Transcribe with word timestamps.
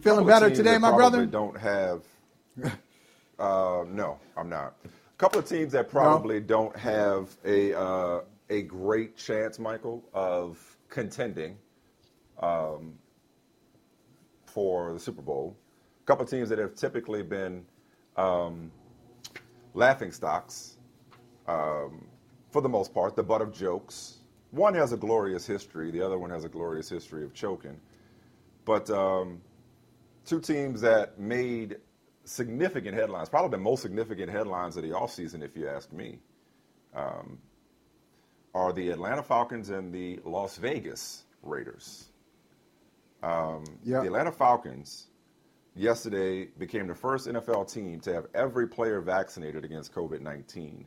Feeling 0.00 0.26
better 0.26 0.50
today, 0.50 0.78
my 0.78 0.92
brother? 0.92 1.26
Don't 1.26 1.58
have. 1.58 2.02
Uh, 3.38 3.84
no, 3.88 4.18
I'm 4.36 4.50
not. 4.50 4.74
A 4.84 5.16
couple 5.16 5.38
of 5.38 5.48
teams 5.48 5.72
that 5.72 5.88
probably 5.88 6.40
don't 6.40 6.76
have 6.76 7.34
a 7.42 7.72
uh, 7.74 8.20
a 8.50 8.60
great 8.62 9.16
chance, 9.16 9.58
Michael, 9.58 10.04
of 10.12 10.58
contending 10.90 11.56
um, 12.42 12.92
for 14.44 14.92
the 14.92 15.00
Super 15.00 15.22
Bowl. 15.22 15.56
A 16.02 16.04
couple 16.04 16.24
of 16.24 16.30
teams 16.30 16.50
that 16.50 16.58
have 16.58 16.74
typically 16.74 17.22
been 17.22 17.64
um, 18.16 18.70
laughing 19.72 20.12
stocks, 20.12 20.76
um, 21.48 22.04
for 22.50 22.60
the 22.60 22.68
most 22.68 22.92
part, 22.92 23.16
the 23.16 23.22
butt 23.22 23.40
of 23.40 23.54
jokes. 23.54 24.18
One 24.50 24.74
has 24.74 24.92
a 24.92 24.98
glorious 24.98 25.46
history. 25.46 25.90
The 25.90 26.04
other 26.04 26.18
one 26.18 26.28
has 26.28 26.44
a 26.44 26.48
glorious 26.48 26.90
history 26.90 27.24
of 27.24 27.32
choking. 27.32 27.80
But 28.64 28.90
um, 28.90 29.40
two 30.30 30.40
teams 30.40 30.80
that 30.80 31.18
made 31.18 31.76
significant 32.24 32.94
headlines, 32.94 33.28
probably 33.28 33.50
the 33.50 33.62
most 33.62 33.82
significant 33.82 34.30
headlines 34.30 34.76
of 34.76 34.84
the 34.84 34.90
offseason, 34.90 35.42
if 35.42 35.56
you 35.56 35.68
ask 35.68 35.92
me, 35.92 36.20
um, 36.94 37.36
are 38.54 38.72
the 38.72 38.90
Atlanta 38.90 39.24
Falcons 39.24 39.70
and 39.70 39.92
the 39.92 40.20
Las 40.24 40.56
Vegas 40.56 41.24
Raiders. 41.42 42.06
Um. 43.22 43.64
The 44.02 44.06
Atlanta 44.06 44.30
Falcons 44.32 45.08
yesterday 45.74 46.46
became 46.58 46.86
the 46.86 46.94
first 46.94 47.26
NFL 47.26 47.72
team 47.72 48.00
to 48.00 48.12
have 48.14 48.26
every 48.32 48.68
player 48.68 49.00
vaccinated 49.00 49.64
against 49.64 49.92
COVID 49.92 50.20
19. 50.20 50.84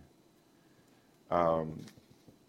Um, 1.30 1.82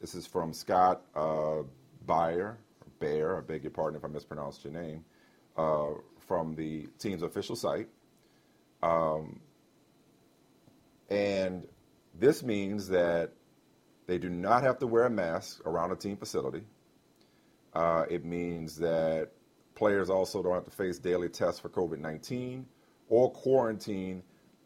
this 0.01 0.15
is 0.15 0.27
from 0.27 0.53
Scott 0.53 1.03
uh, 1.17 1.63
Bayer, 2.07 2.59
Bear, 3.01 3.39
I 3.39 3.41
beg 3.41 3.65
your 3.65 3.73
pardon 3.73 3.99
if 3.99 4.05
I 4.05 4.09
mispronounced 4.09 4.65
your 4.65 4.73
name, 4.73 5.05
uh, 5.57 5.91
from 6.27 6.55
the 6.55 6.87
team's 6.99 7.23
official 7.23 7.57
site. 7.57 7.89
Um, 8.83 9.41
and 11.11 11.67
this 12.19 12.43
means 12.43 12.89
that 12.89 13.31
they 14.07 14.19
do 14.19 14.29
not 14.29 14.63
have 14.63 14.79
to 14.79 14.87
wear 14.87 15.05
a 15.05 15.11
mask 15.11 15.61
around 15.67 15.93
a 15.93 15.97
team 15.97 16.17
facility. 16.17 16.63
Uh, 17.73 18.05
it 18.09 18.25
means 18.25 18.77
that 18.77 19.31
players 19.75 20.11
also 20.11 20.43
don't 20.43 20.55
have 20.55 20.65
to 20.65 20.71
face 20.71 20.99
daily 20.99 21.29
tests 21.29 21.61
for 21.61 21.69
COVID 21.69 21.99
19 21.99 22.67
or 23.09 23.31
quarantine 23.31 24.23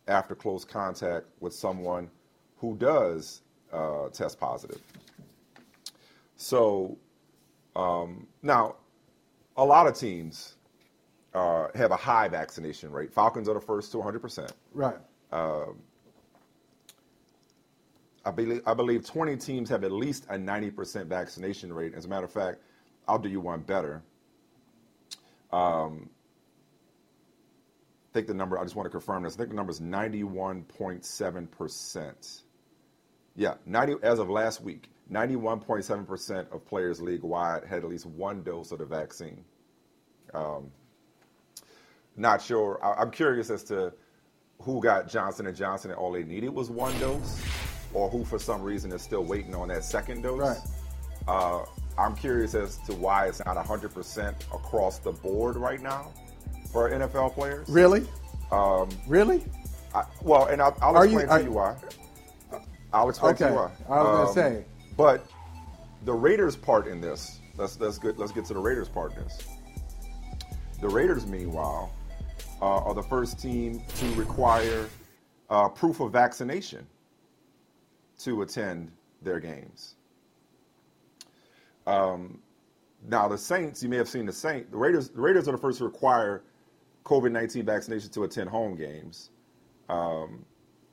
after 0.06 0.34
close 0.34 0.64
contact 0.64 1.26
with 1.40 1.52
someone 1.52 2.10
who 2.58 2.76
does 2.76 3.42
uh, 3.72 4.08
test 4.08 4.38
positive. 4.38 4.80
So 6.36 6.98
um, 7.76 8.26
now, 8.42 8.76
a 9.56 9.64
lot 9.64 9.86
of 9.86 9.97
teams 9.97 10.56
uh, 11.38 11.69
have 11.75 11.91
a 11.93 11.97
high 11.97 12.28
vaccination 12.28 12.91
rate. 12.91 13.12
Falcons 13.12 13.47
are 13.49 13.54
the 13.54 13.60
first 13.60 13.93
to 13.93 13.99
100%. 13.99 14.50
Right. 14.75 14.97
I 18.25 18.32
believe, 18.32 18.62
I 18.66 18.75
believe 18.75 19.06
20 19.06 19.37
teams 19.37 19.71
have 19.71 19.84
at 19.84 19.93
least 19.93 20.27
a 20.28 20.34
90% 20.34 21.06
vaccination 21.06 21.72
rate. 21.72 21.94
As 21.94 22.06
a 22.06 22.09
matter 22.09 22.27
of 22.27 22.32
fact, 22.32 22.59
I'll 23.06 23.21
do 23.21 23.28
you 23.28 23.38
one 23.41 23.60
better. 23.60 24.03
Um, 25.53 26.10
I 28.10 28.15
think 28.15 28.27
the 28.27 28.34
number, 28.34 28.59
I 28.59 28.65
just 28.65 28.75
want 28.75 28.87
to 28.87 28.91
confirm 28.91 29.22
this. 29.22 29.34
I 29.34 29.37
think 29.37 29.50
the 29.50 29.56
number 29.56 29.71
is 29.71 29.81
91.7%. 29.81 32.43
Yeah, 33.37 33.54
90, 33.65 33.94
as 34.03 34.19
of 34.19 34.28
last 34.28 34.60
week, 34.60 34.91
91.7% 35.10 36.53
of 36.53 36.66
players 36.66 37.00
league 37.00 37.22
wide 37.22 37.65
had 37.65 37.84
at 37.84 37.88
least 37.88 38.06
one 38.06 38.43
dose 38.43 38.72
of 38.72 38.81
the 38.81 38.84
vaccine. 38.84 39.44
Um, 40.34 40.72
not 42.18 42.42
sure. 42.42 42.78
I, 42.84 43.00
I'm 43.00 43.10
curious 43.10 43.50
as 43.50 43.62
to 43.64 43.92
who 44.60 44.80
got 44.82 45.08
Johnson 45.08 45.46
and 45.46 45.56
Johnson 45.56 45.90
and 45.90 45.98
all 45.98 46.12
they 46.12 46.24
needed 46.24 46.50
was 46.50 46.70
one 46.70 46.98
dose, 46.98 47.40
or 47.94 48.08
who 48.10 48.24
for 48.24 48.38
some 48.38 48.62
reason 48.62 48.92
is 48.92 49.02
still 49.02 49.24
waiting 49.24 49.54
on 49.54 49.68
that 49.68 49.84
second 49.84 50.22
dose. 50.22 50.40
Right. 50.40 50.58
Uh, 51.28 51.64
I'm 51.96 52.14
curious 52.16 52.54
as 52.54 52.78
to 52.86 52.92
why 52.94 53.26
it's 53.26 53.44
not 53.44 53.56
100% 53.56 54.34
across 54.54 54.98
the 54.98 55.12
board 55.12 55.56
right 55.56 55.80
now 55.80 56.12
for 56.72 56.90
NFL 56.90 57.34
players. 57.34 57.68
Really? 57.68 58.06
Um, 58.50 58.88
Really? 59.06 59.44
I, 59.94 60.04
well, 60.22 60.46
and 60.46 60.60
I'll, 60.60 60.76
I'll 60.82 61.04
you- 61.06 61.18
explain 61.18 61.28
are- 61.28 61.38
to 61.38 61.44
you 61.44 61.52
why. 61.52 61.76
I'll 62.92 63.08
explain 63.08 63.34
to 63.36 63.48
you 63.48 63.54
why. 63.54 63.70
I 63.88 64.02
was 64.02 64.06
gonna 64.06 64.28
Um, 64.28 64.34
say. 64.34 64.64
But 64.96 65.26
the 66.04 66.12
Raiders' 66.12 66.56
part 66.56 66.86
in 66.86 67.00
this, 67.00 67.38
let's 67.56 67.78
let's 67.80 67.98
get 67.98 68.18
let's 68.18 68.32
get 68.32 68.44
to 68.46 68.54
the 68.54 68.60
Raiders' 68.60 68.88
part 68.88 69.14
in 69.16 69.24
this. 69.24 69.38
The 70.80 70.88
Raiders, 70.88 71.26
meanwhile, 71.26 71.90
uh, 72.60 72.78
are 72.78 72.94
the 72.94 73.02
first 73.02 73.41
team 73.41 73.82
to 73.96 74.06
require 74.14 74.88
uh, 75.50 75.69
proof 75.69 76.00
of 76.00 76.12
vaccination 76.12 76.86
to 78.19 78.42
attend 78.42 78.91
their 79.22 79.41
games. 79.41 79.94
Um, 81.86 82.41
now, 83.08 83.28
the 83.28 83.38
Saints, 83.38 83.82
you 83.82 83.88
may 83.88 83.97
have 83.97 84.08
seen 84.08 84.26
the 84.26 84.32
Saints. 84.32 84.70
The 84.70 84.76
Raiders, 84.76 85.08
the 85.10 85.20
Raiders 85.20 85.48
are 85.48 85.52
the 85.52 85.58
first 85.58 85.78
to 85.78 85.84
require 85.84 86.42
COVID 87.04 87.32
nineteen 87.32 87.64
vaccination 87.64 88.10
to 88.10 88.24
attend 88.24 88.50
home 88.50 88.76
games 88.76 89.30
um, 89.88 90.44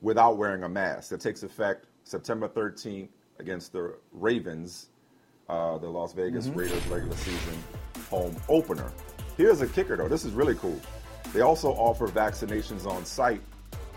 without 0.02 0.38
wearing 0.38 0.64
a 0.64 0.70
mask. 0.70 1.10
That 1.10 1.20
takes 1.20 1.44
effect 1.44 1.88
September 2.04 2.48
13th 2.48 3.10
against 3.40 3.74
the 3.74 3.96
Ravens, 4.14 4.90
uh, 5.50 5.78
the 5.80 5.90
Las 5.90 6.14
Vegas 6.14 6.48
Raiders 6.48 6.86
regular 6.88 7.18
season 7.18 7.64
home 8.10 8.36
opener. 8.48 8.92
Here's 9.36 9.62
a 9.62 9.68
kicker, 9.68 9.98
though. 9.98 10.08
This 10.08 10.24
is 10.24 10.32
really 10.32 10.56
cool. 10.56 10.80
They 11.36 11.42
also 11.42 11.74
offer 11.74 12.08
vaccinations 12.08 12.86
on 12.86 13.04
site 13.04 13.42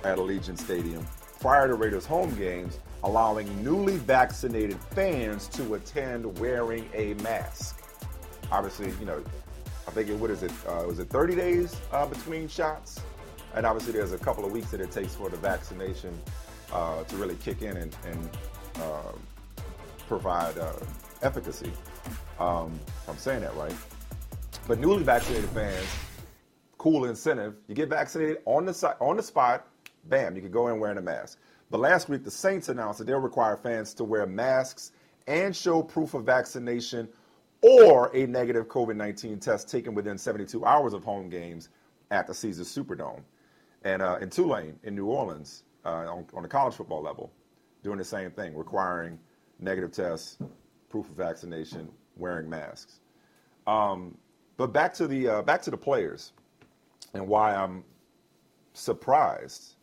at 0.03 0.19
Allegiant 0.19 0.59
Stadium 0.59 1.07
prior 1.39 1.69
to 1.69 1.75
Raiders 1.75 2.05
home 2.05 2.35
games, 2.35 2.81
allowing 3.05 3.63
newly 3.63 3.97
vaccinated 3.97 4.77
fans 4.91 5.47
to 5.51 5.75
attend 5.75 6.37
wearing 6.41 6.91
a 6.95 7.15
mask. 7.23 7.81
Obviously, 8.51 8.91
you 8.99 9.07
know, 9.07 9.23
I 9.87 9.93
think 9.93 10.09
it, 10.09 10.17
what 10.17 10.33
is 10.33 10.43
it? 10.43 10.51
Uh, 10.67 10.83
was 10.89 10.99
it 10.99 11.11
30 11.11 11.37
days 11.37 11.77
uh, 11.93 12.07
between 12.07 12.49
shots? 12.49 13.01
And 13.55 13.65
obviously, 13.65 13.93
there's 13.93 14.11
a 14.11 14.19
couple 14.19 14.45
of 14.45 14.51
weeks 14.51 14.73
that 14.73 14.81
it 14.81 14.91
takes 14.91 15.15
for 15.15 15.29
the 15.31 15.37
vaccination 15.37 16.21
uh, 16.73 17.05
to 17.05 17.17
really 17.19 17.37
kick 17.37 17.63
in 17.63 17.77
and, 17.77 17.97
and 18.05 18.31
uh, 18.83 19.13
provide 20.09 20.59
uh, 20.59 20.73
efficacy. 21.23 21.71
Um, 22.41 22.81
I'm 23.07 23.17
saying 23.17 23.43
that 23.43 23.55
right. 23.55 23.77
But 24.67 24.81
newly 24.81 25.05
vaccinated 25.05 25.49
fans, 25.51 25.87
cool 26.79 27.05
incentive. 27.05 27.57
You 27.67 27.75
get 27.75 27.89
vaccinated 27.89 28.39
on 28.45 28.65
the 28.65 28.73
si- 28.73 28.87
on 29.01 29.17
the 29.17 29.23
spot, 29.23 29.67
bam, 30.05 30.37
you 30.37 30.43
can 30.43 30.51
go 30.51 30.69
in 30.69 30.81
wearing 30.81 30.99
a 30.99 31.03
mask. 31.03 31.39
But 31.71 31.81
last 31.81 32.09
week, 32.09 32.25
the 32.25 32.31
Saints 32.31 32.69
announced 32.69 32.99
that 32.99 33.07
they'll 33.07 33.19
require 33.19 33.57
fans 33.57 33.93
to 33.95 34.05
wear 34.05 34.27
masks 34.27 34.93
and 35.27 35.55
show 35.55 35.83
proof 35.83 36.15
of 36.15 36.25
vaccination 36.25 37.09
or 37.61 38.15
a 38.17 38.27
negative 38.27 38.69
COVID 38.69 38.97
19 38.97 39.39
test 39.41 39.69
taken 39.69 39.95
within 39.95 40.17
72 40.17 40.65
hours 40.65 40.95
of 40.95 41.05
home 41.05 41.29
games 41.29 41.69
at 42.11 42.27
the 42.27 42.35
Caesars 42.35 42.75
Superdome. 42.75 43.23
And 43.85 44.01
uh, 44.01 44.19
in 44.21 44.31
Tulane, 44.31 44.79
in 44.85 44.95
New 44.95 45.07
Orleans, 45.07 45.65
uh, 45.85 45.89
on, 45.89 46.27
on 46.35 46.43
the 46.43 46.49
college 46.49 46.75
football 46.75 47.03
level, 47.03 47.31
doing 47.83 47.99
the 47.99 48.05
same 48.05 48.31
thing, 48.31 48.57
requiring 48.57 49.19
negative 49.61 49.93
tests, 49.93 50.39
proof 50.89 51.09
of 51.09 51.17
vaccination, 51.17 51.89
wearing 52.17 52.49
masks. 52.49 53.01
Um, 53.67 54.17
but 54.57 54.73
back 54.73 54.95
to 54.95 55.07
the 55.07 55.29
uh, 55.29 55.43
back 55.43 55.63
to 55.63 55.71
the 55.71 55.77
players, 55.77 56.33
and 57.15 57.27
why 57.27 57.55
I'm 57.55 57.85
surprised, 58.73 59.75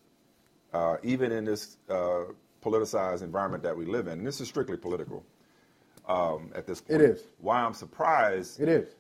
uh, 0.74 0.98
even 1.04 1.32
in 1.32 1.46
this 1.46 1.78
uh, 1.90 2.24
politicized 2.64 3.22
environment 3.22 3.64
that 3.64 3.76
we 3.76 3.86
live 3.86 4.08
in. 4.08 4.20
And 4.20 4.28
this 4.28 4.42
is 4.42 4.48
strictly 4.48 4.78
political 4.78 5.24
um, 6.08 6.52
at 6.56 6.66
this 6.66 6.82
point. 6.82 7.02
It 7.02 7.10
is. 7.12 7.24
Why 7.40 7.62
I'm 7.62 7.74
surprised 7.74 8.60
It 8.60 8.70
is. 8.70 8.96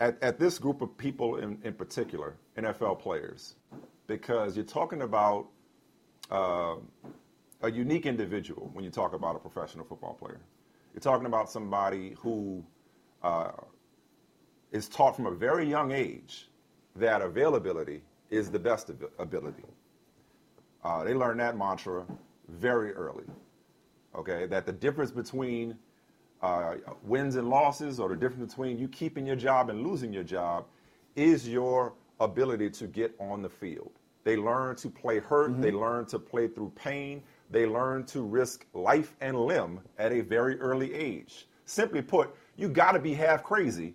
at, 0.00 0.22
at 0.22 0.38
this 0.38 0.58
group 0.58 0.82
of 0.82 0.96
people 0.96 1.36
in, 1.36 1.58
in 1.64 1.74
particular, 1.74 2.36
NFL 2.56 3.00
players, 3.00 3.54
because 4.06 4.56
you're 4.56 4.64
talking 4.64 5.02
about 5.02 5.46
uh, 6.30 6.76
a 7.62 7.70
unique 7.70 8.06
individual 8.06 8.70
when 8.72 8.84
you 8.84 8.90
talk 8.90 9.12
about 9.14 9.36
a 9.36 9.38
professional 9.38 9.84
football 9.84 10.14
player. 10.14 10.40
You're 10.94 11.00
talking 11.00 11.26
about 11.26 11.50
somebody 11.50 12.14
who 12.18 12.64
uh, 13.22 13.52
is 14.72 14.88
taught 14.88 15.16
from 15.16 15.26
a 15.26 15.30
very 15.30 15.68
young 15.68 15.92
age 15.92 16.48
that 16.98 17.22
availability 17.22 18.02
is 18.30 18.50
the 18.50 18.58
best 18.58 18.90
ability. 19.18 19.64
Uh, 20.84 21.04
they 21.04 21.14
learn 21.14 21.36
that 21.38 21.56
mantra 21.56 22.04
very 22.48 22.92
early. 22.92 23.24
Okay, 24.14 24.46
that 24.46 24.66
the 24.66 24.72
difference 24.72 25.10
between 25.10 25.76
uh, 26.42 26.76
wins 27.02 27.36
and 27.36 27.48
losses, 27.48 27.98
or 28.00 28.08
the 28.08 28.16
difference 28.16 28.54
between 28.54 28.78
you 28.78 28.88
keeping 28.88 29.26
your 29.26 29.36
job 29.36 29.68
and 29.70 29.86
losing 29.86 30.12
your 30.12 30.24
job, 30.24 30.66
is 31.16 31.48
your 31.48 31.94
ability 32.20 32.70
to 32.70 32.86
get 32.86 33.14
on 33.18 33.42
the 33.42 33.48
field. 33.48 33.90
They 34.24 34.36
learn 34.36 34.76
to 34.76 34.88
play 34.88 35.18
hurt. 35.18 35.52
Mm-hmm. 35.52 35.62
They 35.62 35.70
learn 35.70 36.06
to 36.06 36.18
play 36.18 36.48
through 36.48 36.72
pain. 36.74 37.22
They 37.50 37.66
learn 37.66 38.04
to 38.06 38.22
risk 38.22 38.66
life 38.74 39.14
and 39.20 39.38
limb 39.38 39.80
at 39.98 40.12
a 40.12 40.20
very 40.20 40.58
early 40.60 40.92
age. 40.94 41.46
Simply 41.64 42.02
put, 42.02 42.34
you 42.56 42.68
got 42.68 42.92
to 42.92 42.98
be 42.98 43.14
half 43.14 43.42
crazy 43.42 43.94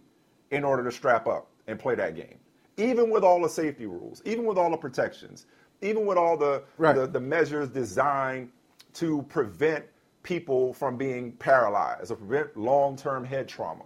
in 0.52 0.64
order 0.64 0.84
to 0.84 0.92
strap 0.92 1.28
up 1.28 1.50
and 1.68 1.80
play 1.80 1.96
that 1.96 2.16
game. 2.16 2.38
Even 2.82 3.10
with 3.10 3.24
all 3.24 3.42
the 3.42 3.50
safety 3.50 3.86
rules, 3.86 4.22
even 4.26 4.46
with 4.46 4.58
all 4.58 4.72
the 4.72 4.78
protections, 4.78 5.46
even 5.82 6.06
with 6.06 6.18
all 6.18 6.36
the, 6.36 6.64
right. 6.78 6.96
the, 6.96 7.06
the 7.06 7.20
measures 7.20 7.70
designed 7.70 8.50
to 8.94 9.22
prevent 9.30 9.86
people 10.24 10.74
from 10.74 10.98
being 10.98 11.32
paralyzed 11.34 12.12
or 12.12 12.16
prevent 12.16 12.58
long-term 12.58 13.24
head 13.24 13.48
trauma, 13.48 13.86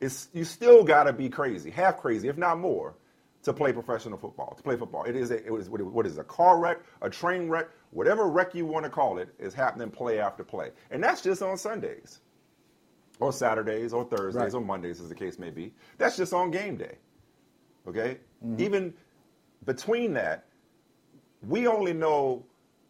it's, 0.00 0.28
you 0.32 0.44
still 0.44 0.84
got 0.84 1.04
to 1.04 1.12
be 1.12 1.28
crazy, 1.28 1.70
half 1.70 1.98
crazy, 1.98 2.28
if 2.28 2.36
not 2.36 2.58
more, 2.58 2.94
to 3.42 3.52
play 3.52 3.72
professional 3.72 4.16
football. 4.16 4.54
To 4.54 4.62
play 4.62 4.76
football, 4.76 5.04
it 5.04 5.16
is 5.16 5.30
a, 5.30 5.44
it 5.44 5.52
is 5.58 5.68
what 5.68 6.06
is 6.06 6.18
a 6.18 6.24
car 6.24 6.58
wreck, 6.58 6.78
a 7.02 7.10
train 7.10 7.48
wreck, 7.48 7.68
whatever 7.90 8.28
wreck 8.28 8.54
you 8.54 8.64
want 8.64 8.84
to 8.84 8.90
call 8.90 9.18
it, 9.18 9.28
is 9.38 9.54
happening 9.54 9.90
play 9.90 10.20
after 10.20 10.44
play, 10.44 10.70
and 10.90 11.02
that's 11.02 11.20
just 11.20 11.42
on 11.42 11.56
Sundays, 11.56 12.20
or 13.18 13.32
Saturdays, 13.32 13.92
or 13.92 14.04
Thursdays, 14.04 14.42
right. 14.42 14.54
or 14.54 14.60
Mondays, 14.60 15.00
as 15.00 15.08
the 15.08 15.14
case 15.14 15.38
may 15.38 15.50
be. 15.50 15.72
That's 15.98 16.16
just 16.16 16.32
on 16.32 16.50
game 16.50 16.76
day. 16.76 16.96
Okay, 17.88 18.18
mm-hmm. 18.44 18.60
even 18.60 18.94
between 19.64 20.12
that, 20.14 20.44
we 21.48 21.66
only 21.66 21.92
know 21.92 22.44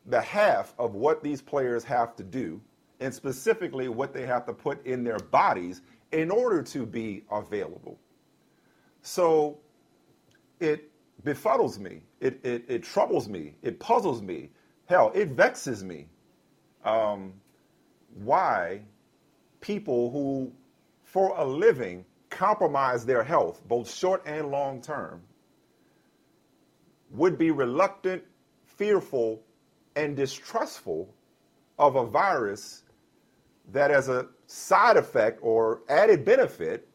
the 0.06 0.20
half 0.20 0.74
of 0.78 0.94
what 0.94 1.22
these 1.22 1.40
players 1.40 1.84
have 1.84 2.16
to 2.16 2.22
do, 2.22 2.60
and 3.00 3.14
specifically 3.14 3.88
what 3.88 4.12
they 4.12 4.26
have 4.26 4.44
to 4.46 4.52
put 4.52 4.84
in 4.86 5.04
their 5.04 5.18
bodies 5.18 5.82
in 6.12 6.30
order 6.30 6.62
to 6.62 6.84
be 6.84 7.24
available. 7.30 7.98
So 9.02 9.58
it 10.58 10.90
befuddles 11.24 11.78
me, 11.78 12.02
it, 12.20 12.40
it, 12.44 12.64
it 12.68 12.82
troubles 12.82 13.28
me, 13.28 13.54
it 13.62 13.78
puzzles 13.78 14.22
me, 14.22 14.50
hell, 14.86 15.12
it 15.14 15.28
vexes 15.28 15.84
me. 15.84 16.06
Um, 16.84 17.34
why 18.14 18.82
people 19.60 20.10
who, 20.10 20.52
for 21.04 21.34
a 21.36 21.44
living, 21.44 22.04
compromise 22.40 23.04
their 23.04 23.22
health, 23.22 23.60
both 23.68 23.94
short 23.94 24.22
and 24.24 24.50
long 24.50 24.80
term, 24.80 25.20
would 27.10 27.36
be 27.36 27.50
reluctant 27.50 28.22
fearful 28.64 29.42
and 29.94 30.16
distrustful 30.16 31.14
of 31.78 31.96
a 31.96 32.06
virus 32.06 32.82
that, 33.72 33.90
as 33.90 34.08
a 34.08 34.26
side 34.46 34.96
effect 34.96 35.38
or 35.42 35.82
added 35.90 36.24
benefit, 36.24 36.88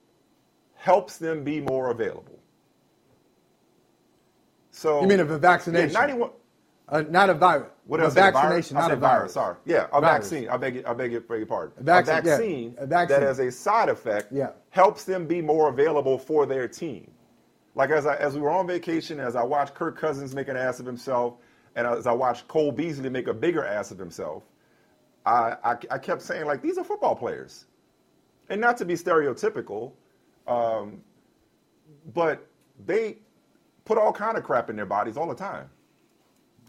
helps 0.74 1.18
them 1.19 1.44
be 1.44 1.62
more 1.62 1.91
available. 1.91 2.39
So 4.71 5.01
you 5.01 5.07
mean 5.07 5.19
of 5.19 5.30
a 5.30 5.38
vaccination? 5.38 5.91
Yeah, 5.91 6.00
91. 6.00 6.31
Uh, 6.88 7.04
not 7.10 7.30
a 7.30 7.34
virus. 7.34 7.70
What 7.88 8.00
else? 8.00 8.14
A 8.14 8.16
vaccination, 8.16 8.78
a 8.78 8.80
not 8.80 8.92
a 8.92 8.96
virus. 8.96 9.34
virus. 9.34 9.34
Sorry. 9.34 9.56
Yeah, 9.66 9.88
a 9.92 10.02
virus. 10.02 10.30
vaccine. 10.30 10.50
I 10.50 10.58
beg, 10.58 10.76
you, 10.76 10.84
I 10.86 10.94
beg 10.94 11.12
your, 11.12 11.22
beg 11.22 11.40
your 11.40 11.48
pardon. 11.48 11.74
A, 11.80 11.84
vac- 11.84 12.04
a, 12.04 12.22
vaccine 12.22 12.74
yeah. 12.78 12.84
a, 12.84 12.86
vaccine 12.86 13.20
that, 13.20 13.26
has 13.26 13.40
a 13.40 13.52
side 13.52 13.90
effect, 13.90 14.32
yeah. 14.32 14.52
helps 14.70 15.04
them 15.04 15.26
be 15.26 15.42
more 15.42 15.70
available 15.70 16.18
for 16.18 16.46
their 16.46 16.68
team. 16.68 17.10
Like 17.74 17.90
as 17.90 18.06
I, 18.06 18.16
as 18.16 18.36
we 18.36 18.42
were 18.42 18.52
on 18.52 18.68
vacation, 18.68 19.20
as 19.20 19.36
I 19.36 19.44
watched 19.44 19.74
Kirk 19.74 19.98
Cousins 19.98 20.36
make 20.36 20.48
an 20.48 20.56
ass 20.56 20.80
of 20.80 20.86
himself, 20.86 21.36
and 21.76 21.86
as 21.88 22.08
I 22.08 22.12
watched 22.12 22.48
Cole 22.48 22.72
Beasley 22.72 23.10
make 23.10 23.28
a 23.28 23.34
bigger 23.34 23.66
ass 23.66 23.92
of 23.92 23.98
himself, 23.98 24.44
I, 25.26 25.56
I, 25.64 25.76
I 25.92 25.98
kept 25.98 26.22
saying, 26.22 26.46
like, 26.46 26.62
these 26.62 26.78
are 26.78 26.84
football 26.84 27.16
players. 27.16 27.66
And 28.50 28.62
not 28.62 28.78
to 28.78 28.86
be 28.86 28.94
stereotypical, 28.94 29.92
um, 30.48 31.02
but 32.14 32.48
they 32.86 33.18
put 33.86 33.98
all 33.98 34.14
kind 34.14 34.38
of 34.38 34.44
crap 34.44 34.70
in 34.70 34.76
their 34.76 34.86
bodies 34.86 35.18
all 35.18 35.28
the 35.28 35.36
time. 35.36 35.70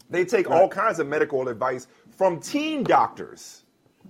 They 0.09 0.25
take 0.25 0.49
right. 0.49 0.61
all 0.61 0.69
kinds 0.69 0.99
of 0.99 1.07
medical 1.07 1.47
advice 1.47 1.87
from 2.09 2.39
team 2.39 2.83
doctors. 2.83 3.63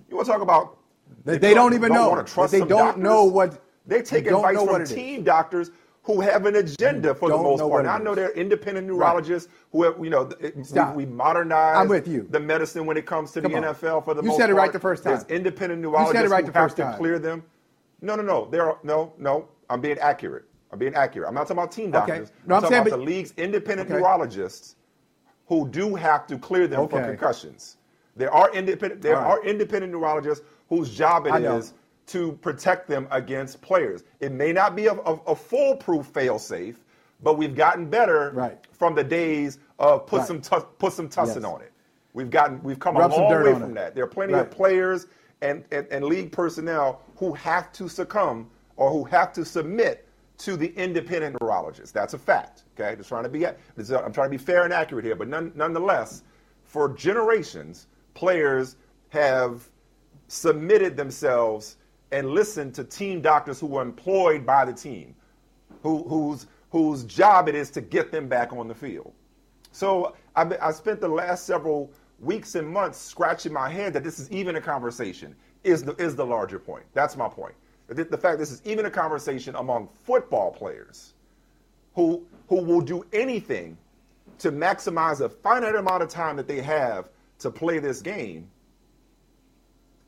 You 0.09 0.15
want 0.15 0.27
to 0.27 0.31
talk 0.31 0.41
about 0.41 0.77
they, 1.25 1.37
they 1.37 1.53
don't, 1.53 1.73
even 1.73 1.91
don't 1.91 2.17
know. 2.17 2.23
Trust 2.23 2.51
they 2.51 2.59
don't 2.59 2.69
doctors? 2.69 3.03
know 3.03 3.23
what 3.23 3.63
they 3.85 4.01
take 4.01 4.25
they 4.25 4.31
advice 4.31 4.61
from 4.61 4.85
team 4.85 5.23
doctors 5.23 5.71
who 6.03 6.21
have 6.21 6.45
an 6.45 6.55
agenda 6.55 7.13
for 7.13 7.29
the 7.29 7.37
most 7.37 7.59
part. 7.59 7.85
I 7.85 7.97
know 7.97 8.15
they're 8.15 8.31
independent 8.31 8.87
neurologists 8.87 9.49
right. 9.49 9.57
who 9.73 9.83
have, 9.83 10.03
you 10.03 10.09
know, 10.09 10.29
we, 10.39 11.05
we 11.05 11.05
modernized 11.05 11.79
I'm 11.79 11.89
with 11.89 12.07
you. 12.07 12.25
the 12.29 12.39
medicine 12.39 12.85
when 12.85 12.95
it 12.95 13.05
comes 13.05 13.31
to 13.33 13.41
Come 13.41 13.51
the 13.51 13.57
on. 13.57 13.75
NFL 13.75 14.05
for 14.05 14.13
the 14.13 14.21
you 14.21 14.29
most 14.29 14.37
part. 14.37 14.37
You 14.37 14.37
said 14.37 14.49
it 14.49 14.53
right 14.53 14.71
the 14.71 14.79
first 14.79 15.03
time. 15.03 15.15
There's 15.15 15.25
independent 15.25 15.81
neurologists 15.81 16.13
you 16.13 16.19
said 16.19 16.25
it 16.25 16.29
right 16.29 16.45
who 16.45 16.51
the 16.51 16.53
first 16.53 16.77
have 16.77 16.85
time. 16.87 16.93
to 16.93 16.97
clear 16.97 17.19
them. 17.19 17.43
No, 18.01 18.15
no, 18.15 18.23
no. 18.23 18.47
There 18.49 18.69
are, 18.69 18.79
no, 18.83 19.13
no. 19.17 19.49
I'm 19.69 19.81
being 19.81 19.99
accurate. 19.99 20.45
I'm 20.71 20.79
being 20.79 20.95
accurate. 20.95 21.27
I'm 21.27 21.35
not 21.35 21.41
talking 21.41 21.57
about 21.57 21.71
team 21.73 21.91
doctors. 21.91 22.29
Okay. 22.29 22.31
No, 22.45 22.55
I'm, 22.55 22.63
I'm 22.63 22.71
talking 22.71 22.87
about 22.87 22.99
the 22.99 23.05
league's 23.05 23.33
independent 23.35 23.89
okay. 23.89 23.99
neurologists 23.99 24.76
who 25.47 25.67
do 25.69 25.95
have 25.95 26.27
to 26.27 26.37
clear 26.37 26.67
them 26.67 26.81
okay. 26.81 26.97
for 26.97 27.03
concussions. 27.07 27.77
There 28.15 28.31
are 28.31 28.53
independent 28.53 29.01
there 29.01 29.15
right. 29.15 29.25
are 29.25 29.45
independent 29.45 29.93
neurologists 29.93 30.43
whose 30.69 30.95
job 30.95 31.27
it 31.27 31.43
is 31.43 31.73
to 32.07 32.33
protect 32.41 32.87
them 32.87 33.07
against 33.11 33.61
players. 33.61 34.03
It 34.19 34.31
may 34.31 34.51
not 34.51 34.75
be 34.75 34.87
a, 34.87 34.93
a, 34.93 35.13
a 35.27 35.35
foolproof 35.35 36.11
failsafe, 36.11 36.77
but 37.21 37.37
we've 37.37 37.55
gotten 37.55 37.89
better 37.89 38.31
right. 38.33 38.57
from 38.71 38.95
the 38.95 39.03
days 39.03 39.59
of 39.79 40.07
put 40.07 40.19
right. 40.19 40.27
some 40.27 40.41
tu- 40.41 40.67
put 40.79 40.93
some 40.93 41.09
tussin 41.09 41.35
yes. 41.35 41.43
on 41.43 41.61
it. 41.61 41.71
We've 42.13 42.29
gotten 42.29 42.61
we've 42.63 42.79
come 42.79 42.97
Rub 42.97 43.11
a 43.11 43.15
long 43.15 43.43
way 43.43 43.53
from 43.53 43.71
it. 43.71 43.75
that. 43.75 43.95
There 43.95 44.03
are 44.03 44.07
plenty 44.07 44.33
of 44.33 44.49
players 44.49 45.07
and, 45.41 45.63
and, 45.71 45.85
and 45.91 46.05
league 46.05 46.31
personnel 46.31 47.01
who 47.15 47.33
have 47.33 47.71
to 47.73 47.87
succumb 47.87 48.49
or 48.75 48.89
who 48.89 49.03
have 49.05 49.31
to 49.33 49.45
submit 49.45 50.06
to 50.39 50.55
the 50.55 50.73
independent 50.75 51.35
neurologist. 51.41 51.93
That's 51.93 52.13
a 52.13 52.17
fact. 52.17 52.63
Okay, 52.79 52.95
just 52.95 53.09
trying 53.09 53.23
to 53.23 53.29
be 53.29 53.45
I'm 53.45 53.55
trying 54.13 54.27
to 54.27 54.29
be 54.29 54.37
fair 54.37 54.63
and 54.63 54.73
accurate 54.73 55.05
here, 55.05 55.15
but 55.15 55.27
none, 55.27 55.51
nonetheless, 55.55 56.23
for 56.63 56.93
generations, 56.93 57.87
players 58.13 58.75
have 59.09 59.69
submitted 60.27 60.97
themselves 60.97 61.77
and 62.11 62.29
listened 62.29 62.73
to 62.75 62.83
team 62.83 63.21
doctors 63.21 63.59
who 63.59 63.75
are 63.75 63.81
employed 63.81 64.45
by 64.45 64.65
the 64.65 64.73
team, 64.73 65.15
who, 65.81 66.03
whose, 66.03 66.47
whose 66.69 67.03
job 67.03 67.49
it 67.49 67.55
is 67.55 67.69
to 67.71 67.81
get 67.81 68.11
them 68.11 68.27
back 68.27 68.53
on 68.53 68.67
the 68.67 68.75
field. 68.75 69.13
So 69.71 70.15
I, 70.35 70.49
I 70.61 70.71
spent 70.71 71.01
the 71.01 71.07
last 71.07 71.45
several 71.45 71.91
weeks 72.19 72.55
and 72.55 72.67
months 72.67 72.97
scratching 72.97 73.53
my 73.53 73.69
head 73.69 73.93
that 73.93 74.03
this 74.03 74.19
is 74.19 74.29
even 74.31 74.55
a 74.55 74.61
conversation 74.61 75.35
is 75.63 75.83
the, 75.83 75.93
is 75.95 76.15
the 76.15 76.25
larger 76.25 76.59
point. 76.59 76.85
That's 76.93 77.17
my 77.17 77.27
point. 77.27 77.55
The, 77.87 78.17
fact 78.17 78.37
this 78.37 78.51
is 78.51 78.61
even 78.65 78.85
a 78.85 78.91
conversation 78.91 79.55
among 79.55 79.89
football 80.03 80.51
players 80.51 81.13
who, 81.95 82.25
who 82.49 82.61
will 82.61 82.81
do 82.81 83.05
anything 83.13 83.77
to 84.39 84.51
maximize 84.51 85.21
a 85.21 85.29
finite 85.29 85.75
amount 85.75 86.03
of 86.03 86.09
time 86.09 86.35
that 86.35 86.47
they 86.47 86.61
have 86.61 87.09
to 87.39 87.49
play 87.49 87.79
this 87.79 88.01
game 88.01 88.49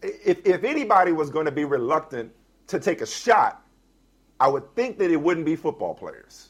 if, 0.02 0.46
if 0.46 0.64
anybody 0.64 1.12
was 1.12 1.30
going 1.30 1.46
to 1.46 1.52
be 1.52 1.66
reluctant 1.66 2.32
to 2.68 2.80
take 2.80 3.02
a 3.02 3.06
shot, 3.06 3.66
I 4.40 4.48
would 4.48 4.74
think 4.76 4.98
that 5.00 5.12
it 5.12 5.18
wouldn't 5.18 5.46
be 5.46 5.56
football 5.56 5.94
players, 5.94 6.50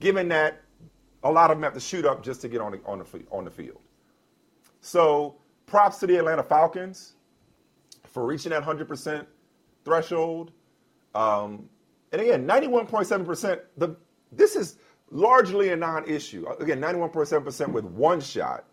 given 0.00 0.28
that 0.28 0.60
a 1.24 1.30
lot 1.30 1.50
of 1.50 1.56
them 1.56 1.62
have 1.62 1.74
to 1.74 1.80
shoot 1.80 2.04
up 2.04 2.22
just 2.22 2.40
to 2.42 2.48
get 2.48 2.60
on 2.60 2.72
the, 2.72 2.80
on 2.84 2.98
the, 2.98 3.24
on 3.30 3.44
the 3.44 3.50
field. 3.50 3.80
So 4.80 5.36
props 5.66 5.98
to 6.00 6.06
the 6.06 6.16
Atlanta 6.16 6.42
Falcons 6.42 7.14
for 8.04 8.26
reaching 8.26 8.50
that 8.50 8.62
100% 8.62 9.26
threshold. 9.84 10.50
Um, 11.14 11.68
and 12.12 12.20
again, 12.20 12.46
91.7%, 12.46 13.60
the, 13.76 13.96
this 14.30 14.56
is 14.56 14.76
largely 15.10 15.70
a 15.70 15.76
non 15.76 16.08
issue. 16.08 16.46
Again, 16.60 16.80
91.7% 16.80 17.68
with 17.68 17.84
one 17.84 18.20
shot, 18.20 18.64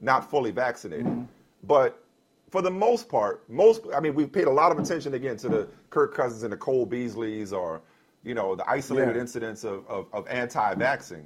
not 0.00 0.28
fully 0.30 0.50
vaccinated. 0.50 1.06
Mm-hmm. 1.06 1.24
But 1.64 2.02
for 2.50 2.62
the 2.62 2.70
most 2.70 3.08
part, 3.08 3.48
most 3.48 3.82
I 3.94 4.00
mean, 4.00 4.14
we've 4.14 4.32
paid 4.32 4.46
a 4.46 4.50
lot 4.50 4.72
of 4.72 4.78
attention 4.78 5.14
again 5.14 5.36
to 5.38 5.48
the 5.48 5.68
Kirk 5.90 6.14
Cousins 6.14 6.42
and 6.42 6.52
the 6.52 6.56
Cole 6.56 6.86
Beasleys 6.86 7.52
or, 7.52 7.82
you 8.24 8.34
know, 8.34 8.54
the 8.54 8.68
isolated 8.68 9.14
yeah. 9.14 9.20
incidents 9.20 9.64
of, 9.64 9.86
of, 9.88 10.06
of 10.12 10.26
anti-vaxxing. 10.28 11.24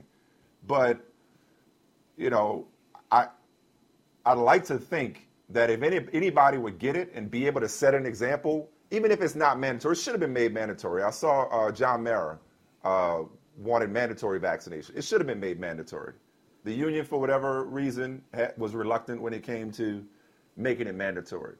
But, 0.66 0.98
you 2.16 2.30
know, 2.30 2.66
I 3.10 3.28
I'd 4.26 4.38
like 4.38 4.64
to 4.64 4.78
think 4.78 5.28
that 5.50 5.70
if 5.70 5.82
any, 5.82 6.00
anybody 6.12 6.58
would 6.58 6.78
get 6.78 6.96
it 6.96 7.12
and 7.14 7.30
be 7.30 7.46
able 7.46 7.60
to 7.60 7.68
set 7.68 7.94
an 7.94 8.06
example, 8.06 8.70
even 8.94 9.10
if 9.10 9.20
it's 9.20 9.34
not 9.34 9.58
mandatory, 9.58 9.92
it 9.92 9.98
should 9.98 10.12
have 10.12 10.20
been 10.20 10.32
made 10.32 10.54
mandatory. 10.54 11.02
I 11.02 11.10
saw 11.10 11.42
uh, 11.44 11.72
John 11.72 12.02
Mara 12.04 12.38
uh, 12.84 13.22
wanted 13.56 13.90
mandatory 13.90 14.38
vaccination. 14.38 14.94
It 14.96 15.04
should 15.04 15.20
have 15.20 15.26
been 15.26 15.40
made 15.40 15.58
mandatory. 15.58 16.12
The 16.64 16.72
union, 16.72 17.04
for 17.04 17.20
whatever 17.20 17.64
reason, 17.64 18.22
was 18.56 18.74
reluctant 18.74 19.20
when 19.20 19.34
it 19.34 19.42
came 19.42 19.70
to 19.72 20.04
making 20.56 20.86
it 20.86 20.94
mandatory. 20.94 21.56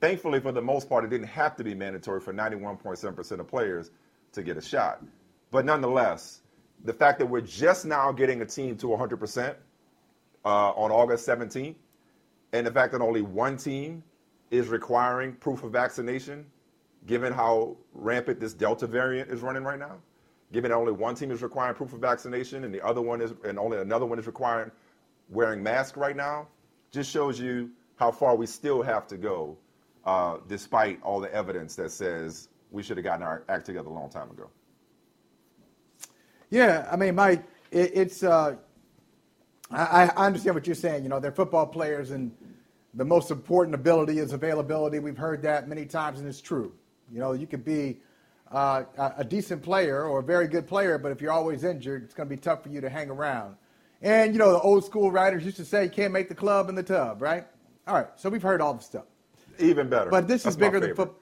Thankfully, 0.00 0.40
for 0.40 0.52
the 0.52 0.62
most 0.62 0.88
part, 0.88 1.04
it 1.04 1.10
didn't 1.10 1.28
have 1.28 1.56
to 1.56 1.64
be 1.64 1.74
mandatory 1.74 2.20
for 2.20 2.32
91.7% 2.32 3.40
of 3.40 3.46
players 3.46 3.90
to 4.32 4.42
get 4.42 4.56
a 4.56 4.60
shot. 4.60 5.04
But 5.50 5.64
nonetheless, 5.64 6.42
the 6.84 6.92
fact 6.92 7.18
that 7.18 7.26
we're 7.26 7.40
just 7.40 7.84
now 7.84 8.12
getting 8.12 8.40
a 8.42 8.46
team 8.46 8.76
to 8.78 8.86
100% 8.86 9.54
uh, 10.44 10.48
on 10.48 10.90
August 10.90 11.26
17th, 11.26 11.74
and 12.52 12.66
the 12.66 12.70
fact 12.70 12.92
that 12.92 13.00
only 13.00 13.22
one 13.22 13.56
team 13.56 14.02
is 14.50 14.68
requiring 14.68 15.34
proof 15.34 15.62
of 15.62 15.72
vaccination, 15.72 16.46
given 17.06 17.32
how 17.32 17.76
rampant 17.92 18.40
this 18.40 18.54
Delta 18.54 18.86
variant 18.86 19.30
is 19.30 19.40
running 19.40 19.64
right 19.64 19.78
now, 19.78 19.96
given 20.52 20.70
that 20.70 20.76
only 20.76 20.92
one 20.92 21.14
team 21.14 21.30
is 21.30 21.42
requiring 21.42 21.74
proof 21.74 21.92
of 21.92 22.00
vaccination 22.00 22.64
and 22.64 22.74
the 22.74 22.84
other 22.84 23.00
one 23.00 23.20
is, 23.20 23.32
and 23.44 23.58
only 23.58 23.78
another 23.78 24.06
one 24.06 24.18
is 24.18 24.26
requiring 24.26 24.70
wearing 25.28 25.62
masks 25.62 25.96
right 25.96 26.16
now, 26.16 26.48
just 26.90 27.10
shows 27.10 27.38
you 27.38 27.70
how 27.96 28.10
far 28.10 28.36
we 28.36 28.46
still 28.46 28.82
have 28.82 29.06
to 29.06 29.16
go, 29.16 29.56
uh, 30.04 30.38
despite 30.46 31.02
all 31.02 31.20
the 31.20 31.32
evidence 31.34 31.76
that 31.76 31.90
says 31.90 32.48
we 32.70 32.82
should 32.82 32.96
have 32.96 33.04
gotten 33.04 33.22
our 33.22 33.44
act 33.48 33.66
together 33.66 33.88
a 33.88 33.92
long 33.92 34.08
time 34.08 34.30
ago. 34.30 34.48
Yeah, 36.50 36.88
I 36.90 36.96
mean, 36.96 37.14
Mike, 37.14 37.44
it, 37.70 37.90
it's. 37.94 38.22
Uh, 38.22 38.56
I, 39.70 40.10
I 40.16 40.26
understand 40.26 40.54
what 40.54 40.66
you're 40.66 40.74
saying. 40.74 41.02
You 41.02 41.10
know, 41.10 41.20
they're 41.20 41.30
football 41.30 41.66
players, 41.66 42.10
and 42.10 42.34
the 42.94 43.04
most 43.04 43.30
important 43.30 43.74
ability 43.74 44.18
is 44.18 44.32
availability. 44.32 44.98
We've 44.98 45.18
heard 45.18 45.42
that 45.42 45.68
many 45.68 45.84
times, 45.84 46.20
and 46.20 46.28
it's 46.28 46.40
true. 46.40 46.72
You 47.12 47.20
know, 47.20 47.32
you 47.32 47.46
could 47.46 47.64
be 47.64 47.98
uh, 48.52 48.84
a 49.16 49.24
decent 49.24 49.62
player 49.62 50.04
or 50.04 50.20
a 50.20 50.22
very 50.22 50.48
good 50.48 50.66
player, 50.66 50.98
but 50.98 51.12
if 51.12 51.20
you're 51.20 51.32
always 51.32 51.64
injured, 51.64 52.04
it's 52.04 52.14
going 52.14 52.28
to 52.28 52.34
be 52.34 52.40
tough 52.40 52.62
for 52.62 52.68
you 52.68 52.80
to 52.80 52.88
hang 52.88 53.10
around. 53.10 53.56
And, 54.00 54.32
you 54.32 54.38
know, 54.38 54.52
the 54.52 54.60
old 54.60 54.84
school 54.84 55.10
writers 55.10 55.44
used 55.44 55.56
to 55.56 55.64
say 55.64 55.84
you 55.84 55.90
can't 55.90 56.12
make 56.12 56.28
the 56.28 56.34
club 56.34 56.68
in 56.68 56.74
the 56.74 56.82
tub, 56.82 57.20
right? 57.20 57.46
All 57.86 57.94
right, 57.94 58.08
so 58.16 58.28
we've 58.28 58.42
heard 58.42 58.60
all 58.60 58.74
the 58.74 58.82
stuff. 58.82 59.04
Even 59.58 59.88
better. 59.88 60.10
But 60.10 60.28
this 60.28 60.44
That's 60.44 60.54
is 60.54 60.60
bigger 60.60 60.78
than 60.80 60.94
football. 60.94 61.18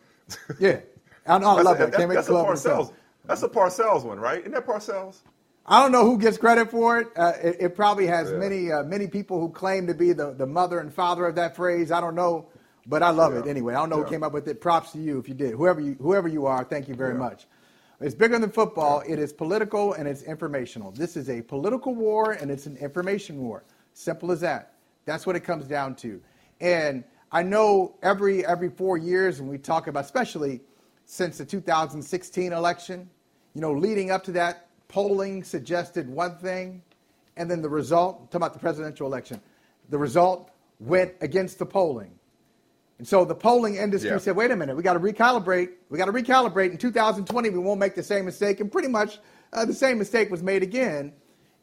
Yeah. 0.58 0.80
I, 1.26 1.38
know, 1.38 1.56
I 1.56 1.62
love 1.62 1.78
that. 1.78 1.92
Can't 1.92 2.08
make 2.08 2.18
the 2.18 2.24
club 2.24 2.48
in 2.48 2.54
the 2.54 2.60
tub. 2.60 2.92
That's 3.24 3.42
a 3.42 3.48
Parcells 3.48 4.04
one, 4.04 4.20
right? 4.20 4.40
Isn't 4.40 4.52
that 4.52 4.66
Parcells? 4.66 5.18
I 5.66 5.82
don't 5.82 5.90
know 5.90 6.04
who 6.04 6.18
gets 6.18 6.38
credit 6.38 6.70
for 6.70 7.00
it. 7.00 7.08
Uh, 7.16 7.32
it, 7.42 7.56
it, 7.58 7.76
probably 7.76 8.06
has 8.06 8.30
yeah. 8.30 8.36
many 8.36 8.70
uh, 8.70 8.84
many 8.84 9.08
people 9.08 9.40
who 9.40 9.48
claim 9.48 9.88
to 9.88 9.94
be 9.94 10.12
the, 10.12 10.32
the 10.32 10.46
mother 10.46 10.78
and 10.78 10.94
father 10.94 11.26
of 11.26 11.34
that 11.34 11.56
phrase. 11.56 11.90
I 11.90 12.00
don't 12.00 12.14
know, 12.14 12.46
but 12.86 13.02
I 13.02 13.10
love 13.10 13.34
yeah. 13.34 13.40
it 13.40 13.46
anyway. 13.46 13.74
I 13.74 13.78
don't 13.78 13.90
know 13.90 13.98
yeah. 13.98 14.04
who 14.04 14.10
came 14.10 14.22
up 14.22 14.32
with 14.32 14.48
it. 14.48 14.60
Props 14.60 14.92
to 14.92 14.98
you 14.98 15.18
if 15.18 15.28
you 15.28 15.34
did. 15.34 15.52
Whoever 15.52 15.80
you 15.80 15.96
whoever 16.00 16.28
you 16.28 16.46
are, 16.46 16.64
thank 16.64 16.88
you 16.88 16.94
very 16.94 17.14
much. 17.14 17.46
It's 18.00 18.14
bigger 18.14 18.38
than 18.38 18.50
football. 18.50 19.02
It 19.06 19.18
is 19.18 19.32
political 19.32 19.94
and 19.94 20.06
it's 20.06 20.22
informational. 20.22 20.90
This 20.90 21.16
is 21.16 21.30
a 21.30 21.40
political 21.42 21.94
war 21.94 22.32
and 22.32 22.50
it's 22.50 22.66
an 22.66 22.76
information 22.76 23.38
war. 23.38 23.64
Simple 23.94 24.30
as 24.30 24.40
that. 24.40 24.74
That's 25.06 25.26
what 25.26 25.34
it 25.34 25.40
comes 25.40 25.66
down 25.66 25.94
to. 25.96 26.20
And 26.60 27.04
I 27.32 27.42
know 27.42 27.96
every 28.02 28.44
every 28.46 28.68
four 28.68 28.98
years 28.98 29.40
when 29.40 29.48
we 29.48 29.58
talk 29.58 29.86
about, 29.86 30.04
especially 30.04 30.60
since 31.06 31.38
the 31.38 31.44
2016 31.44 32.52
election, 32.52 33.08
you 33.54 33.60
know, 33.60 33.72
leading 33.72 34.10
up 34.10 34.24
to 34.24 34.32
that, 34.32 34.68
polling 34.88 35.42
suggested 35.42 36.08
one 36.08 36.36
thing, 36.36 36.82
and 37.36 37.50
then 37.50 37.62
the 37.62 37.68
result, 37.68 38.30
talking 38.30 38.38
about 38.38 38.52
the 38.52 38.58
presidential 38.58 39.06
election, 39.06 39.40
the 39.88 39.98
result 39.98 40.50
went 40.80 41.12
against 41.20 41.58
the 41.58 41.66
polling. 41.66 42.15
And 42.98 43.06
so 43.06 43.24
the 43.24 43.34
polling 43.34 43.76
industry 43.76 44.10
yeah. 44.10 44.18
said, 44.18 44.36
wait 44.36 44.50
a 44.50 44.56
minute, 44.56 44.76
we 44.76 44.82
got 44.82 44.94
to 44.94 45.00
recalibrate. 45.00 45.70
We 45.90 45.98
got 45.98 46.06
to 46.06 46.12
recalibrate. 46.12 46.70
In 46.70 46.78
2020, 46.78 47.50
we 47.50 47.58
won't 47.58 47.78
make 47.78 47.94
the 47.94 48.02
same 48.02 48.24
mistake. 48.24 48.60
And 48.60 48.72
pretty 48.72 48.88
much 48.88 49.18
uh, 49.52 49.64
the 49.64 49.74
same 49.74 49.98
mistake 49.98 50.30
was 50.30 50.42
made 50.42 50.62
again. 50.62 51.12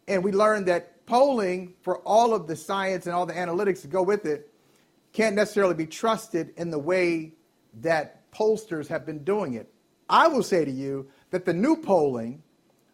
And 0.08 0.24
we 0.24 0.32
learned 0.32 0.68
that 0.68 1.06
polling, 1.06 1.74
for 1.82 2.00
all 2.00 2.34
of 2.34 2.48
the 2.48 2.56
science 2.56 3.08
and 3.08 3.16
all 3.16 3.26
the 3.26 3.34
analytics 3.34 3.82
to 3.82 3.88
go 3.88 4.04
with 4.04 4.26
it, 4.26 4.54
can't 5.12 5.36
necessarily 5.36 5.76
be 5.76 5.88
trusted 5.88 6.54
in 6.58 6.70
the 6.70 6.80
way 6.80 7.34
that 7.82 8.32
pollsters 8.32 8.88
have 8.88 9.06
been 9.06 9.24
doing 9.24 9.54
it. 9.56 9.74
I 10.10 10.28
will 10.28 10.44
say 10.44 10.66
to 10.66 10.72
you 10.72 11.08
that 11.32 11.46
the 11.46 11.54
new 11.54 11.76
polling 11.76 12.44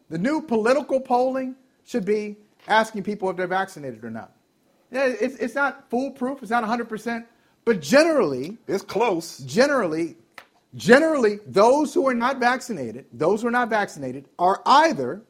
the 0.10 0.18
new 0.18 0.42
political 0.42 1.00
polling 1.00 1.56
should 1.86 2.06
be 2.06 2.38
asking 2.68 3.04
people 3.04 3.30
if 3.30 3.38
they're 3.38 3.48
vaccinated 3.48 4.04
or 4.04 4.10
not. 4.10 4.34
It's, 4.92 5.36
it's 5.36 5.56
not 5.56 5.90
foolproof, 5.90 6.42
it's 6.42 6.50
not 6.50 6.64
100%, 6.64 7.26
but 7.70 7.82
generally, 7.82 8.58
it's 8.68 8.82
close. 8.82 9.38
Generally, 9.38 10.18
generally, 10.74 11.38
those 11.46 11.94
who 11.94 12.08
are 12.08 12.16
not 12.16 12.40
vaccinated, 12.40 13.06
those 13.14 13.44
who 13.44 13.48
are 13.48 13.52
not 13.52 13.70
vaccinated, 13.70 14.28
are 14.40 14.60
either 14.66 15.22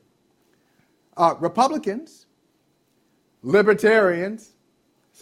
uh, 1.17 1.35
Republicans, 1.41 2.27
libertarians. 3.41 4.53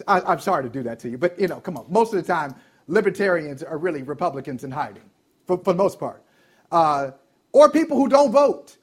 I, 0.06 0.32
am 0.32 0.38
sorry 0.38 0.62
to 0.62 0.68
do 0.68 0.84
that 0.84 1.00
to 1.00 1.08
you, 1.08 1.18
but 1.18 1.36
you 1.40 1.48
know, 1.48 1.58
come 1.58 1.76
on. 1.76 1.86
Most 1.88 2.14
of 2.14 2.24
the 2.24 2.32
time, 2.32 2.54
libertarians 2.86 3.64
are 3.64 3.78
really 3.78 4.04
Republicans 4.04 4.62
in 4.62 4.70
hiding, 4.70 5.10
for, 5.44 5.58
for 5.58 5.72
the 5.72 5.76
most 5.76 5.98
part, 5.98 6.22
uh, 6.70 7.10
or 7.50 7.68
people 7.68 7.96
who 7.96 8.08
don't 8.08 8.30
vote. 8.30 8.76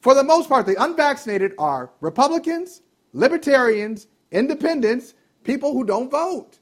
For 0.00 0.14
the 0.14 0.24
most 0.24 0.48
part, 0.48 0.64
the 0.64 0.82
unvaccinated 0.82 1.52
are 1.58 1.90
Republicans, 2.00 2.80
libertarians, 3.12 4.06
independents, 4.32 5.12
people 5.44 5.74
who 5.74 5.84
don't 5.84 6.10
vote. 6.10 6.57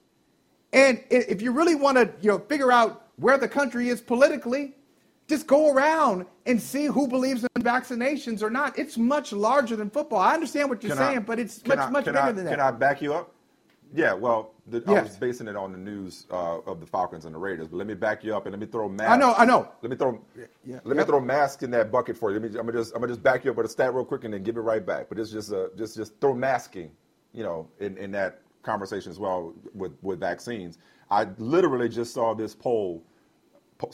And 0.77 1.03
if 1.11 1.41
you 1.41 1.53
really 1.53 1.75
want 1.75 1.97
to 1.97 2.13
you 2.21 2.29
know, 2.29 2.39
figure 2.39 2.71
out 2.71 3.07
where 3.17 3.39
the 3.39 3.49
country 3.49 3.89
is 3.89 4.03
politically, 4.03 4.75
just 5.27 5.47
go 5.47 5.73
around 5.73 6.27
and 6.45 6.61
see 6.61 6.85
who 6.85 7.09
believes 7.09 7.43
in 7.43 7.63
vaccinations 7.63 8.43
or 8.43 8.51
not. 8.51 8.79
It's 8.79 8.99
much 8.99 9.33
larger 9.33 9.75
than 9.75 9.89
football. 9.89 10.21
I 10.21 10.35
understand 10.35 10.69
what 10.69 10.83
you're 10.83 10.95
can 10.95 10.99
saying, 10.99 11.17
I, 11.17 11.21
but 11.21 11.39
it's 11.39 11.67
much, 11.67 11.79
I, 11.79 11.91
much 11.91 12.05
bigger 12.05 12.19
I, 12.19 12.31
than 12.31 12.45
that. 12.45 12.51
Can 12.51 12.61
I 12.61 12.71
back 12.71 13.01
you 13.01 13.15
up? 13.15 13.33
Yeah, 13.95 14.13
well, 14.13 14.53
the, 14.67 14.83
yes. 14.87 14.89
I 14.89 15.03
was 15.03 15.17
basing 15.17 15.49
it 15.49 15.57
on 15.57 15.73
the 15.73 15.79
news 15.79 16.27
uh, 16.31 16.59
of 16.59 16.81
the 16.81 16.87
Falcons 16.87 17.25
and 17.25 17.35
the 17.35 17.39
Raiders, 17.39 17.69
but 17.69 17.79
let 17.79 17.87
me 17.87 17.95
back 17.95 18.23
you 18.23 18.37
up 18.37 18.45
and 18.45 18.53
let 18.53 18.61
me 18.61 18.67
throw 18.67 18.89
masks. 18.89 19.11
I 19.11 19.17
know, 19.17 19.33
I 19.35 19.45
know. 19.47 19.73
Let 19.81 19.91
me 19.91 19.97
throw, 19.97 20.21
yeah. 20.67 20.81
let 20.85 20.97
me 20.97 21.05
throw 21.05 21.21
masks 21.21 21.63
in 21.63 21.71
that 21.71 21.91
bucket 21.91 22.19
for 22.19 22.31
you. 22.31 22.39
Let 22.39 22.53
me, 22.53 22.59
I'm 22.59 22.67
gonna 22.67 22.79
just, 22.79 22.93
I'm 22.95 23.01
gonna 23.01 23.13
just 23.13 23.23
back 23.23 23.45
you 23.45 23.51
up 23.51 23.57
with 23.57 23.65
a 23.65 23.69
stat 23.71 23.95
real 23.95 24.05
quick 24.05 24.25
and 24.25 24.35
then 24.35 24.43
give 24.43 24.59
it 24.59 24.61
right 24.61 24.85
back. 24.85 25.09
But 25.09 25.19
it's 25.19 25.31
just, 25.31 25.53
uh, 25.53 25.69
just, 25.79 25.97
just 25.97 26.21
throw 26.21 26.35
masking, 26.35 26.91
you 27.33 27.45
know, 27.45 27.69
in, 27.81 27.97
in 27.97 28.11
that 28.13 28.43
conversation 28.67 29.11
as 29.11 29.19
well 29.19 29.55
with, 29.75 29.93
with 30.03 30.21
vaccines. 30.21 30.79
I 31.11 31.25
literally 31.39 31.89
just 31.89 32.13
saw 32.13 32.35
this 32.35 32.55
poll. 32.55 33.03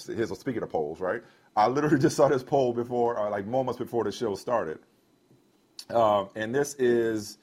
Here's 0.06 0.36
speaking 0.38 0.62
of 0.62 0.70
polls, 0.70 1.00
right? 1.00 1.22
I 1.56 1.68
literally 1.68 1.98
just 2.06 2.16
saw 2.16 2.28
this 2.28 2.42
poll 2.42 2.72
before, 2.72 3.18
uh, 3.18 3.30
like 3.30 3.46
moments 3.46 3.78
before 3.78 4.02
the 4.04 4.12
show 4.12 4.34
started, 4.34 4.80
um, 5.90 6.30
and 6.34 6.54
this 6.54 6.74
is. 6.74 7.38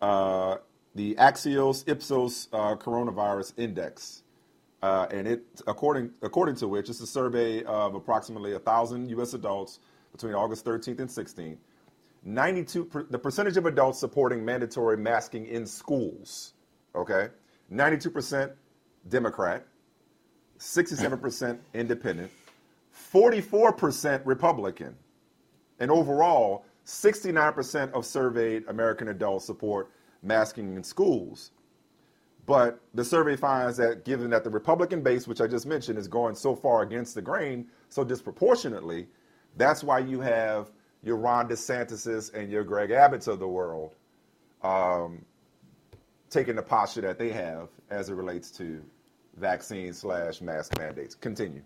Uh, 0.00 0.56
the 0.94 1.14
Axios 1.16 1.88
Ipsos 1.88 2.48
uh, 2.52 2.74
Coronavirus 2.76 3.52
Index. 3.56 4.22
Uh, 4.82 5.06
and 5.10 5.28
it, 5.28 5.42
according, 5.66 6.10
according 6.22 6.56
to 6.56 6.68
which, 6.68 6.88
it's 6.88 7.00
a 7.00 7.06
survey 7.06 7.62
of 7.64 7.94
approximately 7.94 8.52
1,000 8.52 9.08
U.S. 9.10 9.34
adults 9.34 9.78
between 10.12 10.34
August 10.34 10.64
13th 10.64 11.00
and 11.00 11.08
16th. 11.08 11.58
92, 12.24 12.84
per, 12.86 13.02
the 13.04 13.18
percentage 13.18 13.56
of 13.56 13.66
adults 13.66 13.98
supporting 13.98 14.44
mandatory 14.44 14.96
masking 14.96 15.46
in 15.46 15.66
schools, 15.66 16.54
okay? 16.94 17.28
92% 17.72 18.52
Democrat, 19.08 19.66
67% 20.58 21.58
Independent, 21.74 22.30
44% 23.12 24.22
Republican, 24.24 24.96
and 25.78 25.90
overall, 25.90 26.64
69% 26.84 27.92
of 27.92 28.04
surveyed 28.04 28.64
American 28.68 29.08
adults 29.08 29.44
support 29.44 29.90
masking 30.22 30.76
in 30.76 30.84
schools. 30.84 31.52
But 32.46 32.80
the 32.94 33.04
survey 33.04 33.36
finds 33.36 33.76
that 33.76 34.04
given 34.04 34.30
that 34.30 34.44
the 34.44 34.50
Republican 34.50 35.02
base, 35.02 35.28
which 35.28 35.40
I 35.40 35.46
just 35.46 35.66
mentioned, 35.66 35.98
is 35.98 36.08
going 36.08 36.34
so 36.34 36.54
far 36.54 36.82
against 36.82 37.14
the 37.14 37.22
grain 37.22 37.68
so 37.88 38.02
disproportionately, 38.02 39.06
that's 39.56 39.84
why 39.84 40.00
you 40.00 40.20
have 40.20 40.72
your 41.02 41.16
Ron 41.16 41.48
DeSantis 41.48 42.34
and 42.34 42.50
your 42.50 42.64
Greg 42.64 42.90
Abbotts 42.90 43.28
of 43.28 43.38
the 43.38 43.48
world 43.48 43.94
um, 44.62 45.24
taking 46.30 46.56
the 46.56 46.62
posture 46.62 47.00
that 47.02 47.18
they 47.18 47.30
have 47.30 47.68
as 47.90 48.08
it 48.08 48.14
relates 48.14 48.50
to 48.52 48.82
vaccine 49.36 49.92
slash 49.92 50.40
mask 50.40 50.78
mandates. 50.78 51.14
Continue. 51.14 51.62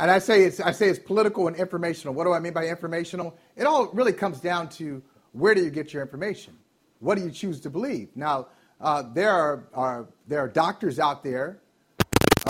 And 0.00 0.10
I 0.10 0.18
say 0.18 0.44
it's 0.44 0.60
I 0.60 0.72
say 0.72 0.88
it's 0.88 0.98
political 0.98 1.46
and 1.46 1.56
informational. 1.56 2.14
What 2.14 2.24
do 2.24 2.32
I 2.32 2.40
mean 2.40 2.52
by 2.52 2.66
informational? 2.66 3.36
It 3.56 3.64
all 3.64 3.86
really 3.92 4.12
comes 4.12 4.40
down 4.40 4.68
to 4.70 5.02
where 5.32 5.54
do 5.54 5.62
you 5.62 5.70
get 5.70 5.92
your 5.92 6.02
information? 6.02 6.56
What 7.00 7.16
do 7.16 7.24
you 7.24 7.30
choose 7.30 7.60
to 7.60 7.70
believe? 7.70 8.08
Now, 8.14 8.48
uh, 8.80 9.02
there 9.14 9.30
are, 9.30 9.68
are, 9.74 10.06
there 10.26 10.40
are 10.40 10.48
doctors 10.48 10.98
out 10.98 11.22
there. 11.22 11.60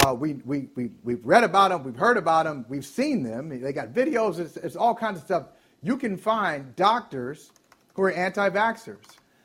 Uh, 0.05 0.15
we, 0.15 0.35
we, 0.45 0.69
we, 0.75 0.91
we've 1.03 1.25
read 1.25 1.45
about 1.45 1.71
them, 1.71 1.83
we've 1.83 1.97
heard 1.97 2.17
about 2.17 2.45
them, 2.45 2.67
we've 2.69 2.85
seen 2.85 3.23
them. 3.23 3.49
They 3.49 3.73
got 3.73 3.89
videos, 3.89 4.39
it's, 4.39 4.57
it's 4.57 4.77
all 4.77 4.95
kinds 4.95 5.19
of 5.19 5.25
stuff. 5.25 5.47
You 5.83 5.97
can 5.97 6.17
find 6.17 6.75
doctors 6.77 7.51
who 7.95 8.03
are 8.03 8.13
anti 8.13 8.51
vaxxers. 8.51 8.99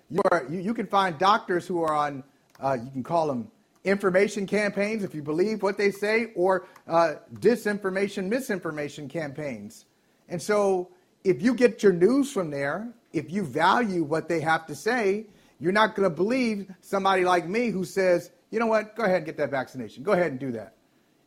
You, 0.09 0.21
you, 0.49 0.59
you, 0.59 0.73
can 0.73 0.87
find 0.87 1.17
doctors 1.17 1.67
who 1.67 1.83
are 1.83 1.93
on, 1.93 2.23
uh, 2.59 2.77
you 2.83 2.91
can 2.91 3.03
call 3.03 3.27
them 3.27 3.51
information 3.83 4.45
campaigns 4.47 5.03
if 5.03 5.13
you 5.15 5.21
believe 5.21 5.61
what 5.61 5.77
they 5.77 5.91
say, 5.91 6.31
or 6.35 6.67
uh, 6.87 7.15
disinformation, 7.35 8.27
misinformation 8.27 9.07
campaigns. 9.07 9.85
And 10.27 10.41
so 10.41 10.89
if 11.23 11.41
you 11.41 11.53
get 11.53 11.83
your 11.83 11.93
news 11.93 12.31
from 12.31 12.49
there, 12.49 12.89
if 13.13 13.31
you 13.31 13.43
value 13.43 14.03
what 14.03 14.27
they 14.27 14.39
have 14.41 14.65
to 14.67 14.75
say, 14.75 15.27
You're 15.59 15.73
not 15.73 15.95
going 15.95 16.09
to 16.09 16.15
believe 16.15 16.71
somebody 16.81 17.25
like 17.25 17.47
me 17.47 17.69
who 17.69 17.83
says, 17.83 18.31
you 18.49 18.59
know 18.59 18.67
what, 18.67 18.95
go 18.95 19.03
ahead 19.03 19.17
and 19.17 19.25
get 19.25 19.37
that 19.37 19.51
vaccination. 19.51 20.03
Go 20.03 20.13
ahead 20.13 20.31
and 20.31 20.39
do 20.39 20.51
that. 20.53 20.75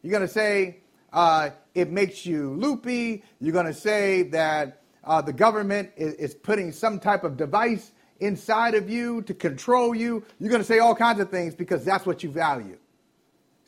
You're 0.00 0.10
going 0.10 0.26
to 0.26 0.32
say 0.32 0.78
uh, 1.12 1.50
it 1.74 1.90
makes 1.90 2.24
you 2.24 2.54
loopy. 2.54 3.22
You're 3.40 3.52
going 3.52 3.66
to 3.66 3.74
say 3.74 4.22
that 4.24 4.80
uh, 5.04 5.20
the 5.20 5.32
government 5.32 5.90
is, 5.96 6.14
is 6.14 6.34
putting 6.34 6.72
some 6.72 6.98
type 6.98 7.24
of 7.24 7.36
device 7.36 7.92
inside 8.22 8.74
of 8.74 8.88
you 8.88 9.22
to 9.22 9.34
control 9.34 9.94
you. 9.94 10.24
You're 10.38 10.50
going 10.50 10.62
to 10.62 10.66
say 10.66 10.78
all 10.78 10.94
kinds 10.94 11.20
of 11.20 11.30
things 11.30 11.54
because 11.54 11.84
that's 11.84 12.06
what 12.06 12.22
you 12.22 12.30
value. 12.30 12.78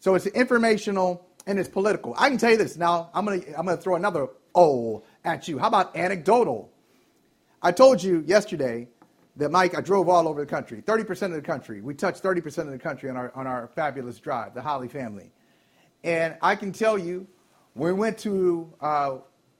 So 0.01 0.15
it's 0.15 0.27
informational 0.27 1.27
and 1.47 1.59
it's 1.59 1.69
political. 1.69 2.15
I 2.17 2.29
can 2.29 2.39
tell 2.39 2.53
you 2.53 2.57
this 2.57 2.77
now. 2.77 3.11
I'm 3.13 3.25
going 3.25 3.43
to 3.43 3.59
I'm 3.59 3.67
going 3.67 3.77
to 3.77 3.83
throw 3.83 3.97
another 3.97 4.29
O 4.55 5.03
at 5.25 5.49
you. 5.49 5.59
How 5.59 5.69
about 5.69 5.97
anecdotal? 5.97 6.71
I 7.63 7.73
told 7.73 8.03
you 8.03 8.23
yesterday 8.27 8.89
that 9.37 9.51
Mike, 9.51 9.77
I 9.77 9.81
drove 9.81 10.09
all 10.09 10.29
over 10.29 10.41
the 10.41 10.47
country, 10.47 10.81
30% 10.83 11.23
of 11.23 11.33
the 11.33 11.43
country. 11.43 11.81
We 11.81 11.95
touched 11.95 12.23
30% 12.23 12.59
of 12.59 12.71
the 12.71 12.79
country 12.79 13.11
on 13.11 13.17
our 13.17 13.33
on 13.35 13.47
our 13.47 13.69
fabulous 13.75 14.19
drive, 14.19 14.55
the 14.55 14.63
Holly 14.63 14.89
family. 14.89 15.31
And 16.05 16.37
I 16.43 16.55
can 16.55 16.71
tell 16.71 16.99
you, 16.99 17.27
we 17.75 17.93
went 17.93 18.19
to 18.19 18.73
uh, 18.81 19.17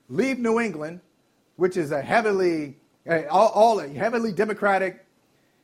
leave 0.09 0.39
New 0.39 0.61
England, 0.61 1.01
which 1.57 1.77
is 1.77 1.91
a 1.91 2.01
heavily 2.01 2.77
all, 3.09 3.49
all 3.49 3.79
heavily 3.79 4.33
democratic, 4.33 5.05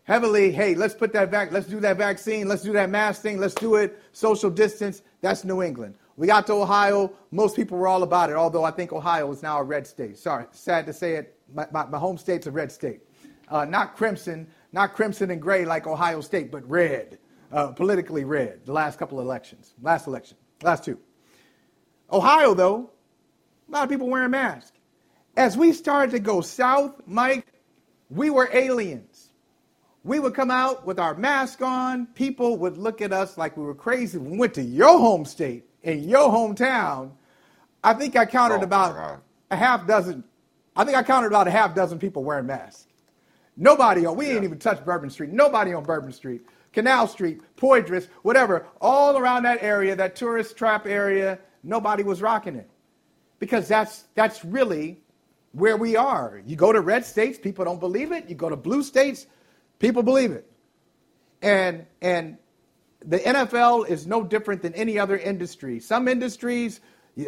heavily, 0.04 0.52
hey, 0.52 0.74
let's 0.74 0.94
put 0.94 1.12
that 1.12 1.30
back, 1.30 1.52
let's 1.52 1.66
do 1.66 1.80
that 1.80 1.96
vaccine, 1.96 2.48
let's 2.48 2.62
do 2.62 2.72
that 2.72 2.90
mask 2.90 3.22
thing, 3.22 3.38
let's 3.38 3.54
do 3.54 3.76
it, 3.76 4.02
social 4.12 4.50
distance. 4.50 5.02
That's 5.20 5.44
New 5.44 5.62
England. 5.62 5.94
We 6.16 6.26
got 6.26 6.46
to 6.48 6.52
Ohio. 6.54 7.12
Most 7.30 7.56
people 7.56 7.78
were 7.78 7.88
all 7.88 8.02
about 8.02 8.28
it, 8.28 8.36
although 8.36 8.64
I 8.64 8.70
think 8.70 8.92
Ohio 8.92 9.30
is 9.32 9.42
now 9.42 9.58
a 9.58 9.62
red 9.62 9.86
state. 9.86 10.18
Sorry, 10.18 10.44
sad 10.50 10.84
to 10.86 10.92
say 10.92 11.14
it. 11.14 11.38
My, 11.52 11.66
my, 11.72 11.86
my 11.86 11.98
home 11.98 12.18
state's 12.18 12.46
a 12.46 12.50
red 12.50 12.70
state. 12.70 13.00
Uh, 13.48 13.64
not 13.64 13.96
crimson, 13.96 14.46
not 14.72 14.94
crimson 14.94 15.30
and 15.30 15.40
gray 15.40 15.64
like 15.64 15.86
Ohio 15.86 16.20
State, 16.20 16.50
but 16.52 16.68
red, 16.68 17.18
uh, 17.52 17.68
politically 17.68 18.24
red, 18.24 18.64
the 18.64 18.72
last 18.72 18.98
couple 18.98 19.18
of 19.18 19.24
elections, 19.24 19.74
last 19.82 20.06
election, 20.06 20.36
last 20.62 20.84
two. 20.84 20.98
Ohio, 22.12 22.54
though, 22.54 22.90
a 23.68 23.72
lot 23.72 23.84
of 23.84 23.88
people 23.88 24.08
wearing 24.08 24.30
masks. 24.30 24.72
As 25.40 25.56
we 25.56 25.72
started 25.72 26.10
to 26.10 26.18
go 26.18 26.42
south, 26.42 27.00
Mike, 27.06 27.46
we 28.10 28.28
were 28.28 28.50
aliens. 28.52 29.30
We 30.04 30.20
would 30.20 30.34
come 30.34 30.50
out 30.50 30.84
with 30.84 31.00
our 31.00 31.14
mask 31.14 31.62
on. 31.62 32.08
People 32.08 32.58
would 32.58 32.76
look 32.76 33.00
at 33.00 33.10
us 33.10 33.38
like 33.38 33.56
we 33.56 33.64
were 33.64 33.74
crazy. 33.74 34.18
We 34.18 34.36
went 34.36 34.52
to 34.56 34.62
your 34.62 34.98
home 34.98 35.24
state, 35.24 35.64
in 35.82 36.06
your 36.06 36.28
hometown. 36.28 37.12
I 37.82 37.94
think 37.94 38.16
I 38.16 38.26
counted 38.26 38.60
oh, 38.60 38.64
about 38.64 39.22
a 39.50 39.56
half 39.56 39.86
dozen. 39.86 40.24
I 40.76 40.84
think 40.84 40.98
I 40.98 41.02
counted 41.02 41.28
about 41.28 41.48
a 41.48 41.50
half 41.50 41.74
dozen 41.74 41.98
people 41.98 42.22
wearing 42.22 42.44
masks. 42.44 42.86
Nobody 43.56 44.04
on, 44.04 44.18
we 44.18 44.26
yeah. 44.26 44.34
ain't 44.34 44.44
even 44.44 44.58
touched 44.58 44.84
Bourbon 44.84 45.08
Street. 45.08 45.30
Nobody 45.30 45.72
on 45.72 45.84
Bourbon 45.84 46.12
Street, 46.12 46.42
Canal 46.74 47.08
Street, 47.08 47.40
Poydras, 47.56 48.08
whatever, 48.20 48.66
all 48.78 49.16
around 49.16 49.44
that 49.44 49.62
area, 49.62 49.96
that 49.96 50.16
tourist 50.16 50.58
trap 50.58 50.86
area, 50.86 51.38
nobody 51.62 52.02
was 52.02 52.20
rocking 52.20 52.56
it. 52.56 52.68
Because 53.38 53.68
that's, 53.68 54.04
that's 54.14 54.44
really 54.44 55.00
where 55.52 55.76
we 55.76 55.96
are. 55.96 56.40
You 56.46 56.56
go 56.56 56.72
to 56.72 56.80
red 56.80 57.04
states, 57.04 57.38
people 57.38 57.64
don't 57.64 57.80
believe 57.80 58.12
it. 58.12 58.28
You 58.28 58.34
go 58.34 58.48
to 58.48 58.56
blue 58.56 58.82
states, 58.82 59.26
people 59.78 60.02
believe 60.02 60.32
it. 60.32 60.50
And 61.42 61.86
and 62.00 62.38
the 63.04 63.18
NFL 63.18 63.88
is 63.88 64.06
no 64.06 64.22
different 64.22 64.62
than 64.62 64.74
any 64.74 64.98
other 64.98 65.16
industry. 65.16 65.80
Some 65.80 66.06
industries, 66.06 66.80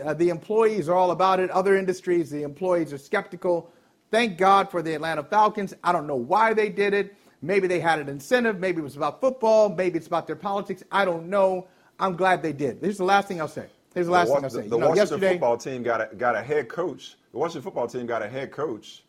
uh, 0.05 0.15
the 0.15 0.29
employees 0.29 0.89
are 0.89 0.95
all 0.95 1.11
about 1.11 1.41
it. 1.41 1.51
Other 1.51 1.77
industries, 1.77 2.31
the 2.31 2.43
employees 2.43 2.93
are 2.93 2.99
skeptical. 2.99 3.71
Thank 4.11 4.37
God 4.37 4.71
for 4.71 4.83
the 4.83 4.95
Atlanta 4.95 5.23
Falcons. 5.23 5.73
I 5.83 5.93
don't 5.93 6.07
know 6.07 6.17
why 6.17 6.53
they 6.53 6.69
did 6.69 6.93
it. 6.93 7.17
Maybe 7.41 7.67
they 7.67 7.81
had 7.81 7.99
an 7.99 8.09
incentive. 8.09 8.61
Maybe 8.61 8.81
it 8.81 8.85
was 8.85 8.97
about 8.97 9.21
football. 9.21 9.71
Maybe 9.71 9.97
it's 9.97 10.07
about 10.07 10.27
their 10.27 10.37
politics. 10.37 10.85
I 10.93 11.07
don't 11.07 11.29
know. 11.29 11.67
I'm 11.99 12.17
glad 12.17 12.43
they 12.43 12.53
did. 12.53 12.79
Here's 12.81 12.99
the 12.99 13.05
last 13.05 13.29
thing 13.29 13.41
I'll 13.41 13.49
say. 13.49 13.69
Here's 13.95 14.07
the 14.07 14.13
last 14.13 14.29
the, 14.29 14.35
thing 14.35 14.45
I'll 14.45 14.51
say. 14.51 14.63
The, 14.63 14.69
the 14.69 14.77
you 14.77 14.81
know, 14.81 14.89
Washington 14.89 15.21
football 15.21 15.57
team 15.57 15.83
got 15.83 16.13
a, 16.13 16.15
got 16.15 16.35
a 16.37 16.43
head 16.43 16.69
coach 16.69 17.17
the 17.33 17.39
Washington 17.39 17.63
football 17.63 17.89
team 17.89 18.07
got 18.07 18.23
a 18.23 18.29
head 18.29 18.53
coach 18.53 19.05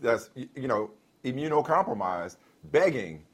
that's 0.00 0.30
you 0.34 0.68
know 0.68 0.90
immunocompromised, 1.24 2.36
begging, 2.64 3.24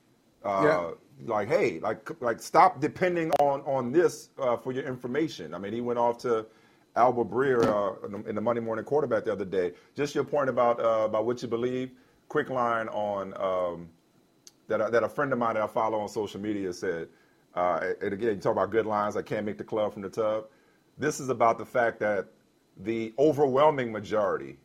uh, 0.44 0.62
yeah. 0.64 0.90
like, 1.26 1.48
hey, 1.48 1.80
like, 1.80 2.08
like 2.22 2.40
stop 2.40 2.80
depending 2.80 3.30
on 3.40 3.60
on 3.62 3.92
this 3.92 4.30
uh, 4.38 4.56
for 4.56 4.72
your 4.72 4.84
information. 4.84 5.54
I 5.54 5.58
mean, 5.58 5.72
he 5.72 5.80
went 5.80 5.98
off 5.98 6.18
to 6.18 6.46
Albert 6.94 7.30
Breer 7.30 7.64
uh, 7.64 8.18
in 8.28 8.34
the 8.34 8.40
Monday 8.40 8.62
Morning 8.62 8.84
Quarterback 8.84 9.24
the 9.24 9.32
other 9.32 9.44
day. 9.44 9.72
Just 9.96 10.14
your 10.14 10.24
point 10.24 10.48
about 10.48 10.80
uh, 10.80 11.04
about 11.04 11.26
what 11.26 11.42
you 11.42 11.48
believe. 11.48 11.90
Quick 12.28 12.48
line 12.48 12.88
on 12.88 13.34
um, 13.40 13.88
that 14.68 14.92
that 14.92 15.02
a 15.02 15.08
friend 15.08 15.32
of 15.32 15.38
mine 15.38 15.54
that 15.54 15.64
I 15.64 15.66
follow 15.66 15.98
on 15.98 16.08
social 16.08 16.40
media 16.40 16.72
said. 16.72 17.08
Uh, 17.54 17.92
and 18.00 18.14
again, 18.14 18.36
you 18.36 18.36
talk 18.36 18.52
about 18.52 18.70
good 18.70 18.86
lines. 18.86 19.14
I 19.14 19.20
can't 19.20 19.44
make 19.44 19.58
the 19.58 19.64
club 19.64 19.92
from 19.92 20.00
the 20.00 20.08
tub. 20.08 20.46
This 20.98 21.20
is 21.20 21.28
about 21.28 21.58
the 21.58 21.64
fact 21.64 22.00
that 22.00 22.26
the 22.76 23.12
overwhelming 23.18 23.92
majority, 23.92 24.56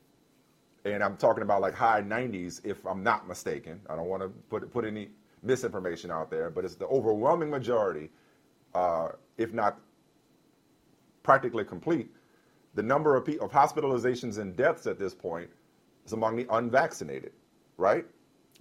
and 0.86 1.04
I'm 1.04 1.18
talking 1.18 1.44
about 1.44 1.62
like 1.62 1.74
high 1.74 2.02
90s, 2.02 2.62
if 2.64 2.86
I'm 2.86 3.04
not 3.04 3.28
mistaken. 3.28 3.82
I 3.90 3.96
don't 3.96 4.08
want 4.08 4.24
to 4.24 4.30
put 4.50 4.72
put 4.72 4.86
any 4.86 5.10
misinformation 5.44 6.12
out 6.12 6.30
there, 6.30 6.50
but 6.50 6.66
it's 6.66 6.76
the 6.76 6.88
overwhelming 6.88 7.50
majority, 7.50 8.10
uh, 8.74 9.10
if 9.38 9.54
not 9.54 9.80
practically 11.24 11.64
complete. 11.64 12.10
The 12.76 12.84
number 12.84 13.16
of, 13.16 13.28
of 13.28 13.52
hospitalizations 13.52 14.38
and 14.38 14.56
deaths 14.56 14.88
at 14.88 15.00
this 15.00 15.14
point 15.14 15.50
is 16.06 16.14
among 16.14 16.36
the 16.36 16.48
unvaccinated, 16.52 17.32
right? 17.78 18.06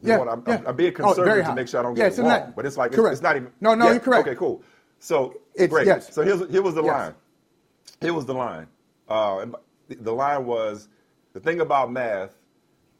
You 0.02 0.10
yeah, 0.10 0.16
know 0.16 0.28
I'm, 0.28 0.42
yeah. 0.46 0.54
I'm, 0.56 0.66
I'm, 0.68 0.76
being 0.76 0.92
oh, 0.98 1.14
conservative 1.14 1.46
oh, 1.46 1.48
to 1.50 1.54
make 1.54 1.68
sure 1.68 1.80
I 1.80 1.82
don't 1.82 1.94
get 1.94 2.12
yeah, 2.12 2.18
it 2.18 2.22
wrong. 2.22 2.28
Not, 2.28 2.56
but 2.56 2.66
it's 2.66 2.76
like 2.76 2.92
it's, 2.92 2.98
it's, 3.00 3.22
not 3.22 3.36
even. 3.36 3.50
No, 3.60 3.74
no, 3.74 3.90
you're 3.90 4.00
correct. 4.00 4.26
Okay, 4.28 4.36
cool. 4.36 4.62
So 4.98 5.40
it's, 5.54 5.70
great. 5.70 5.86
Yes. 5.86 6.12
So 6.12 6.22
here's 6.22 6.48
here 6.50 6.62
was 6.62 6.74
the 6.74 6.82
yes. 6.82 6.92
line. 6.92 7.14
Here 8.00 8.14
was 8.14 8.26
the 8.26 8.34
line. 8.34 8.68
Uh, 9.08 9.46
the 9.88 10.12
line 10.12 10.46
was 10.46 10.88
the 11.32 11.40
thing 11.40 11.60
about 11.60 11.90
math 11.92 12.36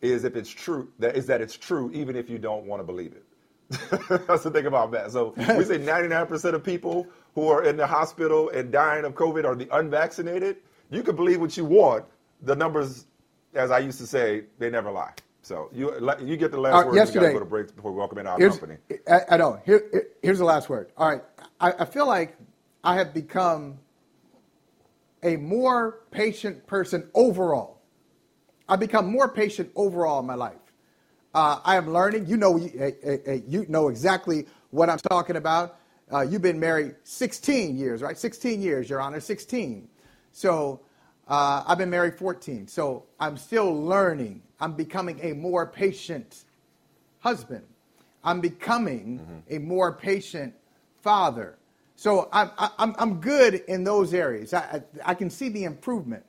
is 0.01 0.25
if 0.25 0.37
it's 0.37 0.51
true 0.51 0.89
that 0.99 1.17
is 1.17 1.27
that 1.27 1.41
it's 1.41 1.57
true 1.57 1.91
even 1.93 2.17
if 2.17 2.31
you 2.31 2.39
don't 2.39 2.67
want 2.67 2.81
to 2.81 2.85
believe 2.85 3.13
it. 3.13 3.25
That's 4.29 4.45
the 4.45 4.51
thing 4.51 4.67
about 4.67 4.93
math. 4.93 5.13
So 5.13 5.35
we 5.37 5.65
say 5.65 5.79
99% 5.81 6.55
of 6.55 6.63
people 6.65 7.07
who 7.35 7.49
are 7.49 7.65
in 7.65 7.77
the 7.77 7.87
hospital 7.87 8.51
and 8.51 8.71
dying 8.73 9.05
of 9.05 9.15
COVID 9.15 9.45
are 9.45 9.55
the 9.57 9.69
unvaccinated. 9.77 10.59
You 10.91 11.03
can 11.03 11.17
believe 11.17 11.41
what 11.41 11.57
you 11.57 11.65
want. 11.65 12.05
The 12.43 12.55
numbers, 12.55 13.07
as 13.55 13.71
I 13.71 13.81
used 13.81 13.99
to 13.99 14.07
say, 14.07 14.45
they 14.59 14.71
never 14.71 14.91
lie. 14.91 15.13
So 15.43 15.71
you 15.73 15.93
you 16.21 16.37
get 16.37 16.51
the 16.53 16.61
last 16.61 16.87
word. 16.87 16.97
Yesterday, 16.97 17.29
we 17.29 17.33
go 17.35 17.39
to 17.41 17.45
break 17.45 17.75
before 17.75 17.93
we 17.93 17.99
welcome 17.99 18.19
in 18.19 18.27
our 18.27 18.39
company. 18.39 18.77
I, 19.09 19.21
I 19.31 19.37
know. 19.37 19.61
Here, 19.65 19.83
here's 20.23 20.39
the 20.39 20.45
last 20.45 20.69
word. 20.69 20.91
All 20.97 21.09
right. 21.09 21.23
I, 21.61 21.73
I 21.81 21.85
feel 21.85 22.07
like 22.07 22.37
I 22.85 22.97
have 22.97 23.15
become 23.15 23.79
a 25.27 25.37
more 25.37 26.03
patient 26.13 26.67
person 26.67 27.11
overall. 27.15 27.83
I've 28.69 28.81
become 28.81 29.11
more 29.11 29.29
patient 29.29 29.71
overall 29.75 30.21
in 30.21 30.27
my 30.27 30.35
life. 30.35 30.55
Uh, 31.35 31.61
I 31.65 31.77
am 31.77 31.93
learning. 31.93 32.27
You 32.27 32.37
know, 32.37 32.57
you, 32.57 32.93
you, 33.47 33.67
know 33.69 33.89
exactly 33.89 34.47
what 34.71 34.89
I'm 34.89 34.99
talking 34.99 35.37
about. 35.37 35.79
Uh, 36.11 36.21
you've 36.21 36.43
been 36.43 36.61
married 36.61 36.95
16 37.03 37.77
years, 37.77 38.03
right? 38.03 38.17
16 38.17 38.63
years, 38.63 38.89
Your 38.89 39.01
Honor, 39.01 39.21
16. 39.21 39.89
So 40.33 40.81
uh, 41.27 41.65
I've 41.67 41.79
been 41.79 41.91
married 41.91 42.15
14. 42.15 42.69
So 42.69 43.05
I'm 43.19 43.37
still 43.37 43.75
learning. 43.85 44.43
I'm 44.61 44.75
becoming 44.75 45.19
a 45.23 45.33
more 45.33 45.67
patient 45.67 46.45
husband. 47.19 47.65
I'm 48.23 48.41
becoming 48.41 49.19
mm-hmm. 49.19 49.57
a 49.57 49.59
more 49.59 49.93
patient 49.93 50.55
father. 51.03 51.59
So 51.97 52.29
I'm, 52.31 52.51
I'm, 52.59 52.95
I'm 52.99 53.21
good 53.21 53.55
in 53.55 53.83
those 53.83 54.13
areas. 54.13 54.53
I, 54.53 54.59
I, 54.61 55.11
I 55.11 55.15
can 55.15 55.31
see 55.31 55.49
the 55.49 55.65
improvement. 55.65 56.25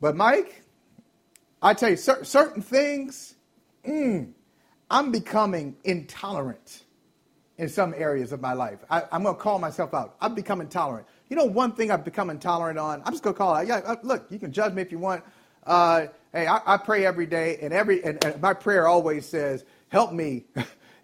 But, 0.00 0.14
Mike, 0.14 0.62
I 1.60 1.74
tell 1.74 1.90
you, 1.90 1.96
cer- 1.96 2.24
certain 2.24 2.62
things, 2.62 3.34
mm, 3.84 4.32
I'm 4.88 5.10
becoming 5.10 5.76
intolerant 5.82 6.84
in 7.58 7.68
some 7.68 7.94
areas 7.96 8.32
of 8.32 8.40
my 8.40 8.52
life. 8.52 8.78
I, 8.88 9.02
am 9.10 9.24
going 9.24 9.34
to 9.34 9.40
call 9.40 9.58
myself 9.58 9.92
out. 9.92 10.16
I've 10.20 10.36
become 10.36 10.60
intolerant. 10.60 11.08
You 11.28 11.36
know, 11.36 11.44
one 11.44 11.72
thing 11.72 11.90
I've 11.90 12.04
become 12.04 12.30
intolerant 12.30 12.78
on, 12.78 13.02
I'm 13.04 13.12
just 13.12 13.24
going 13.24 13.34
to 13.34 13.38
call 13.38 13.56
it. 13.56 13.66
Yeah, 13.66 13.78
uh, 13.78 13.96
look, 14.04 14.26
you 14.30 14.38
can 14.38 14.52
judge 14.52 14.72
me 14.72 14.82
if 14.82 14.92
you 14.92 14.98
want. 14.98 15.24
Uh, 15.66 16.06
hey, 16.32 16.46
I, 16.46 16.60
I, 16.74 16.76
pray 16.76 17.06
every 17.06 17.26
day, 17.26 17.58
and 17.62 17.72
every 17.72 18.04
and, 18.04 18.22
and 18.22 18.40
my 18.42 18.52
prayer 18.52 18.86
always 18.86 19.24
says, 19.24 19.64
"Help 19.88 20.12
me 20.12 20.44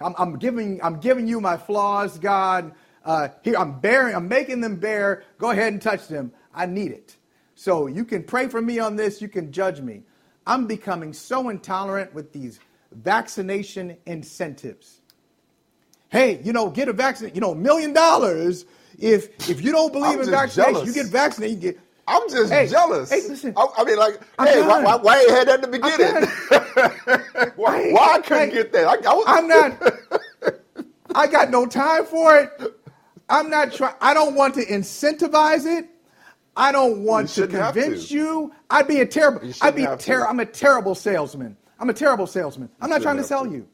I'm, 0.01 0.15
I'm, 0.19 0.39
giving, 0.39 0.83
I'm 0.83 1.01
giving 1.01 1.27
you 1.27 1.41
my 1.41 1.57
flaws, 1.57 2.19
God. 2.19 2.73
Uh, 3.05 3.29
here, 3.43 3.57
I'm 3.57 3.81
bearing, 3.81 4.15
I'm 4.15 4.29
making 4.29 4.61
them 4.61 4.77
bear. 4.77 5.25
Go 5.39 5.51
ahead 5.51 5.73
and 5.73 5.81
touch 5.81 6.09
them. 6.09 6.33
I 6.55 6.67
need 6.67 6.93
it. 6.93 7.17
So 7.55 7.87
you 7.87 8.05
can 8.05 8.23
pray 8.23 8.49
for 8.49 8.61
me 8.61 8.79
on 8.79 8.97
this. 8.97 9.21
You 9.21 9.29
can 9.29 9.53
judge 9.53 9.81
me. 9.81 10.03
I'm 10.47 10.67
becoming 10.67 11.13
so 11.13 11.49
intolerant 11.49 12.15
with 12.15 12.33
these 12.33 12.59
vaccination 12.93 13.97
incentives. 14.07 15.01
Hey, 16.09 16.41
you 16.43 16.53
know, 16.53 16.71
get 16.71 16.89
a 16.89 16.93
vaccine. 16.93 17.35
You 17.35 17.41
know, 17.41 17.55
million 17.55 17.93
dollars 17.93 18.65
if 18.99 19.49
if 19.49 19.63
you 19.63 19.73
don't 19.73 19.93
believe 19.93 20.21
in 20.21 20.27
vaccinations, 20.27 20.87
you 20.87 20.93
get 20.93 21.07
vaccinated. 21.07 21.63
You 21.63 21.73
get 21.73 21.81
I'm 22.11 22.29
just 22.29 22.53
Hey, 22.53 22.67
jealous. 22.67 23.11
hey, 23.11 23.23
listen. 23.29 23.55
I, 23.57 23.67
I 23.79 23.85
mean, 23.85 23.97
like, 23.99 24.21
I'm 24.39 24.47
hey, 24.49 24.61
why, 24.63 24.83
why, 24.83 24.97
why 24.97 25.21
ain't 25.21 25.31
had 25.31 25.49
that 25.49 25.65
in 25.65 25.71
the 25.71 25.79
beginning? 25.79 27.53
why, 27.57 27.89
I- 27.89 27.93
why 27.93 28.15
I 28.15 28.19
couldn't 28.21 28.43
like, 28.49 28.53
get 28.53 28.73
that? 28.73 28.87
I, 28.87 29.11
I 29.11 29.15
was, 29.15 29.25
I'm 29.29 29.49
not. 29.49 29.93
I 31.15 31.27
got 31.27 31.51
no 31.51 31.67
time 31.67 32.05
for 32.07 32.37
it. 32.37 32.51
I'm 33.29 33.49
not 33.51 33.73
trying. 33.73 33.95
I 34.01 34.13
don't 34.15 34.35
want 34.35 34.55
to 34.55 34.65
incentivize 34.67 35.67
it. 35.67 35.89
I 36.57 36.73
don't 36.73 37.05
want 37.05 37.29
to 37.31 37.47
convince 37.47 38.09
to. 38.09 38.15
you. 38.15 38.53
I'd 38.71 38.89
be 38.89 39.01
a 39.01 39.07
terrible. 39.07 39.41
I'd 39.63 39.77
be 39.77 39.87
terrible. 39.99 40.29
I'm 40.31 40.41
a 40.41 40.47
terrible 40.47 40.95
salesman. 40.95 41.57
I'm 41.79 41.89
a 41.91 41.95
terrible 41.95 42.27
salesman. 42.27 42.69
I'm 42.81 42.91
not 42.91 43.03
trying 43.03 43.17
to 43.19 43.25
sell 43.25 43.45
to. 43.45 43.51
you. 43.51 43.69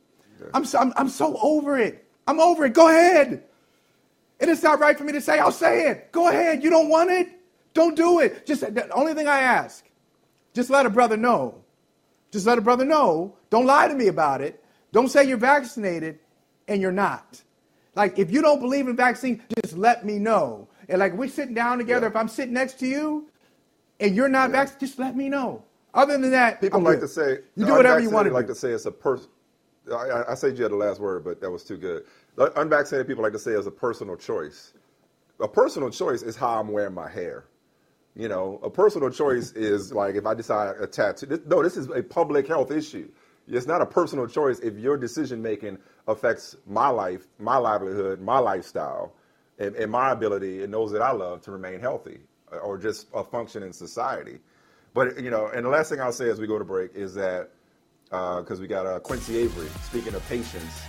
I'm 0.55 0.65
so, 0.65 0.79
I'm 0.79 0.93
I'm 0.97 1.09
so 1.09 1.39
over 1.41 1.79
it. 1.79 2.07
I'm 2.27 2.39
over 2.41 2.67
it. 2.67 2.75
Go 2.75 2.89
ahead. 2.89 3.45
It 4.39 4.49
is 4.51 4.63
not 4.63 4.79
right 4.81 4.97
for 4.97 5.05
me 5.05 5.13
to 5.15 5.21
say. 5.21 5.39
I'll 5.39 5.51
say 5.53 5.89
it. 5.91 6.13
Go 6.13 6.29
ahead. 6.29 6.63
You 6.63 6.69
don't 6.71 6.89
want 6.91 7.11
it. 7.11 7.29
Don't 7.77 7.95
do 7.95 8.21
it. 8.21 8.47
Just 8.47 8.63
the 8.63 8.89
only 8.93 9.13
thing 9.13 9.29
I 9.29 9.41
ask, 9.41 9.85
just 10.55 10.71
let 10.71 10.87
a 10.87 10.91
brother 10.91 11.19
know. 11.19 11.63
Just 12.33 12.47
let 12.47 12.57
a 12.57 12.63
brother 12.63 12.87
know. 12.87 13.37
Don't 13.51 13.67
lie 13.67 13.87
to 13.87 13.95
me 13.95 14.09
about 14.09 14.41
it. 14.41 14.65
Don't 14.93 15.09
say 15.09 15.25
you're 15.29 15.37
vaccinated 15.37 16.19
and 16.69 16.81
you're 16.81 16.91
not. 16.91 17.43
Like, 17.95 18.19
if 18.19 18.31
you 18.31 18.41
don't 18.41 18.61
believe 18.61 18.89
in 18.89 18.97
vaccine, 18.97 19.43
just 19.63 19.77
let 19.77 20.07
me 20.07 20.19
know. 20.19 20.69
And 20.89 20.99
like, 21.01 21.13
we're 21.13 21.29
sitting 21.29 21.55
down 21.55 21.77
together. 21.77 22.07
Yeah. 22.07 22.11
If 22.11 22.17
I'm 22.17 22.29
sitting 22.29 22.55
next 22.55 22.79
to 22.81 22.87
you 22.87 23.29
and 24.01 24.17
you're 24.17 24.29
not 24.31 24.51
vaccinated, 24.53 24.81
just 24.89 24.99
let 24.99 25.15
me 25.15 25.29
know. 25.29 25.63
Other 25.93 26.17
than 26.19 26.31
that, 26.31 26.63
People 26.63 26.79
I'm 26.79 26.85
like 26.85 27.01
good. 27.01 27.07
to 27.07 27.09
say 27.09 27.39
you 27.57 27.67
do 27.67 27.73
whatever 27.73 28.01
you 28.01 28.09
want 28.11 28.27
to 28.27 28.33
like 28.33 28.47
do. 28.47 28.55
to 28.55 28.59
say 28.59 28.71
it's 28.73 28.87
a 28.87 28.91
person. 28.91 29.29
I, 29.91 29.95
I- 29.95 30.33
I 30.33 30.35
said 30.35 30.57
you 30.57 30.63
had 30.63 30.73
the 30.73 30.77
last 30.77 30.99
word, 30.99 31.25
but 31.25 31.43
that 31.43 31.51
was 31.51 31.63
too 31.63 31.77
good. 31.77 32.05
Unvaccinated 32.57 33.07
people 33.07 33.23
like 33.23 33.33
to 33.35 33.39
say 33.39 33.51
it's 33.53 33.67
a 33.67 33.71
personal 33.71 34.17
choice. 34.17 34.73
A 35.41 35.49
personal 35.49 35.91
choice 35.91 36.23
is 36.23 36.37
how 36.37 36.59
I'm 36.59 36.69
wearing 36.69 36.95
my 36.95 37.09
hair. 37.11 37.45
You 38.17 38.29
know, 38.29 38.59
a 38.63 38.71
personal 38.71 39.11
choice 39.11 39.53
is 39.53 39.93
like 39.93 40.15
if 40.15 40.25
I 40.25 40.33
decide 40.33 40.77
a 40.81 40.87
tattoo. 40.87 41.27
This, 41.27 41.41
no, 41.47 41.63
this 41.63 41.77
is 41.77 41.89
a 41.91 42.03
public 42.03 42.49
health 42.49 42.71
issue. 42.71 43.09
It's 43.47 43.67
not 43.67 43.83
a 43.83 43.87
personal 43.87 44.27
choice 44.27 44.59
if 44.61 44.77
your 44.79 44.97
decision 44.97 45.43
making 45.43 45.79
affects 46.09 46.57
my 46.67 46.89
life, 46.89 47.27
my 47.39 47.59
livelihood, 47.59 48.21
my 48.21 48.39
lifestyle, 48.39 49.13
and, 49.59 49.77
and 49.77 49.93
my 49.93 50.13
ability 50.13 50.65
and 50.65 50.73
those 50.73 50.91
that 50.93 51.03
I 51.03 51.13
love 51.13 51.43
to 51.43 51.53
remain 51.53 51.79
healthy 51.79 52.21
uh, 52.53 52.57
or 52.57 52.79
just 52.79 53.07
a 53.15 53.23
function 53.23 53.63
in 53.63 53.73
society. 53.73 54.39
But 54.95 55.21
you 55.23 55.31
know, 55.31 55.49
and 55.49 55.67
the 55.67 55.71
last 55.71 55.91
thing 55.91 56.01
I'll 56.01 56.11
say 56.11 56.31
as 56.31 56.41
we 56.41 56.47
go 56.47 56.59
to 56.59 56.65
break 56.65 56.95
is 56.95 57.15
that 57.15 57.51
because 58.07 58.61
we 58.61 58.67
got 58.67 58.87
uh, 58.87 58.99
Quincy 59.01 59.37
Avery 59.39 59.69
speaking 59.83 60.15
of 60.15 60.27
patience, 60.27 60.83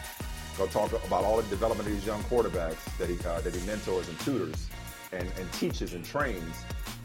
to 0.57 0.67
talk 0.67 0.91
about 1.05 1.23
all 1.23 1.37
the 1.37 1.47
development 1.49 1.87
of 1.87 1.93
these 1.93 2.05
young 2.05 2.21
quarterbacks 2.23 2.97
that 2.97 3.09
he 3.09 3.17
uh, 3.27 3.41
that 3.41 3.53
he 3.53 3.65
mentors 3.67 4.07
and 4.07 4.19
tutors 4.21 4.67
and, 5.11 5.29
and 5.37 5.51
teaches 5.53 5.93
and 5.93 6.03
trains. 6.03 6.55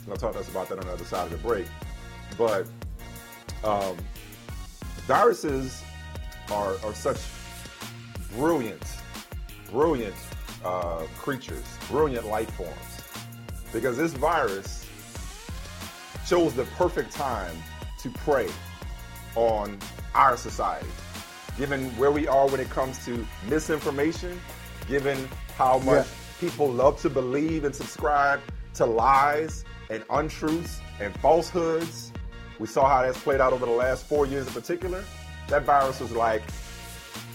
To 0.07 0.17
talk 0.19 0.33
to 0.33 0.41
us 0.41 0.49
about 0.49 0.69
that 0.69 0.79
on 0.79 0.87
the 0.87 0.93
other 0.93 1.05
side 1.05 1.25
of 1.25 1.31
the 1.31 1.38
break. 1.38 1.67
But 2.37 2.67
um, 3.65 3.97
viruses 5.07 5.83
are, 6.51 6.75
are 6.85 6.95
such 6.95 7.19
brilliant, 8.35 8.83
brilliant 9.71 10.15
uh, 10.65 11.05
creatures, 11.19 11.65
brilliant 11.88 12.27
life 12.27 12.51
forms. 12.55 12.73
Because 13.73 13.97
this 13.97 14.12
virus 14.12 14.87
chose 16.27 16.53
the 16.55 16.65
perfect 16.77 17.12
time 17.12 17.55
to 18.01 18.11
prey 18.11 18.49
on 19.35 19.79
our 20.15 20.37
society. 20.37 20.88
Given 21.59 21.85
where 21.97 22.11
we 22.11 22.27
are 22.27 22.49
when 22.49 22.61
it 22.61 22.71
comes 22.71 23.05
to 23.07 23.27
misinformation, 23.49 24.41
given 24.88 25.29
how 25.57 25.79
much 25.79 26.07
Yeah. 26.07 26.49
people 26.49 26.69
love 26.69 27.01
to 27.03 27.11
believe 27.11 27.65
and 27.65 27.75
subscribe 27.75 28.41
to 28.75 28.85
lies 28.87 29.65
and 29.92 30.05
untruths 30.11 30.81
and 31.00 31.14
falsehoods, 31.20 32.12
we 32.59 32.66
saw 32.66 32.88
how 32.88 33.02
that's 33.02 33.18
played 33.20 33.40
out 33.40 33.52
over 33.52 33.66
the 33.66 33.72
last 33.72 34.07
four 34.07 34.26
years 34.26 34.46
in 34.46 34.52
particular. 34.55 35.05
That 35.48 35.64
virus 35.64 36.00
was 36.00 36.12
like 36.12 36.42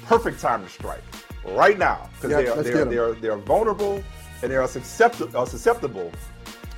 perfect 0.06 0.42
time 0.42 0.64
to 0.64 0.70
strike 0.70 1.04
right 1.46 1.78
now 1.78 2.10
because 2.16 2.32
Yeah, 2.32 2.38
they, 2.42 2.48
are, 2.48 2.56
they, 2.64 2.70
get 2.72 2.76
are, 2.76 2.82
'em. 2.82 2.90
they, 2.90 2.98
are, 2.98 3.12
they 3.14 3.28
are 3.30 3.38
vulnerable 3.38 4.04
and 4.42 4.52
they 4.52 4.56
are 4.56 4.68
susceptible, 4.68 5.38
uh, 5.40 5.46
susceptible 5.46 6.12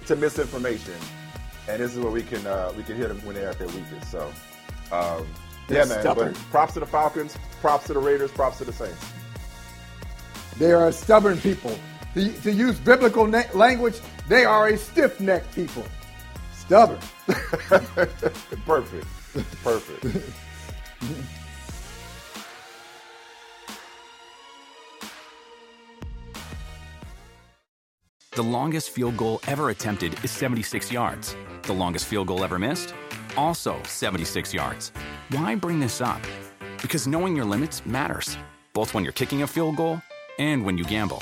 to 0.06 0.16
misinformation. 0.16 0.94
And 1.70 1.82
this 1.82 1.94
is 1.96 2.00
where 2.00 2.12
we 2.12 2.24
can 2.24 2.46
uh, 2.48 2.74
we 2.76 2.84
can 2.84 2.96
hit 2.98 3.08
them 3.10 3.24
when 3.26 3.36
they're 3.36 3.50
at 3.50 3.60
their 3.60 3.68
weakest. 3.68 4.10
So, 4.12 4.32
um, 4.92 5.26
yeah, 5.70 5.86
man. 5.86 6.00
stubborn. 6.02 6.34
But 6.34 6.42
props 6.50 6.74
to 6.74 6.80
the 6.80 6.86
Falcons, 6.88 7.38
props 7.62 7.86
to 7.88 7.94
the 7.94 8.00
Raiders, 8.00 8.32
props 8.32 8.58
to 8.58 8.66
the 8.66 8.74
Saints. 8.74 9.06
They 10.58 10.72
are 10.74 10.92
stubborn 10.92 11.38
people. 11.40 11.78
To, 12.16 12.28
to 12.42 12.52
use 12.52 12.80
biblical 12.80 13.28
na- 13.28 13.44
language, 13.54 14.00
they 14.30 14.46
are 14.46 14.70
a 14.70 14.78
stiff 14.78 15.20
necked 15.20 15.54
people. 15.54 15.84
Stubborn. 16.54 17.00
Perfect, 18.66 19.08
perfect. 19.64 20.24
The 28.32 28.44
longest 28.44 28.92
field 28.92 29.18
goal 29.18 29.42
ever 29.48 29.70
attempted 29.70 30.14
is 30.24 30.32
76 30.32 30.92
yards. 30.92 31.36
The 31.64 31.74
longest 31.74 32.06
field 32.06 32.28
goal 32.28 32.44
ever 32.44 32.58
missed? 32.58 32.94
Also 33.36 33.82
76 33.84 34.54
yards. 34.54 34.92
Why 35.32 35.56
bring 35.56 35.80
this 35.80 36.02
up? 36.02 36.22
Because 36.82 37.08
knowing 37.08 37.36
your 37.36 37.46
limits 37.46 37.86
matters, 37.86 38.38
both 38.74 38.94
when 38.94 39.04
you're 39.04 39.14
kicking 39.14 39.42
a 39.42 39.48
field 39.48 39.76
goal 39.76 40.02
and 40.38 40.64
when 40.64 40.78
you 40.78 40.86
gamble. 40.86 41.22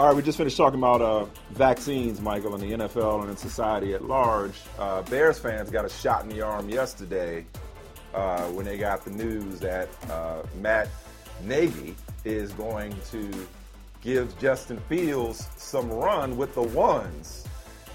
All 0.00 0.06
right, 0.06 0.16
we 0.16 0.22
just 0.22 0.38
finished 0.38 0.56
talking 0.56 0.78
about 0.78 1.02
uh, 1.02 1.26
vaccines, 1.50 2.22
Michael, 2.22 2.54
and 2.54 2.62
the 2.62 2.86
NFL 2.86 3.20
and 3.20 3.28
in 3.28 3.36
society 3.36 3.92
at 3.92 4.02
large. 4.02 4.54
Uh, 4.78 5.02
Bears 5.02 5.38
fans 5.38 5.68
got 5.68 5.84
a 5.84 5.90
shot 5.90 6.22
in 6.22 6.30
the 6.30 6.40
arm 6.40 6.70
yesterday 6.70 7.44
uh, 8.14 8.44
when 8.44 8.64
they 8.64 8.78
got 8.78 9.04
the 9.04 9.10
news 9.10 9.60
that 9.60 9.90
uh, 10.10 10.42
Matt 10.58 10.88
Nagy 11.44 11.94
is 12.24 12.50
going 12.52 12.96
to 13.10 13.30
give 14.00 14.38
Justin 14.38 14.80
Fields 14.88 15.46
some 15.58 15.90
run 15.90 16.38
with 16.38 16.54
the 16.54 16.62
ones. 16.62 17.46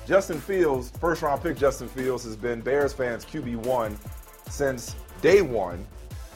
Justin 0.05 0.39
Fields, 0.39 0.91
first 1.01 1.23
round 1.23 1.41
pick 1.41 1.57
Justin 1.57 1.87
Fields, 1.87 2.23
has 2.23 2.35
been 2.35 2.61
Bears 2.61 2.93
fans 2.93 3.25
QB1 3.25 3.97
since 4.47 4.95
day 5.23 5.41
one, 5.41 5.83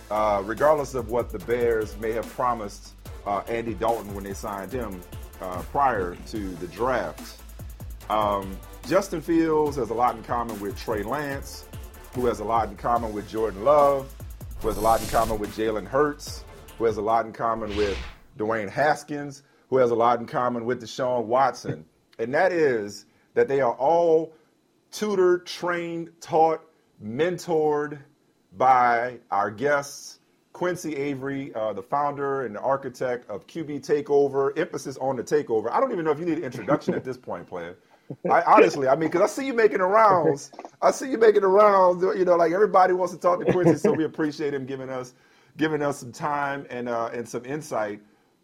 uh, 0.10 0.41
regardless 0.45 0.95
of 0.95 1.12
what 1.12 1.29
the 1.29 1.38
Bears 1.38 1.95
may 1.97 2.12
have 2.13 2.25
promised 2.29 2.93
uh, 3.27 3.43
Andy 3.47 3.75
Dalton 3.75 4.15
when 4.15 4.23
they 4.23 4.34
signed 4.34 4.71
him 4.71 4.99
uh, 5.41 5.62
prior 5.71 6.15
to 6.28 6.49
the 6.56 6.67
draft. 6.67 7.41
Um, 8.10 8.58
Justin 8.88 9.21
Fields 9.21 9.78
has 9.78 9.89
a 9.89 9.93
lot 9.93 10.15
in 10.15 10.23
common 10.23 10.60
with 10.60 10.78
Trey 10.78 11.04
Lance, 11.04 11.65
who 12.13 12.25
has 12.25 12.39
a 12.39 12.43
lot 12.43 12.69
in 12.69 12.75
common 12.75 13.13
with 13.13 13.30
Jordan 13.30 13.63
Love, 13.63 14.13
who 14.62 14.67
has 14.67 14.78
a 14.78 14.82
lot 14.82 15.02
in 15.02 15.08
common 15.08 15.39
with 15.39 15.56
Jalen 15.56 15.88
Hurts, 15.88 16.43
who 16.78 16.86
has 16.86 16.97
a 16.97 17.02
lot 17.02 17.25
in 17.25 17.34
common 17.34 17.75
with 17.75 17.97
Dwayne 18.38 18.69
Haskins, 18.69 19.43
who 19.69 19.78
has 19.78 19.91
a 19.91 19.95
lot 19.95 20.19
in 20.19 20.25
common 20.25 20.65
with 20.65 20.82
Deshaun 20.82 21.25
Watson. 21.25 21.86
and 22.19 22.34
that 22.34 22.52
is 22.52 23.06
that 23.36 23.47
they 23.47 23.62
are 23.62 23.73
all 23.73 24.34
tutored, 24.91 25.45
trained, 25.45 26.10
taught, 26.19 26.62
mentored 27.04 27.99
by 28.58 29.19
our 29.30 29.52
guests, 29.52 30.18
Quincy 30.60 30.93
Avery, 30.98 31.56
uh, 31.56 31.72
the 31.72 31.82
founder 31.82 32.45
and 32.45 32.54
the 32.54 32.60
architect 32.60 33.30
of 33.30 33.48
QB 33.48 33.80
Takeover, 33.80 34.52
emphasis 34.60 34.98
on 34.98 35.15
the 35.15 35.24
takeover. 35.24 35.72
I 35.72 35.80
don't 35.80 35.93
even 35.93 36.04
know 36.04 36.12
if 36.12 36.19
you 36.19 36.26
need 36.26 36.39
an 36.39 36.43
introduction 36.43 36.93
at 36.95 37.06
this 37.06 37.15
point, 37.15 37.48
player. 37.48 37.78
I, 38.30 38.41
honestly, 38.41 38.89
I 38.89 38.98
mean, 38.98 39.10
because 39.10 39.22
I 39.22 39.34
see 39.34 39.48
you 39.48 39.54
making 39.54 39.78
the 39.78 39.86
rounds. 39.86 40.52
I 40.82 40.91
see 40.91 41.10
you 41.10 41.17
making 41.17 41.43
the 41.43 41.48
rounds. 41.48 42.04
You 42.04 42.26
know, 42.26 42.36
like 42.36 42.52
everybody 42.52 42.91
wants 42.91 43.13
to 43.13 43.19
talk 43.22 43.39
to 43.39 43.50
Quincy, 43.54 43.78
so 43.78 43.93
we 43.93 44.04
appreciate 44.04 44.54
him 44.54 44.65
giving 44.65 44.89
us 44.89 45.13
giving 45.56 45.82
us 45.82 45.98
some 45.98 46.12
time 46.12 46.65
and 46.69 46.89
uh, 46.89 47.10
and 47.13 47.26
some 47.26 47.45
insight 47.45 48.02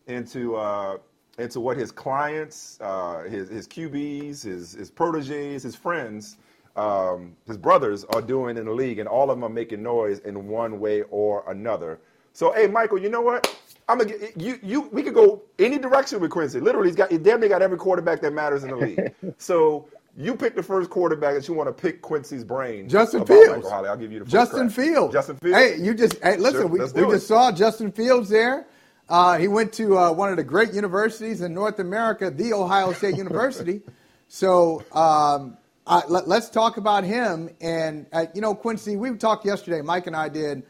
into 0.07 0.55
uh, 0.55 0.99
into 1.37 1.59
what 1.59 1.75
his 1.75 1.91
clients, 1.91 2.79
uh, 2.79 3.23
his 3.23 3.49
his 3.49 3.67
QBs, 3.67 4.41
his 4.45 4.71
his 4.71 4.89
proteges, 4.89 5.63
his 5.63 5.75
friends, 5.75 6.37
um, 6.75 7.35
his 7.47 7.57
brothers 7.57 8.03
are 8.05 8.21
doing 8.21 8.57
in 8.57 8.65
the 8.65 8.73
league, 8.73 8.99
and 8.99 9.07
all 9.07 9.29
of 9.29 9.37
them 9.37 9.43
are 9.43 9.49
making 9.49 9.81
noise 9.81 10.19
in 10.19 10.47
one 10.47 10.79
way 10.79 11.03
or 11.03 11.43
another. 11.49 11.99
So, 12.33 12.51
hey, 12.51 12.67
Michael, 12.67 12.97
you 12.97 13.09
know 13.09 13.21
what? 13.21 13.55
I'm 13.87 13.99
gonna 13.99 14.09
get, 14.09 14.41
you. 14.41 14.59
You 14.63 14.81
we 14.91 15.03
could 15.03 15.13
go 15.13 15.43
any 15.59 15.77
direction 15.77 16.19
with 16.19 16.31
Quincy. 16.31 16.59
Literally, 16.59 16.87
he's 16.87 16.95
got 16.95 17.11
he 17.11 17.17
damn 17.17 17.39
near 17.39 17.49
got 17.49 17.61
every 17.61 17.77
quarterback 17.77 18.19
that 18.21 18.33
matters 18.33 18.63
in 18.63 18.71
the 18.71 18.75
league. 18.75 19.13
so 19.37 19.87
you 20.17 20.35
pick 20.35 20.55
the 20.55 20.63
first 20.63 20.89
quarterback 20.89 21.35
that 21.35 21.47
you 21.47 21.53
want 21.53 21.69
to 21.69 21.73
pick 21.73 22.01
Quincy's 22.01 22.43
brain. 22.43 22.89
Justin 22.89 23.25
Fields. 23.25 23.67
I'll 23.67 23.95
give 23.97 24.11
you 24.11 24.19
the 24.19 24.25
Justin 24.25 24.69
crack. 24.69 24.85
Fields. 24.85 25.13
Justin 25.13 25.37
Fields. 25.37 25.57
Hey, 25.57 25.77
you 25.77 25.93
just 25.93 26.21
hey 26.23 26.37
listen. 26.37 26.61
Sure, 26.61 26.67
we 26.67 26.79
we 26.79 27.13
just 27.13 27.27
saw 27.27 27.51
Justin 27.51 27.91
Fields 27.91 28.29
there. 28.29 28.65
Uh, 29.07 29.37
he 29.37 29.47
went 29.47 29.71
to 29.73 29.97
uh, 29.97 30.11
one 30.11 30.31
of 30.31 30.37
the 30.37 30.43
great 30.43 30.73
universities 30.73 31.41
in 31.41 31.53
North 31.53 31.77
America, 31.79 32.31
the 32.31 32.53
Ohio 32.53 32.91
State 32.91 33.17
University. 33.17 33.81
So 34.27 34.83
um, 34.93 35.57
uh, 35.87 36.01
let, 36.07 36.27
us 36.27 36.49
talk 36.49 36.77
about 36.77 37.03
him. 37.03 37.49
And 37.61 38.07
uh, 38.11 38.25
you 38.33 38.41
know, 38.41 38.55
Quincy, 38.55 38.95
we 38.95 39.15
talked 39.15 39.45
yesterday. 39.45 39.81
Mike 39.81 40.07
and 40.07 40.15
I 40.15 40.29
did 40.29 40.63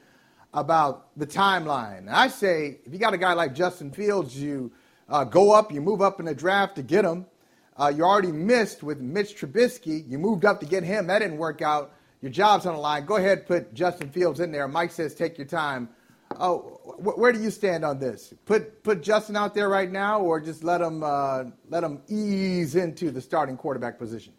about 0.53 1.07
the 1.17 1.27
timeline. 1.27 1.99
And 1.99 2.09
I 2.09 2.27
say, 2.27 2.79
if 2.85 2.93
you 2.93 2.99
got 2.99 3.13
a 3.13 3.17
guy 3.17 3.33
like 3.33 3.53
Justin 3.53 3.91
Fields, 3.91 4.37
you 4.37 4.71
uh, 5.09 5.23
go 5.23 5.51
up, 5.53 5.71
you 5.71 5.81
move 5.81 6.01
up 6.01 6.19
in 6.19 6.25
the 6.25 6.35
draft 6.35 6.75
to 6.77 6.83
get 6.83 7.05
him. 7.05 7.25
Uh, 7.77 7.91
you 7.95 8.03
already 8.03 8.31
missed 8.31 8.83
with 8.83 9.01
Mitch 9.01 9.37
Trubisky. 9.39 10.09
You 10.09 10.17
moved 10.17 10.45
up 10.45 10.61
to 10.61 10.65
get 10.65 10.83
him. 10.83 11.07
That 11.07 11.19
didn't 11.19 11.37
work 11.37 11.61
out. 11.61 11.93
Your 12.21 12.31
job's 12.31 12.65
on 12.65 12.73
the 12.73 12.79
line. 12.79 13.05
Go 13.05 13.17
ahead, 13.17 13.45
put 13.45 13.73
Justin 13.73 14.09
Fields 14.09 14.39
in 14.39 14.51
there. 14.51 14.67
Mike 14.67 14.91
says, 14.91 15.13
take 15.13 15.37
your 15.37 15.45
time. 15.45 15.89
Oh, 16.39 16.79
wh- 16.97 17.17
where 17.17 17.31
do 17.31 17.41
you 17.41 17.51
stand 17.51 17.85
on 17.85 17.99
this? 17.99 18.33
Put 18.45 18.83
put 18.83 19.03
Justin 19.03 19.35
out 19.35 19.53
there 19.53 19.69
right 19.69 19.91
now, 19.91 20.21
or 20.21 20.39
just 20.39 20.63
let 20.63 20.81
him 20.81 21.03
uh, 21.03 21.45
let 21.69 21.83
him 21.83 22.01
ease 22.07 22.75
into 22.75 23.11
the 23.11 23.21
starting 23.21 23.55
quarterback 23.55 23.99
position. 23.99 24.33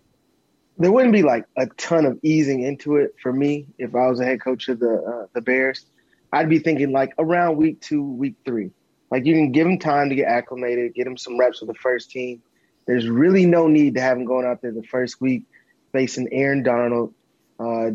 There 0.78 0.92
wouldn't 0.92 1.12
be 1.12 1.22
like 1.22 1.46
a 1.56 1.66
ton 1.66 2.04
of 2.04 2.18
easing 2.22 2.62
into 2.62 2.96
it 2.96 3.14
for 3.22 3.32
me 3.32 3.66
if 3.78 3.94
I 3.94 4.08
was 4.08 4.20
a 4.20 4.24
head 4.24 4.40
coach 4.42 4.68
of 4.68 4.78
the 4.78 5.02
uh, 5.02 5.26
the 5.34 5.40
Bears. 5.40 5.86
I'd 6.32 6.48
be 6.48 6.58
thinking 6.58 6.92
like 6.92 7.14
around 7.18 7.56
week 7.56 7.80
two, 7.80 8.02
week 8.02 8.34
three. 8.44 8.70
Like 9.10 9.24
you 9.24 9.34
can 9.34 9.52
give 9.52 9.66
him 9.66 9.78
time 9.78 10.10
to 10.10 10.14
get 10.14 10.28
acclimated, 10.28 10.94
get 10.94 11.06
him 11.06 11.16
some 11.16 11.38
reps 11.38 11.60
with 11.60 11.68
the 11.68 11.74
first 11.74 12.10
team. 12.10 12.42
There's 12.86 13.08
really 13.08 13.46
no 13.46 13.68
need 13.68 13.94
to 13.94 14.00
have 14.00 14.18
him 14.18 14.24
going 14.24 14.46
out 14.46 14.60
there 14.62 14.72
the 14.72 14.82
first 14.82 15.20
week 15.20 15.44
facing 15.92 16.32
Aaron 16.32 16.62
Donald, 16.62 17.14
uh, 17.58 17.90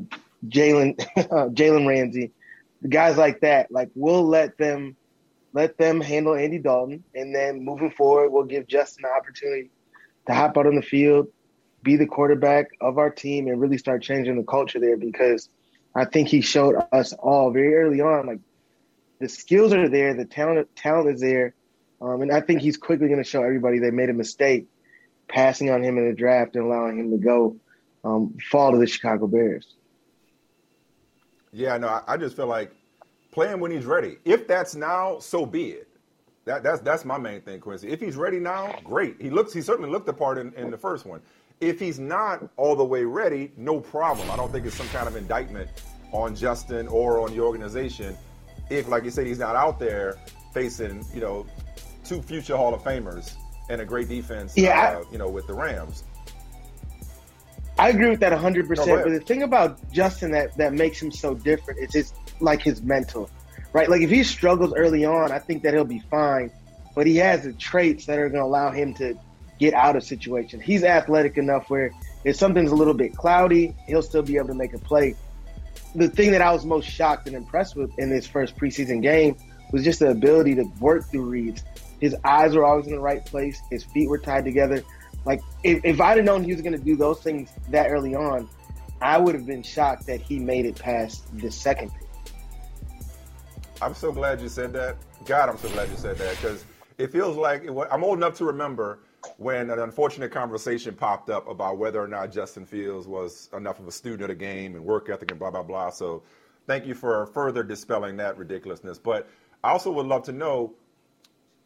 Jalen 0.48 0.98
Jalen 1.54 1.88
Ramsey, 1.88 2.32
guys 2.88 3.18
like 3.18 3.42
that. 3.42 3.72
Like 3.72 3.90
we'll 3.96 4.26
let 4.26 4.58
them 4.58 4.96
let 5.54 5.78
them 5.78 6.00
handle 6.00 6.36
Andy 6.36 6.60
Dalton, 6.60 7.04
and 7.14 7.36
then 7.36 7.64
moving 7.64 7.92
forward, 7.92 8.30
we'll 8.30 8.46
give 8.46 8.68
Justin 8.68 9.04
the 9.04 9.10
opportunity 9.10 9.70
to 10.28 10.34
hop 10.34 10.58
out 10.58 10.66
on 10.66 10.76
the 10.76 10.82
field, 10.82 11.28
be 11.84 11.96
the 11.96 12.06
quarterback 12.06 12.68
of 12.80 12.98
our 12.98 13.10
team, 13.10 13.48
and 13.48 13.60
really 13.60 13.78
start 13.78 14.02
changing 14.02 14.38
the 14.38 14.44
culture 14.44 14.80
there 14.80 14.98
because 14.98 15.50
I 15.96 16.06
think 16.06 16.28
he 16.28 16.42
showed 16.42 16.76
us 16.92 17.14
all 17.14 17.52
very 17.52 17.76
early 17.76 18.02
on 18.02 18.28
like 18.28 18.40
the 19.20 19.30
skills 19.30 19.72
are 19.74 19.90
there, 19.90 20.14
the 20.14 20.26
talent 20.26 20.76
talent 20.76 21.10
is 21.10 21.22
there, 21.22 21.54
um, 22.02 22.22
and 22.22 22.32
I 22.32 22.42
think 22.42 22.62
he's 22.62 22.78
quickly 22.78 23.08
going 23.08 23.24
to 23.24 23.30
show 23.30 23.44
everybody 23.44 23.80
they 23.80 23.92
made 23.92 24.10
a 24.10 24.14
mistake 24.14 24.68
passing 25.28 25.70
on 25.70 25.84
him 25.84 25.98
in 25.98 26.10
the 26.10 26.16
draft 26.16 26.56
and 26.56 26.66
allowing 26.66 27.00
him 27.00 27.12
to 27.12 27.18
go 27.18 27.56
um, 28.04 28.36
fall 28.50 28.72
to 28.72 28.78
the 28.78 28.88
Chicago 28.88 29.28
Bears. 29.28 29.76
Yeah, 31.54 31.78
no, 31.78 31.88
I, 31.88 32.02
I 32.08 32.18
just 32.18 32.36
feel 32.36 32.48
like 32.48 32.72
play 33.32 33.48
him 33.48 33.60
when 33.60 33.72
he's 33.72 33.86
ready. 33.86 34.18
If 34.26 34.48
that's 34.48 34.76
now, 34.76 35.20
so 35.20 35.46
be 35.46 35.72
it. 35.72 35.88
That, 36.46 36.64
that's 36.64 36.82
that's 36.82 37.06
my 37.06 37.20
main 37.20 37.42
thing, 37.42 37.60
Quincy. 37.60 37.90
If 37.90 38.00
he's 38.00 38.16
ready 38.16 38.40
now, 38.40 38.76
great. 38.84 39.22
He 39.22 39.30
looks 39.30 39.54
he 39.54 39.62
certainly 39.62 39.92
looked 39.92 40.08
the 40.08 40.14
part 40.14 40.40
in, 40.40 40.52
in 40.54 40.72
the 40.72 40.78
first 40.78 41.06
one. 41.06 41.22
If 41.62 41.80
he's 41.80 42.00
not 42.00 42.50
all 42.58 42.76
the 42.76 42.84
way 42.84 43.04
ready, 43.04 43.52
no 43.56 43.80
problem. 43.80 44.30
I 44.32 44.36
don't 44.36 44.52
think 44.52 44.66
it's 44.66 44.76
some 44.76 44.90
kind 44.90 45.08
of 45.08 45.16
indictment 45.16 45.70
on 46.12 46.36
Justin 46.36 46.88
or 46.88 47.22
on 47.22 47.34
the 47.34 47.40
organization. 47.40 48.18
If, 48.70 48.88
like 48.88 49.04
you 49.04 49.12
said, 49.12 49.28
he's 49.28 49.40
not 49.40 49.56
out 49.56 49.80
there 49.80 50.18
facing, 50.54 51.06
you 51.14 51.22
know, 51.22 51.46
two 52.04 52.22
future 52.22 52.58
Hall 52.58 52.74
of 52.74 52.82
Famers 52.82 53.36
and 53.70 53.80
a 53.80 53.86
great 53.86 54.10
defense, 54.10 54.58
Yeah, 54.58 54.98
uh, 55.00 55.04
you 55.12 55.18
know, 55.18 55.30
with 55.30 55.48
the 55.48 55.54
Rams. 55.54 56.04
I 57.78 57.90
agree 57.90 58.10
with 58.10 58.20
that 58.20 58.34
100%. 58.34 58.86
No, 58.86 59.04
but 59.04 59.10
the 59.10 59.20
thing 59.20 59.44
about 59.44 59.92
Justin 59.92 60.32
that, 60.32 60.56
that 60.58 60.74
makes 60.74 61.02
him 61.02 61.12
so 61.12 61.34
different 61.34 61.80
is 61.80 61.94
his 61.94 62.14
like 62.40 62.62
his 62.62 62.82
mental, 62.82 63.30
right? 63.74 63.90
Like 63.90 64.02
if 64.02 64.10
he 64.10 64.24
struggles 64.24 64.74
early 64.76 65.06
on, 65.06 65.32
I 65.32 65.40
think 65.40 65.64
that 65.64 65.74
he'll 65.74 65.84
be 65.84 66.04
fine. 66.12 66.52
But 66.96 67.08
he 67.08 67.16
has 67.18 67.44
the 67.44 67.54
traits 67.54 68.06
that 68.08 68.20
are 68.20 68.30
going 68.30 68.42
to 68.42 68.46
allow 68.46 68.72
him 68.72 68.94
to 68.96 69.18
get 69.62 69.76
out 69.76 69.96
of 69.96 70.04
situations. 70.04 70.64
He's 70.64 70.84
athletic 70.84 71.38
enough 71.38 71.70
where 71.70 71.92
if 72.24 72.36
something's 72.36 72.72
a 72.72 72.76
little 72.76 72.96
bit 72.96 73.16
cloudy, 73.16 73.76
he'll 73.86 74.02
still 74.02 74.24
be 74.24 74.38
able 74.38 74.48
to 74.48 74.56
make 74.56 74.74
a 74.74 74.80
play. 74.80 75.16
The 75.94 76.10
thing 76.10 76.32
that 76.32 76.42
I 76.42 76.52
was 76.52 76.66
most 76.66 76.90
shocked 76.90 77.28
and 77.28 77.36
impressed 77.36 77.76
with 77.76 77.92
in 78.00 78.10
this 78.10 78.26
first 78.26 78.58
preseason 78.58 79.04
game 79.04 79.38
was 79.72 79.84
just 79.84 80.00
the 80.00 80.10
ability 80.10 80.56
to 80.56 80.64
work 80.80 81.06
through 81.06 81.26
reads. 81.26 81.64
His 82.00 82.16
eyes 82.24 82.56
were 82.56 82.66
always 82.66 82.88
in 82.88 82.94
the 82.94 83.00
right 83.00 83.24
place. 83.24 83.62
His 83.70 83.84
feet 83.84 84.10
were 84.10 84.18
tied 84.18 84.46
together. 84.46 84.84
Like 85.26 85.42
if, 85.64 85.86
if 85.86 86.02
I'd 86.02 86.18
have 86.18 86.26
known 86.26 86.44
he 86.44 86.54
was 86.54 86.62
going 86.64 86.74
to 86.74 86.84
do 86.84 86.96
those 86.96 87.22
things 87.22 87.52
that 87.70 87.92
early 87.92 88.16
on, 88.16 88.50
I 89.00 89.20
would 89.20 89.36
have 89.36 89.46
been 89.46 89.62
shocked 89.62 90.08
that 90.08 90.22
he 90.22 90.40
made 90.40 90.66
it 90.66 90.80
past 90.80 91.24
the 91.38 91.52
second 91.52 91.92
pick. 91.92 92.08
I'm 93.80 93.94
so 93.94 94.12
glad 94.12 94.42
you 94.42 94.50
said 94.50 94.74
that. 94.74 94.98
God, 95.26 95.50
I'm 95.50 95.58
so 95.60 95.70
glad 95.70 95.90
you 95.90 95.98
said 95.98 96.18
that 96.18 96.36
because 96.38 96.66
it 96.98 97.12
feels 97.12 97.38
like 97.38 97.64
it, 97.64 97.88
I'm 97.92 98.04
old 98.04 98.18
enough 98.18 98.38
to 98.38 98.46
remember 98.46 99.00
when 99.38 99.70
an 99.70 99.80
unfortunate 99.80 100.32
conversation 100.32 100.96
popped 100.96 101.30
up 101.30 101.48
about 101.48 101.78
whether 101.78 102.02
or 102.02 102.08
not 102.08 102.32
Justin 102.32 102.66
Fields 102.66 103.08
was 103.08 103.50
enough 103.56 103.80
of 103.80 103.88
a 103.88 103.92
student 103.92 104.24
of 104.24 104.28
the 104.30 104.36
game 104.36 104.76
and 104.76 104.84
work 104.84 105.10
ethic 105.10 105.32
and 105.32 105.40
blah 105.40 105.52
blah 105.52 105.64
blah. 105.64 105.90
So, 105.90 106.24
thank 106.68 106.86
you 106.86 106.94
for 106.96 107.26
further 107.28 107.64
dispelling 107.64 108.18
that 108.18 108.38
ridiculousness. 108.38 108.98
But 108.98 109.30
I 109.64 109.72
also 109.72 109.92
would 109.92 110.06
love 110.06 110.24
to 110.24 110.32
know, 110.32 110.74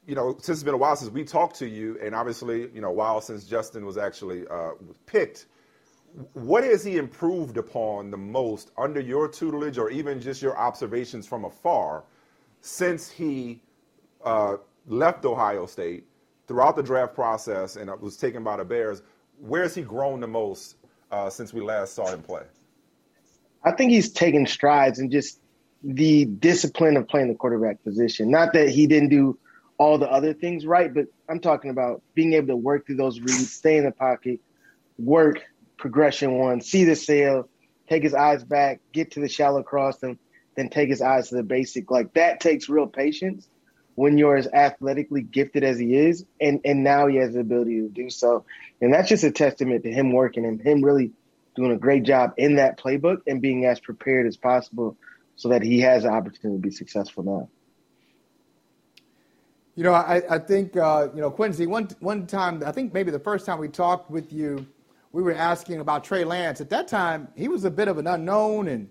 you 0.06 0.16
know, 0.16 0.34
since 0.34 0.58
it's 0.58 0.64
been 0.64 0.74
a 0.74 0.78
while 0.78 0.96
since 0.96 1.12
we 1.12 1.24
talked 1.24 1.58
to 1.58 1.68
you, 1.68 1.98
and 2.02 2.14
obviously, 2.14 2.70
you 2.74 2.82
know, 2.82 2.90
a 2.90 2.94
while 2.94 3.22
since 3.22 3.46
Justin 3.46 3.86
was 3.86 3.98
actually 3.98 4.46
uh, 4.48 4.72
picked. 5.06 5.46
What 6.34 6.64
has 6.64 6.84
he 6.84 6.96
improved 6.96 7.58
upon 7.58 8.10
the 8.10 8.18
most 8.18 8.72
under 8.78 9.02
your 9.02 9.28
tutelage, 9.28 9.78
or 9.78 9.90
even 9.90 10.22
just 10.22 10.42
your 10.42 10.58
observations 10.58 11.28
from 11.28 11.44
afar, 11.44 12.06
since 12.62 13.10
he 13.10 13.62
uh, 14.24 14.58
left 14.88 15.26
Ohio 15.26 15.66
State 15.66 16.06
throughout 16.48 16.76
the 16.76 16.84
draft 16.84 17.14
process 17.16 17.76
and 17.76 17.90
was 18.02 18.18
taken 18.18 18.44
by 18.44 18.58
the 18.58 18.66
Bears? 18.66 19.02
Where 19.40 19.64
has 19.64 19.76
he 19.76 19.82
grown 19.82 20.20
the 20.20 20.28
most 20.28 20.76
uh, 21.12 21.30
since 21.30 21.54
we 21.54 21.62
last 21.62 21.94
saw 21.94 22.08
him 22.08 22.22
play? 22.22 22.44
I 23.64 23.72
think 23.72 23.92
he's 23.92 24.12
taken 24.12 24.46
strides 24.46 25.00
in 25.00 25.10
just 25.10 25.40
the 25.84 26.26
discipline 26.26 26.98
of 26.98 27.08
playing 27.08 27.30
the 27.30 27.36
quarterback 27.36 27.84
position. 27.84 28.30
Not 28.30 28.54
that 28.54 28.70
he 28.70 28.88
didn't 28.88 29.10
do 29.10 29.38
all 29.78 29.98
the 29.98 30.10
other 30.10 30.34
things 30.34 30.66
right, 30.66 30.94
but 30.94 31.06
I'm 31.28 31.40
talking 31.40 31.72
about 31.72 32.02
being 32.14 32.34
able 32.34 32.48
to 32.48 32.56
work 32.56 32.86
through 32.86 32.96
those 32.96 33.20
reads, 33.20 33.52
stay 33.52 33.78
in 33.78 33.86
the 33.86 33.92
pocket, 33.92 34.40
work 34.98 35.42
progression 35.78 36.38
one, 36.38 36.62
see 36.62 36.86
the 36.86 36.96
sail, 36.96 37.50
take 37.90 38.04
his 38.04 38.14
eyes 38.14 38.44
back, 38.44 38.80
get 38.94 39.12
to 39.12 39.20
the 39.20 39.28
shallow 39.28 39.64
cross, 39.64 40.02
and 40.02 40.18
then 40.56 40.70
take 40.70 40.90
his 40.90 41.02
eyes 41.02 41.30
to 41.30 41.36
the 41.36 41.44
basic. 41.44 41.92
Like 41.92 42.14
that 42.14 42.40
takes 42.40 42.70
real 42.70 42.88
patience 42.88 43.48
when 43.96 44.18
you're 44.18 44.36
as 44.36 44.48
athletically 44.48 45.22
gifted 45.22 45.64
as 45.64 45.80
he 45.80 45.96
is, 45.96 46.26
and 46.40 46.62
and 46.66 46.84
now 46.84 47.08
he 47.08 47.18
has 47.18 47.34
the 47.34 47.40
ability 47.40 47.82
to 47.82 47.90
do 47.90 48.10
so. 48.10 48.46
And 48.82 48.94
that's 48.94 49.10
just 49.10 49.24
a 49.24 49.32
testament 49.32 49.84
to 49.84 49.92
him 49.92 50.12
working 50.12 50.46
and 50.46 50.62
him 50.62 50.84
really 50.84 51.12
doing 51.56 51.72
a 51.72 51.78
great 51.78 52.04
job 52.04 52.34
in 52.38 52.56
that 52.56 52.78
playbook 52.78 53.22
and 53.26 53.42
being 53.42 53.66
as 53.66 53.80
prepared 53.80 54.28
as 54.28 54.36
possible 54.36 54.98
so 55.38 55.50
that 55.50 55.62
he 55.62 55.80
has 55.82 56.04
an 56.04 56.12
opportunity 56.12 56.58
to 56.58 56.62
be 56.62 56.72
successful 56.72 57.24
now. 57.24 57.50
You 59.76 59.84
know, 59.84 59.94
I, 59.94 60.22
I 60.30 60.40
think 60.40 60.78
uh, 60.78 61.10
you 61.14 61.22
know 61.22 61.32
Quincy. 61.32 61.66
One 61.66 61.90
one 62.00 62.28
time, 62.28 62.64
I 62.66 62.72
think 62.72 62.94
maybe 62.94 63.12
the 63.12 63.20
first 63.20 63.46
time 63.46 63.60
we 63.60 63.70
talked 63.70 64.12
with 64.12 64.32
you 64.32 64.68
we 65.16 65.24
were 65.24 65.34
asking 65.34 65.80
about 65.80 66.04
Trey 66.04 66.26
Lance. 66.26 66.60
At 66.60 66.70
that 66.72 66.90
time, 66.90 67.30
he 67.38 67.48
was 67.48 67.64
a 67.64 67.72
bit 67.72 67.88
of 67.88 67.98
an 67.98 68.06
unknown, 68.06 68.68
and 68.68 68.90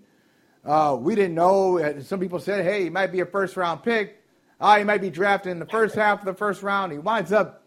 uh, 0.65 0.97
we 0.99 1.13
didn't 1.13 1.35
know. 1.35 2.01
Some 2.01 2.19
people 2.19 2.39
said, 2.39 2.65
hey, 2.65 2.85
he 2.85 2.89
might 2.89 3.11
be 3.11 3.19
a 3.19 3.27
first 3.27 3.55
round 3.55 3.83
pick. 3.83 4.23
Uh, 4.59 4.77
he 4.77 4.83
might 4.83 5.01
be 5.01 5.09
drafted 5.09 5.51
in 5.51 5.59
the 5.59 5.65
first 5.65 5.95
half 5.95 6.19
of 6.19 6.25
the 6.25 6.33
first 6.33 6.63
round. 6.63 6.91
He 6.91 6.97
winds 6.97 7.31
up 7.31 7.63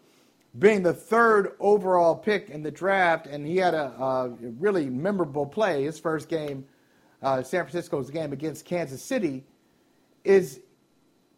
being 0.57 0.81
the 0.81 0.93
third 0.93 1.53
overall 1.59 2.15
pick 2.15 2.49
in 2.49 2.63
the 2.63 2.71
draft, 2.71 3.27
and 3.27 3.45
he 3.45 3.57
had 3.57 3.73
a, 3.73 3.91
a 4.01 4.29
really 4.59 4.89
memorable 4.89 5.45
play. 5.45 5.83
His 5.83 5.99
first 5.99 6.27
game, 6.27 6.65
uh, 7.21 7.43
San 7.43 7.65
Francisco's 7.65 8.09
game 8.09 8.33
against 8.33 8.65
Kansas 8.65 9.03
City, 9.03 9.43
is 10.23 10.61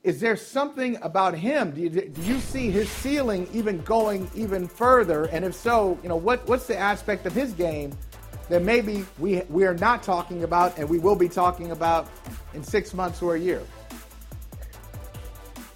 is 0.03 0.19
there 0.19 0.35
something 0.35 0.97
about 1.03 1.35
him? 1.35 1.71
Do 1.71 1.81
you, 1.81 1.89
do 1.89 2.21
you 2.23 2.39
see 2.39 2.71
his 2.71 2.89
ceiling 2.89 3.47
even 3.53 3.81
going 3.83 4.31
even 4.33 4.67
further? 4.67 5.25
And 5.25 5.45
if 5.45 5.53
so, 5.53 5.99
you 6.01 6.09
know 6.09 6.15
what 6.15 6.47
what's 6.47 6.65
the 6.65 6.77
aspect 6.77 7.25
of 7.25 7.33
his 7.33 7.51
game 7.51 7.91
that 8.49 8.63
maybe 8.63 9.05
we 9.19 9.41
we 9.49 9.65
are 9.65 9.75
not 9.75 10.01
talking 10.01 10.43
about, 10.43 10.77
and 10.77 10.89
we 10.89 10.99
will 10.99 11.17
be 11.17 11.29
talking 11.29 11.71
about 11.71 12.07
in 12.53 12.63
six 12.63 12.93
months 12.93 13.21
or 13.21 13.35
a 13.35 13.39
year? 13.39 13.61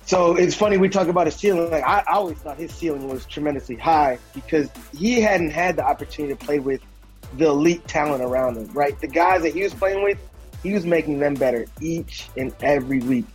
So 0.05 0.35
it's 0.35 0.53
funny 0.53 0.77
we 0.77 0.87
talk 0.87 1.07
about 1.07 1.25
his 1.25 1.35
ceiling. 1.35 1.71
Like 1.71 1.83
I, 1.83 2.03
always 2.07 2.37
thought 2.37 2.57
his 2.57 2.71
ceiling 2.71 3.09
was 3.09 3.25
tremendously 3.25 3.75
high 3.75 4.19
because 4.35 4.69
he 4.95 5.19
hadn't 5.19 5.49
had 5.49 5.77
the 5.77 5.83
opportunity 5.83 6.35
to 6.35 6.45
play 6.45 6.59
with 6.59 6.81
the 7.37 7.47
elite 7.47 7.87
talent 7.87 8.23
around 8.23 8.57
him. 8.57 8.71
Right, 8.71 8.99
the 9.01 9.07
guys 9.07 9.41
that 9.41 9.53
he 9.53 9.63
was 9.63 9.73
playing 9.73 10.03
with, 10.03 10.19
he 10.61 10.73
was 10.73 10.85
making 10.85 11.19
them 11.19 11.33
better 11.33 11.65
each 11.81 12.29
and 12.37 12.53
every 12.61 12.99
week, 12.99 13.25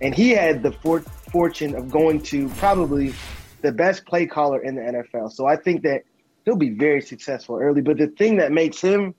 and 0.00 0.14
he 0.14 0.30
had 0.30 0.62
the 0.62 0.72
for- 0.72 1.04
fortune 1.30 1.74
of 1.74 1.90
going 1.90 2.22
to 2.22 2.48
probably 2.50 3.12
the 3.60 3.72
best 3.72 4.06
play 4.06 4.24
caller 4.24 4.60
in 4.62 4.76
the 4.76 4.82
NFL. 4.82 5.30
So 5.30 5.46
I 5.46 5.56
think 5.56 5.82
that 5.82 6.04
he'll 6.46 6.56
be 6.56 6.70
very 6.70 7.02
successful 7.02 7.58
early. 7.58 7.82
But 7.82 7.98
the 7.98 8.06
thing 8.06 8.38
that 8.38 8.50
makes 8.50 8.80
him 8.80 9.14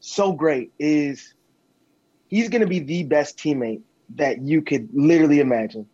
so 0.00 0.32
great 0.32 0.72
is 0.78 1.34
he's 2.28 2.48
going 2.48 2.62
to 2.62 2.66
be 2.66 2.78
the 2.78 3.04
best 3.04 3.36
teammate 3.38 3.82
that 4.14 4.40
you 4.40 4.62
could 4.62 4.88
literally 4.94 5.40
imagine. 5.40 5.86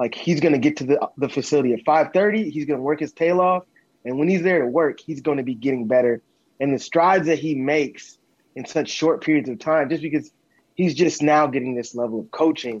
Like 0.00 0.14
he's 0.14 0.40
going 0.40 0.54
to 0.54 0.58
get 0.58 0.78
to 0.78 0.84
the 0.84 1.10
the 1.18 1.28
facility 1.28 1.74
at 1.74 1.84
5:30. 1.84 2.50
He's 2.50 2.64
going 2.64 2.78
to 2.78 2.82
work 2.82 3.00
his 3.00 3.12
tail 3.12 3.38
off, 3.38 3.64
and 4.02 4.18
when 4.18 4.28
he's 4.28 4.40
there 4.40 4.60
to 4.60 4.66
work, 4.66 4.98
he's 4.98 5.20
going 5.20 5.36
to 5.36 5.42
be 5.42 5.54
getting 5.54 5.88
better. 5.88 6.22
And 6.58 6.72
the 6.72 6.78
strides 6.78 7.26
that 7.26 7.38
he 7.38 7.54
makes 7.54 8.16
in 8.56 8.64
such 8.64 8.88
short 8.88 9.22
periods 9.22 9.50
of 9.50 9.58
time, 9.58 9.90
just 9.90 10.00
because 10.00 10.32
he's 10.74 10.94
just 10.94 11.20
now 11.20 11.48
getting 11.48 11.74
this 11.74 11.94
level 11.94 12.20
of 12.20 12.30
coaching, 12.30 12.80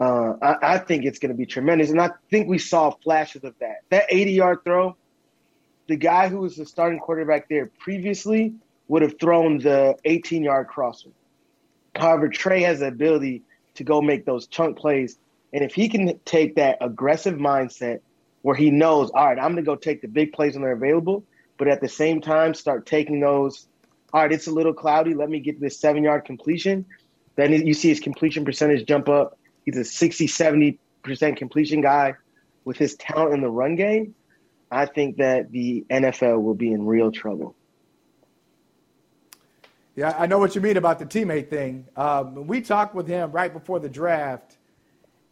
uh, 0.00 0.32
I, 0.42 0.56
I 0.74 0.78
think 0.78 1.04
it's 1.04 1.20
going 1.20 1.30
to 1.30 1.38
be 1.38 1.46
tremendous. 1.46 1.90
And 1.90 2.00
I 2.00 2.10
think 2.28 2.48
we 2.48 2.58
saw 2.58 2.90
flashes 2.90 3.44
of 3.44 3.54
that. 3.60 3.82
That 3.90 4.06
80 4.08 4.32
yard 4.32 4.58
throw, 4.64 4.96
the 5.86 5.94
guy 5.94 6.28
who 6.28 6.38
was 6.38 6.56
the 6.56 6.66
starting 6.66 6.98
quarterback 6.98 7.48
there 7.48 7.70
previously 7.78 8.52
would 8.88 9.02
have 9.02 9.14
thrown 9.20 9.58
the 9.58 9.94
18 10.04 10.42
yard 10.42 10.66
crosser. 10.66 11.10
However, 11.94 12.28
Trey 12.28 12.62
has 12.62 12.80
the 12.80 12.88
ability 12.88 13.42
to 13.74 13.84
go 13.84 14.02
make 14.02 14.24
those 14.24 14.48
chunk 14.48 14.76
plays 14.76 15.18
and 15.52 15.64
if 15.64 15.74
he 15.74 15.88
can 15.88 16.18
take 16.24 16.56
that 16.56 16.78
aggressive 16.80 17.34
mindset 17.34 18.00
where 18.42 18.56
he 18.56 18.70
knows, 18.70 19.10
all 19.10 19.26
right, 19.26 19.38
I'm 19.38 19.52
going 19.52 19.56
to 19.56 19.62
go 19.62 19.76
take 19.76 20.02
the 20.02 20.08
big 20.08 20.32
plays 20.32 20.54
when 20.54 20.62
they're 20.62 20.72
available, 20.72 21.24
but 21.58 21.68
at 21.68 21.80
the 21.80 21.88
same 21.88 22.20
time 22.20 22.54
start 22.54 22.86
taking 22.86 23.20
those, 23.20 23.66
all 24.12 24.22
right, 24.22 24.32
it's 24.32 24.46
a 24.46 24.52
little 24.52 24.74
cloudy. 24.74 25.14
Let 25.14 25.30
me 25.30 25.40
get 25.40 25.60
this 25.60 25.78
seven 25.78 26.04
yard 26.04 26.24
completion. 26.24 26.86
Then 27.36 27.52
you 27.52 27.74
see 27.74 27.88
his 27.88 28.00
completion 28.00 28.44
percentage 28.44 28.86
jump 28.86 29.08
up. 29.08 29.38
He's 29.64 29.76
a 29.76 29.84
60, 29.84 30.26
70% 30.26 30.78
completion 31.36 31.80
guy 31.80 32.14
with 32.64 32.76
his 32.76 32.94
talent 32.96 33.34
in 33.34 33.40
the 33.40 33.50
run 33.50 33.76
game. 33.76 34.14
I 34.70 34.86
think 34.86 35.18
that 35.18 35.52
the 35.52 35.84
NFL 35.90 36.42
will 36.42 36.54
be 36.54 36.72
in 36.72 36.86
real 36.86 37.12
trouble. 37.12 37.54
Yeah, 39.94 40.14
I 40.18 40.26
know 40.26 40.38
what 40.38 40.54
you 40.54 40.60
mean 40.60 40.76
about 40.76 40.98
the 40.98 41.06
teammate 41.06 41.48
thing. 41.48 41.86
Um, 41.96 42.46
we 42.46 42.60
talked 42.60 42.94
with 42.94 43.08
him 43.08 43.32
right 43.32 43.52
before 43.52 43.80
the 43.80 43.88
draft, 43.88 44.56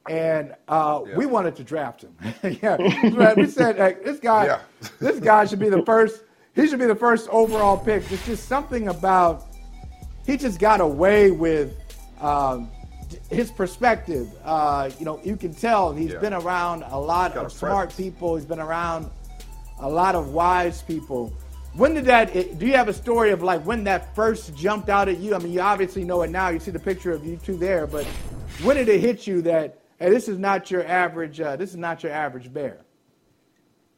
and 0.08 0.54
uh, 0.68 1.02
yeah. 1.06 1.16
we 1.16 1.26
wanted 1.26 1.56
to 1.56 1.64
draft 1.64 2.02
him. 2.02 2.14
yeah, 2.62 3.34
we 3.34 3.46
said 3.46 3.76
hey, 3.76 3.96
this 4.04 4.20
guy, 4.20 4.46
yeah. 4.46 4.60
this 5.00 5.18
guy 5.18 5.44
should 5.46 5.58
be 5.58 5.68
the 5.68 5.84
first. 5.84 6.22
He 6.54 6.68
should 6.68 6.78
be 6.78 6.86
the 6.86 6.94
first 6.94 7.28
overall 7.30 7.76
pick. 7.76 8.06
There's 8.06 8.24
just 8.26 8.48
something 8.48 8.88
about 8.88 9.46
he 10.26 10.36
just 10.36 10.60
got 10.60 10.80
away 10.80 11.30
with 11.30 11.76
um, 12.20 12.70
his 13.30 13.50
perspective. 13.50 14.28
Uh, 14.44 14.90
you 14.98 15.04
know, 15.04 15.20
you 15.24 15.36
can 15.36 15.54
tell 15.54 15.92
he's 15.92 16.12
yeah. 16.12 16.18
been 16.18 16.34
around 16.34 16.84
a 16.84 16.98
lot 16.98 17.36
of 17.36 17.52
smart 17.52 17.90
presence. 17.90 17.96
people. 17.96 18.36
He's 18.36 18.44
been 18.44 18.60
around 18.60 19.10
a 19.80 19.88
lot 19.88 20.14
of 20.14 20.30
wise 20.30 20.82
people. 20.82 21.32
When 21.72 21.94
did 21.94 22.04
that? 22.04 22.32
Do 22.58 22.66
you 22.66 22.74
have 22.74 22.88
a 22.88 22.92
story 22.92 23.32
of 23.32 23.42
like 23.42 23.62
when 23.62 23.82
that 23.84 24.14
first 24.14 24.54
jumped 24.54 24.88
out 24.88 25.08
at 25.08 25.18
you? 25.18 25.34
I 25.34 25.38
mean, 25.38 25.52
you 25.52 25.60
obviously 25.60 26.04
know 26.04 26.22
it 26.22 26.30
now. 26.30 26.50
You 26.50 26.60
see 26.60 26.70
the 26.70 26.78
picture 26.78 27.10
of 27.10 27.26
you 27.26 27.36
two 27.36 27.56
there, 27.56 27.86
but 27.86 28.04
when 28.62 28.76
did 28.76 28.88
it 28.88 29.00
hit 29.00 29.26
you 29.26 29.42
that? 29.42 29.78
Hey, 29.98 30.10
this 30.10 30.28
is 30.28 30.38
not 30.38 30.70
your 30.70 30.84
average. 30.86 31.40
Uh, 31.40 31.56
this 31.56 31.70
is 31.70 31.76
not 31.76 32.02
your 32.02 32.12
average 32.12 32.52
bear. 32.52 32.80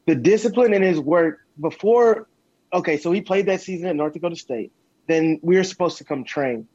The 0.05 0.15
discipline 0.15 0.73
in 0.73 0.81
his 0.81 0.99
work 0.99 1.39
before. 1.59 2.27
Okay, 2.71 2.97
so 2.97 3.11
he 3.11 3.21
played 3.21 3.47
that 3.47 3.61
season 3.61 3.87
at 3.87 3.95
North 3.95 4.13
Dakota 4.13 4.35
State. 4.35 4.71
Then 5.07 5.39
we 5.41 5.55
were 5.55 5.63
supposed 5.63 5.97
to 5.97 6.03
come 6.03 6.23
train. 6.23 6.67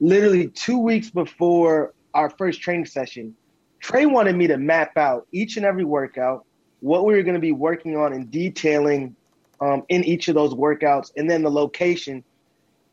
Literally 0.00 0.48
two 0.48 0.78
weeks 0.78 1.10
before 1.10 1.94
our 2.12 2.30
first 2.30 2.60
training 2.60 2.86
session, 2.86 3.34
Trey 3.80 4.06
wanted 4.06 4.36
me 4.36 4.46
to 4.46 4.56
map 4.56 4.96
out 4.96 5.26
each 5.32 5.56
and 5.56 5.66
every 5.66 5.84
workout, 5.84 6.44
what 6.80 7.04
we 7.04 7.14
were 7.14 7.22
going 7.22 7.34
to 7.34 7.40
be 7.40 7.52
working 7.52 7.96
on 7.96 8.12
and 8.12 8.30
detailing 8.30 9.16
um, 9.60 9.82
in 9.88 10.04
each 10.04 10.28
of 10.28 10.34
those 10.34 10.54
workouts, 10.54 11.10
and 11.16 11.28
then 11.28 11.42
the 11.42 11.50
location. 11.50 12.24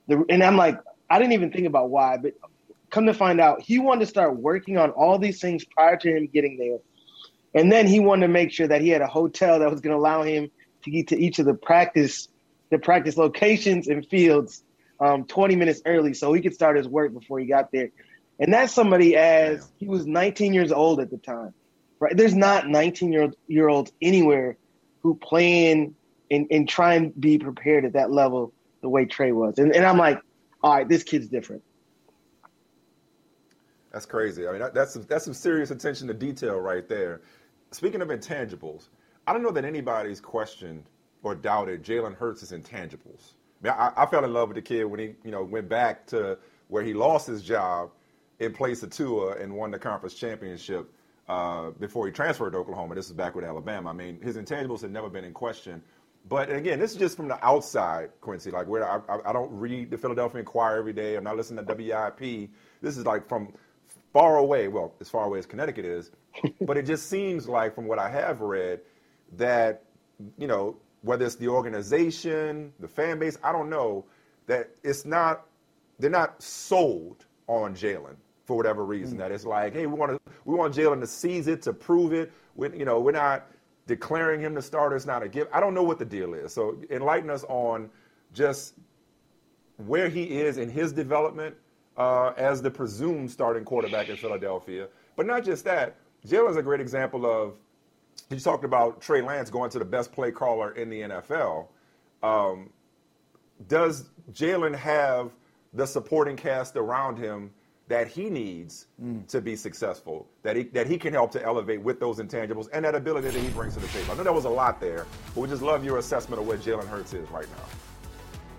The, 0.08 0.24
and 0.30 0.44
I'm 0.44 0.58
like, 0.58 0.80
I 1.10 1.20
didn't 1.20 1.34
even 1.34 1.52
think 1.52 1.68
about 1.68 1.90
why, 1.90 2.18
but 2.18 2.34
come 2.92 3.08
to 3.08 3.14
find 3.14 3.40
out, 3.42 3.62
he 3.62 3.80
wanted 3.80 4.02
to 4.02 4.06
start 4.06 4.38
working 4.38 4.78
on 4.78 4.92
all 4.92 5.18
these 5.18 5.40
things 5.40 5.66
prior 5.66 5.98
to 5.98 6.16
him 6.16 6.28
getting 6.28 6.58
there. 6.58 6.80
And 7.54 7.72
then 7.72 7.88
he 7.88 8.00
wanted 8.00 8.28
to 8.28 8.34
make 8.34 8.52
sure 8.52 8.68
that 8.68 8.82
he 8.82 8.90
had 8.90 9.02
a 9.02 9.08
hotel 9.08 9.60
that 9.60 9.72
was 9.72 9.82
going 9.82 9.94
to 9.94 9.98
allow 9.98 10.24
him 10.24 10.52
to 10.84 10.92
get 10.92 11.08
to 11.08 11.20
each 11.20 11.40
of 11.40 11.46
the 11.46 11.54
practice, 11.54 12.28
the 12.70 12.78
practice 12.78 13.18
locations 13.18 13.88
and 13.88 14.06
fields 14.06 14.64
um, 15.00 15.26
20 15.26 15.56
minutes 15.56 15.82
early 15.86 16.14
so 16.14 16.32
he 16.34 16.42
could 16.42 16.54
start 16.54 16.78
his 16.78 16.88
work 16.88 17.14
before 17.14 17.40
he 17.40 17.46
got 17.46 17.72
there. 17.72 17.90
And 18.40 18.54
that's 18.54 18.74
somebody 18.74 19.16
as 19.16 19.70
he 19.78 19.88
was 19.88 20.06
19 20.06 20.54
years 20.54 20.72
old 20.72 21.00
at 21.00 21.10
the 21.10 21.18
time, 21.18 21.54
right? 22.00 22.16
There's 22.16 22.36
not 22.36 22.68
19 22.68 23.12
year, 23.12 23.32
year 23.48 23.68
olds 23.68 23.92
anywhere 24.02 24.58
who 25.02 25.16
plan 25.16 25.96
and, 26.30 26.48
and 26.52 26.68
try 26.68 26.96
and 26.96 27.20
be 27.20 27.38
prepared 27.38 27.86
at 27.86 27.94
that 27.94 28.12
level 28.12 28.54
the 28.82 28.90
way 28.90 29.06
Trey 29.06 29.32
was. 29.32 29.58
And, 29.60 29.76
and 29.76 29.86
I'm 29.86 29.98
like, 29.98 30.20
all 30.64 30.76
right, 30.76 30.88
this 30.88 31.04
kid's 31.04 31.28
different. 31.28 31.64
That's 33.92 34.06
crazy. 34.06 34.48
I 34.48 34.54
mean, 34.54 34.70
that's 34.74 34.94
some, 34.94 35.04
that's 35.04 35.26
some 35.26 35.34
serious 35.34 35.72
attention 35.72 36.08
to 36.08 36.14
detail 36.14 36.60
right 36.60 36.88
there. 36.88 37.22
Speaking 37.72 38.02
of 38.02 38.08
intangibles, 38.08 38.88
I 39.28 39.34
don't 39.34 39.44
know 39.44 39.52
that 39.52 39.66
anybody's 39.66 40.22
questioned 40.22 40.84
or 41.24 41.36
doubted 41.36 41.84
Jalen 41.84 42.16
Hurts' 42.16 42.52
intangibles. 42.52 43.34
I, 43.64 43.68
mean, 43.68 43.74
I, 43.78 43.92
I, 43.98 44.06
fell 44.08 44.26
in 44.26 44.34
love 44.34 44.50
with 44.50 44.56
the 44.56 44.62
kid 44.62 44.86
when 44.86 45.00
he, 45.00 45.16
you 45.24 45.32
know, 45.32 45.44
went 45.44 45.70
back 45.70 46.08
to 46.08 46.38
where 46.70 46.84
he 46.84 46.94
lost 46.94 47.28
his 47.28 47.44
job 47.44 47.92
in 48.40 48.54
place 48.54 48.82
of 48.82 48.90
Tua 48.90 49.36
and 49.38 49.54
won 49.54 49.72
the 49.72 49.78
conference 49.78 50.16
championship 50.16 50.92
uh, 51.30 51.70
before 51.72 52.08
he 52.08 52.12
transferred 52.12 52.52
to 52.52 52.58
Oklahoma. 52.58 52.96
This 52.96 53.06
is 53.06 53.14
back 53.14 53.36
with 53.36 53.46
Alabama. 53.46 53.90
I 53.90 53.94
mean, 53.94 54.20
his 54.22 54.36
intangibles 54.36 54.82
had 54.82 54.92
never 54.92 55.10
been 55.10 55.24
in 55.24 55.34
question. 55.34 55.82
But 56.28 56.52
again, 56.52 56.80
this 56.80 56.92
is 56.92 56.98
just 56.98 57.18
from 57.18 57.28
the 57.28 57.44
outside, 57.46 58.10
Quincy. 58.22 58.52
Like 58.52 58.68
where 58.68 58.90
I, 58.90 59.00
I, 59.10 59.30
I 59.30 59.34
don't 59.34 59.52
read 59.52 59.92
the 59.92 59.98
Philadelphia 59.98 60.40
Inquirer 60.40 60.78
every 60.78 60.94
day. 60.94 61.16
I'm 61.16 61.24
not 61.24 61.38
listening 61.38 61.66
to 61.66 61.74
WIP. 61.74 62.50
This 62.82 62.98
is 62.98 63.06
like 63.06 63.28
from 63.28 63.54
far 64.14 64.38
away, 64.38 64.68
well, 64.68 64.94
as 65.00 65.10
far 65.10 65.26
away 65.26 65.40
as 65.40 65.46
Connecticut 65.46 65.86
is, 65.86 66.12
but 66.62 66.78
it 66.78 66.86
just 66.86 67.10
seems 67.10 67.48
like, 67.48 67.74
from 67.74 67.88
what 67.88 68.00
I 68.00 68.10
have 68.10 68.42
read, 68.42 68.82
that, 69.38 69.84
you 70.38 70.48
know, 70.48 70.76
whether 71.02 71.26
it's 71.26 71.36
the 71.36 71.48
organization, 71.48 72.74
the 72.80 72.88
fan 72.88 73.20
base, 73.20 73.38
I 73.44 73.52
don't 73.52 73.70
know, 73.70 74.06
that 74.48 74.70
it's 74.84 75.06
not, 75.06 75.46
they're 76.00 76.10
not 76.10 76.42
sold 76.42 77.26
on 77.48 77.74
Jalen 77.74 78.16
for 78.46 78.58
whatever 78.58 78.86
reason. 78.86 79.16
Mm. 79.18 79.20
That 79.20 79.32
it's 79.32 79.46
like, 79.46 79.74
hey, 79.74 79.86
we 79.86 79.94
want 79.94 80.12
to, 80.12 80.32
we 80.46 80.56
want 80.56 80.76
Jalen 80.76 81.00
to 81.00 81.08
seize 81.08 81.48
it, 81.48 81.62
to 81.64 81.74
prove 81.74 82.14
it. 82.14 82.32
We, 82.56 82.78
you 82.78 82.86
know, 82.86 83.00
we're 83.00 83.12
not 83.12 83.48
declaring 83.88 84.42
him 84.42 84.54
the 84.54 84.62
starter. 84.62 84.96
It's 84.96 85.06
not 85.06 85.24
a 85.24 85.30
gift. 85.30 85.50
I 85.54 85.60
don't 85.60 85.74
know 85.74 85.84
what 85.84 86.00
the 86.00 86.06
deal 86.06 86.34
is. 86.34 86.54
So 86.54 86.78
enlighten 86.90 87.30
us 87.30 87.44
on 87.46 87.90
just 88.34 88.76
where 89.78 90.10
he 90.10 90.24
is 90.24 90.58
in 90.58 90.70
his 90.70 90.94
development 90.94 91.56
uh, 91.98 92.30
as 92.38 92.62
the 92.62 92.72
presumed 92.72 93.30
starting 93.30 93.64
quarterback 93.66 94.10
in 94.10 94.16
Philadelphia. 94.18 94.88
But 95.16 95.26
not 95.26 95.44
just 95.44 95.64
that, 95.66 95.96
Jalen's 96.28 96.58
a 96.58 96.64
great 96.64 96.82
example 96.82 97.26
of. 97.26 97.56
You 98.30 98.40
talked 98.40 98.64
about 98.64 99.02
Trey 99.02 99.22
Lance 99.22 99.50
going 99.50 99.70
to 99.72 99.80
the 99.80 99.86
best 99.86 100.12
play 100.12 100.32
caller 100.32 100.72
in 100.72 100.90
the 100.90 101.02
NFL. 101.02 101.68
Um, 102.24 102.70
does 103.68 104.10
Jalen 104.32 104.76
have 104.76 105.32
the 105.74 105.86
supporting 105.86 106.36
cast 106.36 106.76
around 106.76 107.18
him 107.18 107.52
that 107.88 108.08
he 108.08 108.30
needs 108.30 108.88
Mm. 109.04 109.28
to 109.28 109.42
be 109.42 109.56
successful, 109.56 110.28
that 110.44 110.56
he 110.56 110.64
that 110.64 110.88
he 110.88 110.98
can 110.98 111.12
help 111.14 111.32
to 111.32 111.44
elevate 111.44 111.82
with 111.82 112.00
those 112.00 112.20
intangibles 112.20 112.70
and 112.72 112.86
that 112.86 112.96
ability 112.96 113.30
that 113.30 113.40
he 113.40 113.50
brings 113.50 113.74
to 113.74 113.80
the 113.82 113.88
table. 113.88 114.12
I 114.14 114.16
know 114.16 114.24
there 114.24 114.34
was 114.34 114.46
a 114.46 114.50
lot 114.50 114.80
there, 114.80 115.06
but 115.36 115.42
we 115.42 115.48
just 115.50 115.62
love 115.62 115.84
your 115.84 115.98
assessment 115.98 116.40
of 116.42 116.48
where 116.48 116.58
Jalen 116.58 116.88
Hurts 116.88 117.14
is 117.14 117.30
right 117.32 117.48
now. 117.50 117.91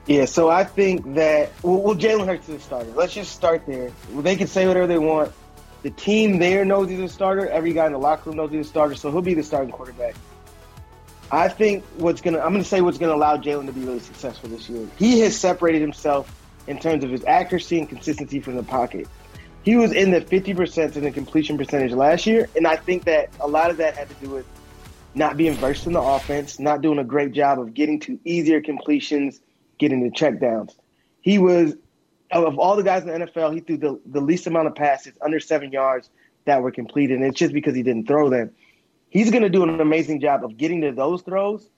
Yeah, 0.07 0.25
so 0.25 0.49
I 0.49 0.65
think 0.65 1.15
that 1.15 1.53
well, 1.63 1.81
well 1.81 1.95
Jalen 1.95 2.27
Hurts 2.27 2.49
is 2.49 2.57
a 2.57 2.61
starter. 2.61 2.91
Let's 2.91 3.15
just 3.15 3.33
start 3.33 3.65
there. 3.67 3.93
They 4.15 4.37
can 4.37 4.49
say 4.49 4.67
whatever 4.67 4.87
they 4.87 4.99
want. 4.99 5.33
The 5.83 5.91
team 5.91 6.39
there 6.39 6.65
knows 6.65 6.89
he's 6.89 7.01
a 7.01 7.09
starter. 7.09 7.49
Every 7.49 7.73
guy 7.73 7.87
in 7.87 7.93
the 7.93 7.99
locker 7.99 8.31
room 8.31 8.37
knows 8.37 8.51
he's 8.51 8.67
a 8.67 8.69
starter, 8.69 8.95
so 8.95 9.11
he'll 9.11 9.23
be 9.23 9.35
the 9.35 9.43
starting 9.43 9.71
quarterback. 9.73 10.15
I 11.31 11.49
think 11.49 11.85
what's 11.97 12.21
gonna 12.21 12.41
I'm 12.41 12.53
gonna 12.53 12.65
say 12.65 12.81
what's 12.81 12.99
gonna 12.99 13.15
allow 13.15 13.37
Jalen 13.37 13.67
to 13.67 13.73
be 13.73 13.81
really 13.81 14.01
successful 14.01 14.49
this 14.49 14.69
year. 14.69 14.87
He 14.99 15.21
has 15.21 15.37
separated 15.37 15.81
himself 15.81 16.33
in 16.67 16.79
terms 16.79 17.05
of 17.05 17.11
his 17.11 17.25
accuracy 17.25 17.79
and 17.79 17.89
consistency 17.89 18.41
from 18.41 18.57
the 18.57 18.63
pocket. 18.63 19.09
He 19.63 19.77
was 19.77 19.93
in 19.93 20.11
the 20.11 20.21
50% 20.21 20.97
in 20.97 21.05
the 21.05 21.11
completion 21.13 21.57
percentage 21.57 21.93
last 21.93 22.27
year, 22.27 22.49
and 22.57 22.67
I 22.67 22.77
think 22.77 23.05
that 23.05 23.31
a 23.41 23.47
lot 23.47 23.71
of 23.71 23.77
that 23.77 23.97
had 23.97 24.09
to 24.09 24.15
do 24.17 24.31
with 24.31 24.47
not 25.15 25.37
being 25.37 25.55
versed 25.55 25.87
in 25.87 25.93
the 25.93 26.01
offense, 26.01 26.59
not 26.59 26.83
doing 26.83 26.99
a 26.99 27.05
great 27.05 27.33
job 27.33 27.61
of 27.61 27.73
getting 27.73 28.01
to 28.01 28.19
easier 28.25 28.61
completions, 28.61 29.41
getting 29.83 30.03
the 30.03 30.11
checkdowns. 30.11 30.75
He 31.21 31.39
was 31.39 31.75
of 32.31 32.59
all 32.59 32.77
the 32.77 32.83
guys 32.83 33.03
in 33.03 33.09
the 33.09 33.27
NFL, 33.27 33.53
he 33.53 33.61
threw 33.61 33.77
the, 33.77 34.01
the 34.07 34.21
least 34.21 34.47
amount 34.47 34.69
of 34.69 34.75
passes 34.75 35.13
under 35.21 35.39
seven 35.39 35.71
yards 35.71 36.09
that 36.47 36.63
were 36.63 36.71
completed, 36.71 37.19
and 37.19 37.27
it's 37.27 37.39
just 37.39 37.53
because 37.53 37.75
he 37.75 37.83
didn't 37.83 38.07
throw 38.07 38.31
them. 38.31 38.53
He's 39.11 39.31
going 39.31 39.43
to 39.43 39.51
do 39.51 39.65
an 39.65 39.81
amazing 39.81 40.21
job 40.21 40.45
of 40.45 40.57
getting 40.57 40.81
to 40.83 40.93
those 40.93 41.23
throws. 41.23 41.69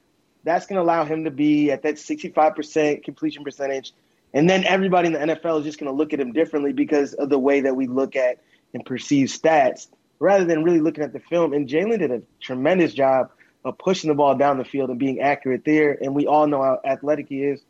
That's 0.45 0.67
going 0.67 0.77
to 0.77 0.83
allow 0.83 1.05
him 1.05 1.25
to 1.25 1.31
be 1.31 1.71
at 1.71 1.83
that 1.83 1.95
65% 1.95 3.03
completion 3.03 3.43
percentage. 3.43 3.93
And 4.33 4.49
then 4.49 4.65
everybody 4.65 5.09
in 5.09 5.15
the 5.15 5.19
NFL 5.19 5.61
is 5.61 5.65
just 5.65 5.81
going 5.81 5.91
to 5.91 5.97
look 5.97 6.13
at 6.13 6.21
him 6.21 6.33
differently 6.33 6.73
because 6.73 7.15
of 7.15 7.31
the 7.31 7.39
way 7.39 7.63
that 7.63 7.75
we 7.75 7.87
look 7.87 8.15
at 8.15 8.41
and 8.75 8.85
perceive 8.85 9.29
stats 9.29 9.89
rather 10.21 10.45
than 10.45 10.63
really 10.63 10.81
looking 10.81 11.03
at 11.03 11.13
the 11.13 11.21
film. 11.21 11.53
And 11.53 11.69
Jalen 11.69 11.99
did 11.99 12.11
a 12.11 12.23
tremendous 12.41 12.95
job 12.95 13.31
of 13.65 13.79
pushing 13.79 14.09
the 14.09 14.15
ball 14.15 14.37
down 14.37 14.59
the 14.59 14.65
field 14.65 14.91
and 14.91 14.99
being 14.99 15.21
accurate 15.21 15.65
there. 15.65 15.99
And 16.01 16.15
we 16.15 16.27
all 16.27 16.47
know 16.47 16.63
how 16.63 16.81
athletic 16.85 17.29
he 17.29 17.43
is. 17.43 17.63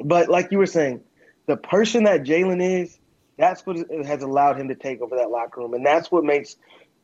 But 0.00 0.28
like 0.28 0.50
you 0.50 0.58
were 0.58 0.66
saying, 0.66 1.02
the 1.46 1.56
person 1.56 2.04
that 2.04 2.22
Jalen 2.22 2.82
is, 2.82 2.98
that's 3.36 3.64
what 3.66 3.76
has 4.04 4.22
allowed 4.22 4.58
him 4.58 4.68
to 4.68 4.74
take 4.74 5.00
over 5.00 5.16
that 5.16 5.30
locker 5.30 5.60
room. 5.60 5.74
And 5.74 5.84
that's 5.84 6.10
what 6.10 6.24
makes 6.24 6.56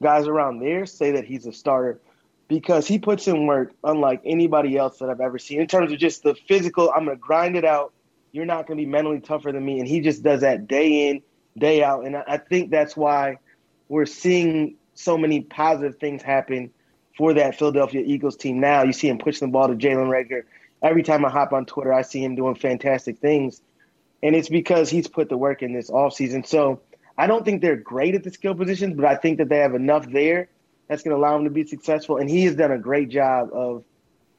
guys 0.03 0.27
around 0.27 0.61
there 0.61 0.87
say 0.87 1.13
that 1.13 1.25
he's 1.25 1.47
a 1.47 1.53
starter 1.53 2.01
because 2.49 2.87
he 2.87 2.99
puts 2.99 3.29
in 3.29 3.47
work 3.47 3.73
unlike 3.85 4.23
anybody 4.25 4.77
else 4.77 4.99
that 4.99 5.11
I've 5.11 5.21
ever 5.21 5.39
seen 5.39 5.61
in 5.61 5.67
terms 5.67 5.93
of 5.93 5.99
just 5.99 6.23
the 6.23 6.35
physical. 6.35 6.91
I'm 6.91 7.05
going 7.05 7.17
to 7.17 7.21
grind 7.21 7.57
it 7.57 7.65
out. 7.65 7.93
You're 8.33 8.47
not 8.47 8.67
going 8.67 8.79
to 8.79 8.85
be 8.85 8.91
mentally 8.91 9.21
tougher 9.21 9.53
than 9.53 9.65
me. 9.65 9.81
And 9.81 9.89
he 9.89 10.01
just 10.01 10.23
does 10.23 10.43
that 10.43 10.67
day 10.67 11.09
in, 11.09 11.23
day 11.57 11.83
out. 11.83 12.07
And 12.07 12.17
I 12.17 12.39
think 12.39 12.71
that's 12.71 12.97
why 12.97 13.39
we're 13.89 14.07
seeing 14.07 14.77
so 14.95 15.17
many 15.17 15.43
positive 15.43 15.99
things 15.99 16.23
happen 16.23 16.71
for 17.17 17.35
that 17.35 17.59
Philadelphia 17.59 18.03
Eagles 18.05 18.37
team 18.37 18.61
now. 18.61 18.83
You 18.83 18.93
see 18.93 19.09
him 19.09 19.19
pushing 19.19 19.49
the 19.49 19.53
ball 19.53 19.69
to 19.69 19.75
Jalen 19.75 20.09
Reagor. 20.09 20.43
Every 20.83 21.03
time 21.03 21.25
I 21.25 21.31
hop 21.31 21.53
on 21.53 21.67
Twitter, 21.67 21.93
I 21.93 22.03
see 22.03 22.23
him 22.23 22.35
doing 22.35 22.55
fantastic 22.55 23.19
things. 23.19 23.61
And 24.23 24.35
it's 24.35 24.49
because 24.49 24.91
he's 24.91 25.09
put 25.09 25.29
the 25.29 25.37
work 25.37 25.63
in 25.63 25.73
this 25.73 25.91
offseason. 25.91 26.47
So 26.47 26.81
I 27.17 27.27
don't 27.27 27.45
think 27.45 27.63
they're 27.63 27.77
great 27.77 28.15
at 28.15 28.25
the 28.25 28.31
skill 28.31 28.55
positions, 28.55 28.95
but 28.95 29.05
I 29.05 29.17
think 29.17 29.39
that 29.39 29.49
they 29.49 29.59
have 29.59 29.75
enough 29.75 30.09
there 30.11 30.49
that's 30.89 31.03
going 31.03 31.15
to 31.15 31.21
allow 31.21 31.37
him 31.37 31.45
to 31.45 31.51
be 31.51 31.67
successful. 31.67 32.17
And 32.17 32.29
he 32.29 32.45
has 32.45 32.55
done 32.55 32.73
a 32.73 32.79
great 32.79 33.09
job 33.09 33.51
of 33.53 33.85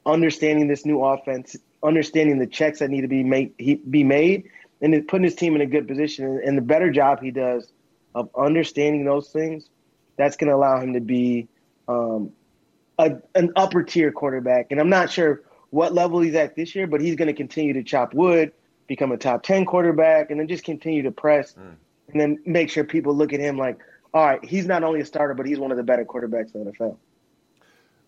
understanding 0.04 0.66
this 0.66 0.84
new 0.84 1.02
offense, 1.02 1.56
understanding 1.82 2.38
the 2.38 2.46
checks 2.46 2.80
that 2.80 2.90
need 2.90 3.02
to 3.02 3.08
be 3.08 3.22
made, 3.22 3.56
be 3.90 4.04
made, 4.04 4.50
and 4.80 5.06
putting 5.08 5.24
his 5.24 5.34
team 5.34 5.54
in 5.54 5.60
a 5.60 5.66
good 5.66 5.86
position. 5.86 6.40
And 6.44 6.56
the 6.56 6.62
better 6.62 6.90
job 6.90 7.22
he 7.22 7.30
does 7.30 7.70
of 8.14 8.30
understanding 8.36 9.04
those 9.04 9.28
things, 9.28 9.68
that's 10.16 10.36
going 10.36 10.48
to 10.48 10.56
allow 10.56 10.80
him 10.80 10.94
to 10.94 11.00
be 11.00 11.48
um, 11.86 12.32
a, 12.98 13.16
an 13.34 13.52
upper 13.56 13.82
tier 13.82 14.10
quarterback. 14.10 14.68
And 14.70 14.80
I'm 14.80 14.90
not 14.90 15.10
sure 15.10 15.42
what 15.70 15.94
level 15.94 16.20
he's 16.20 16.34
at 16.34 16.56
this 16.56 16.74
year, 16.74 16.86
but 16.86 17.00
he's 17.00 17.16
going 17.16 17.28
to 17.28 17.34
continue 17.34 17.72
to 17.72 17.82
chop 17.82 18.12
wood, 18.14 18.52
become 18.86 19.12
a 19.12 19.16
top 19.16 19.42
10 19.42 19.64
quarterback, 19.64 20.30
and 20.30 20.38
then 20.40 20.48
just 20.48 20.64
continue 20.64 21.02
to 21.02 21.10
press 21.10 21.54
mm. 21.54 21.74
and 22.12 22.20
then 22.20 22.38
make 22.44 22.70
sure 22.70 22.84
people 22.84 23.14
look 23.14 23.32
at 23.32 23.40
him 23.40 23.56
like, 23.56 23.78
all 24.12 24.26
right, 24.26 24.44
he's 24.44 24.66
not 24.66 24.82
only 24.82 25.00
a 25.00 25.06
starter, 25.06 25.34
but 25.34 25.46
he's 25.46 25.58
one 25.58 25.70
of 25.70 25.76
the 25.76 25.84
better 25.84 26.04
quarterbacks 26.04 26.54
in 26.54 26.64
the 26.64 26.72
NFL. 26.72 26.96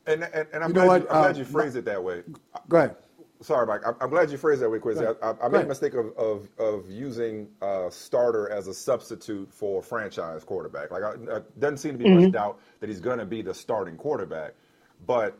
And, 0.06 0.24
and, 0.24 0.48
and 0.52 0.64
I'm, 0.64 0.70
you 0.70 0.74
glad, 0.74 1.02
you, 1.02 1.08
I'm 1.08 1.16
uh, 1.16 1.22
glad 1.22 1.36
you 1.36 1.44
phrased 1.44 1.76
it 1.76 1.84
that 1.84 2.02
way. 2.02 2.22
Go 2.68 2.76
ahead. 2.76 2.96
Sorry, 3.40 3.66
Mike. 3.66 3.82
I'm 4.00 4.10
glad 4.10 4.30
you 4.30 4.38
phrased 4.38 4.60
it 4.60 4.64
that 4.64 4.70
way, 4.70 4.78
Quincy. 4.78 5.04
I, 5.04 5.30
I, 5.30 5.34
I 5.44 5.48
made 5.48 5.64
a 5.64 5.68
mistake 5.68 5.94
of, 5.94 6.16
of, 6.16 6.48
of 6.58 6.88
using 6.88 7.48
uh, 7.60 7.90
starter 7.90 8.48
as 8.50 8.68
a 8.68 8.74
substitute 8.74 9.52
for 9.52 9.82
franchise 9.82 10.44
quarterback. 10.44 10.92
Like, 10.92 11.02
I, 11.02 11.36
it 11.36 11.60
doesn't 11.60 11.78
seem 11.78 11.92
to 11.92 11.98
be 11.98 12.04
mm-hmm. 12.04 12.24
much 12.24 12.32
doubt 12.32 12.60
that 12.80 12.88
he's 12.88 13.00
going 13.00 13.18
to 13.18 13.26
be 13.26 13.42
the 13.42 13.54
starting 13.54 13.96
quarterback. 13.96 14.54
But 15.06 15.36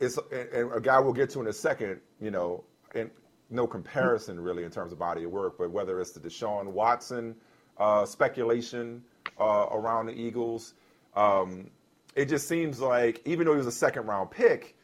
it's 0.00 0.18
and 0.32 0.72
a 0.72 0.80
guy 0.80 1.00
we'll 1.00 1.12
get 1.12 1.30
to 1.30 1.40
in 1.40 1.46
a 1.46 1.52
second. 1.52 2.00
You 2.20 2.30
know, 2.30 2.64
and 2.94 3.10
no 3.50 3.66
comparison 3.66 4.40
really 4.40 4.64
in 4.64 4.70
terms 4.70 4.92
of 4.92 4.98
body 4.98 5.24
of 5.24 5.30
work. 5.30 5.58
But 5.58 5.70
whether 5.70 6.00
it's 6.00 6.12
the 6.12 6.20
Deshaun 6.20 6.66
Watson 6.66 7.34
uh, 7.78 8.04
speculation 8.04 9.02
uh, 9.40 9.66
around 9.70 10.06
the 10.06 10.12
Eagles, 10.12 10.74
um, 11.14 11.70
it 12.14 12.26
just 12.28 12.48
seems 12.48 12.80
like 12.80 13.22
even 13.24 13.46
though 13.46 13.52
he 13.52 13.58
was 13.58 13.66
a 13.66 13.72
second 13.72 14.06
round 14.06 14.30
pick, 14.30 14.76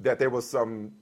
that 0.00 0.18
there 0.18 0.30
was 0.30 0.48
some 0.48 0.92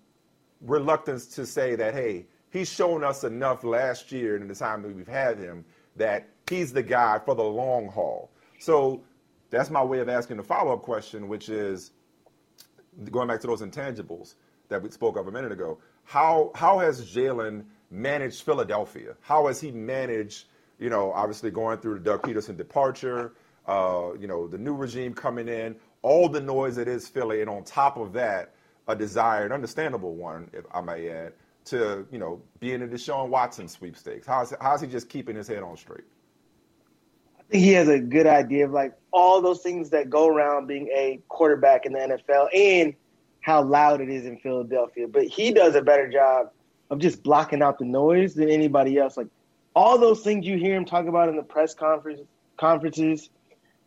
reluctance 0.60 1.26
to 1.26 1.46
say 1.46 1.74
that, 1.76 1.94
hey, 1.94 2.26
he's 2.50 2.68
shown 2.68 3.04
us 3.04 3.24
enough 3.24 3.64
last 3.64 4.10
year 4.12 4.34
and 4.34 4.42
in 4.42 4.48
the 4.48 4.54
time 4.54 4.82
that 4.82 4.94
we've 4.94 5.08
had 5.08 5.38
him 5.38 5.64
that 5.96 6.28
he's 6.48 6.72
the 6.72 6.82
guy 6.82 7.18
for 7.24 7.34
the 7.34 7.42
long 7.42 7.88
haul. 7.88 8.30
So 8.58 9.02
that's 9.50 9.70
my 9.70 9.82
way 9.82 9.98
of 10.00 10.08
asking 10.08 10.36
the 10.36 10.42
follow 10.42 10.72
up 10.72 10.82
question, 10.82 11.28
which 11.28 11.48
is 11.48 11.90
going 13.10 13.28
back 13.28 13.40
to 13.40 13.46
those 13.46 13.62
intangibles 13.62 14.34
that 14.68 14.82
we 14.82 14.90
spoke 14.90 15.16
of 15.16 15.28
a 15.28 15.32
minute 15.32 15.52
ago. 15.52 15.78
How 16.04 16.50
how 16.54 16.78
has 16.78 17.04
Jalen 17.04 17.64
managed 17.90 18.42
Philadelphia? 18.42 19.14
How 19.20 19.46
has 19.46 19.60
he 19.60 19.70
managed, 19.70 20.46
you 20.78 20.90
know, 20.90 21.12
obviously 21.12 21.50
going 21.50 21.78
through 21.78 21.94
the 21.94 22.04
Doug 22.04 22.22
Pederson 22.22 22.56
departure, 22.56 23.32
uh, 23.66 24.10
you 24.18 24.26
know, 24.26 24.46
the 24.46 24.58
new 24.58 24.74
regime 24.74 25.14
coming 25.14 25.48
in, 25.48 25.76
all 26.02 26.28
the 26.28 26.40
noise 26.40 26.76
that 26.76 26.88
is 26.88 27.08
Philly, 27.08 27.40
and 27.40 27.50
on 27.50 27.64
top 27.64 27.96
of 27.96 28.12
that, 28.14 28.54
a 28.86 28.96
desired, 28.96 29.52
understandable 29.52 30.14
one, 30.14 30.50
if 30.52 30.64
I 30.72 30.80
may 30.80 31.08
add, 31.10 31.32
to 31.66 32.06
you 32.10 32.18
know 32.18 32.40
be 32.60 32.72
in 32.72 32.80
the 32.80 32.86
Deshaun 32.86 33.28
Watson 33.28 33.68
sweepstakes? 33.68 34.26
How's 34.26 34.54
how's 34.60 34.80
he 34.80 34.86
just 34.86 35.08
keeping 35.08 35.36
his 35.36 35.48
head 35.48 35.62
on 35.62 35.76
straight? 35.76 36.04
He 37.50 37.72
has 37.72 37.88
a 37.88 37.98
good 37.98 38.26
idea 38.26 38.66
of 38.66 38.72
like 38.72 38.92
all 39.12 39.40
those 39.40 39.60
things 39.60 39.90
that 39.90 40.10
go 40.10 40.28
around 40.28 40.66
being 40.66 40.88
a 40.88 41.20
quarterback 41.28 41.86
in 41.86 41.92
the 41.92 41.98
NFL 41.98 42.48
and 42.54 42.94
how 43.40 43.62
loud 43.62 44.00
it 44.00 44.10
is 44.10 44.26
in 44.26 44.38
Philadelphia. 44.38 45.08
But 45.08 45.24
he 45.24 45.52
does 45.52 45.74
a 45.74 45.82
better 45.82 46.08
job 46.08 46.50
of 46.90 46.98
just 46.98 47.22
blocking 47.22 47.62
out 47.62 47.78
the 47.78 47.84
noise 47.84 48.34
than 48.34 48.50
anybody 48.50 48.98
else. 48.98 49.16
Like 49.16 49.28
all 49.74 49.98
those 49.98 50.20
things 50.20 50.46
you 50.46 50.58
hear 50.58 50.74
him 50.74 50.84
talk 50.84 51.06
about 51.06 51.28
in 51.28 51.36
the 51.36 51.42
press 51.42 51.74
conference 51.74 52.20
conferences, 52.56 53.30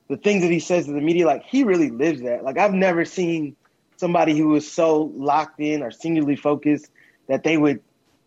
the 0.07 0.17
things 0.17 0.41
that 0.41 0.51
he 0.51 0.59
says 0.59 0.85
to 0.85 0.93
the 0.93 1.01
media, 1.01 1.25
like 1.25 1.43
he 1.43 1.63
really 1.63 1.91
lives 1.91 2.21
that. 2.21 2.43
Like 2.43 2.57
I've 2.57 2.73
never 2.73 3.05
seen 3.05 3.55
somebody 3.97 4.35
who 4.35 4.55
is 4.55 4.71
so 4.71 5.11
locked 5.15 5.59
in 5.59 5.83
or 5.83 5.91
singularly 5.91 6.35
focused 6.35 6.89
that 7.27 7.43
they 7.43 7.57
would 7.57 7.81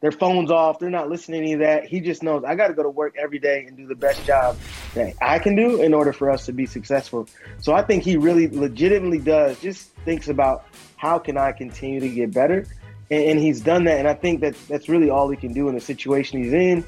their 0.05 0.13
phones 0.13 0.51
off, 0.51 0.79
they're 0.79 0.91
not 0.91 1.09
listening 1.09 1.41
to 1.41 1.47
any 1.47 1.53
of 1.55 1.61
that. 1.61 1.87
He 1.87 1.99
just 1.99 2.23
knows 2.23 2.45
I 2.45 2.57
got 2.57 2.69
to 2.69 2.75
go 2.75 2.83
to 2.83 2.91
work 2.91 3.15
every 3.19 3.39
day 3.39 3.65
and 3.67 3.75
do 3.75 3.87
the 3.87 3.95
best 3.95 4.23
job 4.27 4.59
that 4.93 5.15
I 5.23 5.39
can 5.39 5.57
do 5.57 5.81
in 5.81 5.95
order 5.95 6.13
for 6.13 6.31
us 6.31 6.45
to 6.45 6.53
be 6.53 6.67
successful. 6.67 7.27
So 7.63 7.73
I 7.73 7.81
think 7.81 8.03
he 8.03 8.19
really 8.19 8.47
legitimately 8.49 9.21
does 9.21 9.59
just 9.63 9.89
thinks 10.05 10.29
about 10.29 10.67
how 10.97 11.19
can 11.19 11.39
I 11.39 11.53
continue 11.53 12.01
to 12.01 12.09
get 12.11 12.35
better, 12.35 12.67
and, 13.11 13.25
and 13.25 13.39
he's 13.39 13.63
done 13.63 13.85
that. 13.85 13.99
And 13.99 14.07
I 14.07 14.13
think 14.13 14.43
that 14.43 14.55
that's 14.69 14.91
really 14.91 15.09
all 15.09 15.31
he 15.31 15.39
can 15.39 15.55
do 15.55 15.71
in 15.71 15.75
the 15.75 15.81
situation 15.81 16.45
he's 16.45 16.53
in. 16.53 16.85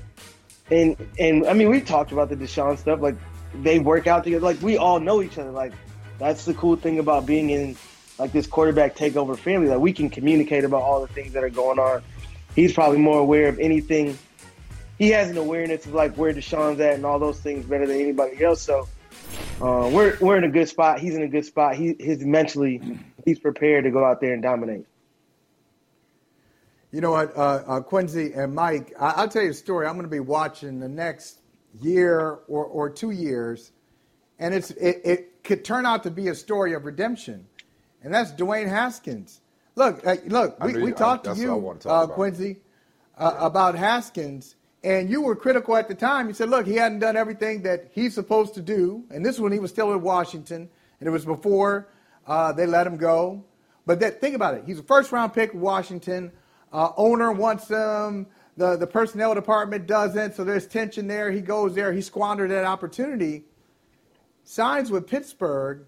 And 0.70 0.94
and 1.18 1.46
I 1.46 1.54
mean, 1.54 1.70
we 1.70 1.80
talked 1.80 2.12
about 2.12 2.28
the 2.28 2.36
Deshaun 2.36 2.76
stuff. 2.76 3.00
Like 3.00 3.16
they 3.62 3.78
work 3.78 4.06
out 4.06 4.24
together. 4.24 4.44
Like 4.44 4.60
we 4.60 4.76
all 4.76 5.00
know 5.00 5.22
each 5.22 5.38
other. 5.38 5.52
Like 5.52 5.72
that's 6.18 6.44
the 6.44 6.52
cool 6.52 6.76
thing 6.76 6.98
about 6.98 7.24
being 7.24 7.48
in 7.48 7.78
like 8.18 8.32
this 8.32 8.46
quarterback 8.46 8.94
takeover 8.94 9.38
family 9.38 9.68
that 9.68 9.80
we 9.80 9.94
can 9.94 10.10
communicate 10.10 10.64
about 10.64 10.82
all 10.82 11.00
the 11.00 11.08
things 11.08 11.32
that 11.32 11.42
are 11.42 11.48
going 11.48 11.78
on. 11.78 12.02
He's 12.56 12.72
probably 12.72 12.98
more 12.98 13.20
aware 13.20 13.48
of 13.48 13.60
anything. 13.60 14.18
He 14.98 15.10
has 15.10 15.30
an 15.30 15.36
awareness 15.36 15.86
of 15.86 15.94
like 15.94 16.16
where 16.16 16.32
Deshaun's 16.32 16.80
at 16.80 16.94
and 16.94 17.06
all 17.06 17.18
those 17.18 17.38
things 17.38 17.66
better 17.66 17.86
than 17.86 18.00
anybody 18.00 18.42
else. 18.42 18.62
So 18.62 18.88
uh, 19.60 19.88
we're 19.92 20.16
we're 20.20 20.36
in 20.36 20.44
a 20.44 20.50
good 20.50 20.68
spot. 20.68 20.98
He's 20.98 21.14
in 21.14 21.22
a 21.22 21.28
good 21.28 21.44
spot. 21.44 21.76
He 21.76 21.94
he's 22.00 22.24
mentally 22.24 22.98
he's 23.24 23.38
prepared 23.38 23.84
to 23.84 23.90
go 23.90 24.04
out 24.04 24.20
there 24.20 24.32
and 24.32 24.42
dominate. 24.42 24.86
You 26.90 27.02
know 27.02 27.10
what, 27.10 27.36
uh, 27.36 27.62
uh, 27.66 27.80
Quincy 27.80 28.32
and 28.32 28.54
Mike, 28.54 28.94
I- 28.98 29.20
will 29.20 29.28
tell 29.28 29.42
you 29.42 29.50
a 29.50 29.54
story. 29.54 29.86
I'm 29.86 29.94
going 29.94 30.06
to 30.06 30.10
be 30.10 30.20
watching 30.20 30.80
the 30.80 30.88
next 30.88 31.40
year 31.82 32.38
or, 32.48 32.64
or 32.64 32.88
two 32.88 33.10
years, 33.10 33.70
and 34.38 34.54
it's 34.54 34.70
it, 34.70 35.02
it 35.04 35.44
could 35.44 35.64
turn 35.64 35.84
out 35.84 36.04
to 36.04 36.10
be 36.10 36.28
a 36.28 36.34
story 36.34 36.72
of 36.72 36.84
redemption 36.86 37.46
and 38.06 38.14
that's 38.14 38.30
Dwayne 38.30 38.68
Haskins. 38.68 39.40
Look, 39.76 40.04
look, 40.26 40.58
we, 40.64 40.82
we 40.82 40.92
talked 40.92 41.28
I, 41.28 41.34
to 41.34 41.40
you, 41.40 41.78
uh, 41.84 42.06
Quincy, 42.06 42.56
uh, 43.18 43.32
yeah. 43.34 43.46
about 43.46 43.74
Haskins, 43.74 44.56
And 44.82 45.10
you 45.10 45.20
were 45.20 45.36
critical 45.36 45.76
at 45.76 45.86
the 45.88 45.94
time. 45.94 46.28
You 46.28 46.34
said, 46.34 46.48
look, 46.48 46.66
he 46.66 46.76
hadn't 46.76 47.00
done 47.00 47.16
everything 47.16 47.62
that 47.62 47.90
he's 47.92 48.14
supposed 48.14 48.54
to 48.54 48.62
do. 48.62 49.04
And 49.10 49.24
this 49.24 49.34
is 49.34 49.40
when 49.40 49.52
he 49.52 49.58
was 49.58 49.70
still 49.70 49.92
in 49.92 50.00
Washington. 50.00 50.68
And 51.00 51.06
it 51.06 51.10
was 51.10 51.24
before 51.24 51.88
uh, 52.26 52.52
they 52.52 52.66
let 52.66 52.86
him 52.86 52.96
go. 52.96 53.44
But 53.84 54.00
that, 54.00 54.20
think 54.20 54.34
about 54.34 54.54
it. 54.54 54.64
He's 54.64 54.78
a 54.78 54.82
first 54.82 55.12
round 55.12 55.34
pick 55.34 55.52
Washington. 55.52 56.32
Uh, 56.72 56.90
owner 56.96 57.32
wants 57.32 57.68
him. 57.68 58.26
The, 58.56 58.76
the 58.76 58.86
personnel 58.86 59.34
department 59.34 59.86
doesn't. 59.86 60.34
So 60.34 60.44
there's 60.44 60.66
tension 60.66 61.06
there. 61.06 61.30
He 61.30 61.40
goes 61.40 61.74
there. 61.74 61.92
He 61.92 62.00
squandered 62.00 62.50
that 62.50 62.64
opportunity. 62.64 63.44
Signs 64.44 64.90
with 64.90 65.06
Pittsburgh. 65.06 65.84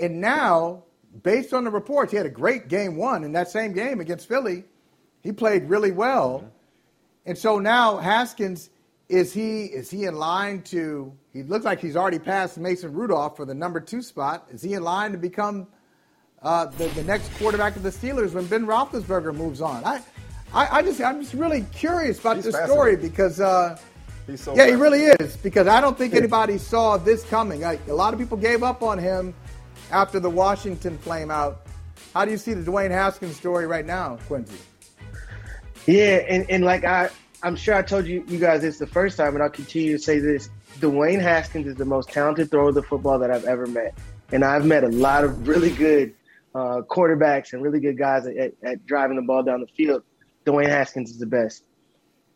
And 0.00 0.20
now, 0.20 0.84
based 1.22 1.52
on 1.52 1.64
the 1.64 1.70
reports, 1.70 2.10
he 2.10 2.16
had 2.16 2.26
a 2.26 2.30
great 2.30 2.68
game 2.68 2.96
one 2.96 3.24
in 3.24 3.32
that 3.32 3.50
same 3.50 3.72
game 3.72 4.00
against 4.00 4.28
Philly. 4.28 4.64
He 5.22 5.32
played 5.32 5.68
really 5.68 5.92
well. 5.92 6.50
And 7.26 7.36
so 7.36 7.58
now 7.58 7.96
Haskins, 7.96 8.70
is 9.08 9.32
he 9.32 9.64
is 9.64 9.90
he 9.90 10.04
in 10.04 10.16
line 10.16 10.62
to? 10.64 11.12
He 11.32 11.42
looks 11.42 11.64
like 11.64 11.80
he's 11.80 11.96
already 11.96 12.18
passed 12.18 12.58
Mason 12.58 12.92
Rudolph 12.92 13.36
for 13.36 13.44
the 13.44 13.54
number 13.54 13.80
two 13.80 14.02
spot. 14.02 14.46
Is 14.50 14.62
he 14.62 14.74
in 14.74 14.82
line 14.82 15.12
to 15.12 15.18
become 15.18 15.66
uh, 16.42 16.66
the, 16.66 16.88
the 16.88 17.04
next 17.04 17.32
quarterback 17.38 17.74
of 17.76 17.82
the 17.82 17.90
Steelers 17.90 18.34
when 18.34 18.46
Ben 18.46 18.66
Roethlisberger 18.66 19.34
moves 19.34 19.60
on? 19.60 19.82
I, 19.84 20.02
I, 20.52 20.78
I 20.78 20.82
just 20.82 21.00
I'm 21.00 21.22
just 21.22 21.34
really 21.34 21.64
curious 21.72 22.20
about 22.20 22.36
He's 22.36 22.46
this 22.46 22.56
story 22.64 22.96
because. 22.96 23.40
Uh, 23.40 23.78
so 24.36 24.54
yeah, 24.54 24.66
he 24.66 24.74
really 24.74 25.04
is 25.04 25.38
because 25.38 25.66
I 25.68 25.80
don't 25.80 25.96
think 25.96 26.12
anybody 26.12 26.58
saw 26.58 26.98
this 26.98 27.24
coming. 27.24 27.62
Like, 27.62 27.80
a 27.88 27.94
lot 27.94 28.12
of 28.12 28.20
people 28.20 28.36
gave 28.36 28.62
up 28.62 28.82
on 28.82 28.98
him 28.98 29.34
after 29.90 30.20
the 30.20 30.30
Washington 30.30 30.98
flame 30.98 31.30
out. 31.30 31.62
How 32.14 32.24
do 32.24 32.30
you 32.30 32.38
see 32.38 32.54
the 32.54 32.68
Dwayne 32.68 32.90
Haskins 32.90 33.36
story 33.36 33.66
right 33.66 33.84
now, 33.84 34.18
Quincy? 34.26 34.58
Yeah, 35.86 36.16
and, 36.28 36.48
and 36.50 36.64
like 36.64 36.84
I, 36.84 37.10
I'm 37.42 37.56
sure 37.56 37.74
I 37.74 37.82
told 37.82 38.06
you 38.06 38.24
you 38.28 38.38
guys 38.38 38.62
this 38.62 38.78
the 38.78 38.86
first 38.86 39.16
time, 39.16 39.34
and 39.34 39.42
I'll 39.42 39.50
continue 39.50 39.96
to 39.96 40.02
say 40.02 40.18
this. 40.18 40.50
Dwayne 40.80 41.20
Haskins 41.20 41.66
is 41.66 41.76
the 41.76 41.84
most 41.84 42.10
talented 42.10 42.50
thrower 42.50 42.68
of 42.68 42.74
the 42.74 42.82
football 42.82 43.18
that 43.18 43.30
I've 43.30 43.44
ever 43.44 43.66
met, 43.66 43.94
and 44.32 44.44
I've 44.44 44.66
met 44.66 44.84
a 44.84 44.88
lot 44.88 45.24
of 45.24 45.48
really 45.48 45.70
good 45.70 46.14
uh, 46.54 46.82
quarterbacks 46.88 47.52
and 47.52 47.62
really 47.62 47.80
good 47.80 47.98
guys 47.98 48.26
at, 48.26 48.36
at, 48.36 48.52
at 48.62 48.86
driving 48.86 49.16
the 49.16 49.22
ball 49.22 49.42
down 49.42 49.60
the 49.60 49.66
field. 49.66 50.02
Dwayne 50.44 50.68
Haskins 50.68 51.10
is 51.10 51.18
the 51.18 51.26
best, 51.26 51.64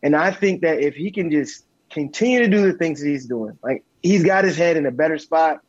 and 0.02 0.16
I 0.16 0.30
think 0.30 0.62
that 0.62 0.80
if 0.80 0.94
he 0.94 1.10
can 1.10 1.30
just 1.30 1.64
continue 1.90 2.40
to 2.40 2.48
do 2.48 2.62
the 2.70 2.78
things 2.78 3.00
that 3.00 3.08
he's 3.08 3.26
doing, 3.26 3.58
like 3.62 3.84
he's 4.02 4.24
got 4.24 4.44
his 4.44 4.56
head 4.56 4.76
in 4.76 4.86
a 4.86 4.90
better 4.90 5.18
spot, 5.18 5.60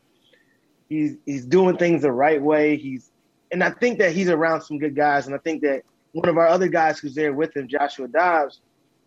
he's 0.89 1.15
he's 1.25 1.45
doing 1.45 1.77
things 1.77 2.01
the 2.01 2.11
right 2.11 2.41
way. 2.41 2.77
He's 2.77 3.09
and 3.51 3.63
I 3.63 3.71
think 3.71 3.99
that 3.99 4.13
he's 4.13 4.29
around 4.29 4.61
some 4.61 4.79
good 4.79 4.95
guys, 4.95 5.25
and 5.25 5.35
I 5.35 5.39
think 5.39 5.61
that 5.61 5.83
one 6.11 6.29
of 6.29 6.37
our 6.37 6.47
other 6.47 6.67
guys 6.67 6.99
who's 6.99 7.15
there 7.15 7.33
with 7.33 7.55
him, 7.55 7.67
Joshua 7.67 8.07
Dobbs, 8.07 8.61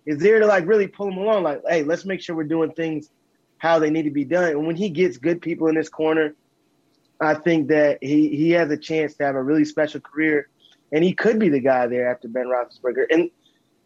is 0.04 0.18
there 0.18 0.38
to 0.40 0.46
like 0.46 0.66
really 0.66 0.86
pull 0.86 1.08
him 1.08 1.18
along. 1.18 1.42
Like, 1.42 1.62
hey, 1.68 1.82
let's 1.82 2.04
make 2.04 2.20
sure 2.20 2.36
we're 2.36 2.44
doing 2.44 2.72
things 2.72 3.10
how 3.58 3.78
they 3.78 3.90
need 3.90 4.04
to 4.04 4.10
be 4.10 4.24
done. 4.24 4.50
And 4.50 4.66
when 4.66 4.76
he 4.76 4.90
gets 4.90 5.16
good 5.16 5.40
people 5.40 5.68
in 5.68 5.76
his 5.76 5.88
corner, 5.88 6.34
I 7.20 7.34
think 7.34 7.68
that 7.68 7.98
he 8.02 8.28
he 8.36 8.50
has 8.52 8.70
a 8.70 8.76
chance 8.76 9.14
to 9.16 9.24
have 9.24 9.34
a 9.34 9.42
really 9.42 9.64
special 9.64 10.00
career, 10.00 10.48
and 10.92 11.02
he 11.02 11.14
could 11.14 11.38
be 11.38 11.48
the 11.48 11.60
guy 11.60 11.86
there 11.86 12.10
after 12.10 12.28
Ben 12.28 12.46
Roethlisberger. 12.46 13.06
And 13.10 13.30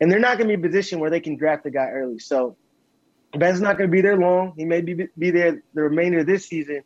and 0.01 0.11
they're 0.11 0.19
not 0.19 0.39
going 0.39 0.49
to 0.49 0.57
be 0.57 0.61
a 0.61 0.69
position 0.69 0.99
where 0.99 1.11
they 1.11 1.21
can 1.21 1.37
draft 1.37 1.65
the 1.65 1.71
guy 1.71 1.89
early. 1.91 2.19
So 2.19 2.57
Ben's 3.37 3.61
not 3.61 3.77
going 3.77 3.89
to 3.89 3.93
be 3.93 4.01
there 4.01 4.17
long. 4.17 4.55
He 4.57 4.65
may 4.65 4.81
be 4.81 5.09
be 5.17 5.31
there 5.31 5.63
the 5.75 5.83
remainder 5.83 6.21
of 6.21 6.27
this 6.27 6.47
season, 6.47 6.83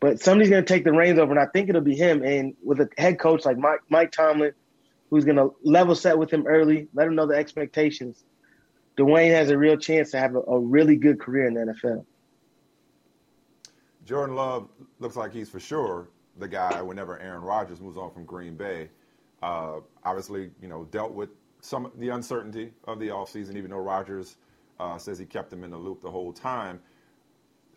but 0.00 0.20
somebody's 0.20 0.50
going 0.50 0.64
to 0.64 0.68
take 0.68 0.84
the 0.84 0.92
reins 0.92 1.18
over, 1.18 1.30
and 1.30 1.40
I 1.40 1.46
think 1.46 1.68
it'll 1.68 1.80
be 1.80 1.96
him. 1.96 2.22
And 2.22 2.54
with 2.62 2.80
a 2.80 2.88
head 2.98 3.18
coach 3.18 3.44
like 3.44 3.58
Mike 3.58 3.80
Mike 3.88 4.12
Tomlin, 4.12 4.52
who's 5.10 5.24
going 5.24 5.36
to 5.36 5.54
level 5.62 5.94
set 5.94 6.18
with 6.18 6.30
him 6.30 6.46
early, 6.46 6.88
let 6.94 7.06
him 7.06 7.14
know 7.14 7.26
the 7.26 7.34
expectations. 7.34 8.24
Dwayne 8.96 9.30
has 9.30 9.50
a 9.50 9.58
real 9.58 9.76
chance 9.76 10.10
to 10.12 10.18
have 10.18 10.34
a, 10.34 10.40
a 10.40 10.58
really 10.58 10.96
good 10.96 11.20
career 11.20 11.46
in 11.46 11.54
the 11.54 11.60
NFL. 11.60 12.04
Jordan 14.04 14.36
Love 14.36 14.68
looks 14.98 15.16
like 15.16 15.32
he's 15.32 15.48
for 15.48 15.60
sure 15.60 16.08
the 16.38 16.48
guy 16.48 16.82
whenever 16.82 17.18
Aaron 17.18 17.42
Rodgers 17.42 17.80
moves 17.80 17.96
on 17.96 18.12
from 18.12 18.24
Green 18.24 18.56
Bay. 18.56 18.90
Uh, 19.42 19.80
obviously, 20.04 20.50
you 20.60 20.68
know, 20.68 20.84
dealt 20.90 21.12
with 21.12 21.30
some 21.60 21.90
the 21.96 22.10
uncertainty 22.10 22.72
of 22.84 22.98
the 22.98 23.08
offseason, 23.08 23.56
even 23.56 23.70
though 23.70 23.78
Rodgers 23.78 24.36
uh, 24.78 24.98
says 24.98 25.18
he 25.18 25.24
kept 25.24 25.52
him 25.52 25.64
in 25.64 25.70
the 25.70 25.76
loop 25.76 26.00
the 26.02 26.10
whole 26.10 26.32
time. 26.32 26.80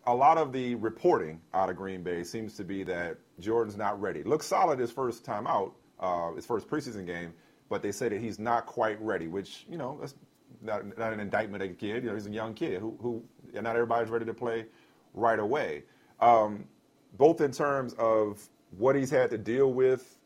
A 0.08 0.14
lot 0.14 0.38
of 0.38 0.52
the 0.54 0.74
reporting 0.76 1.38
out 1.52 1.68
of 1.68 1.76
Green 1.76 2.02
Bay 2.02 2.24
seems 2.24 2.54
to 2.54 2.64
be 2.64 2.82
that 2.84 3.18
Jordan's 3.40 3.76
not 3.76 4.00
ready. 4.00 4.22
Looks 4.22 4.46
solid 4.46 4.78
his 4.78 4.90
first 4.90 5.22
time 5.22 5.46
out, 5.46 5.74
uh, 6.00 6.32
his 6.32 6.46
first 6.46 6.66
preseason 6.66 7.04
game, 7.04 7.34
but 7.68 7.82
they 7.82 7.92
say 7.92 8.08
that 8.08 8.18
he's 8.18 8.38
not 8.38 8.64
quite 8.64 8.98
ready, 9.02 9.28
which, 9.28 9.66
you 9.68 9.76
know, 9.76 9.98
that's 10.00 10.14
not, 10.62 10.96
not 10.96 11.12
an 11.12 11.20
indictment 11.20 11.62
of 11.62 11.70
a 11.70 11.74
kid. 11.74 12.04
You 12.04 12.08
know, 12.08 12.14
he's 12.14 12.26
a 12.26 12.30
young 12.30 12.54
kid 12.54 12.80
who, 12.80 12.96
who 13.02 13.22
not 13.52 13.76
everybody's 13.76 14.08
ready 14.08 14.24
to 14.24 14.32
play 14.32 14.64
right 15.12 15.38
away. 15.38 15.82
Um, 16.20 16.64
both 17.18 17.42
in 17.42 17.52
terms 17.52 17.92
of 17.98 18.42
what 18.78 18.96
he's 18.96 19.10
had 19.10 19.28
to 19.28 19.36
deal 19.36 19.74
with 19.74 20.18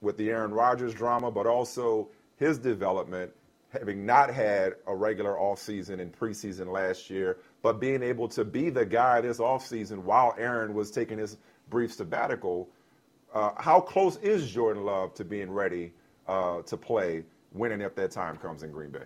with 0.00 0.16
the 0.16 0.30
Aaron 0.30 0.54
Rodgers 0.54 0.94
drama, 0.94 1.30
but 1.30 1.46
also 1.46 2.08
his 2.36 2.58
development, 2.58 3.30
having 3.68 4.06
not 4.06 4.32
had 4.32 4.76
a 4.86 4.96
regular 4.96 5.34
offseason 5.34 6.00
and 6.00 6.10
preseason 6.10 6.72
last 6.72 7.10
year, 7.10 7.36
but 7.62 7.80
being 7.80 8.02
able 8.02 8.28
to 8.28 8.44
be 8.44 8.70
the 8.70 8.84
guy 8.84 9.20
this 9.20 9.38
offseason 9.38 10.02
while 10.02 10.34
Aaron 10.38 10.74
was 10.74 10.90
taking 10.90 11.18
his 11.18 11.36
brief 11.68 11.92
sabbatical. 11.92 12.68
Uh, 13.32 13.50
how 13.56 13.80
close 13.80 14.16
is 14.18 14.50
Jordan 14.50 14.84
Love 14.84 15.14
to 15.14 15.24
being 15.24 15.50
ready 15.50 15.92
uh, 16.26 16.62
to 16.62 16.76
play 16.76 17.24
when 17.52 17.72
and 17.72 17.82
if 17.82 17.94
that 17.94 18.10
time 18.10 18.36
comes 18.36 18.62
in 18.62 18.70
Green 18.70 18.90
Bay? 18.90 19.04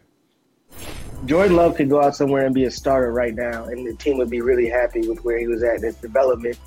Jordan 1.27 1.57
Love 1.57 1.77
could 1.77 1.89
go 1.89 2.03
out 2.03 2.17
somewhere 2.17 2.45
and 2.45 2.55
be 2.55 2.65
a 2.65 2.71
starter 2.71 3.13
right 3.13 3.35
now, 3.35 3.65
and 3.65 3.87
the 3.87 3.95
team 3.95 4.19
would 4.19 4.31
be 4.31 4.41
really 4.41 4.69
happy 4.69 5.07
with 5.09 5.25
where 5.25 5.39
he 5.39 5.47
was 5.47 5.63
at 5.63 5.77
in 5.77 5.83
his 5.83 5.97
development. 5.97 6.59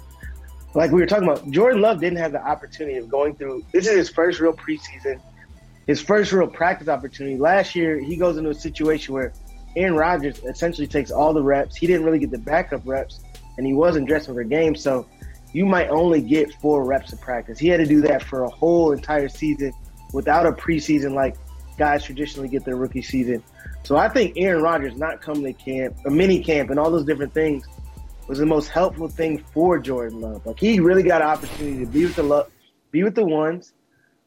Like 0.73 0.91
we 0.91 1.01
were 1.01 1.07
talking 1.07 1.27
about, 1.27 1.49
Jordan 1.51 1.81
Love 1.81 1.99
didn't 1.99 2.19
have 2.19 2.31
the 2.31 2.45
opportunity 2.45 2.97
of 2.97 3.09
going 3.09 3.35
through. 3.35 3.65
This 3.71 3.88
is 3.88 3.95
his 3.95 4.09
first 4.09 4.39
real 4.39 4.53
preseason, 4.53 5.19
his 5.85 6.01
first 6.01 6.31
real 6.31 6.47
practice 6.47 6.88
opportunity. 6.88 7.38
Last 7.38 7.75
year, 7.75 7.99
he 7.99 8.15
goes 8.15 8.38
into 8.38 8.49
a 8.49 8.55
situation 8.55 9.13
where 9.13 9.33
Aaron 9.76 9.95
Rodgers 9.95 10.39
essentially 10.39 10.88
takes 10.88 11.11
all 11.11 11.34
the 11.34 11.43
reps. 11.43 11.76
He 11.76 11.88
didn't 11.88 12.05
really 12.05 12.20
get 12.20 12.32
the 12.32 12.38
backup 12.38 12.82
reps, 12.86 13.22
and 13.57 13.65
he 13.65 13.74
wasn't 13.74 14.07
dressing 14.07 14.34
for 14.34 14.43
games. 14.43 14.82
So 14.82 15.07
you 15.53 15.65
might 15.65 15.89
only 15.89 16.22
get 16.22 16.53
four 16.55 16.84
reps 16.86 17.13
of 17.13 17.22
practice. 17.22 17.59
He 17.59 17.68
had 17.68 17.78
to 17.78 17.86
do 17.86 18.01
that 18.01 18.24
for 18.24 18.43
a 18.43 18.49
whole 18.49 18.91
entire 18.91 19.30
season 19.30 19.74
without 20.13 20.45
a 20.45 20.51
preseason 20.51 21.13
like 21.13 21.36
guys 21.78 22.03
traditionally 22.03 22.49
get 22.49 22.65
their 22.65 22.76
rookie 22.76 23.01
season. 23.01 23.43
So 23.84 23.97
I 23.97 24.09
think 24.09 24.34
Aaron 24.38 24.61
Rodgers 24.61 24.97
not 24.97 25.22
coming 25.22 25.43
to 25.43 25.53
camp, 25.53 25.95
a 26.05 26.09
mini 26.09 26.43
camp, 26.43 26.70
and 26.70 26.80
all 26.80 26.91
those 26.91 27.05
different 27.05 27.34
things 27.34 27.65
was 28.28 28.39
the 28.39 28.45
most 28.45 28.68
helpful 28.70 29.07
thing 29.07 29.43
for 29.53 29.80
Jordan 29.80 30.22
Love. 30.22 30.45
Like 30.45 30.59
he 30.59 30.80
really 30.80 31.03
got 31.03 31.22
an 31.22 31.28
opportunity 31.28 31.80
to 31.80 31.86
be 31.86 32.05
with 32.05 32.15
the 32.15 32.24
love, 32.24 32.51
be 32.91 33.03
with 33.03 33.15
the 33.15 33.26
ones, 33.26 33.74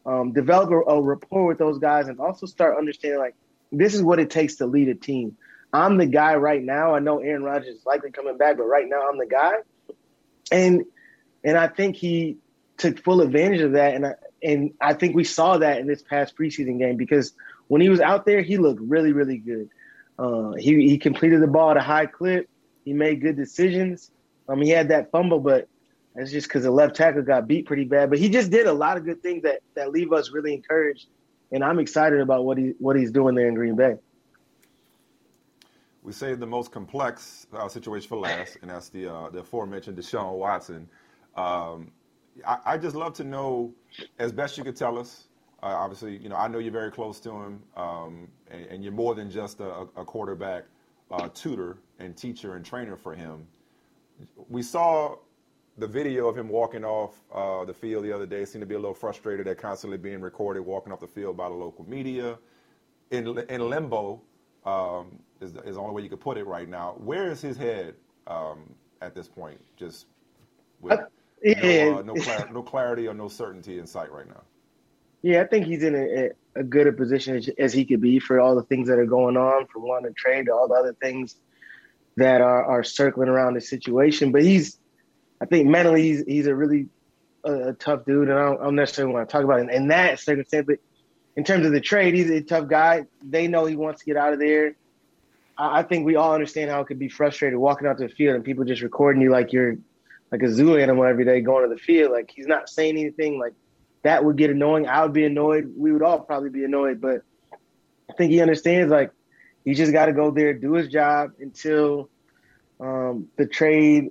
um, 0.06 0.32
develop 0.32 0.70
a, 0.70 0.90
a 0.90 1.02
rapport 1.02 1.46
with 1.46 1.58
those 1.58 1.78
guys, 1.78 2.08
and 2.08 2.18
also 2.18 2.46
start 2.46 2.78
understanding 2.78 3.18
like 3.18 3.34
this 3.72 3.94
is 3.94 4.02
what 4.02 4.18
it 4.18 4.30
takes 4.30 4.56
to 4.56 4.66
lead 4.66 4.88
a 4.88 4.94
team. 4.94 5.36
I'm 5.72 5.98
the 5.98 6.06
guy 6.06 6.34
right 6.34 6.62
now. 6.62 6.94
I 6.94 6.98
know 6.98 7.18
Aaron 7.18 7.44
Rodgers 7.44 7.76
is 7.76 7.86
likely 7.86 8.10
coming 8.10 8.36
back, 8.36 8.56
but 8.56 8.64
right 8.64 8.88
now 8.88 9.08
I'm 9.08 9.18
the 9.18 9.26
guy, 9.26 9.52
and 10.50 10.84
and 11.44 11.56
I 11.56 11.68
think 11.68 11.96
he 11.96 12.38
took 12.76 13.02
full 13.02 13.20
advantage 13.20 13.60
of 13.60 13.72
that, 13.72 13.94
and 13.94 14.06
I, 14.06 14.14
and 14.42 14.72
I 14.80 14.94
think 14.94 15.14
we 15.14 15.24
saw 15.24 15.58
that 15.58 15.78
in 15.78 15.86
this 15.86 16.02
past 16.02 16.36
preseason 16.36 16.78
game 16.78 16.96
because 16.96 17.32
when 17.68 17.80
he 17.80 17.88
was 17.88 18.00
out 18.00 18.26
there, 18.26 18.42
he 18.42 18.56
looked 18.56 18.80
really, 18.80 19.12
really 19.12 19.38
good. 19.38 19.68
Uh, 20.18 20.52
he 20.52 20.88
he 20.88 20.98
completed 20.98 21.40
the 21.40 21.46
ball 21.46 21.70
at 21.70 21.76
a 21.76 21.82
high 21.82 22.06
clip. 22.06 22.48
He 22.84 22.92
made 22.92 23.20
good 23.20 23.36
decisions. 23.36 24.10
Um, 24.48 24.60
he 24.60 24.70
had 24.70 24.88
that 24.88 25.10
fumble, 25.12 25.38
but 25.38 25.68
that's 26.14 26.32
just 26.32 26.48
because 26.48 26.64
the 26.64 26.70
left 26.70 26.96
tackle 26.96 27.22
got 27.22 27.46
beat 27.46 27.66
pretty 27.66 27.84
bad. 27.84 28.10
But 28.10 28.18
he 28.18 28.28
just 28.28 28.50
did 28.50 28.66
a 28.66 28.72
lot 28.72 28.96
of 28.96 29.04
good 29.04 29.22
things 29.22 29.44
that 29.44 29.60
that 29.74 29.92
leave 29.92 30.12
us 30.12 30.30
really 30.30 30.52
encouraged, 30.52 31.06
and 31.52 31.64
I'm 31.64 31.78
excited 31.78 32.20
about 32.20 32.44
what 32.44 32.58
he 32.58 32.74
what 32.78 32.96
he's 32.96 33.10
doing 33.10 33.34
there 33.34 33.48
in 33.48 33.54
Green 33.54 33.76
Bay. 33.76 33.94
We 36.02 36.12
saved 36.12 36.40
the 36.40 36.46
most 36.46 36.72
complex 36.72 37.46
uh, 37.52 37.68
situation 37.68 38.08
for 38.08 38.18
last, 38.18 38.58
and 38.62 38.70
that's 38.70 38.88
the 38.88 39.12
uh, 39.12 39.30
the 39.30 39.40
aforementioned 39.40 39.98
Deshaun 39.98 40.38
Watson. 40.38 40.88
Um, 41.36 41.92
I, 42.46 42.58
I 42.64 42.78
just 42.78 42.96
love 42.96 43.14
to 43.14 43.24
know, 43.24 43.72
as 44.18 44.32
best 44.32 44.56
you 44.56 44.64
could 44.64 44.76
tell 44.76 44.98
us. 44.98 45.28
Uh, 45.62 45.66
obviously, 45.66 46.16
you 46.16 46.28
know 46.28 46.36
I 46.36 46.48
know 46.48 46.58
you're 46.58 46.72
very 46.72 46.90
close 46.90 47.20
to 47.20 47.30
him, 47.30 47.62
um, 47.76 48.28
and, 48.50 48.66
and, 48.66 48.82
you're 48.82 48.94
more 48.94 49.14
than 49.14 49.30
just 49.30 49.60
a, 49.60 49.86
a 49.94 50.04
quarterback 50.04 50.64
uh, 51.10 51.28
tutor 51.34 51.78
and 51.98 52.16
teacher 52.16 52.56
and 52.56 52.64
trainer 52.64 52.96
for 52.96 53.14
him. 53.14 53.46
We 54.48 54.62
saw 54.62 55.16
the 55.80 55.86
video 55.86 56.28
of 56.28 56.36
him 56.36 56.48
walking 56.48 56.84
off 56.84 57.14
uh, 57.34 57.64
the 57.64 57.74
field 57.74 58.04
the 58.04 58.12
other 58.12 58.26
day. 58.26 58.44
Seemed 58.44 58.62
to 58.62 58.66
be 58.66 58.74
a 58.74 58.78
little 58.78 58.94
frustrated 58.94 59.48
at 59.48 59.58
constantly 59.58 59.98
being 59.98 60.20
recorded, 60.20 60.60
walking 60.60 60.92
off 60.92 61.00
the 61.00 61.06
field 61.06 61.36
by 61.36 61.48
the 61.48 61.54
local 61.54 61.88
media. 61.88 62.38
In 63.10 63.26
in 63.48 63.68
limbo 63.68 64.22
um, 64.64 65.18
is, 65.40 65.52
the, 65.52 65.60
is 65.62 65.74
the 65.74 65.80
only 65.80 65.94
way 65.94 66.02
you 66.02 66.08
could 66.08 66.20
put 66.20 66.36
it 66.36 66.46
right 66.46 66.68
now. 66.68 66.94
Where 66.98 67.30
is 67.30 67.40
his 67.40 67.56
head 67.56 67.94
um, 68.26 68.74
at 69.00 69.14
this 69.14 69.26
point? 69.26 69.60
Just 69.76 70.06
with 70.80 71.00
no, 71.42 71.98
uh, 71.98 72.02
no, 72.02 72.14
clar- 72.14 72.48
no 72.52 72.62
clarity 72.62 73.08
or 73.08 73.14
no 73.14 73.28
certainty 73.28 73.78
in 73.78 73.86
sight 73.86 74.12
right 74.12 74.28
now. 74.28 74.42
Yeah, 75.22 75.42
I 75.42 75.46
think 75.46 75.66
he's 75.66 75.82
in 75.82 75.94
a, 75.94 76.30
a 76.58 76.62
good 76.62 76.86
a 76.86 76.92
position 76.92 77.36
as, 77.36 77.48
as, 77.58 77.72
he 77.72 77.84
could 77.84 78.00
be 78.00 78.18
for 78.18 78.40
all 78.40 78.54
the 78.54 78.62
things 78.62 78.88
that 78.88 78.98
are 78.98 79.06
going 79.06 79.36
on, 79.36 79.66
from 79.66 79.82
one 79.82 80.02
to 80.04 80.12
trade 80.12 80.46
to 80.46 80.52
all 80.52 80.68
the 80.68 80.74
other 80.74 80.94
things 81.00 81.36
that 82.16 82.40
are, 82.40 82.64
are 82.64 82.82
circling 82.82 83.28
around 83.28 83.54
the 83.54 83.60
situation. 83.60 84.32
But 84.32 84.42
he's, 84.42 84.79
I 85.40 85.46
think 85.46 85.68
mentally, 85.68 86.02
he's 86.02 86.24
he's 86.26 86.46
a 86.46 86.54
really 86.54 86.88
a, 87.44 87.68
a 87.68 87.72
tough 87.72 88.04
dude, 88.04 88.28
and 88.28 88.38
I 88.38 88.44
don't, 88.44 88.60
I 88.60 88.64
don't, 88.64 88.76
necessarily 88.76 89.14
want 89.14 89.28
to 89.28 89.32
talk 89.32 89.44
about 89.44 89.60
it 89.60 89.70
in 89.70 89.88
that 89.88 90.20
circumstance. 90.20 90.66
But 90.66 90.78
in 91.36 91.44
terms 91.44 91.66
of 91.66 91.72
the 91.72 91.80
trade, 91.80 92.14
he's 92.14 92.30
a 92.30 92.42
tough 92.42 92.68
guy. 92.68 93.06
They 93.22 93.48
know 93.48 93.64
he 93.64 93.76
wants 93.76 94.00
to 94.00 94.06
get 94.06 94.16
out 94.16 94.32
of 94.32 94.38
there. 94.38 94.74
I, 95.56 95.80
I 95.80 95.82
think 95.82 96.06
we 96.06 96.16
all 96.16 96.34
understand 96.34 96.70
how 96.70 96.80
it 96.80 96.86
could 96.86 96.98
be 96.98 97.08
frustrating 97.08 97.58
walking 97.58 97.86
out 97.86 97.98
to 97.98 98.06
the 98.06 98.14
field 98.14 98.36
and 98.36 98.44
people 98.44 98.64
just 98.64 98.82
recording 98.82 99.22
you 99.22 99.30
like 99.30 99.52
you're 99.52 99.76
like 100.30 100.42
a 100.42 100.50
zoo 100.50 100.76
animal 100.76 101.04
every 101.04 101.24
day 101.24 101.40
going 101.40 101.68
to 101.68 101.74
the 101.74 101.80
field. 101.80 102.12
Like 102.12 102.30
he's 102.30 102.46
not 102.46 102.68
saying 102.68 102.96
anything. 102.96 103.38
Like 103.38 103.54
that 104.02 104.24
would 104.24 104.36
get 104.36 104.50
annoying. 104.50 104.86
I 104.86 105.02
would 105.02 105.12
be 105.12 105.24
annoyed. 105.24 105.72
We 105.76 105.92
would 105.92 106.02
all 106.02 106.20
probably 106.20 106.50
be 106.50 106.64
annoyed. 106.64 107.00
But 107.00 107.22
I 107.52 108.12
think 108.16 108.30
he 108.30 108.40
understands 108.40 108.90
like 108.90 109.12
he 109.64 109.74
just 109.74 109.92
got 109.92 110.06
to 110.06 110.12
go 110.12 110.30
there, 110.30 110.54
do 110.54 110.74
his 110.74 110.88
job 110.88 111.32
until 111.40 112.08
um, 112.78 113.28
the 113.36 113.46
trade. 113.46 114.10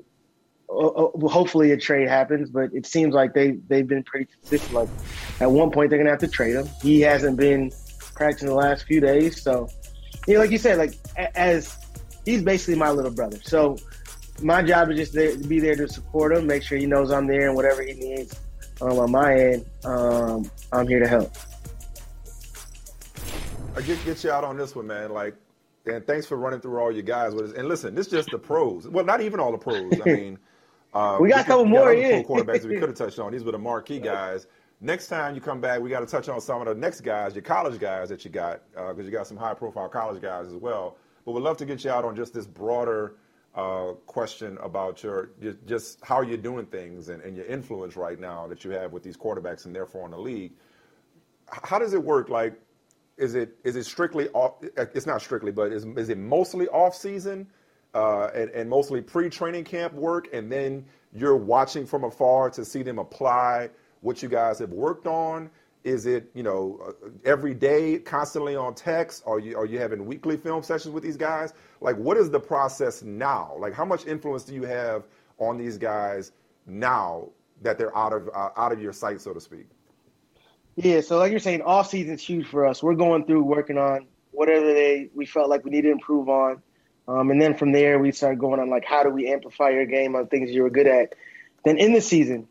Uh, 0.69 1.27
hopefully, 1.27 1.71
a 1.71 1.77
trade 1.77 2.07
happens. 2.07 2.49
But 2.49 2.73
it 2.73 2.85
seems 2.85 3.13
like 3.13 3.33
they 3.33 3.51
they've 3.67 3.87
been 3.87 4.03
pretty 4.03 4.25
consistent. 4.25 4.73
Like 4.73 4.89
at 5.39 5.51
one 5.51 5.71
point, 5.71 5.89
they're 5.89 5.99
gonna 5.99 6.11
have 6.11 6.19
to 6.19 6.27
trade 6.27 6.55
him. 6.55 6.69
He 6.81 7.01
hasn't 7.01 7.37
been 7.37 7.71
practicing 8.13 8.49
the 8.49 8.55
last 8.55 8.83
few 8.85 8.99
days, 8.99 9.41
so 9.41 9.69
you 10.27 10.35
know, 10.35 10.41
like 10.41 10.51
you 10.51 10.57
said, 10.57 10.77
like 10.77 10.95
as 11.35 11.75
he's 12.25 12.43
basically 12.43 12.75
my 12.75 12.91
little 12.91 13.11
brother. 13.11 13.39
So 13.43 13.77
my 14.41 14.61
job 14.61 14.91
is 14.91 14.97
just 14.97 15.13
to 15.13 15.37
be 15.47 15.59
there 15.59 15.75
to 15.75 15.87
support 15.87 16.35
him, 16.35 16.47
make 16.47 16.63
sure 16.63 16.77
he 16.77 16.85
knows 16.85 17.11
I'm 17.11 17.27
there 17.27 17.47
and 17.47 17.55
whatever 17.55 17.81
he 17.81 17.93
needs 17.93 18.39
um, 18.81 18.97
on 18.99 19.11
my 19.11 19.33
end, 19.33 19.65
um, 19.83 20.49
I'm 20.71 20.87
here 20.87 20.99
to 20.99 21.07
help. 21.07 21.33
I 23.75 23.81
get 23.81 24.03
get 24.05 24.23
you 24.23 24.31
out 24.31 24.43
on 24.43 24.57
this 24.57 24.75
one, 24.75 24.87
man. 24.87 25.11
Like, 25.11 25.35
and 25.85 26.05
thanks 26.05 26.25
for 26.25 26.37
running 26.37 26.59
through 26.59 26.79
all 26.79 26.91
your 26.91 27.03
guys 27.03 27.33
with 27.33 27.51
us. 27.51 27.57
And 27.57 27.67
listen, 27.67 27.95
this 27.95 28.07
is 28.07 28.11
just 28.11 28.31
the 28.31 28.37
pros. 28.37 28.87
Well, 28.87 29.05
not 29.05 29.21
even 29.21 29.39
all 29.39 29.51
the 29.51 29.57
pros. 29.57 29.93
I 30.01 30.05
mean, 30.05 30.39
uh, 30.93 31.17
we 31.19 31.29
got 31.29 31.41
a 31.41 31.43
couple 31.43 31.65
more. 31.65 31.93
Yeah, 31.93 32.21
quarterbacks 32.23 32.65
we 32.65 32.79
could 32.79 32.89
have 32.89 32.95
touched 32.95 33.19
on. 33.19 33.31
These 33.31 33.43
were 33.43 33.51
the 33.51 33.59
marquee 33.59 33.99
guys. 33.99 34.47
Next 34.81 35.07
time 35.07 35.35
you 35.35 35.41
come 35.41 35.59
back, 35.59 35.81
we 35.81 35.89
got 35.89 35.99
to 35.99 36.05
touch 36.05 36.29
on 36.29 36.39
some 36.39 36.61
of 36.61 36.67
the 36.67 36.73
next 36.73 37.01
guys, 37.01 37.35
your 37.35 37.41
college 37.41 37.79
guys 37.79 38.07
that 38.09 38.23
you 38.23 38.31
got, 38.31 38.61
because 38.71 38.99
uh, 38.99 39.03
you 39.03 39.11
got 39.11 39.27
some 39.27 39.35
high-profile 39.35 39.89
college 39.89 40.21
guys 40.21 40.47
as 40.47 40.55
well. 40.55 40.95
But 41.25 41.33
we'd 41.33 41.43
love 41.43 41.57
to 41.57 41.65
get 41.65 41.83
you 41.83 41.91
out 41.91 42.05
on 42.05 42.15
just 42.15 42.33
this 42.33 42.47
broader 42.47 43.15
uh, 43.55 43.93
question 44.05 44.57
about 44.61 45.03
your 45.03 45.31
just 45.65 45.99
how 46.03 46.21
you're 46.21 46.37
doing 46.37 46.65
things 46.67 47.09
and, 47.09 47.21
and, 47.23 47.35
your 47.35 47.45
influence 47.47 47.95
right 47.95 48.19
now 48.19 48.47
that 48.47 48.63
you 48.63 48.71
have 48.71 48.93
with 48.93 49.01
these 49.03 49.17
quarterbacks 49.17 49.65
and 49.65 49.75
therefore 49.75 50.05
in 50.05 50.11
the 50.11 50.19
league. 50.19 50.53
How 51.47 51.79
does 51.79 51.93
it 51.93 52.03
work? 52.03 52.29
Like, 52.29 52.53
is 53.17 53.35
it 53.35 53.57
is 53.63 53.75
it 53.75 53.85
strictly 53.85 54.29
off? 54.29 54.63
It's 54.77 55.07
not 55.07 55.21
strictly, 55.21 55.51
but 55.51 55.73
is 55.73 55.83
is 55.97 56.09
it 56.09 56.17
mostly 56.17 56.67
off 56.67 56.95
season 56.95 57.47
uh, 57.93 58.29
and, 58.35 58.49
and 58.51 58.69
mostly 58.69 59.01
pre-training 59.01 59.63
camp 59.63 59.93
work, 59.93 60.27
and 60.33 60.51
then 60.51 60.85
you're 61.13 61.35
watching 61.35 61.85
from 61.85 62.03
afar 62.03 62.49
to 62.51 62.63
see 62.63 62.83
them 62.83 62.99
apply 62.99 63.69
what 64.01 64.21
you 64.23 64.29
guys 64.29 64.59
have 64.59 64.71
worked 64.71 65.07
on? 65.07 65.49
Is 65.83 66.05
it 66.05 66.29
you 66.33 66.43
know 66.43 66.79
uh, 66.85 67.09
every 67.23 67.53
day, 67.53 67.99
constantly 67.99 68.55
on 68.55 68.75
text? 68.75 69.23
Are 69.25 69.39
you 69.39 69.57
are 69.57 69.65
you 69.65 69.79
having 69.79 70.05
weekly 70.05 70.35
film 70.35 70.61
sessions 70.61 70.93
with 70.93 71.03
these 71.03 71.17
guys? 71.17 71.53
Like, 71.79 71.95
what 71.95 72.17
is 72.17 72.29
the 72.29 72.39
process 72.39 73.01
now? 73.01 73.55
Like, 73.57 73.73
how 73.73 73.85
much 73.85 74.05
influence 74.05 74.43
do 74.43 74.53
you 74.53 74.63
have 74.63 75.03
on 75.37 75.57
these 75.57 75.77
guys 75.77 76.33
now 76.67 77.29
that 77.61 77.77
they're 77.77 77.95
out 77.97 78.11
of 78.11 78.29
uh, 78.35 78.49
out 78.57 78.73
of 78.73 78.81
your 78.81 78.91
sight, 78.91 79.21
so 79.21 79.33
to 79.33 79.39
speak? 79.39 79.67
Yeah, 80.75 81.01
so 81.01 81.17
like 81.17 81.31
you're 81.31 81.39
saying, 81.39 81.61
off 81.61 81.89
season's 81.89 82.21
huge 82.21 82.47
for 82.47 82.65
us. 82.65 82.83
We're 82.83 82.95
going 82.95 83.25
through 83.25 83.43
working 83.43 83.77
on 83.77 84.07
whatever 84.31 84.73
they 84.73 85.09
we 85.15 85.25
felt 85.25 85.49
like 85.49 85.63
we 85.63 85.71
need 85.71 85.81
to 85.81 85.91
improve 85.91 86.27
on, 86.27 86.61
um, 87.09 87.31
and 87.31 87.41
then 87.41 87.55
from 87.55 87.71
there 87.71 87.97
we 87.97 88.11
start 88.11 88.37
going 88.37 88.59
on 88.59 88.69
like 88.69 88.85
how 88.85 89.01
do 89.01 89.09
we 89.09 89.27
amplify 89.31 89.69
your 89.69 89.87
game 89.87 90.15
on 90.15 90.27
things 90.27 90.51
you 90.51 90.61
were 90.61 90.69
good 90.69 90.85
at. 90.85 91.15
Then 91.65 91.77
in 91.79 91.91
the 91.91 92.01
season, 92.01 92.47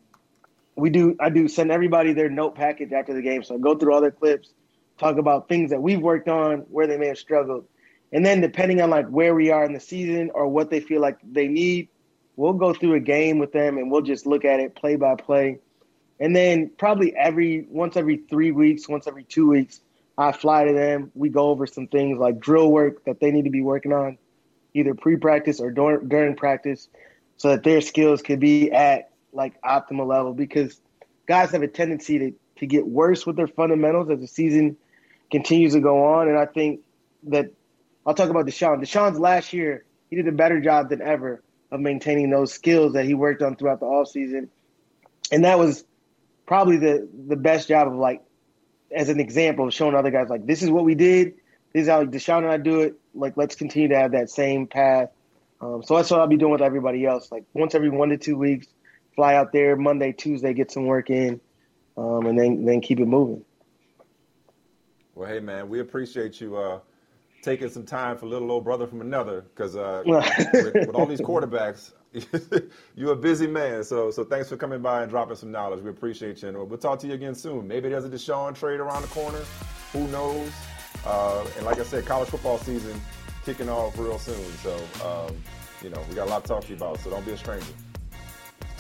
we 0.74 0.90
do 0.90 1.16
I 1.20 1.30
do 1.30 1.46
send 1.46 1.70
everybody 1.70 2.12
their 2.12 2.28
note 2.28 2.56
package 2.56 2.92
after 2.92 3.14
the 3.14 3.22
game. 3.22 3.44
So 3.44 3.54
I 3.54 3.58
go 3.58 3.76
through 3.76 3.94
all 3.94 4.00
their 4.00 4.10
clips, 4.10 4.50
talk 4.98 5.16
about 5.16 5.48
things 5.48 5.70
that 5.70 5.80
we've 5.80 6.00
worked 6.00 6.28
on, 6.28 6.58
where 6.70 6.88
they 6.88 6.98
may 6.98 7.06
have 7.06 7.18
struggled. 7.18 7.66
And 8.12 8.26
then 8.26 8.40
depending 8.40 8.80
on 8.80 8.90
like 8.90 9.06
where 9.08 9.34
we 9.34 9.50
are 9.50 9.64
in 9.64 9.72
the 9.72 9.80
season 9.80 10.32
or 10.34 10.48
what 10.48 10.70
they 10.70 10.80
feel 10.80 11.00
like 11.00 11.18
they 11.22 11.46
need, 11.46 11.88
we'll 12.34 12.54
go 12.54 12.74
through 12.74 12.94
a 12.94 13.00
game 13.00 13.38
with 13.38 13.52
them 13.52 13.78
and 13.78 13.92
we'll 13.92 14.02
just 14.02 14.26
look 14.26 14.44
at 14.44 14.58
it 14.58 14.74
play 14.74 14.96
by 14.96 15.14
play. 15.14 15.60
And 16.18 16.34
then 16.34 16.72
probably 16.76 17.14
every 17.14 17.64
once 17.68 17.96
every 17.96 18.16
three 18.28 18.50
weeks, 18.50 18.88
once 18.88 19.06
every 19.06 19.22
two 19.22 19.48
weeks, 19.48 19.80
I 20.16 20.32
fly 20.32 20.64
to 20.64 20.72
them. 20.72 21.12
We 21.14 21.28
go 21.28 21.50
over 21.50 21.66
some 21.68 21.86
things 21.86 22.18
like 22.18 22.40
drill 22.40 22.72
work 22.72 23.04
that 23.04 23.20
they 23.20 23.30
need 23.30 23.44
to 23.44 23.50
be 23.50 23.62
working 23.62 23.92
on, 23.92 24.18
either 24.74 24.94
pre-practice 24.94 25.60
or 25.60 25.70
during, 25.70 26.08
during 26.08 26.36
practice, 26.36 26.88
so 27.36 27.50
that 27.50 27.62
their 27.62 27.80
skills 27.80 28.22
could 28.22 28.40
be 28.40 28.70
at 28.72 29.10
like 29.32 29.60
optimal 29.62 30.06
level 30.06 30.32
because 30.32 30.80
guys 31.26 31.50
have 31.50 31.62
a 31.62 31.68
tendency 31.68 32.18
to, 32.18 32.32
to 32.56 32.66
get 32.66 32.86
worse 32.86 33.26
with 33.26 33.36
their 33.36 33.46
fundamentals 33.46 34.10
as 34.10 34.20
the 34.20 34.26
season 34.26 34.76
continues 35.30 35.74
to 35.74 35.80
go 35.80 36.04
on. 36.04 36.28
And 36.28 36.38
I 36.38 36.46
think 36.46 36.80
that 37.24 37.52
I'll 38.06 38.14
talk 38.14 38.30
about 38.30 38.46
Deshaun. 38.46 38.82
Deshaun's 38.82 39.18
last 39.18 39.52
year, 39.52 39.84
he 40.10 40.16
did 40.16 40.26
a 40.26 40.32
better 40.32 40.60
job 40.60 40.88
than 40.88 41.02
ever 41.02 41.42
of 41.70 41.80
maintaining 41.80 42.30
those 42.30 42.52
skills 42.52 42.94
that 42.94 43.04
he 43.04 43.14
worked 43.14 43.42
on 43.42 43.56
throughout 43.56 43.80
the 43.80 43.86
offseason. 43.86 44.48
And 45.30 45.44
that 45.44 45.58
was 45.58 45.84
probably 46.46 46.78
the 46.78 47.06
the 47.28 47.36
best 47.36 47.68
job 47.68 47.88
of 47.88 47.94
like 47.94 48.22
as 48.90 49.10
an 49.10 49.20
example 49.20 49.66
of 49.66 49.74
showing 49.74 49.94
other 49.94 50.10
guys 50.10 50.30
like 50.30 50.46
this 50.46 50.62
is 50.62 50.70
what 50.70 50.84
we 50.84 50.94
did, 50.94 51.34
this 51.72 51.82
is 51.82 51.88
how 51.88 52.04
Deshaun 52.04 52.38
and 52.38 52.48
I 52.48 52.56
do 52.56 52.80
it. 52.80 52.98
Like 53.14 53.36
let's 53.36 53.54
continue 53.54 53.88
to 53.88 53.96
have 53.96 54.12
that 54.12 54.30
same 54.30 54.66
path. 54.66 55.10
Um, 55.60 55.82
so 55.82 55.96
that's 55.96 56.10
what 56.10 56.20
I'll 56.20 56.26
be 56.26 56.36
doing 56.36 56.52
with 56.52 56.62
everybody 56.62 57.04
else. 57.04 57.30
Like 57.30 57.44
once 57.52 57.74
every 57.74 57.90
one 57.90 58.10
to 58.10 58.16
two 58.16 58.36
weeks, 58.36 58.68
fly 59.16 59.34
out 59.34 59.52
there 59.52 59.76
Monday, 59.76 60.12
Tuesday, 60.12 60.54
get 60.54 60.70
some 60.70 60.86
work 60.86 61.10
in, 61.10 61.40
um, 61.96 62.26
and 62.26 62.38
then 62.38 62.64
then 62.64 62.80
keep 62.80 63.00
it 63.00 63.06
moving. 63.06 63.44
Well, 65.14 65.28
hey 65.28 65.40
man, 65.40 65.68
we 65.68 65.80
appreciate 65.80 66.40
you 66.40 66.56
uh, 66.56 66.78
taking 67.42 67.68
some 67.68 67.84
time 67.84 68.16
for 68.16 68.26
little 68.26 68.52
old 68.52 68.64
brother 68.64 68.86
from 68.86 69.00
another 69.00 69.42
because 69.42 69.74
uh, 69.74 70.02
with, 70.06 70.74
with, 70.74 70.94
all 70.94 71.06
these 71.06 71.20
quarterbacks, 71.20 71.90
you're 72.94 73.12
a 73.12 73.16
busy 73.16 73.48
man. 73.48 73.82
So 73.82 74.12
so 74.12 74.24
thanks 74.24 74.48
for 74.48 74.56
coming 74.56 74.80
by 74.80 75.02
and 75.02 75.10
dropping 75.10 75.36
some 75.36 75.50
knowledge. 75.50 75.82
We 75.82 75.90
appreciate 75.90 76.40
you, 76.42 76.48
and 76.48 76.56
we'll 76.56 76.78
talk 76.78 77.00
to 77.00 77.08
you 77.08 77.14
again 77.14 77.34
soon. 77.34 77.66
Maybe 77.66 77.88
there's 77.88 78.04
a 78.04 78.08
Deshaun 78.08 78.54
trade 78.54 78.78
around 78.78 79.02
the 79.02 79.08
corner. 79.08 79.42
Who 79.92 80.06
knows? 80.08 80.52
Uh, 81.06 81.46
and 81.56 81.64
like 81.64 81.78
I 81.78 81.84
said, 81.84 82.06
college 82.06 82.28
football 82.28 82.58
season 82.58 83.00
kicking 83.44 83.68
off 83.68 83.98
real 83.98 84.18
soon. 84.18 84.44
So 84.62 84.76
um, 85.04 85.36
you 85.82 85.90
know 85.90 86.02
we 86.08 86.14
got 86.14 86.28
a 86.28 86.30
lot 86.30 86.42
to 86.44 86.48
talk 86.48 86.62
to 86.64 86.68
you 86.68 86.76
about. 86.76 87.00
So 87.00 87.10
don't 87.10 87.24
be 87.24 87.32
a 87.32 87.36
stranger. 87.36 87.66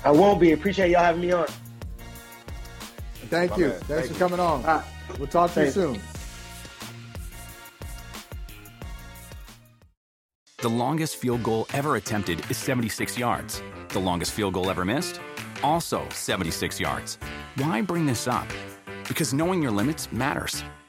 I 0.04 0.10
won't 0.10 0.40
be. 0.40 0.52
Appreciate 0.52 0.90
y'all 0.90 1.02
having 1.02 1.20
me 1.22 1.32
on. 1.32 1.46
Thank 3.30 3.52
My 3.52 3.56
you. 3.56 3.68
Man. 3.68 3.80
Thanks 3.80 3.88
Thank 3.88 4.06
for 4.06 4.12
you. 4.12 4.18
coming 4.18 4.40
on. 4.40 4.62
Right. 4.62 4.84
We'll 5.18 5.26
talk 5.26 5.50
to 5.50 5.54
Thanks. 5.54 5.76
you 5.76 5.94
soon. 5.94 6.00
The 10.60 10.68
longest 10.68 11.16
field 11.16 11.44
goal 11.44 11.66
ever 11.72 11.96
attempted 11.96 12.42
is 12.50 12.56
76 12.56 13.16
yards. 13.16 13.62
The 13.90 14.00
longest 14.00 14.32
field 14.32 14.54
goal 14.54 14.70
ever 14.70 14.84
missed? 14.84 15.20
Also 15.62 16.06
76 16.10 16.80
yards. 16.80 17.18
Why 17.56 17.80
bring 17.80 18.06
this 18.06 18.26
up? 18.26 18.46
Because 19.06 19.32
knowing 19.32 19.62
your 19.62 19.70
limits 19.70 20.10
matters, 20.12 20.64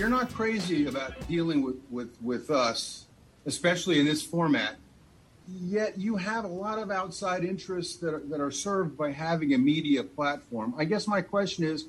You're- 0.00 0.10
not 0.10 0.32
crazy 0.32 0.86
about 0.86 1.28
dealing 1.28 1.62
with, 1.62 1.76
with, 1.90 2.16
with 2.22 2.50
us, 2.50 3.06
especially 3.44 4.00
in 4.00 4.06
this 4.06 4.22
format. 4.22 4.76
Yet 5.46 5.98
you 5.98 6.16
have 6.16 6.44
a 6.44 6.48
lot 6.48 6.78
of 6.78 6.90
outside 6.90 7.44
interests 7.44 7.96
that 7.96 8.14
are, 8.14 8.22
that 8.30 8.40
are 8.40 8.50
served 8.50 8.96
by 8.96 9.12
having 9.12 9.52
a 9.52 9.58
media 9.58 10.02
platform. 10.02 10.74
I 10.78 10.84
guess 10.84 11.06
my 11.06 11.20
question 11.20 11.64
is, 11.64 11.86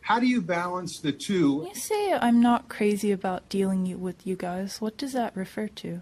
how 0.00 0.18
do 0.18 0.26
you 0.26 0.40
balance 0.40 1.00
the 1.00 1.12
two? 1.12 1.66
You 1.68 1.74
say 1.74 2.14
I'm 2.14 2.40
not 2.40 2.68
crazy 2.70 3.12
about 3.12 3.48
dealing 3.50 4.00
with 4.00 4.26
you 4.26 4.36
guys. 4.36 4.80
What 4.80 4.96
does 4.96 5.12
that 5.12 5.36
refer 5.36 5.68
to? 5.68 6.00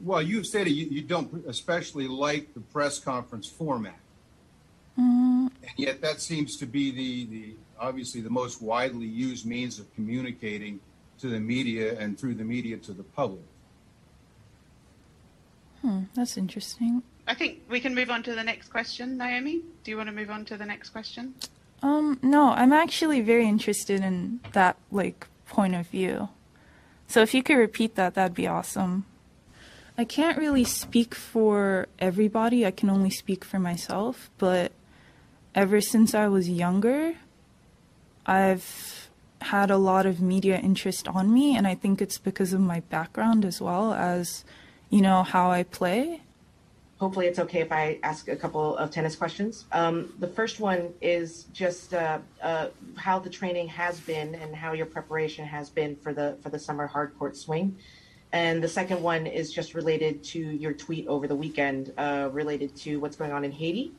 Well, 0.00 0.20
you've 0.20 0.46
stated 0.46 0.70
you, 0.70 0.86
you 0.86 1.02
don't 1.02 1.44
especially 1.46 2.06
like 2.08 2.52
the 2.52 2.60
press 2.60 2.98
conference 2.98 3.46
format, 3.46 3.98
Mm, 4.98 5.50
and 5.62 5.72
yet 5.76 6.00
that 6.00 6.20
seems 6.20 6.56
to 6.56 6.66
be 6.66 6.90
the, 6.90 7.24
the 7.26 7.54
obviously 7.80 8.20
the 8.20 8.30
most 8.30 8.62
widely 8.62 9.06
used 9.06 9.46
means 9.46 9.78
of 9.78 9.92
communicating 9.94 10.80
to 11.20 11.28
the 11.28 11.40
media 11.40 11.98
and 11.98 12.18
through 12.18 12.34
the 12.34 12.44
media 12.44 12.76
to 12.76 12.92
the 12.92 13.02
public. 13.02 13.44
hmm, 15.82 16.02
that's 16.14 16.36
interesting. 16.36 17.02
I 17.26 17.34
think 17.34 17.60
we 17.68 17.80
can 17.80 17.94
move 17.94 18.10
on 18.10 18.22
to 18.22 18.34
the 18.34 18.42
next 18.42 18.68
question. 18.68 19.18
Naomi, 19.18 19.62
do 19.84 19.90
you 19.90 19.96
want 19.96 20.08
to 20.08 20.14
move 20.14 20.30
on 20.30 20.44
to 20.46 20.56
the 20.56 20.64
next 20.64 20.90
question? 20.90 21.34
Um, 21.82 22.18
no, 22.22 22.50
I'm 22.50 22.72
actually 22.72 23.20
very 23.20 23.46
interested 23.46 24.00
in 24.00 24.40
that 24.52 24.76
like 24.90 25.26
point 25.46 25.74
of 25.74 25.86
view. 25.86 26.30
So 27.06 27.22
if 27.22 27.34
you 27.34 27.42
could 27.42 27.56
repeat 27.56 27.94
that, 27.94 28.14
that'd 28.14 28.34
be 28.34 28.46
awesome. 28.46 29.06
I 29.96 30.04
can't 30.04 30.38
really 30.38 30.64
speak 30.64 31.14
for 31.14 31.88
everybody. 31.98 32.64
I 32.64 32.70
can 32.70 32.88
only 32.88 33.10
speak 33.10 33.44
for 33.44 33.58
myself, 33.58 34.30
but 34.38 34.72
ever 35.54 35.80
since 35.80 36.14
I 36.14 36.28
was 36.28 36.48
younger, 36.48 37.14
I've 38.28 39.08
had 39.40 39.70
a 39.70 39.78
lot 39.78 40.04
of 40.04 40.20
media 40.20 40.58
interest 40.58 41.08
on 41.08 41.32
me, 41.32 41.56
and 41.56 41.66
I 41.66 41.74
think 41.74 42.02
it's 42.02 42.18
because 42.18 42.52
of 42.52 42.60
my 42.60 42.80
background 42.80 43.44
as 43.44 43.60
well 43.60 43.94
as, 43.94 44.44
you 44.90 45.00
know, 45.00 45.22
how 45.22 45.50
I 45.50 45.62
play. 45.62 46.20
Hopefully, 47.00 47.26
it's 47.26 47.38
okay 47.38 47.60
if 47.60 47.72
I 47.72 47.98
ask 48.02 48.28
a 48.28 48.36
couple 48.36 48.76
of 48.76 48.90
tennis 48.90 49.16
questions. 49.16 49.64
Um, 49.72 50.12
the 50.18 50.26
first 50.26 50.60
one 50.60 50.92
is 51.00 51.44
just 51.54 51.94
uh, 51.94 52.18
uh, 52.42 52.68
how 52.96 53.18
the 53.18 53.30
training 53.30 53.68
has 53.68 54.00
been 54.00 54.34
and 54.34 54.54
how 54.54 54.72
your 54.72 54.86
preparation 54.86 55.46
has 55.46 55.70
been 55.70 55.96
for 55.96 56.12
the 56.12 56.36
for 56.42 56.50
the 56.50 56.58
summer 56.58 56.86
hard 56.86 57.16
court 57.18 57.36
swing. 57.36 57.76
And 58.32 58.62
the 58.62 58.68
second 58.68 59.00
one 59.02 59.26
is 59.26 59.52
just 59.52 59.74
related 59.74 60.22
to 60.24 60.38
your 60.38 60.74
tweet 60.74 61.06
over 61.06 61.26
the 61.26 61.36
weekend, 61.36 61.94
uh, 61.96 62.28
related 62.32 62.76
to 62.78 62.98
what's 62.98 63.16
going 63.16 63.32
on 63.32 63.44
in 63.44 63.52
Haiti, 63.52 63.92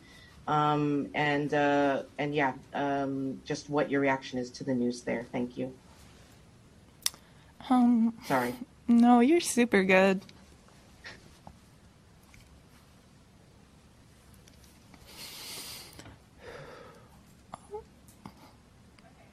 um, 0.49 1.07
and 1.13 1.53
uh, 1.53 2.03
and 2.17 2.33
yeah, 2.33 2.53
um, 2.73 3.39
just 3.45 3.69
what 3.69 3.91
your 3.91 4.01
reaction 4.01 4.39
is 4.39 4.49
to 4.49 4.63
the 4.63 4.73
news 4.73 5.01
there. 5.01 5.27
Thank 5.31 5.57
you. 5.57 5.71
Um, 7.69 8.15
Sorry. 8.25 8.55
no, 8.87 9.19
you're 9.19 9.41
super 9.41 9.83
good. 9.83 10.21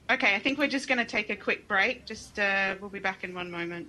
Okay, 0.08 0.34
I 0.34 0.38
think 0.38 0.58
we're 0.58 0.68
just 0.68 0.86
going 0.86 0.98
to 0.98 1.04
take 1.04 1.30
a 1.30 1.36
quick 1.36 1.66
break. 1.66 2.04
Just 2.04 2.38
uh, 2.38 2.74
we'll 2.78 2.90
be 2.90 3.00
back 3.00 3.24
in 3.24 3.34
one 3.34 3.50
moment. 3.50 3.88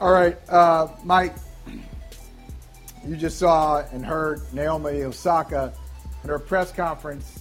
All 0.00 0.12
right, 0.12 0.38
uh, 0.48 0.86
Mike. 1.02 1.34
You 3.04 3.16
just 3.16 3.36
saw 3.36 3.84
and 3.90 4.06
heard 4.06 4.40
Naomi 4.52 5.02
Osaka 5.02 5.72
in 6.22 6.28
her 6.28 6.38
press 6.38 6.70
conference 6.70 7.40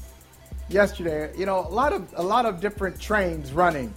yesterday. 0.68 1.32
You 1.38 1.46
know, 1.46 1.60
a 1.60 1.70
lot 1.70 1.94
of 1.94 2.12
a 2.16 2.24
lot 2.24 2.48
of 2.48 2.60
different 2.60 3.00
trains 3.00 3.54
running, 3.54 3.94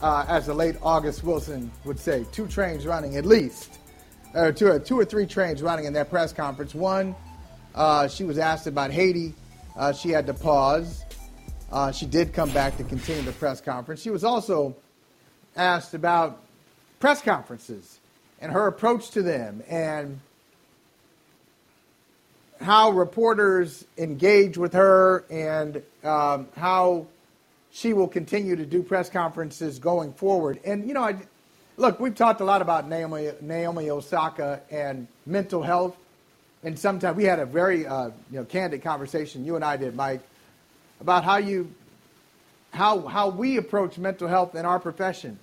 uh, 0.00 0.24
as 0.28 0.46
the 0.46 0.54
late 0.54 0.76
August 0.80 1.24
Wilson 1.24 1.72
would 1.84 1.98
say, 1.98 2.24
two 2.30 2.46
trains 2.46 2.86
running 2.86 3.16
at 3.16 3.26
least, 3.26 3.80
or 4.32 4.52
two, 4.52 4.68
or 4.68 4.78
two 4.78 4.96
or 5.00 5.04
three 5.04 5.26
trains 5.26 5.60
running 5.60 5.86
in 5.86 5.92
that 5.94 6.08
press 6.08 6.32
conference. 6.32 6.76
One, 6.76 7.16
uh, 7.74 8.06
she 8.06 8.22
was 8.22 8.38
asked 8.38 8.68
about 8.68 8.92
Haiti. 8.92 9.34
Uh, 9.76 9.92
she 9.92 10.10
had 10.10 10.24
to 10.26 10.34
pause. 10.34 11.04
Uh, 11.72 11.90
she 11.90 12.06
did 12.06 12.32
come 12.32 12.50
back 12.50 12.76
to 12.76 12.84
continue 12.84 13.22
the 13.22 13.32
press 13.32 13.60
conference. 13.60 14.00
She 14.00 14.10
was 14.10 14.22
also 14.22 14.76
asked 15.56 15.94
about 15.94 16.44
press 17.00 17.22
conferences 17.22 17.98
and 18.40 18.52
her 18.52 18.66
approach 18.66 19.10
to 19.10 19.22
them 19.22 19.62
and 19.68 20.20
how 22.60 22.90
reporters 22.90 23.84
engage 23.96 24.58
with 24.58 24.72
her 24.72 25.24
and 25.30 25.82
um, 26.02 26.48
how 26.56 27.06
she 27.70 27.92
will 27.92 28.08
continue 28.08 28.56
to 28.56 28.66
do 28.66 28.82
press 28.82 29.08
conferences 29.08 29.78
going 29.78 30.12
forward. 30.12 30.58
And, 30.64 30.88
you 30.88 30.94
know, 30.94 31.02
I, 31.02 31.16
look, 31.76 32.00
we've 32.00 32.14
talked 32.14 32.40
a 32.40 32.44
lot 32.44 32.62
about 32.62 32.88
Naomi, 32.88 33.30
Naomi 33.40 33.90
Osaka 33.90 34.60
and 34.70 35.06
mental 35.26 35.62
health. 35.62 35.96
And 36.64 36.76
sometimes 36.76 37.16
we 37.16 37.24
had 37.24 37.38
a 37.38 37.46
very 37.46 37.86
uh, 37.86 38.06
you 38.30 38.38
know, 38.38 38.44
candid 38.44 38.82
conversation, 38.82 39.44
you 39.44 39.54
and 39.54 39.64
I 39.64 39.76
did, 39.76 39.94
Mike, 39.94 40.22
about 41.00 41.24
how 41.24 41.36
you 41.36 41.72
how 42.70 43.06
how 43.06 43.30
we 43.30 43.56
approach 43.56 43.96
mental 43.96 44.28
health 44.28 44.54
in 44.54 44.66
our 44.66 44.78
profession. 44.78 45.38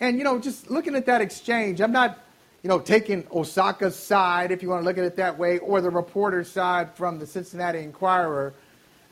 And 0.00 0.18
you 0.18 0.24
know, 0.24 0.38
just 0.38 0.70
looking 0.70 0.94
at 0.94 1.06
that 1.06 1.20
exchange, 1.20 1.80
I'm 1.80 1.92
not, 1.92 2.18
you 2.62 2.68
know, 2.68 2.78
taking 2.78 3.26
Osaka's 3.32 3.96
side, 3.96 4.50
if 4.50 4.62
you 4.62 4.68
want 4.68 4.82
to 4.82 4.84
look 4.84 4.98
at 4.98 5.04
it 5.04 5.16
that 5.16 5.38
way, 5.38 5.58
or 5.58 5.80
the 5.80 5.90
reporter's 5.90 6.50
side 6.50 6.94
from 6.94 7.18
the 7.18 7.26
Cincinnati 7.26 7.80
Enquirer. 7.80 8.52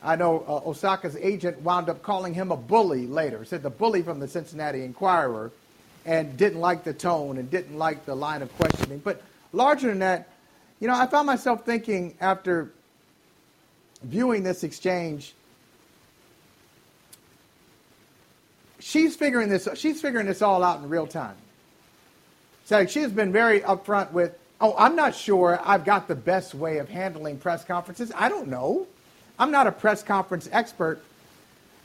I 0.03 0.15
know 0.15 0.45
uh, 0.47 0.69
Osaka's 0.69 1.15
agent 1.15 1.61
wound 1.61 1.89
up 1.89 2.03
calling 2.03 2.33
him 2.33 2.51
a 2.51 2.57
bully 2.57 3.07
later. 3.07 3.43
Said 3.45 3.63
the 3.63 3.71
bully 3.71 4.03
from 4.03 4.19
the 4.19 4.27
Cincinnati 4.27 4.83
Enquirer, 4.83 5.51
and 6.05 6.37
didn't 6.37 6.59
like 6.59 6.83
the 6.83 6.93
tone 6.93 7.37
and 7.37 7.49
didn't 7.49 7.77
like 7.77 8.05
the 8.05 8.15
line 8.15 8.41
of 8.41 8.55
questioning. 8.57 8.99
But 8.99 9.21
larger 9.51 9.87
than 9.87 9.99
that, 9.99 10.29
you 10.79 10.87
know, 10.87 10.95
I 10.95 11.07
found 11.07 11.25
myself 11.25 11.65
thinking 11.65 12.15
after 12.21 12.71
viewing 14.03 14.43
this 14.43 14.63
exchange. 14.63 15.33
She's 18.85 19.15
figuring 19.15 19.49
this 19.49 19.67
she's 19.73 19.99
figuring 19.99 20.27
this 20.27 20.43
all 20.43 20.63
out 20.63 20.79
in 20.79 20.87
real 20.87 21.07
time. 21.07 21.35
So 22.65 22.85
she's 22.85 23.09
been 23.09 23.31
very 23.31 23.61
upfront 23.61 24.11
with, 24.11 24.37
oh, 24.61 24.75
I'm 24.77 24.95
not 24.95 25.15
sure 25.15 25.59
I've 25.63 25.85
got 25.85 26.07
the 26.07 26.15
best 26.15 26.53
way 26.55 26.77
of 26.77 26.87
handling 26.87 27.37
press 27.37 27.63
conferences. 27.63 28.11
I 28.15 28.29
don't 28.29 28.47
know. 28.47 28.87
I'm 29.37 29.51
not 29.51 29.67
a 29.67 29.71
press 29.71 30.01
conference 30.01 30.47
expert. 30.51 31.03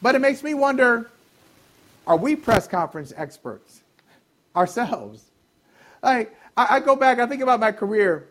But 0.00 0.14
it 0.14 0.20
makes 0.20 0.42
me 0.42 0.54
wonder, 0.54 1.10
are 2.06 2.16
we 2.16 2.34
press 2.34 2.66
conference 2.66 3.12
experts 3.14 3.82
ourselves? 4.56 5.22
I, 6.02 6.28
I, 6.56 6.76
I 6.76 6.80
go 6.80 6.96
back, 6.96 7.18
I 7.18 7.26
think 7.26 7.42
about 7.42 7.60
my 7.60 7.72
career. 7.72 8.28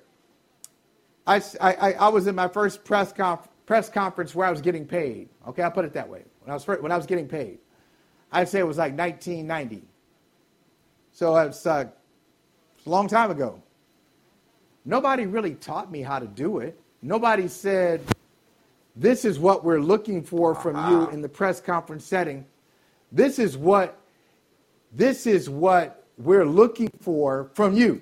I, 1.27 1.41
I, 1.61 1.93
I 1.93 2.07
was 2.09 2.25
in 2.25 2.33
my 2.33 2.47
first 2.47 2.83
press, 2.83 3.13
conf, 3.13 3.41
press 3.67 3.89
conference 3.89 4.33
where 4.33 4.47
I 4.47 4.51
was 4.51 4.61
getting 4.61 4.87
paid. 4.87 5.29
Okay, 5.47 5.61
I'll 5.61 5.69
put 5.69 5.85
it 5.85 5.93
that 5.93 6.09
way. 6.09 6.23
When 6.41 6.49
I 6.49 6.53
was, 6.55 6.65
when 6.65 6.91
I 6.91 6.97
was 6.97 7.05
getting 7.05 7.27
paid. 7.27 7.59
I'd 8.31 8.49
say 8.49 8.59
it 8.59 8.67
was 8.67 8.77
like 8.77 8.97
1990. 8.97 9.83
So 11.11 11.35
it's 11.37 11.65
uh, 11.65 11.85
a 12.85 12.89
long 12.89 13.07
time 13.07 13.31
ago. 13.31 13.61
Nobody 14.85 15.25
really 15.25 15.55
taught 15.55 15.91
me 15.91 16.01
how 16.01 16.19
to 16.19 16.27
do 16.27 16.59
it. 16.59 16.79
Nobody 17.01 17.47
said, 17.47 18.01
this 18.95 19.25
is 19.25 19.39
what 19.39 19.63
we're 19.63 19.81
looking 19.81 20.23
for 20.23 20.55
from 20.55 20.75
you 20.89 21.09
in 21.09 21.21
the 21.21 21.29
press 21.29 21.61
conference 21.61 22.05
setting. 22.05 22.45
This 23.11 23.39
is 23.39 23.57
what 23.57 23.99
this 24.91 25.27
is 25.27 25.49
what 25.49 26.03
we're 26.17 26.45
looking 26.45 26.89
for 27.01 27.49
from 27.53 27.75
you. 27.75 28.01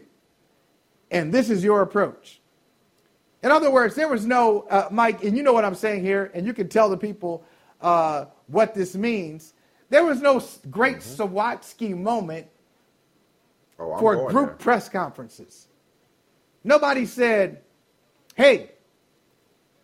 And 1.11 1.33
this 1.33 1.49
is 1.49 1.63
your 1.63 1.81
approach. 1.81 2.39
In 3.43 3.51
other 3.51 3.69
words, 3.69 3.95
there 3.95 4.07
was 4.07 4.25
no, 4.25 4.61
uh, 4.69 4.87
Mike, 4.89 5.23
and 5.23 5.37
you 5.37 5.43
know 5.43 5.53
what 5.53 5.63
I'm 5.63 5.75
saying 5.75 6.03
here, 6.03 6.31
and 6.33 6.45
you 6.45 6.53
can 6.53 6.69
tell 6.69 6.89
the 6.89 6.97
people 6.97 7.43
uh, 7.81 8.25
what 8.47 8.73
this 8.73 8.95
means. 8.95 9.53
There 9.89 10.03
was 10.03 10.21
no 10.21 10.41
great 10.69 10.97
Sawatsky 10.97 11.95
moment 11.95 12.47
Oh, 13.79 13.97
for 13.99 14.29
group 14.31 14.47
there. 14.47 14.55
press 14.55 14.89
conferences. 14.89 15.67
Nobody 16.63 17.05
said, 17.05 17.61
hey, 18.35 18.71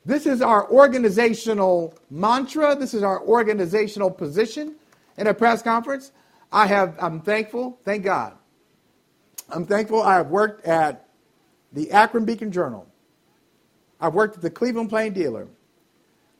this 0.04 0.26
is 0.26 0.42
our 0.42 0.68
organizational 0.70 1.94
mantra. 2.10 2.76
This 2.76 2.96
is 2.96 3.04
our 3.04 3.22
organizational 3.22 4.10
position 4.10 4.76
in 5.18 5.28
a 5.28 5.34
press 5.34 5.62
conference. 5.62 6.12
I 6.52 6.66
have, 6.68 6.96
I'm 7.00 7.22
thankful, 7.22 7.78
thank 7.84 8.04
God. 8.04 8.34
I'm 9.50 9.66
thankful 9.66 10.02
I 10.02 10.16
have 10.16 10.28
worked 10.28 10.66
at 10.66 11.08
the 11.72 11.92
Akron 11.92 12.26
Beacon 12.26 12.52
Journal. 12.52 12.88
I've 14.02 14.16
worked 14.16 14.38
at 14.38 14.42
the 14.42 14.50
Cleveland 14.50 14.90
Plain 14.90 15.14
Dealer. 15.14 15.48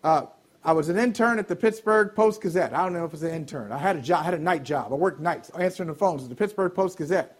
Uh, 0.04 0.26
I 0.66 0.72
was 0.72 0.88
an 0.90 0.98
intern 0.98 1.40
at 1.40 1.48
the 1.48 1.56
Pittsburgh 1.56 2.16
Post 2.16 2.42
Gazette. 2.42 2.74
I 2.74 2.84
don't 2.84 2.94
know 2.94 3.04
if 3.04 3.10
it 3.10 3.12
was 3.14 3.24
an 3.24 3.32
intern. 3.32 3.72
I 3.72 3.78
had 3.78 3.98
a 3.98 4.02
job, 4.02 4.22
I 4.22 4.24
had 4.26 4.34
a 4.34 4.40
night 4.40 4.64
job. 4.64 4.94
I 4.94 4.96
worked 4.96 5.20
nights 5.20 5.50
answering 5.52 5.88
the 5.90 5.96
phones 5.96 6.24
at 6.24 6.30
the 6.30 6.36
Pittsburgh 6.36 6.74
Post 6.74 6.98
Gazette. 6.98 7.38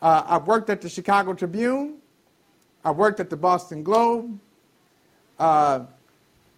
Uh, 0.00 0.22
I've 0.26 0.46
worked 0.46 0.70
at 0.70 0.80
the 0.80 0.88
Chicago 0.88 1.34
Tribune. 1.34 1.98
I've 2.82 2.96
worked 2.96 3.20
at 3.20 3.28
the 3.28 3.36
Boston 3.36 3.82
Globe. 3.82 4.38
Uh, 5.38 5.80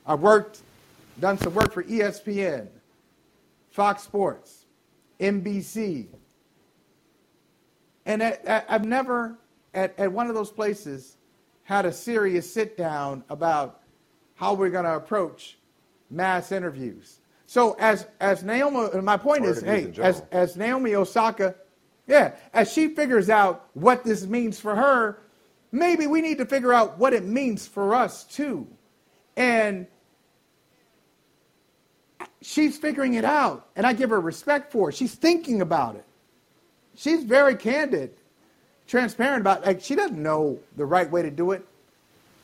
I've 0.07 0.21
worked, 0.21 0.61
done 1.19 1.37
some 1.39 1.53
work 1.55 1.73
for 1.73 1.83
ESPN, 1.83 2.69
Fox 3.71 4.03
Sports, 4.05 4.67
NBC. 5.19 6.07
And 8.07 8.23
I- 8.23 8.39
I- 8.47 8.65
I've 8.69 8.85
never, 8.85 9.37
at, 9.75 9.99
at 9.99 10.13
one 10.13 10.29
of 10.29 10.35
those 10.37 10.51
places, 10.53 11.17
had 11.65 11.87
a 11.87 11.93
serious 11.93 12.53
sit 12.53 12.77
down 12.77 13.25
about 13.29 13.81
how 14.37 14.55
we're 14.55 14.71
going 14.71 14.85
to 14.85 14.95
approach 14.95 15.59
mass 16.13 16.53
interviews. 16.53 17.19
So 17.47 17.77
as 17.79 18.07
as 18.21 18.43
Naomi, 18.43 19.01
my 19.01 19.17
point 19.17 19.45
is, 19.45 19.61
hey, 19.63 19.93
as 20.01 20.23
as 20.31 20.57
Naomi 20.57 20.95
Osaka, 20.95 21.55
yeah, 22.07 22.33
as 22.55 22.73
she 22.73 22.89
figures 22.89 23.29
out 23.29 23.69
what 23.75 24.05
this 24.05 24.27
means 24.27 24.59
for 24.59 24.75
her, 24.75 25.19
maybe 25.71 26.07
we 26.07 26.21
need 26.21 26.39
to 26.39 26.47
figure 26.47 26.73
out 26.73 26.99
what 26.99 27.13
it 27.13 27.25
means 27.25 27.67
for 27.67 27.95
us 27.95 28.25
too. 28.25 28.67
And 29.37 29.87
she's 32.41 32.79
figuring 32.79 33.15
it 33.15 33.25
out, 33.25 33.67
and 33.77 33.87
I 33.87 33.93
give 33.93 34.11
her 34.11 34.21
respect 34.21 34.73
for 34.73 34.91
it. 34.91 34.95
She's 34.95 35.15
thinking 35.15 35.61
about 35.61 35.97
it. 35.97 36.05
She's 36.95 37.25
very 37.25 37.55
candid, 37.55 38.15
transparent 38.87 39.41
about 39.41 39.65
like 39.65 39.81
she 39.81 39.95
doesn't 39.95 40.23
know 40.23 40.59
the 40.77 40.85
right 40.85 41.11
way 41.11 41.23
to 41.23 41.31
do 41.31 41.53
it. 41.53 41.67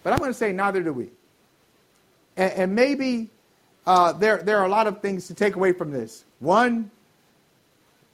But 0.02 0.12
I'm 0.12 0.18
going 0.18 0.30
to 0.30 0.38
say 0.38 0.52
neither 0.52 0.82
do 0.82 0.92
we. 0.92 1.10
And, 2.36 2.52
and 2.52 2.74
maybe 2.74 3.30
uh, 3.86 4.12
there 4.12 4.38
there 4.38 4.58
are 4.58 4.66
a 4.66 4.70
lot 4.70 4.86
of 4.86 5.00
things 5.00 5.26
to 5.28 5.34
take 5.34 5.56
away 5.56 5.72
from 5.72 5.90
this. 5.90 6.24
One, 6.40 6.90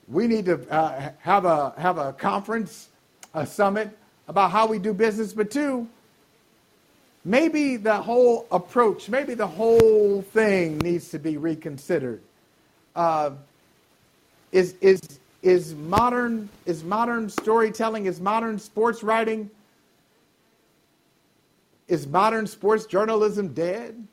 we 0.09 0.27
need 0.27 0.47
to 0.47 0.71
uh, 0.71 1.11
have 1.21 1.45
a 1.45 1.75
have 1.77 1.99
a 1.99 2.13
conference, 2.13 2.89
a 3.35 3.47
summit 3.47 3.97
about 4.29 4.51
how 4.51 4.67
we 4.67 4.79
do 4.79 4.95
business. 4.95 5.33
But 5.33 5.51
two, 5.51 5.89
maybe 7.25 7.77
the 7.77 8.01
whole 8.01 8.47
approach, 8.51 9.09
maybe 9.09 9.35
the 9.35 9.47
whole 9.47 10.23
thing 10.23 10.79
needs 10.79 11.11
to 11.11 11.19
be 11.19 11.37
reconsidered. 11.37 12.21
Uh, 12.95 13.31
is 14.53 14.75
is 14.81 15.01
is 15.43 15.75
modern 15.75 16.49
is 16.67 16.85
modern 16.85 17.29
storytelling 17.29 18.07
is 18.07 18.21
modern 18.21 18.59
sports 18.59 19.03
writing 19.03 19.51
is 21.89 22.07
modern 22.07 22.47
sports 22.47 22.87
journalism 22.87 23.49
dead? 23.49 24.07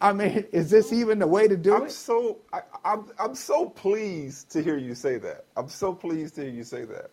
I 0.00 0.12
mean, 0.12 0.46
is 0.52 0.70
this 0.70 0.92
even 0.92 1.18
the 1.20 1.26
way 1.26 1.48
to 1.48 1.56
do 1.56 1.74
I'm 1.76 1.86
it? 1.86 1.92
so 1.92 2.38
I, 2.52 2.62
I'm 2.84 3.06
I'm 3.18 3.34
so 3.34 3.68
pleased 3.68 4.50
to 4.52 4.62
hear 4.62 4.78
you 4.78 4.94
say 4.94 5.18
that. 5.18 5.46
I'm 5.56 5.68
so 5.68 5.92
pleased 5.94 6.36
to 6.36 6.42
hear 6.42 6.50
you 6.52 6.64
say 6.64 6.84
that 6.86 7.10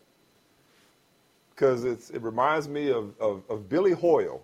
because 1.51 1.85
it's 1.85 2.09
it 2.11 2.21
reminds 2.23 2.69
me 2.69 2.91
of, 2.91 3.13
of 3.19 3.43
of 3.49 3.69
Billy 3.69 3.93
Hoyle 3.93 4.43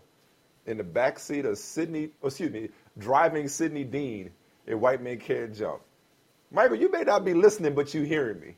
in 0.68 0.78
the 0.78 0.84
back 0.86 1.20
seat 1.20 1.46
of 1.46 1.58
Sidney. 1.58 2.12
oh, 2.24 2.28
Excuse 2.28 2.52
me, 2.52 2.70
driving 3.00 3.48
Sidney 3.48 3.84
Deane 3.86 4.32
in 4.68 4.80
White 4.82 5.02
Men 5.04 5.20
Can't 5.20 5.56
Jump. 5.56 5.82
Michael, 6.52 6.78
you 6.78 6.92
may 6.92 7.04
not 7.04 7.26
be 7.26 7.34
listening, 7.34 7.76
but 7.76 7.94
you 7.94 8.04
hearing 8.04 8.40
me 8.40 8.56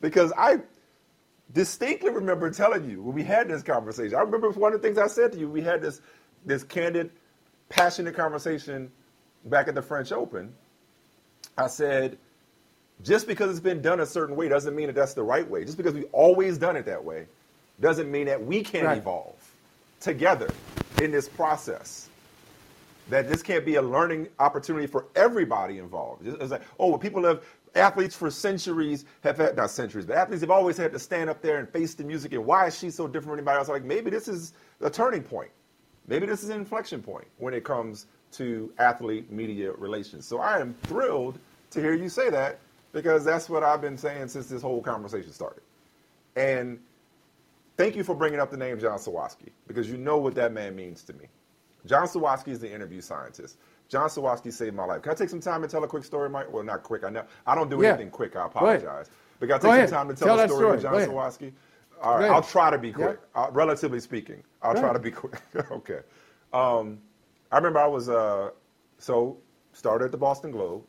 because 0.00 0.32
I 0.38 0.60
distinctly 1.52 2.10
remember 2.10 2.50
telling 2.50 2.88
you 2.90 3.02
when 3.02 3.14
we 3.14 3.24
had 3.24 3.48
this 3.48 3.62
conversation. 3.62 4.16
I 4.16 4.20
remember 4.22 4.50
one 4.52 4.74
of 4.74 4.82
the 4.82 4.88
things 4.88 4.98
I 4.98 5.08
said 5.08 5.32
to 5.32 5.38
you. 5.38 5.48
We 5.50 5.62
had 5.62 5.82
this 5.82 6.02
this 6.46 6.64
candid, 6.64 7.10
passionate 7.68 8.14
conversation 8.14 8.90
back 9.46 9.68
at 9.68 9.74
the 9.74 9.82
French 9.82 10.12
Open. 10.12 10.52
I 11.56 11.66
said, 11.66 12.18
just 13.02 13.26
because 13.26 13.50
it's 13.50 13.60
been 13.60 13.82
done 13.82 14.00
a 14.00 14.06
certain 14.06 14.36
way 14.36 14.48
doesn't 14.48 14.74
mean 14.74 14.86
that 14.86 14.94
that's 14.94 15.14
the 15.14 15.22
right 15.22 15.48
way. 15.48 15.64
Just 15.64 15.76
because 15.76 15.94
we've 15.94 16.12
always 16.12 16.58
done 16.58 16.76
it 16.76 16.86
that 16.86 17.02
way 17.04 17.26
doesn't 17.80 18.10
mean 18.10 18.26
that 18.26 18.42
we 18.44 18.62
can't 18.62 18.86
Right. 18.86 18.98
evolve 18.98 19.36
together 20.00 20.48
in 21.02 21.10
this 21.10 21.28
process. 21.28 22.08
That 23.08 23.28
this 23.28 23.42
can't 23.42 23.64
be 23.64 23.76
a 23.76 23.82
learning 23.82 24.28
opportunity 24.38 24.86
for 24.86 25.06
everybody 25.16 25.78
involved. 25.78 26.26
It's 26.26 26.36
it's 26.42 26.50
like, 26.50 26.62
oh, 26.78 26.88
well, 26.88 26.98
people 26.98 27.24
have 27.24 27.42
athletes 27.74 28.14
for 28.14 28.30
centuries 28.30 29.04
have 29.22 29.38
had 29.38 29.56
not 29.56 29.70
centuries, 29.70 30.04
but 30.04 30.16
athletes 30.16 30.42
have 30.42 30.50
always 30.50 30.76
had 30.76 30.92
to 30.92 30.98
stand 30.98 31.30
up 31.30 31.40
there 31.40 31.58
and 31.58 31.68
face 31.68 31.94
the 31.94 32.04
music. 32.04 32.32
And 32.32 32.44
why 32.44 32.66
is 32.66 32.78
she 32.78 32.90
so 32.90 33.06
different 33.06 33.24
from 33.26 33.38
anybody 33.38 33.58
else? 33.58 33.68
Like 33.68 33.84
maybe 33.84 34.10
this 34.10 34.28
is 34.28 34.52
a 34.80 34.90
turning 34.90 35.22
point. 35.22 35.50
Maybe 36.08 36.26
this 36.26 36.42
is 36.42 36.48
an 36.48 36.56
inflection 36.58 37.02
point 37.02 37.26
when 37.36 37.54
it 37.54 37.64
comes 37.64 38.06
to 38.32 38.72
athlete 38.78 39.30
media 39.30 39.72
relations. 39.72 40.26
So 40.26 40.38
I 40.40 40.58
am 40.58 40.74
thrilled 40.84 41.38
to 41.70 41.80
hear 41.80 41.94
you 41.94 42.08
say 42.08 42.30
that 42.30 42.58
because 42.92 43.24
that's 43.24 43.48
what 43.48 43.62
I've 43.62 43.80
been 43.80 43.96
saying 43.98 44.28
since 44.28 44.46
this 44.46 44.62
whole 44.62 44.82
conversation 44.82 45.32
started. 45.32 45.62
And 46.34 46.78
thank 47.76 47.94
you 47.94 48.04
for 48.04 48.14
bringing 48.14 48.40
up 48.40 48.50
the 48.50 48.56
name 48.56 48.78
John 48.80 48.98
Sawatsky 48.98 49.50
because 49.66 49.88
you 49.90 49.98
know 49.98 50.16
what 50.18 50.34
that 50.36 50.52
man 50.52 50.74
means 50.74 51.02
to 51.04 51.12
me. 51.14 51.26
John 51.86 52.06
Sawatsky 52.06 52.48
is 52.48 52.58
the 52.58 52.72
interview 52.72 53.00
scientist. 53.00 53.58
John 53.88 54.08
Sawatsky 54.08 54.52
saved 54.52 54.74
my 54.76 54.84
life. 54.84 55.02
Can 55.02 55.12
I 55.12 55.14
take 55.14 55.30
some 55.30 55.40
time 55.40 55.62
and 55.62 55.70
tell 55.70 55.84
a 55.84 55.88
quick 55.88 56.04
story, 56.04 56.28
Mike? 56.28 56.52
Well, 56.52 56.62
not 56.62 56.82
quick. 56.82 57.04
I 57.04 57.10
know 57.10 57.24
I 57.46 57.54
don't 57.54 57.70
do 57.70 57.80
Yeah. 57.82 57.90
anything 57.90 58.10
quick. 58.10 58.36
I 58.36 58.46
apologize. 58.46 59.10
But 59.40 59.46
can 59.46 59.54
I 59.54 59.58
take 59.58 59.70
ahead. 59.70 59.88
some 59.88 59.98
time 59.98 60.08
to 60.08 60.14
tell, 60.14 60.36
Tell 60.36 60.40
a 60.44 60.48
story, 60.48 60.80
story. 60.80 61.04
John. 61.06 61.14
Sawatsky? 61.14 61.52
All 62.02 62.16
right, 62.18 62.30
I'll 62.30 62.42
try 62.42 62.70
to 62.70 62.78
be 62.78 62.88
Yeah. 62.88 62.94
quick. 62.94 63.18
Uh, 63.34 63.48
relatively 63.52 64.00
speaking, 64.00 64.42
I'll 64.62 64.74
Go 64.74 64.80
try 64.80 64.90
ahead. 64.90 64.94
to 64.94 64.98
be 65.00 65.10
quick. 65.10 65.40
okay. 65.70 66.00
Um, 66.52 66.98
I 67.52 67.56
remember 67.56 67.78
I 67.80 67.86
was 67.86 68.08
uh, 68.08 68.50
so 68.98 69.38
started 69.72 70.06
at 70.06 70.12
the 70.12 70.18
Boston 70.18 70.50
Globe. 70.50 70.84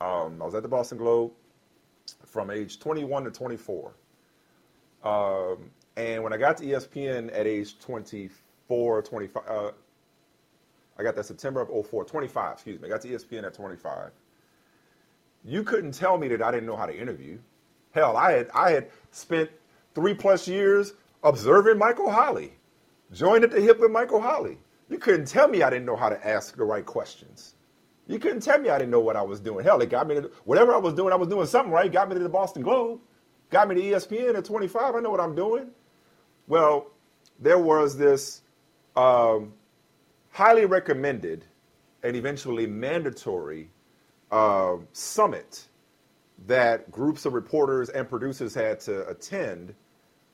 Um, 0.00 0.40
I 0.42 0.44
was 0.44 0.54
at 0.54 0.62
the 0.62 0.68
Boston 0.68 0.98
Globe 0.98 1.32
from 2.26 2.50
age 2.50 2.78
21 2.80 3.24
to 3.24 3.30
24. 3.30 3.94
Um, 5.04 5.70
and 5.96 6.22
when 6.22 6.32
I 6.32 6.36
got 6.36 6.56
to 6.58 6.64
ESPN 6.64 7.30
at 7.38 7.46
age 7.46 7.78
24, 7.78 9.02
25, 9.02 9.42
uh, 9.48 9.70
I 10.98 11.02
got 11.02 11.16
that 11.16 11.26
September 11.26 11.60
of 11.60 11.86
04, 11.88 12.04
25, 12.04 12.52
excuse 12.54 12.80
me. 12.80 12.88
I 12.88 12.90
got 12.90 13.00
to 13.02 13.08
ESPN 13.08 13.44
at 13.44 13.54
25. 13.54 14.10
You 15.44 15.62
couldn't 15.62 15.92
tell 15.92 16.18
me 16.18 16.28
that 16.28 16.42
I 16.42 16.50
didn't 16.50 16.66
know 16.66 16.76
how 16.76 16.86
to 16.86 16.96
interview. 16.98 17.38
Hell, 17.92 18.16
I 18.16 18.32
had 18.32 18.50
I 18.54 18.70
had 18.72 18.90
spent 19.10 19.50
three 19.94 20.14
plus 20.14 20.48
years 20.48 20.94
observing 21.22 21.78
Michael 21.78 22.10
Holley, 22.10 22.54
joined 23.14 23.44
at 23.44 23.50
the 23.50 23.60
hip 23.60 23.80
with 23.80 23.90
Michael 23.90 24.20
Holley. 24.20 24.58
You 24.88 24.98
couldn't 24.98 25.26
tell 25.26 25.48
me 25.48 25.62
I 25.62 25.70
didn't 25.70 25.86
know 25.86 25.96
how 25.96 26.08
to 26.08 26.26
ask 26.26 26.56
the 26.56 26.64
right 26.64 26.84
questions. 26.84 27.54
You 28.06 28.18
couldn't 28.18 28.40
tell 28.40 28.58
me 28.58 28.68
I 28.68 28.78
didn't 28.78 28.90
know 28.90 29.00
what 29.00 29.16
I 29.16 29.22
was 29.22 29.40
doing. 29.40 29.64
Hell, 29.64 29.80
it 29.80 29.88
got 29.88 30.06
me 30.06 30.16
to 30.16 30.30
whatever 30.44 30.74
I 30.74 30.78
was 30.78 30.94
doing, 30.94 31.12
I 31.12 31.16
was 31.16 31.28
doing 31.28 31.46
something 31.46 31.72
right. 31.72 31.90
Got 31.90 32.08
me 32.08 32.14
to 32.16 32.22
the 32.22 32.28
Boston 32.28 32.62
Globe, 32.62 33.00
got 33.50 33.68
me 33.68 33.76
to 33.76 33.80
ESPN 33.80 34.36
at 34.36 34.44
25. 34.44 34.94
I 34.94 35.00
know 35.00 35.10
what 35.10 35.20
I'm 35.20 35.34
doing. 35.34 35.70
Well, 36.46 36.90
there 37.40 37.58
was 37.58 37.96
this 37.96 38.42
um, 38.96 39.54
highly 40.30 40.66
recommended 40.66 41.46
and 42.02 42.16
eventually 42.16 42.66
mandatory 42.66 43.70
uh, 44.30 44.76
summit 44.92 45.66
that 46.46 46.90
groups 46.90 47.24
of 47.24 47.32
reporters 47.32 47.88
and 47.88 48.08
producers 48.08 48.54
had 48.54 48.80
to 48.80 49.08
attend 49.08 49.74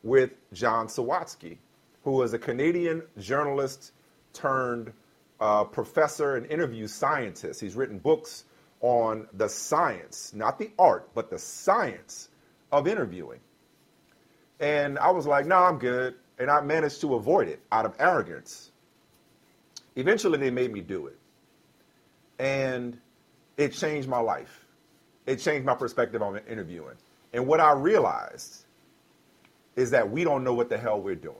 with 0.02 0.32
John 0.52 0.88
Sawatsky, 0.88 1.58
who 2.04 2.12
was 2.12 2.32
a 2.32 2.38
Canadian 2.38 3.02
journalist 3.18 3.92
turned 4.32 4.92
uh, 5.40 5.64
professor 5.64 6.36
and 6.36 6.46
interview 6.46 6.86
scientist. 6.86 7.60
He's 7.60 7.74
written 7.74 7.98
books 7.98 8.44
on 8.80 9.26
the 9.32 9.48
science, 9.48 10.32
not 10.34 10.58
the 10.58 10.70
art, 10.78 11.10
but 11.14 11.30
the 11.30 11.38
science 11.38 12.28
of 12.72 12.86
interviewing. 12.86 13.40
And 14.58 14.98
I 14.98 15.10
was 15.10 15.26
like, 15.26 15.46
no, 15.46 15.56
I'm 15.56 15.78
good. 15.78 16.14
And 16.38 16.50
I 16.50 16.60
managed 16.60 17.00
to 17.02 17.14
avoid 17.14 17.48
it 17.48 17.60
out 17.70 17.84
of 17.84 17.94
arrogance. 17.98 18.70
Eventually, 19.96 20.38
they 20.38 20.50
made 20.50 20.72
me 20.72 20.80
do 20.80 21.06
it. 21.06 21.18
And 22.38 22.98
it 23.56 23.72
changed 23.72 24.08
my 24.08 24.20
life. 24.20 24.64
It 25.26 25.36
changed 25.36 25.66
my 25.66 25.74
perspective 25.74 26.22
on 26.22 26.38
interviewing. 26.48 26.96
And 27.32 27.46
what 27.46 27.60
I 27.60 27.72
realized 27.72 28.64
is 29.76 29.90
that 29.90 30.10
we 30.10 30.24
don't 30.24 30.44
know 30.44 30.54
what 30.54 30.68
the 30.70 30.78
hell 30.78 31.00
we're 31.00 31.14
doing. 31.14 31.36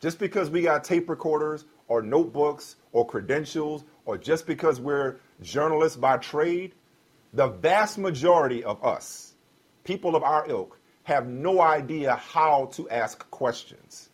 Just 0.00 0.18
because 0.18 0.50
we 0.50 0.62
got 0.62 0.84
tape 0.84 1.08
recorders 1.08 1.64
or 1.88 2.02
notebooks 2.02 2.76
or 2.92 3.06
credentials, 3.06 3.84
or 4.04 4.18
just 4.18 4.46
because 4.46 4.80
we're 4.80 5.16
journalists 5.42 5.96
by 5.96 6.16
trade, 6.18 6.74
the 7.32 7.48
vast 7.48 7.98
majority 7.98 8.64
of 8.64 8.82
us, 8.84 9.34
people 9.84 10.16
of 10.16 10.22
our 10.22 10.48
ilk, 10.48 10.78
have 11.04 11.26
no 11.26 11.60
idea 11.60 12.16
how 12.16 12.66
to 12.72 12.88
ask 12.90 13.28
questions. 13.30 14.08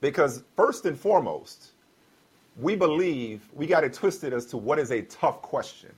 Because, 0.00 0.42
first 0.56 0.86
and 0.86 0.98
foremost, 0.98 1.72
we 2.60 2.74
believe 2.74 3.48
we 3.52 3.66
got 3.66 3.84
it 3.84 3.92
twisted 3.92 4.32
as 4.32 4.46
to 4.46 4.56
what 4.56 4.78
is 4.78 4.90
a 4.90 5.02
tough 5.02 5.42
question. 5.42 5.90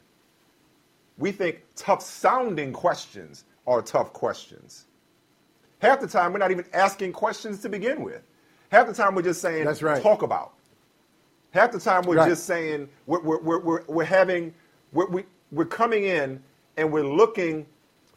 We 1.19 1.33
think 1.33 1.63
tough 1.77 2.03
sounding 2.03 2.73
questions 2.73 3.45
are 3.67 3.83
tough 3.83 4.13
questions. 4.13 4.87
Half 5.81 6.01
the 6.01 6.07
time, 6.07 6.33
we're 6.33 6.39
not 6.39 6.51
even 6.51 6.65
asking 6.73 7.13
questions 7.13 7.61
to 7.63 7.69
begin 7.69 8.03
with. 8.03 8.23
Half 8.71 8.87
the 8.87 8.95
time, 8.95 9.15
we're 9.15 9.23
just 9.23 9.41
saying, 9.41 9.65
That's 9.65 9.83
right. 9.83 10.03
talk 10.03 10.23
about. 10.23 10.53
Half 11.53 11.73
the 11.73 11.81
time, 11.81 12.05
we're 12.05 12.17
Right. 12.17 12.29
just 12.29 12.45
saying, 12.45 12.89
we're, 13.07 13.21
we're, 13.23 13.41
we're, 13.41 13.59
we're, 13.61 13.83
we're 13.89 14.05
having, 14.05 14.55
we're, 14.93 15.07
we, 15.09 15.25
we're 15.51 15.65
coming 15.65 16.05
in 16.05 16.43
and 16.77 16.93
we're 16.93 17.03
looking 17.05 17.67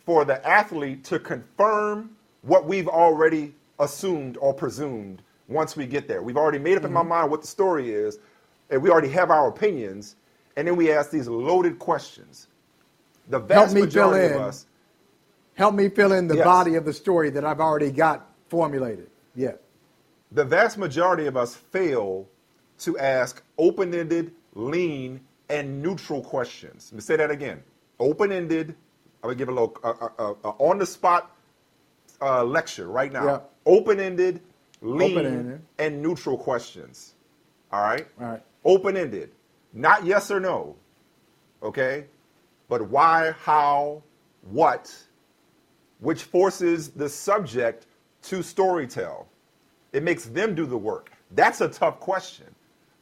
for 0.06 0.26
the 0.26 0.46
athlete 0.48 1.04
to 1.06 1.18
confirm 1.20 2.12
what 2.44 2.66
we've 2.66 2.88
already 2.88 3.56
assumed 3.80 4.38
or 4.38 4.54
presumed 4.54 5.22
once 5.48 5.76
we 5.76 5.86
get 5.88 6.08
there. 6.08 6.22
We've 6.22 6.38
already 6.38 6.60
made 6.60 6.78
up 6.78 6.84
in 6.84 6.92
Mm-hmm. 6.92 6.94
my 7.10 7.18
mind 7.22 7.32
what 7.32 7.42
the 7.42 7.48
story 7.48 7.92
is, 7.94 8.20
and 8.70 8.82
we 8.82 8.90
already 8.90 9.10
have 9.10 9.32
our 9.32 9.48
opinions, 9.48 10.16
and 10.58 10.68
then 10.68 10.76
we 10.76 10.92
ask 10.92 11.10
these 11.10 11.28
loaded 11.28 11.80
questions. 11.80 12.48
The 13.30 13.40
vast 13.40 13.74
majority 13.76 14.28
in. 14.28 14.34
of 14.34 14.42
us, 14.42 14.66
Help 15.56 15.76
me 15.76 15.90
fill 15.90 16.12
in 16.14 16.28
the 16.28 16.36
Yes. 16.38 16.46
body 16.46 16.76
of 16.76 16.86
the 16.86 16.94
story 16.94 17.30
that 17.32 17.46
I've 17.46 17.60
already 17.60 17.92
got 17.92 18.28
formulated. 18.50 19.10
Yeah. 19.36 19.54
the 20.32 20.44
vast 20.44 20.80
majority 20.80 21.28
of 21.28 21.38
us 21.38 21.54
fail 21.56 22.28
to 22.80 22.98
ask 22.98 23.44
open-ended, 23.60 24.34
lean, 24.56 25.22
and 25.48 25.80
neutral 25.84 26.24
questions. 26.24 26.90
Let 26.92 26.96
me 26.96 27.02
say 27.02 27.16
that 27.18 27.30
again. 27.30 27.62
Open-ended. 28.00 28.70
I'm 29.22 29.30
gonna 29.30 29.36
give 29.36 29.50
a 29.50 29.52
little 29.52 29.78
uh, 29.84 29.90
uh, 30.02 30.10
uh, 30.18 30.34
uh, 30.44 30.50
on-the-spot 30.58 31.30
uh, 32.20 32.44
lecture 32.44 32.88
right 32.88 33.12
now. 33.14 33.26
Yeah. 33.26 33.40
Open-ended, 33.68 34.42
lean, 34.82 35.12
Open-ended. 35.20 35.62
and 35.78 36.02
neutral 36.02 36.36
questions. 36.38 37.14
All 37.72 37.82
right. 37.82 38.08
All 38.20 38.28
right. 38.28 38.44
Open-ended, 38.66 39.30
not 39.72 40.04
yes 40.04 40.32
or 40.32 40.40
no. 40.40 40.76
Okay, 41.62 42.06
but 42.70 42.90
why, 42.90 43.34
how, 43.44 44.02
what, 44.50 44.92
which 46.04 46.24
forces 46.24 46.90
the 46.90 47.08
subject 47.08 47.88
to 48.22 48.40
storytell. 48.40 49.26
It 49.94 50.04
makes 50.04 50.26
them 50.26 50.54
do 50.54 50.66
the 50.66 50.78
work. 50.78 51.12
That's 51.32 51.62
a 51.62 51.70
tough 51.70 52.02
question. 52.02 52.48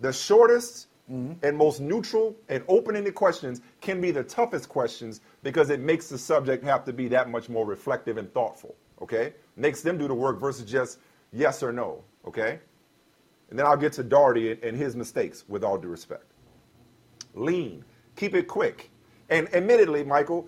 The 0.01 0.13
shortest 0.13 0.87
mm-hmm. 1.11 1.33
and 1.43 1.57
most 1.57 1.81
neutral 1.81 2.35
and 2.47 2.63
open-ended 2.67 3.15
questions 3.15 3.61
can 3.81 3.99
be 3.99 4.11
the 4.11 4.23
toughest 4.23 4.69
questions 4.69 5.21
because 5.41 5.71
it 5.71 5.79
makes 5.79 6.09
the 6.09 6.17
subject 6.17 6.63
have 6.63 6.85
to 6.85 6.93
be 6.93 7.07
that 7.07 7.29
much 7.29 7.49
more 7.49 7.65
reflective 7.65 8.17
and 8.17 8.31
thoughtful. 8.33 8.75
Okay, 9.01 9.33
makes 9.55 9.81
them 9.81 9.97
do 9.97 10.07
the 10.07 10.13
work 10.13 10.39
versus 10.39 10.69
just 10.69 10.99
yes 11.33 11.63
or 11.63 11.71
no. 11.71 12.03
Okay, 12.27 12.59
and 13.49 13.57
then 13.57 13.65
I'll 13.65 13.77
get 13.77 13.93
to 13.93 14.03
Darty 14.03 14.63
and- 14.63 14.77
his 14.77 14.95
mistakes 14.95 15.43
with 15.47 15.63
all 15.63 15.77
due 15.77 15.87
respect. 15.87 16.25
Lean, 17.33 17.83
keep 18.15 18.35
it 18.35 18.47
quick, 18.47 18.91
and 19.29 19.51
admittedly, 19.55 20.03
Michael, 20.03 20.47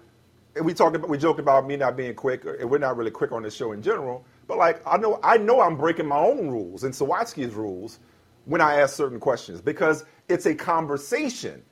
we 0.62 0.74
talked 0.74 0.96
about 0.96 1.10
we 1.10 1.18
joked 1.18 1.40
about 1.40 1.68
me 1.68 1.78
not 1.78 1.98
being 1.98 2.16
quick, 2.16 2.46
and 2.46 2.70
we're 2.70 2.78
not 2.80 2.98
really 2.98 3.12
quick 3.12 3.32
on 3.32 3.44
this 3.44 3.56
show 3.56 3.72
in 3.74 3.82
general. 3.82 4.26
But 4.48 4.58
like 4.58 4.82
I 4.88 4.98
know 4.98 5.20
I 5.24 5.38
know 5.38 5.62
I'm 5.62 5.78
breaking 5.78 6.08
my 6.08 6.20
own 6.20 6.50
rules 6.50 6.84
and 6.84 6.94
Sawatsky's 6.94 7.54
rules 7.54 8.00
when 8.46 8.62
I 8.62 8.80
ask 8.82 8.96
certain 8.96 9.20
questions 9.20 9.62
because 9.62 10.06
it's 10.30 10.46
a 10.48 10.56
conversation 10.56 11.64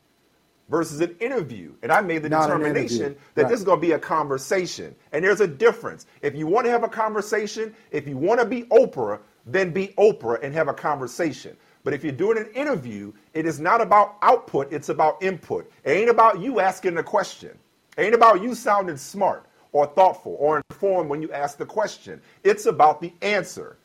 versus 0.69 1.01
an 1.01 1.15
interview. 1.19 1.73
And 1.84 1.91
I 1.91 2.01
made 2.01 2.23
the 2.23 2.29
Not 2.29 2.47
determination 2.47 3.15
that 3.36 3.43
Right. 3.43 3.49
this 3.49 3.59
is 3.59 3.65
going 3.65 3.79
to 3.79 3.88
be 3.88 3.93
a 3.93 3.99
conversation. 3.99 4.95
And 5.13 5.23
there's 5.25 5.41
a 5.41 5.47
difference. 5.47 6.07
If 6.21 6.36
you 6.36 6.47
want 6.47 6.65
to 6.65 6.71
have 6.71 6.84
a 6.84 6.89
conversation, 6.89 7.75
if 7.91 8.07
you 8.07 8.17
want 8.17 8.41
to 8.41 8.47
be 8.47 8.63
Oprah, 8.65 9.19
then 9.45 9.71
be 9.71 9.89
Oprah 9.99 10.43
and 10.43 10.53
have 10.53 10.69
a 10.69 10.75
conversation. 10.75 11.57
But 11.86 11.93
if 11.95 12.03
you're 12.03 12.13
doing 12.13 12.38
an 12.38 12.49
interview, 12.53 13.13
it 13.34 13.45
is 13.45 13.59
not 13.61 13.82
about 13.82 14.17
output, 14.23 14.73
it's 14.73 14.89
about 14.89 15.23
input. 15.23 15.71
It 15.86 15.91
ain't 15.91 16.11
about 16.11 16.41
you 16.41 16.59
asking 16.59 16.95
the 16.95 17.03
question. 17.03 17.57
Ain't 17.97 18.15
about 18.15 18.41
you 18.41 18.55
sounding 18.55 18.97
smart 18.97 19.45
or 19.73 19.85
thoughtful 19.85 20.35
or 20.39 20.61
informed 20.69 21.09
when 21.09 21.21
you 21.21 21.31
ask 21.31 21.57
the 21.57 21.65
question. 21.65 22.21
It's 22.43 22.65
about 22.65 23.01
the 23.01 23.13
answer. 23.21 23.77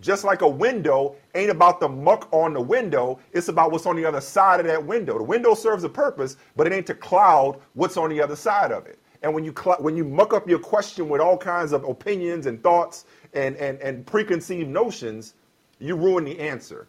Just 0.00 0.24
like 0.24 0.40
a 0.40 0.48
window 0.48 1.16
ain't 1.34 1.50
about 1.50 1.78
the 1.78 1.88
muck 1.88 2.28
on 2.32 2.54
the 2.54 2.60
window, 2.60 3.18
it's 3.32 3.48
about 3.48 3.70
what's 3.70 3.84
on 3.84 3.96
the 3.96 4.04
other 4.04 4.20
side 4.20 4.60
of 4.60 4.66
that 4.66 4.84
window. 4.84 5.18
The 5.18 5.24
window 5.24 5.54
serves 5.54 5.84
a 5.84 5.90
purpose, 5.90 6.36
but 6.56 6.66
it 6.66 6.72
ain't 6.72 6.86
to 6.86 6.94
cloud 6.94 7.60
what's 7.74 7.98
on 7.98 8.08
the 8.08 8.20
other 8.22 8.36
side 8.36 8.72
of 8.72 8.86
it. 8.86 8.98
And 9.22 9.34
when 9.34 9.44
you 9.44 9.52
cl- 9.56 9.76
when 9.80 9.96
you 9.96 10.04
muck 10.04 10.32
up 10.32 10.48
your 10.48 10.58
question 10.58 11.10
with 11.10 11.20
all 11.20 11.36
kinds 11.36 11.72
of 11.72 11.84
opinions 11.84 12.46
and 12.46 12.62
thoughts 12.62 13.04
and, 13.34 13.56
and, 13.56 13.78
and 13.80 14.06
preconceived 14.06 14.70
notions, 14.70 15.34
you 15.78 15.96
ruin 15.96 16.24
the 16.24 16.38
answer. 16.40 16.88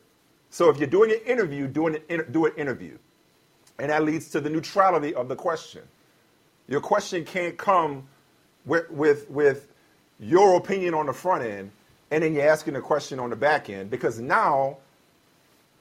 So 0.49 0.69
if 0.69 0.77
you're 0.77 0.87
doing 0.87 1.11
an 1.11 1.19
interview, 1.25 1.67
doing 1.67 1.97
an 2.09 2.31
do 2.31 2.45
an 2.45 2.53
interview, 2.55 2.97
and 3.79 3.89
that 3.89 4.03
leads 4.03 4.29
to 4.29 4.39
the 4.39 4.49
neutrality 4.49 5.13
of 5.13 5.27
the 5.27 5.35
question. 5.35 5.81
Your 6.71 6.79
question 6.81 7.25
can't 7.25 7.57
come 7.57 8.07
with 8.65 8.89
with, 8.89 9.29
with 9.29 9.67
your 10.21 10.55
opinion 10.55 10.93
on 10.93 11.05
the 11.07 11.13
front 11.13 11.43
end, 11.43 11.69
and 12.11 12.23
then 12.23 12.33
you're 12.33 12.47
asking 12.47 12.77
a 12.77 12.81
question 12.81 13.19
on 13.19 13.29
the 13.29 13.35
back 13.35 13.69
end 13.69 13.89
because 13.89 14.19
now 14.21 14.77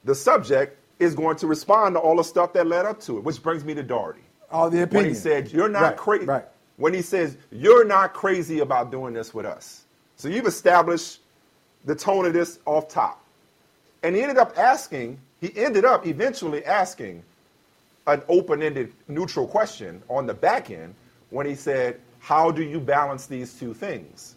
the 0.03 0.13
subject 0.13 0.77
is 0.99 1.15
going 1.15 1.37
to 1.37 1.47
respond 1.47 1.95
to 1.95 1.99
all 1.99 2.17
the 2.17 2.23
stuff 2.23 2.51
that 2.53 2.67
led 2.67 2.85
up 2.85 2.99
to 3.03 3.17
it, 3.17 3.23
which 3.23 3.41
brings 3.41 3.63
me 3.63 3.73
to 3.73 3.83
Daugherty. 3.83 4.19
All 4.51 4.69
the 4.69 4.79
When 4.79 4.83
opinion. 4.83 5.09
he 5.09 5.15
said, 5.15 5.51
You're 5.53 5.69
not 5.69 5.81
Right, 5.81 5.97
crazy. 5.97 6.25
right. 6.25 6.45
When 6.75 6.93
he 6.93 7.01
says, 7.01 7.37
You're 7.51 7.85
not 7.85 8.13
crazy 8.13 8.59
about 8.59 8.91
doing 8.91 9.13
this 9.13 9.33
with 9.33 9.45
us. 9.45 9.85
So 10.17 10.27
you've 10.27 10.45
established 10.45 11.21
the 11.85 11.95
tone 11.95 12.25
of 12.25 12.33
this 12.33 12.59
off 12.65 12.89
top. 12.89 13.23
And 14.03 14.13
he 14.13 14.21
ended 14.21 14.37
up 14.37 14.57
asking, 14.57 15.19
he 15.39 15.55
ended 15.55 15.85
up 15.85 16.05
eventually 16.05 16.65
asking 16.65 17.23
an 18.07 18.21
open 18.27 18.61
ended 18.63 18.93
neutral 19.07 19.47
question 19.47 20.01
on 20.09 20.25
the 20.25 20.33
back 20.33 20.71
end 20.71 20.95
when 21.29 21.45
he 21.45 21.55
said, 21.55 21.99
How 22.19 22.51
do 22.51 22.63
you 22.63 22.79
balance 22.79 23.25
these 23.27 23.53
two 23.53 23.73
things? 23.73 24.35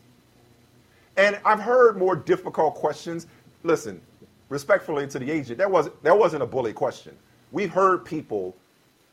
And 1.17 1.39
I've 1.45 1.61
heard 1.61 1.97
more 1.97 2.17
difficult 2.17 2.75
questions. 2.75 3.27
Listen, 3.63 4.01
respectfully 4.49 5.07
to 5.09 5.19
the 5.19 5.31
agent, 5.31 5.59
that 5.59 5.71
wasn't 5.71 6.03
that 6.03 6.19
wasn't 6.19 6.43
a 6.43 6.47
bully 6.47 6.73
question. 6.73 7.17
We've 7.53 7.71
heard 7.71 8.05
people 8.05 8.55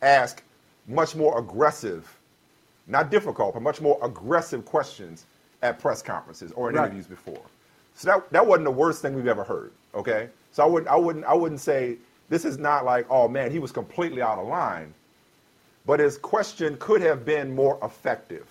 ask 0.01 0.43
much 0.87 1.15
more 1.15 1.37
aggressive, 1.37 2.09
not 2.87 3.11
difficult, 3.11 3.53
but 3.53 3.61
much 3.61 3.81
more 3.81 3.99
aggressive 4.01 4.65
questions 4.65 5.25
at 5.61 5.79
press 5.79 6.01
conferences 6.01 6.51
or 6.53 6.69
in 6.69 6.75
Right. 6.75 6.85
interviews 6.85 7.05
before. 7.07 7.41
So 7.95 8.07
that 8.07 8.31
that 8.31 8.45
wasn't 8.45 8.65
the 8.65 8.71
worst 8.71 9.01
thing 9.01 9.13
we've 9.15 9.27
ever 9.27 9.43
heard. 9.43 9.71
Okay, 9.93 10.29
so 10.51 10.63
I 10.63 10.65
wouldn't 10.65 10.89
I 10.91 10.95
wouldn't 10.95 11.25
I 11.25 11.33
wouldn't 11.33 11.61
say 11.61 11.97
this 12.31 12.45
is 12.45 12.57
not 12.57 12.85
like 12.85 13.05
oh 13.09 13.27
man 13.27 13.51
he 13.51 13.59
was 13.59 13.71
completely 13.71 14.21
out 14.23 14.39
of 14.39 14.47
line, 14.47 14.91
but 15.85 15.99
his 15.99 16.17
question 16.17 16.77
could 16.79 17.01
have 17.01 17.25
been 17.25 17.53
more 17.53 17.77
effective. 17.83 18.47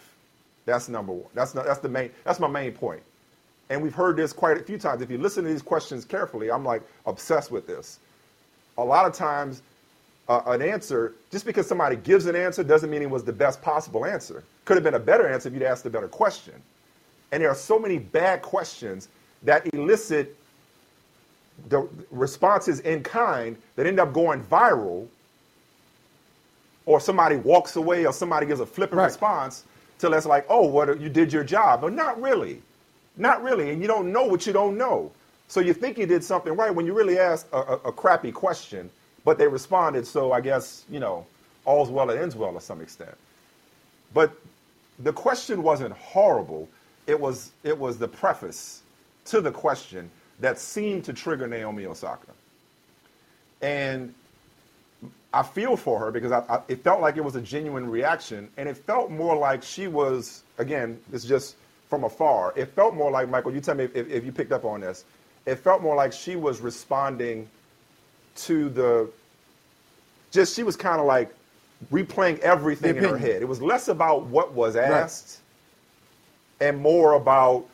That's 0.66 0.88
number 0.88 1.12
one. 1.12 1.30
That's 1.34 1.54
not, 1.54 1.64
that's 1.64 1.80
the 1.80 1.88
main 1.88 2.10
that's 2.22 2.38
my 2.38 2.46
main 2.46 2.72
point. 2.72 3.02
And 3.70 3.82
we've 3.82 3.94
heard 3.94 4.16
this 4.16 4.32
quite 4.32 4.56
a 4.58 4.62
few 4.62 4.78
times. 4.78 5.00
If 5.00 5.10
you 5.10 5.18
listen 5.18 5.44
to 5.44 5.50
these 5.50 5.62
questions 5.62 6.04
carefully, 6.04 6.50
I'm 6.50 6.64
like 6.64 6.82
obsessed 7.06 7.50
with 7.50 7.66
this. 7.66 8.00
A 8.78 8.84
lot 8.84 9.06
of 9.06 9.14
times, 9.14 9.62
uh, 10.28 10.42
an 10.46 10.60
answer, 10.60 11.14
just 11.30 11.46
because 11.46 11.66
somebody 11.66 11.96
gives 11.96 12.26
an 12.26 12.36
answer 12.36 12.62
doesn't 12.62 12.90
mean 12.90 13.02
it 13.02 13.10
was 13.10 13.24
the 13.24 13.32
best 13.32 13.62
possible 13.62 14.04
answer. 14.04 14.44
Could 14.64 14.76
have 14.76 14.84
been 14.84 14.94
a 14.94 15.00
better 15.00 15.26
answer 15.28 15.48
if 15.48 15.54
you'd 15.54 15.62
asked 15.62 15.86
a 15.86 15.90
better 15.90 16.08
question. 16.08 16.54
And 17.32 17.42
there 17.42 17.50
are 17.50 17.54
so 17.56 17.78
many 17.78 17.98
bad 17.98 18.42
questions 18.42 19.08
that 19.44 19.72
elicit 19.72 20.36
the 21.68 21.88
responses 22.10 22.80
in 22.80 23.02
kind 23.02 23.56
that 23.76 23.86
end 23.86 24.00
up 24.00 24.12
going 24.12 24.42
viral, 24.44 25.06
or 26.86 27.00
somebody 27.00 27.36
walks 27.36 27.76
away, 27.76 28.06
or 28.06 28.12
somebody 28.12 28.46
gives 28.46 28.60
a 28.60 28.66
flippant 28.66 29.00
response 29.00 29.64
till 29.98 30.14
it's 30.14 30.26
like, 30.26 30.46
oh, 30.48 30.66
what 30.66 31.00
you 31.00 31.08
did 31.08 31.32
your 31.32 31.44
job, 31.44 31.82
but 31.82 31.92
not 31.92 32.20
really, 32.20 32.62
not 33.16 33.42
really, 33.42 33.70
and 33.70 33.82
you 33.82 33.88
don't 33.88 34.12
know 34.12 34.24
what 34.24 34.46
you 34.46 34.52
don't 34.52 34.76
know. 34.76 35.12
So 35.48 35.60
you 35.60 35.74
think 35.74 35.98
you 35.98 36.06
did 36.06 36.24
something 36.24 36.54
right 36.54 36.74
when 36.74 36.86
you 36.86 36.94
really 36.94 37.18
asked 37.18 37.46
a, 37.52 37.58
a, 37.58 37.74
a 37.86 37.92
crappy 37.92 38.32
question, 38.32 38.90
but 39.24 39.38
they 39.38 39.46
responded. 39.48 40.06
So 40.06 40.32
I 40.32 40.40
guess 40.40 40.84
you 40.90 41.00
know, 41.00 41.26
all's 41.64 41.90
well 41.90 42.06
that 42.06 42.16
ends 42.16 42.36
well 42.36 42.52
to 42.52 42.60
some 42.60 42.80
extent. 42.80 43.16
But 44.14 44.32
the 45.00 45.12
question 45.12 45.62
wasn't 45.62 45.92
horrible. 45.94 46.68
It 47.06 47.18
was 47.18 47.50
it 47.64 47.76
was 47.76 47.98
the 47.98 48.08
preface 48.08 48.82
to 49.26 49.40
the 49.40 49.50
question 49.50 50.10
that 50.40 50.58
seemed 50.58 51.04
to 51.04 51.12
trigger 51.12 51.46
Naomi 51.46 51.86
Osaka. 51.86 52.32
And 53.62 54.14
I 55.32 55.42
feel 55.42 55.76
for 55.76 55.98
her 56.00 56.10
because 56.10 56.32
I, 56.32 56.40
I, 56.48 56.60
it 56.68 56.82
felt 56.82 57.00
like 57.00 57.16
it 57.16 57.24
was 57.24 57.36
a 57.36 57.40
genuine 57.40 57.88
reaction, 57.88 58.48
and 58.56 58.68
it 58.68 58.76
felt 58.76 59.10
more 59.10 59.36
like 59.36 59.62
she 59.62 59.86
was 59.86 60.42
again. 60.58 60.98
It's 61.12 61.24
just 61.24 61.56
from 61.88 62.04
afar. 62.04 62.52
It 62.56 62.66
felt 62.66 62.94
more 62.94 63.10
like 63.10 63.28
Michael. 63.28 63.52
You 63.52 63.60
tell 63.60 63.74
me 63.74 63.84
if, 63.84 64.08
if 64.08 64.24
you 64.24 64.32
picked 64.32 64.52
up 64.52 64.64
on 64.64 64.80
this. 64.80 65.04
It 65.46 65.56
felt 65.56 65.82
more 65.82 65.96
like 65.96 66.12
she 66.12 66.36
was 66.36 66.60
responding 66.60 67.48
to 68.36 68.68
the. 68.70 69.10
Just 70.30 70.54
she 70.54 70.62
was 70.62 70.76
kind 70.76 71.00
of 71.00 71.06
like 71.06 71.34
replaying 71.92 72.38
everything 72.40 72.96
in 72.96 73.04
her 73.04 73.16
head. 73.16 73.42
It 73.42 73.48
was 73.48 73.60
less 73.60 73.88
about 73.88 74.26
what 74.26 74.52
was 74.52 74.76
asked 74.76 75.40
and 76.60 76.78
more 76.78 77.14
about 77.14 77.66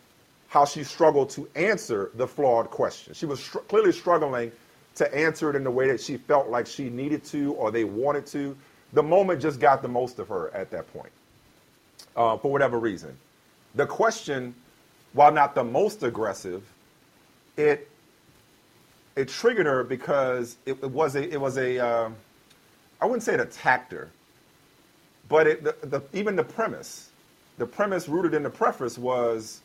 how 0.48 0.64
she 0.64 0.84
struggled 0.84 1.30
to 1.30 1.48
answer 1.54 2.10
the 2.14 2.26
flawed 2.26 2.70
question. 2.70 3.14
She 3.14 3.26
was 3.26 3.40
str- 3.42 3.58
clearly 3.58 3.92
struggling 3.92 4.52
to 4.96 5.14
answer 5.14 5.50
it 5.50 5.56
in 5.56 5.64
the 5.64 5.70
way 5.70 5.88
that 5.88 6.00
she 6.00 6.16
felt 6.16 6.48
like 6.48 6.66
she 6.66 6.88
needed 6.88 7.24
to 7.24 7.52
or 7.54 7.70
they 7.70 7.84
wanted 7.84 8.26
to. 8.28 8.56
The 8.92 9.02
moment 9.02 9.42
just 9.42 9.60
got 9.60 9.82
the 9.82 9.88
most 9.88 10.18
of 10.18 10.28
her 10.28 10.54
at 10.54 10.70
that 10.70 10.90
point, 10.92 11.12
uh, 12.16 12.36
for 12.38 12.50
whatever 12.50 12.78
reason. 12.78 13.16
The 13.74 13.86
question, 13.86 14.54
while 15.12 15.32
not 15.32 15.54
the 15.54 15.64
most 15.64 16.02
aggressive, 16.02 16.62
it 17.56 17.88
it 19.16 19.28
triggered 19.28 19.66
her 19.66 19.82
because 19.82 20.56
it, 20.66 20.78
it 20.82 20.90
was 20.90 21.16
a 21.16 21.28
it 21.30 21.40
was 21.40 21.58
a 21.58 21.78
uh, 21.78 22.10
I 23.00 23.04
wouldn't 23.04 23.22
say 23.22 23.34
it 23.34 23.40
attacked 23.40 23.92
her, 23.92 24.10
but 25.28 25.46
it 25.46 25.64
the, 25.64 25.74
the, 25.86 26.02
even 26.12 26.36
the 26.36 26.44
premise, 26.44 27.10
the 27.58 27.66
premise 27.66 28.08
rooted 28.08 28.34
in 28.34 28.42
the 28.42 28.50
preface 28.50 28.96
was, 28.96 29.60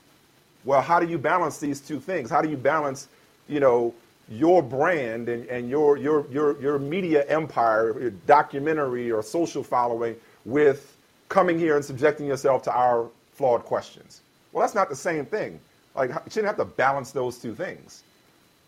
well, 0.64 0.82
how 0.82 1.00
do 1.00 1.08
you 1.08 1.18
balance 1.18 1.60
these 1.60 1.80
two 1.80 2.00
things? 2.00 2.30
How 2.30 2.42
do 2.42 2.50
you 2.50 2.58
balance, 2.58 3.08
you 3.48 3.60
know, 3.60 3.94
your 4.30 4.62
brand 4.64 5.28
and, 5.28 5.46
and 5.48 5.70
your, 5.70 5.98
your, 5.98 6.26
your, 6.32 6.62
your 6.62 6.80
media 6.80 7.26
empire, 7.28 8.00
your 8.00 8.12
documentary 8.12 9.12
or 9.12 9.22
social 9.22 9.64
following 9.64 10.16
with 10.46 10.96
coming 11.30 11.60
here 11.60 11.76
and 11.76 11.84
subjecting 11.84 12.28
yourself 12.28 12.64
to 12.64 12.72
our 12.74 13.10
flawed 13.34 13.64
questions. 13.64 14.22
Well, 14.52 14.62
that's 14.62 14.76
not 14.76 14.90
the 14.90 14.96
same 14.96 15.26
thing. 15.26 15.60
Like, 15.96 16.10
you 16.10 16.16
shouldn't 16.30 16.48
have 16.48 16.58
to 16.58 16.66
balance 16.66 17.12
those 17.12 17.38
two 17.38 17.56
things. 17.56 18.04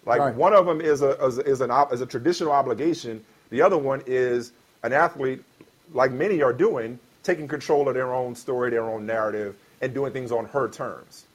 Like, 0.05 0.19
right. 0.19 0.35
one 0.35 0.53
of 0.53 0.65
them 0.65 0.81
is 0.81 1.01
a, 1.01 1.11
is, 1.23 1.39
is, 1.39 1.61
an, 1.61 1.71
is 1.91 2.01
a 2.01 2.05
traditional 2.05 2.51
obligation. 2.51 3.23
The 3.49 3.61
other 3.61 3.77
one 3.77 4.01
is 4.05 4.51
an 4.83 4.91
athlete, 4.91 5.43
like 5.93 6.11
many 6.11 6.41
are 6.41 6.53
doing, 6.53 6.99
taking 7.23 7.47
control 7.47 7.87
of 7.87 7.93
their 7.93 8.13
own 8.13 8.35
story, 8.35 8.69
their 8.69 8.83
own 8.83 9.05
narrative, 9.05 9.55
and 9.81 9.93
doing 9.93 10.11
things 10.11 10.31
on 10.31 10.45
her 10.45 10.67
terms. 10.67 11.25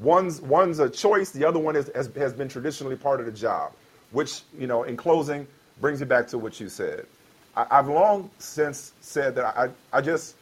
One's 0.00 0.40
one's 0.40 0.78
a 0.78 0.88
choice. 0.88 1.30
The 1.30 1.44
other 1.44 1.58
one 1.58 1.76
is, 1.76 1.90
has, 1.94 2.10
has 2.16 2.32
been 2.32 2.48
traditionally 2.48 2.96
part 2.96 3.20
of 3.20 3.26
the 3.26 3.32
job, 3.32 3.72
which 4.12 4.42
you 4.58 4.66
know. 4.66 4.84
In 4.84 4.96
closing, 4.96 5.46
brings 5.80 6.00
me 6.00 6.06
back 6.06 6.26
to 6.28 6.38
what 6.38 6.58
you 6.58 6.68
said. 6.68 7.06
I, 7.54 7.66
have 7.76 7.88
long 7.88 8.30
since 8.38 8.92
said 9.00 9.34
that 9.34 9.44
I 9.44 9.68
I 9.92 10.00
just 10.00 10.36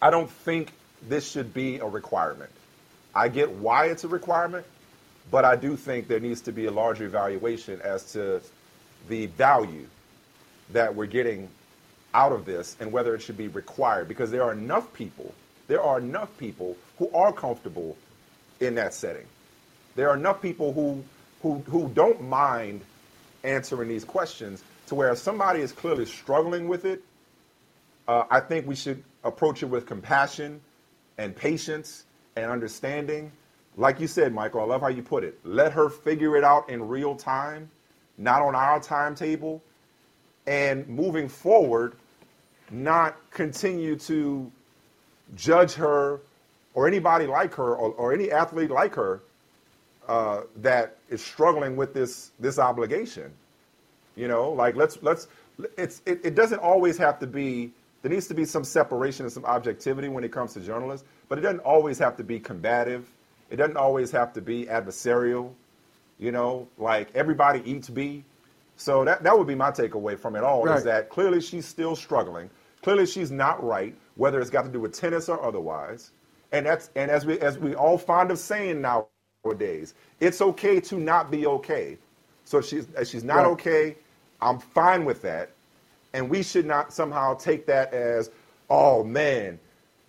I 0.00 0.10
don't 0.10 0.30
think 0.30 0.72
this 1.08 1.30
should 1.30 1.52
be 1.52 1.78
a 1.78 1.86
requirement. 1.86 2.50
I 3.14 3.28
get 3.28 3.50
why 3.50 3.86
it's 3.86 4.04
a 4.04 4.08
requirement, 4.08 4.66
but 5.30 5.44
I 5.44 5.56
do 5.56 5.76
think 5.76 6.08
there 6.08 6.20
needs 6.20 6.40
to 6.42 6.52
be 6.52 6.66
a 6.66 6.70
larger 6.70 7.04
evaluation 7.04 7.80
as 7.82 8.12
to 8.12 8.40
the 9.08 9.26
value 9.26 9.86
that 10.72 10.94
we're 10.94 11.06
getting 11.06 11.48
out 12.14 12.32
of 12.32 12.46
this 12.46 12.76
and 12.80 12.90
whether 12.90 13.14
it 13.14 13.20
should 13.20 13.36
be 13.36 13.48
required 13.48 14.08
because 14.08 14.30
there 14.30 14.42
are 14.42 14.52
enough 14.52 14.92
people 14.94 15.34
there 15.66 15.82
are 15.82 15.98
enough 15.98 16.36
people 16.38 16.76
who 16.98 17.10
are 17.12 17.32
comfortable 17.32 17.96
in 18.66 18.74
that 18.76 18.94
setting. 18.94 19.26
There 19.96 20.08
are 20.08 20.16
enough 20.16 20.42
people 20.42 20.72
who, 20.72 21.04
who, 21.42 21.62
who 21.70 21.88
don't 21.94 22.22
mind 22.22 22.80
answering 23.44 23.88
these 23.88 24.04
questions 24.04 24.64
to 24.86 24.94
where 24.94 25.10
if 25.10 25.18
somebody 25.18 25.60
is 25.60 25.72
clearly 25.72 26.06
struggling 26.06 26.68
with 26.68 26.84
it, 26.84 27.02
uh, 28.08 28.24
I 28.30 28.40
think 28.40 28.66
we 28.66 28.74
should 28.74 29.02
approach 29.22 29.62
it 29.62 29.66
with 29.66 29.86
compassion 29.86 30.60
and 31.18 31.34
patience 31.34 32.04
and 32.36 32.50
understanding. 32.50 33.32
Like 33.76 34.00
you 34.00 34.06
said, 34.06 34.32
Michael, 34.32 34.60
I 34.60 34.64
love 34.64 34.82
how 34.82 34.88
you 34.88 35.02
put 35.02 35.24
it. 35.24 35.38
Let 35.44 35.72
her 35.72 35.88
figure 35.88 36.36
it 36.36 36.44
out 36.44 36.68
in 36.68 36.86
real 36.86 37.14
time, 37.14 37.70
not 38.18 38.42
on 38.42 38.54
our 38.54 38.80
timetable, 38.80 39.62
and 40.46 40.86
moving 40.88 41.28
forward, 41.28 41.94
not 42.70 43.16
continue 43.30 43.96
to 43.96 44.50
judge 45.34 45.74
her 45.74 46.20
or 46.74 46.86
anybody 46.86 47.26
like 47.26 47.54
her 47.54 47.74
or, 47.74 47.92
or 47.92 48.12
any 48.12 48.30
athlete 48.30 48.70
like 48.70 48.94
her 48.94 49.22
uh, 50.08 50.42
that 50.56 50.96
is 51.08 51.24
struggling 51.24 51.76
with 51.76 51.94
this 51.94 52.32
this 52.38 52.58
obligation. 52.58 53.32
You 54.16 54.28
know, 54.28 54.50
like 54.50 54.76
let's 54.76 54.98
let's 55.02 55.28
it's 55.78 56.02
it, 56.06 56.20
it 56.24 56.34
doesn't 56.34 56.58
always 56.58 56.98
have 56.98 57.18
to 57.20 57.26
be 57.26 57.72
there 58.02 58.10
needs 58.10 58.26
to 58.28 58.34
be 58.34 58.44
some 58.44 58.64
separation 58.64 59.24
and 59.24 59.32
some 59.32 59.44
objectivity 59.46 60.08
when 60.08 60.24
it 60.24 60.32
comes 60.32 60.52
to 60.54 60.60
journalists, 60.60 61.06
but 61.28 61.38
it 61.38 61.40
doesn't 61.40 61.60
always 61.60 61.98
have 61.98 62.16
to 62.18 62.24
be 62.24 62.38
combative. 62.38 63.08
It 63.50 63.56
doesn't 63.56 63.78
always 63.78 64.10
have 64.10 64.32
to 64.34 64.42
be 64.42 64.66
adversarial. 64.66 65.52
You 66.18 66.30
know, 66.30 66.68
like 66.78 67.08
everybody 67.14 67.62
eats 67.64 67.88
B. 67.88 68.24
So 68.76 69.04
that 69.04 69.22
that 69.22 69.36
would 69.36 69.46
be 69.46 69.54
my 69.54 69.70
takeaway 69.70 70.18
from 70.18 70.36
it 70.36 70.44
all 70.44 70.64
right. 70.64 70.76
is 70.76 70.84
that 70.84 71.08
clearly 71.08 71.40
she's 71.40 71.66
still 71.66 71.96
struggling. 71.96 72.50
Clearly 72.82 73.06
she's 73.06 73.30
not 73.30 73.64
right, 73.64 73.94
whether 74.16 74.40
it's 74.40 74.50
got 74.50 74.62
to 74.62 74.68
do 74.68 74.80
with 74.80 74.92
tennis 74.92 75.28
or 75.28 75.42
otherwise. 75.42 76.10
And 76.54 76.66
that's 76.66 76.90
and 76.96 77.10
as 77.10 77.26
we 77.26 77.40
as 77.40 77.58
we 77.58 77.74
all 77.74 77.98
fond 77.98 78.30
of 78.30 78.38
saying 78.38 78.80
nowadays, 78.80 79.94
it's 80.20 80.40
okay 80.40 80.80
to 80.82 81.00
not 81.00 81.30
be 81.32 81.46
okay. 81.46 81.98
So 82.44 82.62
she's 82.62 82.88
she's 83.06 83.24
not 83.24 83.38
right. 83.38 83.46
okay. 83.48 83.96
I'm 84.40 84.60
fine 84.60 85.04
with 85.04 85.20
that, 85.22 85.50
and 86.14 86.30
we 86.30 86.44
should 86.44 86.66
not 86.66 86.94
somehow 86.94 87.34
take 87.34 87.66
that 87.66 87.92
as, 87.92 88.30
oh 88.70 89.04
man, 89.04 89.58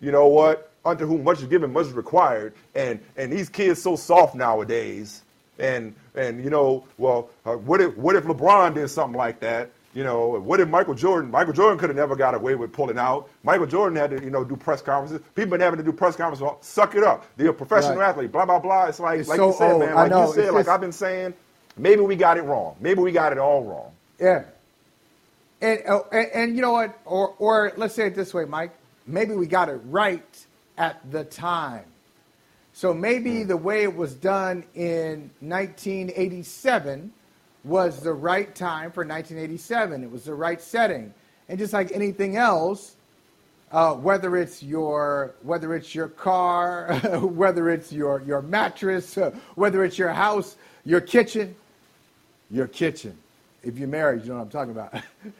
you 0.01 0.11
know 0.11 0.27
what? 0.27 0.71
Unto 0.85 1.07
whom 1.07 1.25
much 1.25 1.41
is 1.41 1.47
given, 1.47 1.73
much 1.73 1.87
is 1.87 1.93
required, 1.93 2.53
and 2.75 3.01
and 3.17 3.33
these 3.33 3.49
kids 3.49 3.81
so 3.81 3.97
soft 3.97 4.35
nowadays, 4.35 5.23
and 5.59 5.95
and 6.15 6.43
you 6.43 6.51
know, 6.51 6.85
well, 6.99 7.29
uh, 7.47 7.55
what 7.55 7.81
if 7.81 7.97
what 7.97 8.15
if 8.15 8.25
LeBron 8.25 8.75
did 8.75 8.87
something 8.89 9.17
like 9.17 9.41
that? 9.41 9.71
You 9.95 10.03
know, 10.03 10.27
what 10.27 10.59
if 10.59 10.67
Michael 10.67 10.93
Jordan? 10.93 11.31
Michael 11.31 11.53
Jordan 11.53 11.79
could 11.79 11.89
have 11.89 11.95
never 11.95 12.17
got 12.17 12.35
away 12.35 12.53
with 12.55 12.73
pulling 12.73 12.97
out. 12.97 13.29
Michael 13.43 13.65
Jordan 13.65 13.97
had 13.97 14.11
to, 14.11 14.21
you 14.21 14.29
know, 14.29 14.43
do 14.43 14.57
press 14.57 14.81
conferences. 14.81 15.25
People 15.35 15.51
been 15.51 15.61
having 15.61 15.77
to 15.77 15.85
do 15.85 15.93
press 15.93 16.17
conferences. 16.17 16.41
Well, 16.43 16.57
suck 16.59 16.95
it 16.95 17.03
up. 17.03 17.25
They're 17.37 17.51
a 17.51 17.53
professional 17.53 17.95
right. 17.95 18.09
athlete. 18.09 18.29
Blah 18.29 18.45
blah 18.45 18.59
blah. 18.59 18.87
It's 18.87 18.99
like, 18.99 19.21
it's 19.21 19.29
like 19.29 19.37
so 19.37 19.47
you 19.47 19.53
said, 19.53 19.71
old. 19.71 19.79
man. 19.79 19.95
Like 19.95 20.11
you 20.11 20.33
said, 20.33 20.53
like 20.53 20.67
I've 20.67 20.81
been 20.81 20.91
saying, 20.91 21.33
maybe 21.77 22.01
we 22.01 22.17
got 22.17 22.37
it 22.37 22.41
wrong. 22.41 22.75
Maybe 22.81 22.99
we 22.99 23.13
got 23.13 23.31
it 23.31 23.37
all 23.37 23.63
wrong. 23.63 23.91
Yeah. 24.19 24.43
And, 25.61 25.81
oh, 25.87 26.05
and, 26.11 26.27
and 26.33 26.55
you 26.57 26.61
know 26.61 26.73
what? 26.73 26.99
Or 27.05 27.33
or 27.39 27.71
let's 27.77 27.95
say 27.95 28.07
it 28.07 28.15
this 28.15 28.33
way, 28.33 28.43
Mike. 28.43 28.75
Maybe 29.07 29.33
we 29.33 29.47
got 29.47 29.69
it 29.69 29.79
right 29.85 30.45
at 30.77 31.09
the 31.09 31.23
time. 31.23 31.85
So 32.73 32.93
maybe 32.93 33.31
mm. 33.31 33.47
the 33.47 33.55
way 33.55 33.83
it 33.83 33.95
was 33.95 34.13
done 34.13 34.65
in 34.75 35.31
1987 35.39 37.13
was 37.65 37.99
the 37.99 38.13
right 38.13 38.53
time 38.53 38.91
for 38.91 39.03
1987. 39.03 40.03
It 40.03 40.11
was 40.11 40.25
the 40.25 40.33
right 40.33 40.61
setting. 40.61 41.13
And 41.49 41.59
just 41.59 41.73
like 41.73 41.91
anything 41.91 42.37
else, 42.37 42.95
uh, 43.71 43.93
whether 43.95 44.37
it's 44.37 44.63
your 44.63 45.33
whether 45.41 45.75
it's 45.75 45.93
your 45.93 46.07
car, 46.07 46.95
whether 47.21 47.69
it's 47.69 47.91
your 47.91 48.21
your 48.21 48.41
mattress, 48.41 49.17
uh, 49.17 49.31
whether 49.55 49.83
it's 49.83 49.97
your 49.97 50.13
house, 50.13 50.55
your 50.85 51.01
kitchen, 51.01 51.55
your 52.51 52.67
kitchen. 52.67 53.17
If 53.63 53.79
you're 53.79 53.87
married, 53.87 54.21
you 54.23 54.29
know 54.29 54.35
what 54.35 54.43
I'm 54.43 54.49
talking 54.49 54.71
about. 54.71 54.93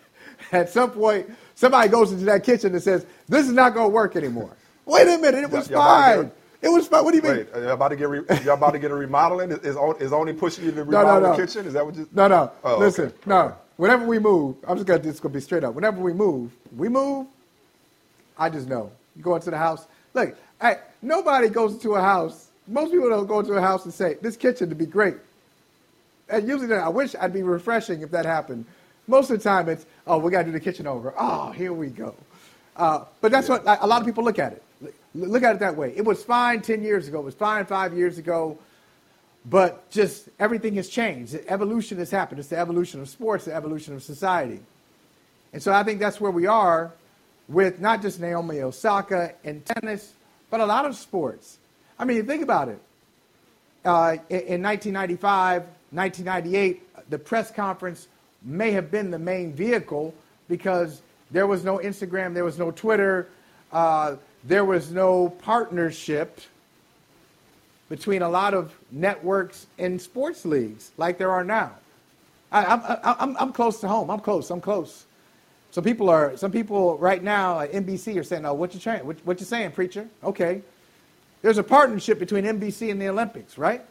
At 0.51 0.69
some 0.69 0.91
point, 0.91 1.30
somebody 1.53 1.88
goes 1.89 2.11
into 2.11 2.26
that 2.26 2.43
kitchen 2.43 2.73
and 2.73 2.82
says, 2.82 3.05
"This 3.28 3.47
is 3.47 3.53
not 3.53 3.73
going 3.73 3.89
to 3.89 3.93
work 3.93 4.15
anymore." 4.15 4.51
Wait 4.86 5.07
a 5.07 5.17
minute, 5.17 5.43
it 5.43 5.51
was 5.51 5.67
fine. 5.67 6.32
It 6.66 6.70
was 6.70 6.88
fun. 6.88 7.05
What 7.05 7.11
do 7.11 7.18
you 7.18 7.24
mean? 7.24 7.45
Wait, 7.53 7.61
you 7.61 7.70
about 7.70 7.89
to 7.89 7.95
get 7.95 8.09
re- 8.09 8.24
you 8.43 8.51
about 8.51 8.72
to 8.72 8.80
get 8.80 8.89
a 8.89 8.95
remodeling? 8.95 9.51
Is, 9.51 9.78
is 9.99 10.11
only 10.11 10.34
pushing 10.34 10.66
you 10.66 10.72
to 10.72 10.84
remodel 10.84 11.13
no, 11.13 11.20
no, 11.20 11.30
no. 11.30 11.36
the 11.36 11.45
kitchen? 11.45 11.68
Is 11.68 11.74
that 11.74 11.86
what 11.86 11.93
you? 11.93 12.09
No, 12.11 12.28
no. 12.28 12.51
Oh, 12.63 12.80
Listen, 12.80 13.05
okay. 13.05 13.16
no. 13.28 13.39
Okay. 13.41 13.55
Whenever 13.78 14.07
we 14.07 14.18
move, 14.18 14.55
I'm 14.67 14.75
just 14.75 14.87
gonna 14.87 15.00
this 15.00 15.20
gonna 15.20 15.36
be 15.36 15.42
straight 15.42 15.63
up. 15.63 15.75
Whenever 15.75 16.01
we 16.01 16.12
move, 16.12 16.51
we 16.75 16.89
move. 16.89 17.28
I 18.36 18.50
just 18.50 18.67
know. 18.67 18.92
You 19.16 19.21
go 19.21 19.36
into 19.36 19.51
the 19.51 19.58
house. 19.59 19.86
Look, 20.16 20.36
hey, 20.59 20.78
nobody 21.04 21.50
goes 21.50 21.74
into 21.74 21.93
a 21.93 22.01
house. 22.01 22.47
Most 22.67 22.92
people 22.92 23.09
don't 23.09 23.28
go 23.28 23.42
into 23.42 23.54
a 23.54 23.62
house 23.62 23.86
and 23.86 23.93
say 23.93 24.16
this 24.20 24.36
kitchen 24.36 24.67
to 24.70 24.75
be 24.75 24.87
great. 24.87 25.17
And 26.29 26.47
usually, 26.47 26.74
I 26.74 26.89
wish 26.89 27.13
I'd 27.20 27.32
be 27.32 27.43
refreshing 27.43 28.01
if 28.01 28.09
that 28.09 28.25
happened. 28.25 28.66
Most 29.05 29.29
of 29.29 29.37
the 29.37 29.43
time, 29.43 29.70
it's 29.70 29.86
oh, 30.08 30.17
we 30.17 30.32
gotta 30.32 30.46
do 30.46 30.51
the 30.51 30.59
kitchen 30.59 30.87
over. 30.87 31.13
Oh, 31.16 31.51
here 31.51 31.74
we 31.74 31.89
go. 31.89 32.16
Uh, 32.75 33.05
but 33.21 33.32
that's 33.32 33.50
yeah. 33.50 33.59
what 33.59 33.83
a 33.83 33.86
lot 33.86 34.01
of 34.01 34.08
people 34.08 34.24
look 34.24 34.39
at 34.39 34.54
it. 34.54 34.63
Look 35.16 35.43
at 35.43 35.55
it 35.55 35.59
that 35.59 35.78
way. 35.78 35.93
It 35.96 36.04
was 36.04 36.24
fine 36.24 36.62
10 36.62 36.83
years 36.83 37.08
ago. 37.08 37.20
It 37.20 37.25
was 37.25 37.36
fine 37.36 37.66
five 37.66 37.93
years 37.93 38.17
ago. 38.17 38.58
But 39.47 39.89
just 39.89 40.28
everything 40.39 40.75
has 40.75 40.89
changed. 40.89 41.37
Evolution 41.47 41.97
has 42.00 42.12
happened. 42.12 42.39
It's 42.39 42.50
the 42.50 42.58
evolution 42.58 43.00
of 43.00 43.08
sports, 43.08 43.46
the 43.46 43.54
evolution 43.54 43.93
of 43.93 44.04
society. 44.04 44.59
And 45.54 45.62
so 45.62 45.71
I 45.71 45.83
think 45.83 46.00
that's 46.00 46.20
where 46.20 46.32
we 46.32 46.47
are 46.47 46.92
with 47.47 47.79
not 47.79 48.01
just 48.01 48.20
Naomi 48.20 48.62
Osaka 48.62 49.33
and 49.43 49.63
tennis, 49.66 50.13
but 50.50 50.59
a 50.59 50.66
lot 50.66 50.86
of 50.86 50.96
sports. 50.96 51.59
I 51.97 52.05
mean, 52.05 52.25
think 52.25 52.43
about 52.43 52.70
it. 52.70 52.82
Uh, 53.86 54.17
in, 54.29 54.39
in 54.39 54.63
1995, 54.63 55.62
1998, 55.92 57.09
the 57.09 57.20
press 57.20 57.51
conference 57.51 58.08
may 58.42 58.71
have 58.71 58.92
been 58.92 59.12
the 59.12 59.20
main 59.20 59.54
vehicle 59.54 60.13
because 60.47 61.01
there 61.32 61.47
was 61.47 61.63
no 61.63 61.78
Instagram, 61.78 62.33
there 62.33 62.43
was 62.43 62.58
no 62.58 62.71
Twitter. 62.71 63.29
Uh, 63.71 64.16
there 64.47 64.66
was 64.66 64.92
no 64.92 65.30
partnership 65.30 66.39
between 67.89 68.22
a 68.22 68.30
lot 68.30 68.54
of 68.54 68.74
networks 68.92 69.67
and 69.78 70.01
sports 70.01 70.46
leagues 70.46 70.92
like 70.97 71.17
there 71.17 71.32
are 71.32 71.43
now. 71.43 71.72
I, 72.51 72.74
am 72.74 72.82
I'm, 73.04 73.38
I'm 73.38 73.54
close 73.54 73.80
to 73.82 73.88
home. 73.88 74.09
I'm 74.09 74.20
close. 74.20 74.50
I'm 74.50 74.62
close. 74.62 75.05
Some 75.72 75.84
people 75.84 76.09
are. 76.09 76.38
Some 76.38 76.51
people 76.51 76.97
right 76.97 77.22
now 77.22 77.59
uh, 77.59 77.63
at 77.63 77.74
NBC 77.74 78.17
are 78.17 78.24
saying, 78.24 78.46
"Oh, 78.46 78.54
what 78.54 78.74
you 78.74 78.80
trying? 78.80 79.05
What, 79.05 79.17
what 79.26 79.39
you 79.39 79.46
saying, 79.46 79.72
preacher?" 79.72 80.08
Okay, 80.24 80.62
There's 81.42 81.58
a 81.58 81.63
partnership 81.63 82.17
between 82.17 82.46
NBC 82.46 82.92
and 82.92 83.01
the 83.01 83.09
Olympics, 83.09 83.58
right? 83.58 83.82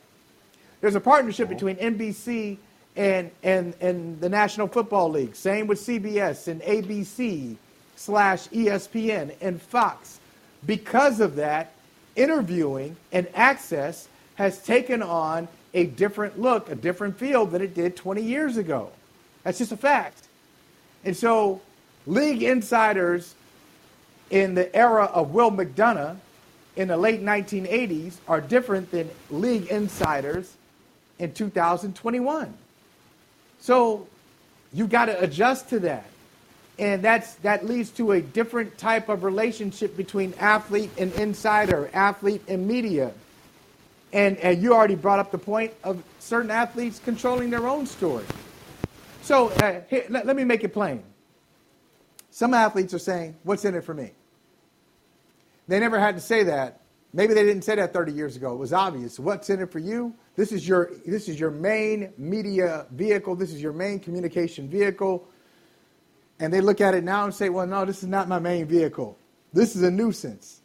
There's 0.81 0.95
a 0.95 1.01
partnership 1.01 1.49
oh. 1.49 1.55
between 1.55 1.77
NBC 1.77 2.57
and, 2.97 3.31
and, 3.43 3.75
and 3.81 4.21
the 4.21 4.29
National 4.29 4.67
Football 4.67 5.11
League. 5.11 5.35
Same 5.37 5.67
with 5.67 5.79
CBS 5.79 6.49
and 6.49 6.63
ABC 6.63 7.57
slash 7.97 8.49
ESPN 8.49 9.35
and 9.41 9.61
Fox. 9.61 10.21
Because 10.66 11.20
of 11.20 11.36
that, 11.36 11.73
interviewing 12.16 12.97
and 13.12 13.27
access 13.35 14.09
has 14.36 14.62
taken 14.62 15.03
on 15.03 15.49
a 15.73 15.86
different 15.86 16.41
look, 16.41 16.70
a 16.70 16.74
different 16.74 17.19
feel 17.19 17.47
than 17.47 17.61
it 17.61 17.74
did 17.74 17.97
20 17.97 18.23
years 18.23 18.57
ago. 18.57 18.91
That's 19.43 19.59
just 19.59 19.73
a 19.73 19.77
fact. 19.77 20.28
And 21.05 21.16
so, 21.16 21.61
league 22.07 22.43
insiders 22.43 23.35
in 24.31 24.55
the 24.55 24.74
era 24.74 25.05
of 25.05 25.32
Will 25.32 25.51
McDonough 25.51 26.16
in 26.77 26.89
the 26.89 26.97
late 26.97 27.23
1980s 27.23 28.15
are 28.27 28.41
different 28.41 28.91
than 28.91 29.11
league 29.31 29.66
insiders 29.66 30.55
in 31.19 31.32
2021. 31.32 32.55
So, 33.61 34.07
you've 34.73 34.91
got 34.91 35.07
to 35.07 35.20
adjust 35.20 35.69
to 35.70 35.81
that. 35.81 36.07
And 36.79 37.03
that's 37.03 37.35
that 37.37 37.67
leads 37.67 37.91
to 37.93 38.13
a 38.13 38.21
different 38.21 38.77
type 38.79 39.09
of 39.09 39.23
relationship 39.23 39.97
between 39.97 40.35
athlete 40.39 40.91
and 40.99 41.13
insider, 41.13 41.89
athlete 41.95 42.43
and 42.49 42.67
media. 42.67 43.13
And, 44.13 44.37
and 44.39 44.63
you 44.63 44.75
already 44.75 44.95
brought 44.95 45.19
up 45.19 45.31
the 45.31 45.39
point 45.39 45.73
of 45.83 46.03
certain 46.19 46.51
athletes 46.51 47.01
controlling 47.05 47.51
their 47.51 47.67
own 47.67 47.87
story. 47.87 48.25
So 49.23 49.49
uh, 49.51 49.81
here, 49.89 50.05
let, 50.09 50.27
let 50.27 50.37
me 50.37 50.45
make 50.45 50.65
it 50.65 50.73
plain. 50.73 51.03
Some 52.31 52.55
athletes 52.55 52.93
are 52.95 52.99
saying, 52.99 53.37
What's 53.45 53.65
in 53.65 53.75
it 53.75 53.85
for 53.85 53.95
me? 53.95 54.11
They 55.69 55.79
never 55.79 55.99
had 55.99 56.17
to 56.17 56.21
say 56.21 56.43
that. 56.45 56.81
Maybe 57.13 57.33
they 57.33 57.45
didn't 57.45 57.63
say 57.63 57.77
that 57.77 57.93
30 57.93 58.13
years 58.13 58.35
ago. 58.35 58.53
It 58.53 58.59
was 58.59 58.73
obvious. 58.73 59.21
What's 59.21 59.49
in 59.49 59.61
it 59.61 59.71
for 59.71 59.79
you? 59.79 60.13
This 60.35 60.51
is 60.51 60.67
your, 60.67 60.91
this 61.07 61.29
is 61.29 61.39
your 61.39 61.53
main 61.53 62.13
media 62.19 62.87
vehicle, 62.91 63.37
this 63.37 63.53
is 63.53 63.63
your 63.63 63.73
main 63.73 64.01
communication 64.01 64.69
vehicle. 64.69 65.29
And 66.40 66.52
they 66.52 66.61
look 66.61 66.81
at 66.81 66.94
it 66.94 67.05
now 67.05 67.24
and 67.24 67.35
say, 67.35 67.48
Well, 67.48 67.66
no, 67.66 67.85
this 67.85 68.02
is 68.02 68.09
not 68.09 68.28
my 68.28 68.39
main 68.39 68.66
vehicle. 68.66 69.16
This 69.52 69.77
is 69.77 69.82
a 69.82 69.90
nuisance. 69.90 70.61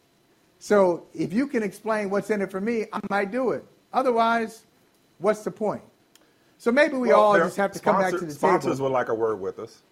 So 0.57 1.05
if 1.13 1.31
you 1.31 1.47
can 1.47 1.63
explain 1.63 2.09
what's 2.09 2.29
in 2.29 2.41
it 2.41 2.51
for 2.51 2.59
me, 2.59 2.85
I 2.91 2.99
might 3.09 3.31
do 3.31 3.51
it. 3.51 3.63
Otherwise, 3.93 4.65
what's 5.19 5.43
the 5.43 5.51
point? 5.51 5.83
So 6.57 6.71
maybe 6.71 6.97
we 6.97 7.09
Well, 7.09 7.19
all 7.21 7.37
just 7.37 7.55
have 7.57 7.71
to 7.71 7.77
sponsor- 7.77 8.01
come 8.03 8.11
back 8.11 8.19
to 8.19 8.25
the 8.25 8.33
sponsors 8.33 8.73
table. 8.77 8.85
would 8.89 8.93
like 8.93 9.09
a 9.09 9.13
word 9.13 9.39
with 9.39 9.59
us. 9.59 9.83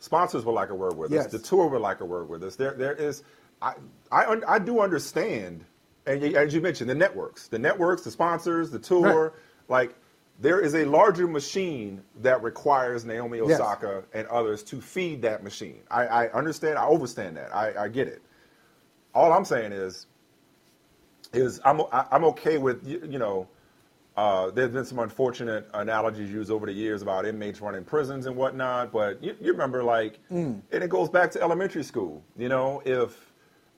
Sponsors 0.00 0.44
would 0.44 0.52
like 0.52 0.70
a 0.70 0.74
word 0.74 0.96
with 0.96 1.12
Yes. 1.12 1.26
us. 1.26 1.32
The 1.32 1.38
tour 1.38 1.68
would 1.68 1.80
like 1.80 2.00
a 2.00 2.04
word 2.04 2.28
with 2.28 2.42
us. 2.42 2.56
There, 2.56 2.72
there 2.72 2.94
is. 2.94 3.22
I, 3.62 3.74
I, 4.10 4.40
I 4.46 4.58
do 4.58 4.80
understand, 4.80 5.64
and 6.06 6.22
you- 6.22 6.36
as 6.36 6.52
you 6.54 6.60
mentioned, 6.60 6.88
the 6.90 6.94
networks, 6.94 7.48
the 7.48 7.58
networks, 7.58 8.02
the 8.02 8.10
sponsors, 8.10 8.70
the 8.70 8.78
tour, 8.78 9.34
like 9.68 9.94
there 10.40 10.60
is 10.60 10.74
a 10.74 10.84
larger 10.84 11.26
machine 11.26 12.00
that 12.22 12.42
requires 12.42 13.04
Naomi 13.04 13.38
Yes. 13.38 13.60
Osaka 13.60 14.04
and 14.12 14.26
others 14.28 14.62
to 14.64 14.80
feed 14.80 15.20
that 15.22 15.42
machine. 15.42 15.80
I, 15.90 16.06
I 16.06 16.28
understand. 16.32 16.78
I 16.78 16.86
overstand 16.86 17.36
that. 17.36 17.54
I, 17.54 17.84
I 17.84 17.88
get 17.88 18.06
it. 18.08 18.22
All 19.14 19.32
I'm 19.32 19.44
saying 19.44 19.72
is, 19.72 20.06
is 21.32 21.60
I'm 21.64 21.82
I'm 21.92 22.24
okay 22.24 22.58
with 22.58 22.86
you, 22.86 23.02
you 23.08 23.18
know. 23.18 23.48
Uh, 24.16 24.50
there's 24.50 24.70
been 24.72 24.84
some 24.84 24.98
unfortunate 24.98 25.68
analogies 25.74 26.28
used 26.28 26.50
over 26.50 26.66
the 26.66 26.72
years 26.72 27.02
about 27.02 27.24
inmates 27.24 27.60
running 27.60 27.84
prisons 27.84 28.26
and 28.26 28.34
whatnot, 28.34 28.90
but 28.90 29.22
you, 29.22 29.36
you 29.40 29.52
remember 29.52 29.84
like, 29.84 30.18
Mm. 30.28 30.60
and 30.72 30.82
it 30.82 30.90
goes 30.90 31.08
back 31.08 31.30
to 31.32 31.40
elementary 31.40 31.84
school. 31.84 32.20
You 32.36 32.48
know, 32.48 32.82
if 32.84 33.16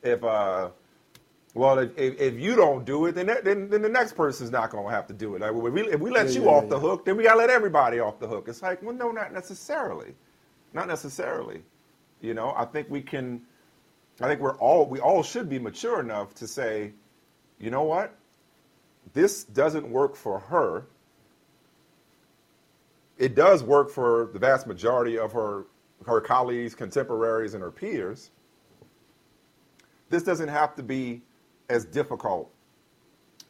if 0.03 0.25
uh, 0.25 0.71
well, 1.55 1.79
if, 1.81 1.99
if, 1.99 2.21
if 2.21 2.35
you 2.41 2.57
don't 2.57 2.85
do 2.87 3.07
it, 3.07 3.15
then, 3.15 3.27
that, 3.27 3.45
then 3.45 3.71
then 3.71 3.83
the 3.83 3.89
next 3.89 4.15
person's 4.15 4.51
not 4.53 4.71
going 4.71 4.87
to 4.87 4.91
have 4.93 5.07
to 5.09 5.15
do 5.15 5.35
it. 5.37 5.43
Like, 5.43 5.51
if 5.53 5.57
we, 5.75 5.83
if 5.89 6.01
we 6.01 6.11
let 6.11 6.35
Yeah, 6.35 6.37
you 6.37 6.49
yeah, 6.49 6.51
off 6.51 6.69
yeah, 6.69 6.71
the 6.71 6.79
hook, 6.79 7.05
then 7.05 7.17
we 7.17 7.25
got 7.25 7.33
to 7.35 7.39
let 7.39 7.51
everybody 7.51 8.01
off 8.01 8.21
the 8.21 8.29
hook. 8.29 8.49
It's 8.49 8.63
like, 8.63 8.83
well, 8.83 8.95
no, 8.95 9.13
not 9.13 9.33
necessarily, 9.33 10.15
not 10.75 10.89
necessarily. 10.89 11.63
You 12.21 12.35
know, 12.35 12.55
I 12.57 12.67
think 12.67 12.91
we 12.91 13.03
can. 13.03 13.43
I 14.21 14.29
think 14.29 14.41
we're 14.41 14.57
all 14.59 14.87
we 14.87 15.01
all 15.01 15.23
should 15.23 15.49
be 15.49 15.59
mature 15.59 16.01
enough 16.01 16.35
to 16.37 16.49
say, 16.49 16.93
you 17.61 17.71
know 17.71 17.85
what, 17.85 18.15
this 19.15 19.45
doesn't 19.45 19.89
work 19.91 20.17
for 20.17 20.41
her. 20.41 20.87
It 23.19 23.35
does 23.35 23.63
work 23.65 23.91
for 23.91 24.31
the 24.33 24.39
vast 24.41 24.67
majority 24.67 25.19
of 25.19 25.33
her 25.33 25.67
her 26.07 26.21
colleagues, 26.21 26.75
contemporaries, 26.75 27.55
and 27.55 27.63
her 27.63 27.73
peers. 27.73 28.31
This 30.11 30.23
doesn't 30.23 30.49
have 30.49 30.77
to 30.77 30.83
be 30.85 31.23
as 31.71 31.85
difficult 31.87 32.51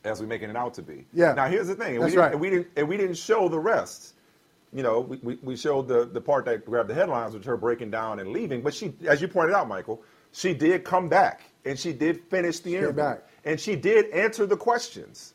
as 0.05 0.21
we're 0.21 0.27
making 0.29 0.51
it 0.51 0.57
out 0.57 0.75
to 0.75 0.83
be. 0.83 1.07
Yeah. 1.13 1.33
Now 1.33 1.49
here's 1.49 1.69
the 1.69 1.75
thing, 1.75 1.97
and 1.97 2.03
That's 2.05 2.13
we 2.13 2.17
didn't, 2.17 2.23
right. 2.23 2.33
and 2.33 2.41
we 2.41 2.51
didn't 2.51 2.69
and 2.77 2.89
we 2.89 2.97
didn't 2.97 3.17
show 3.17 3.49
the 3.49 3.59
rest. 3.59 4.15
You 4.73 4.85
know, 4.85 5.01
we, 5.01 5.17
we, 5.23 5.35
we 5.43 5.57
showed 5.57 5.89
the, 5.89 6.05
the 6.05 6.21
part 6.21 6.45
that 6.45 6.65
grabbed 6.65 6.89
the 6.89 6.95
headlines, 6.95 7.35
which 7.35 7.45
her 7.45 7.57
breaking 7.57 7.91
down 7.91 8.21
and 8.21 8.31
leaving. 8.31 8.63
But 8.63 8.73
she, 8.73 8.95
as 9.05 9.21
you 9.21 9.27
pointed 9.27 9.53
out, 9.53 9.67
Michael, 9.67 10.01
she 10.31 10.55
did 10.55 10.85
come 10.85 11.09
back 11.09 11.43
and 11.65 11.77
she 11.77 11.93
did 11.93 12.21
finish 12.31 12.61
the 12.61 12.71
came 12.71 12.79
interview. 12.79 13.03
back. 13.03 13.29
And 13.45 13.59
she 13.59 13.75
did 13.75 14.11
answer 14.13 14.47
the 14.47 14.57
questions. 14.57 15.35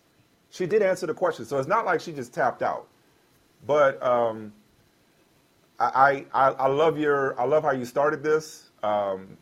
She 0.51 0.65
did 0.65 0.81
answer 0.81 1.05
the 1.05 1.13
questions. 1.13 1.49
So 1.49 1.57
it's 1.57 1.67
not 1.67 1.85
like 1.85 1.99
she 1.99 2.13
just 2.13 2.33
tapped 2.33 2.61
out. 2.63 2.87
But 3.67 4.01
um, 4.01 4.53
I, 5.79 6.25
I, 6.33 6.51
I 6.51 6.67
love 6.67 6.97
your 6.97 7.37
I 7.39 7.43
love 7.43 7.63
how 7.63 7.71
you 7.71 7.83
started 7.83 8.23
this. 8.23 8.69
Um, 8.83 9.37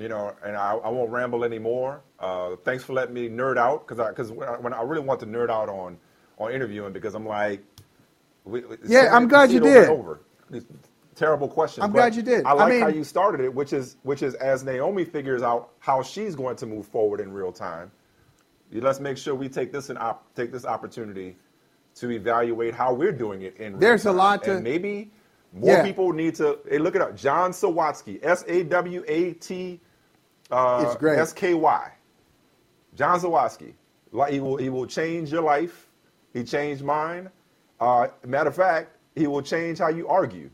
you 0.00 0.08
know, 0.08 0.34
and 0.44 0.56
I, 0.56 0.72
I 0.72 0.88
won't 0.88 1.10
ramble 1.10 1.44
anymore. 1.44 2.02
Uh, 2.18 2.56
thanks 2.64 2.84
for 2.84 2.92
letting 2.94 3.14
me 3.14 3.28
nerd 3.28 3.56
out 3.58 3.86
because 3.86 4.00
I 4.00 4.08
because 4.10 4.30
when, 4.32 4.48
I- 4.48 4.58
when 4.58 4.72
I 4.72 4.82
really 4.82 5.02
want 5.04 5.20
to 5.20 5.26
nerd 5.26 5.50
out 5.50 5.68
on 5.68 5.98
on 6.38 6.52
interviewing 6.52 6.92
because 6.92 7.14
I'm 7.14 7.26
like, 7.26 7.62
we, 8.44 8.60
we- 8.60 8.76
Yeah, 8.86 9.02
see- 9.02 9.08
I'm 9.08 9.28
glad 9.28 9.50
you 9.52 9.60
over 9.60 9.70
did. 9.70 9.88
Over. 9.88 10.20
Terrible 11.16 11.48
question. 11.48 11.82
I'm 11.82 11.92
glad 11.92 12.14
you 12.14 12.22
did. 12.22 12.46
I 12.46 12.50
I 12.50 12.52
like 12.54 12.80
how 12.80 12.88
you 12.88 13.04
started 13.04 13.42
it, 13.42 13.54
which 13.54 13.72
is 13.74 13.96
which 14.04 14.22
is 14.22 14.34
as 14.36 14.64
Naomi 14.64 15.04
figures 15.04 15.42
out 15.42 15.70
how 15.80 16.02
she's 16.02 16.34
going 16.34 16.56
to 16.56 16.66
move 16.66 16.86
forward 16.86 17.20
in 17.20 17.30
real 17.32 17.52
time. 17.52 17.90
Let's 18.72 19.00
make 19.00 19.18
sure 19.18 19.34
we 19.34 19.48
take 19.48 19.72
this 19.72 19.90
an 19.90 19.98
op- 19.98 20.32
take 20.34 20.50
this 20.52 20.64
opportunity 20.64 21.36
to 21.96 22.10
evaluate 22.10 22.72
how 22.74 22.94
we're 22.94 23.12
doing 23.12 23.42
it 23.42 23.56
in 23.56 23.72
real 23.72 23.80
There's 23.80 24.06
a 24.06 24.12
lot 24.12 24.44
to- 24.44 24.54
and 24.54 24.64
maybe 24.64 25.10
more 25.52 25.72
Yeah. 25.74 25.82
people 25.82 26.12
need 26.12 26.36
to 26.36 26.58
hey, 26.68 26.78
look 26.78 26.94
it 26.94 27.02
up. 27.02 27.16
John 27.16 27.50
Sawatsky, 27.50 28.20
S 28.24 28.44
A 28.46 28.62
W 28.62 29.04
A 29.08 29.32
T 29.34 29.80
uh, 30.50 30.84
It's 30.86 30.96
great. 30.96 31.18
S 31.18 31.32
K 31.32 31.54
Y. 31.54 31.92
John 32.96 33.20
Sawatsky. 33.20 33.74
Like, 34.12 34.32
He 34.32 34.40
will 34.40 34.56
he 34.56 34.68
will 34.68 34.86
change 34.86 35.30
your 35.32 35.42
life. 35.42 35.88
He 36.32 36.44
changed 36.44 36.82
mine. 36.82 37.30
Uh, 37.80 38.08
matter 38.26 38.50
of 38.50 38.56
fact, 38.56 38.96
he 39.14 39.26
will 39.26 39.42
change 39.42 39.78
how 39.78 39.88
you 39.88 40.06
argue. 40.08 40.50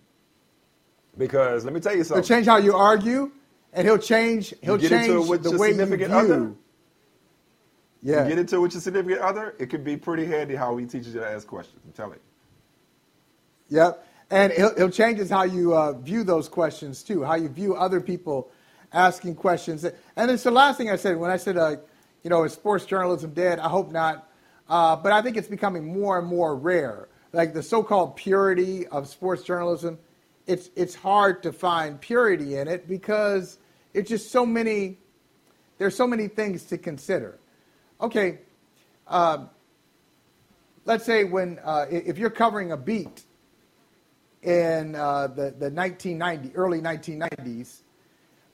Because 1.18 1.64
let 1.64 1.72
me 1.74 1.80
tell 1.80 1.96
you 1.96 2.04
something. 2.04 2.22
He'll 2.22 2.28
change 2.36 2.46
how 2.46 2.58
you 2.58 2.74
argue, 2.74 3.32
and 3.72 3.86
he'll 3.86 3.98
change 3.98 4.54
he'll 4.62 4.76
get 4.76 4.92
into 4.92 5.04
it 5.04 5.06
change 5.18 5.28
with 5.28 5.42
the 5.42 5.50
your 5.50 5.58
way 5.58 5.68
you 5.68 5.74
significant 5.74 6.10
view. 6.10 6.18
other? 6.18 6.52
Yeah. 8.02 8.22
You 8.22 8.28
get 8.28 8.38
into 8.38 8.56
it 8.56 8.60
with 8.60 8.72
your 8.74 8.80
significant 8.82 9.20
other, 9.20 9.54
it 9.58 9.66
could 9.70 9.82
be 9.82 9.96
pretty 9.96 10.26
handy 10.26 10.54
how 10.54 10.76
he 10.76 10.86
teaches 10.86 11.14
you 11.14 11.20
to 11.20 11.26
ask 11.26 11.46
questions. 11.46 11.80
I'm 11.84 11.92
telling 11.92 12.20
you. 13.70 13.78
Yep. 13.78 14.06
And 14.30 14.52
he'll, 14.52 14.74
he'll 14.76 14.90
change 14.90 15.28
how 15.28 15.42
you 15.42 15.74
uh, 15.74 15.92
view 15.92 16.22
those 16.22 16.48
questions 16.48 17.02
too, 17.02 17.24
how 17.24 17.34
you 17.34 17.48
view 17.48 17.74
other 17.74 18.00
people 18.00 18.50
asking 18.96 19.34
questions. 19.34 19.84
And 20.16 20.30
it's 20.30 20.42
the 20.42 20.50
last 20.50 20.78
thing 20.78 20.90
I 20.90 20.96
said 20.96 21.18
when 21.18 21.30
I 21.30 21.36
said, 21.36 21.56
uh, 21.56 21.76
you 22.24 22.30
know, 22.30 22.42
is 22.44 22.54
sports 22.54 22.86
journalism 22.86 23.32
dead? 23.32 23.58
I 23.58 23.68
hope 23.68 23.92
not. 23.92 24.28
Uh, 24.68 24.96
but 24.96 25.12
I 25.12 25.22
think 25.22 25.36
it's 25.36 25.48
becoming 25.48 25.84
more 25.84 26.18
and 26.18 26.26
more 26.26 26.56
rare. 26.56 27.08
Like 27.32 27.52
the 27.52 27.62
so-called 27.62 28.16
purity 28.16 28.86
of 28.86 29.06
sports 29.06 29.42
journalism, 29.42 29.98
it's 30.46 30.70
it's 30.74 30.94
hard 30.94 31.42
to 31.42 31.52
find 31.52 32.00
purity 32.00 32.56
in 32.56 32.66
it 32.66 32.88
because 32.88 33.58
it's 33.92 34.08
just 34.08 34.30
so 34.30 34.46
many. 34.46 34.98
There's 35.78 35.94
so 35.94 36.06
many 36.06 36.28
things 36.28 36.64
to 36.64 36.78
consider. 36.78 37.38
Okay, 38.00 38.38
um, 39.06 39.50
let's 40.86 41.04
say 41.04 41.24
when 41.24 41.60
uh, 41.62 41.86
if 41.90 42.16
you're 42.16 42.30
covering 42.30 42.72
a 42.72 42.76
beat 42.76 43.24
in 44.42 44.94
uh, 44.94 45.26
the, 45.26 45.50
the 45.50 45.70
1990, 45.70 46.54
early 46.54 46.80
1990s, 46.80 47.82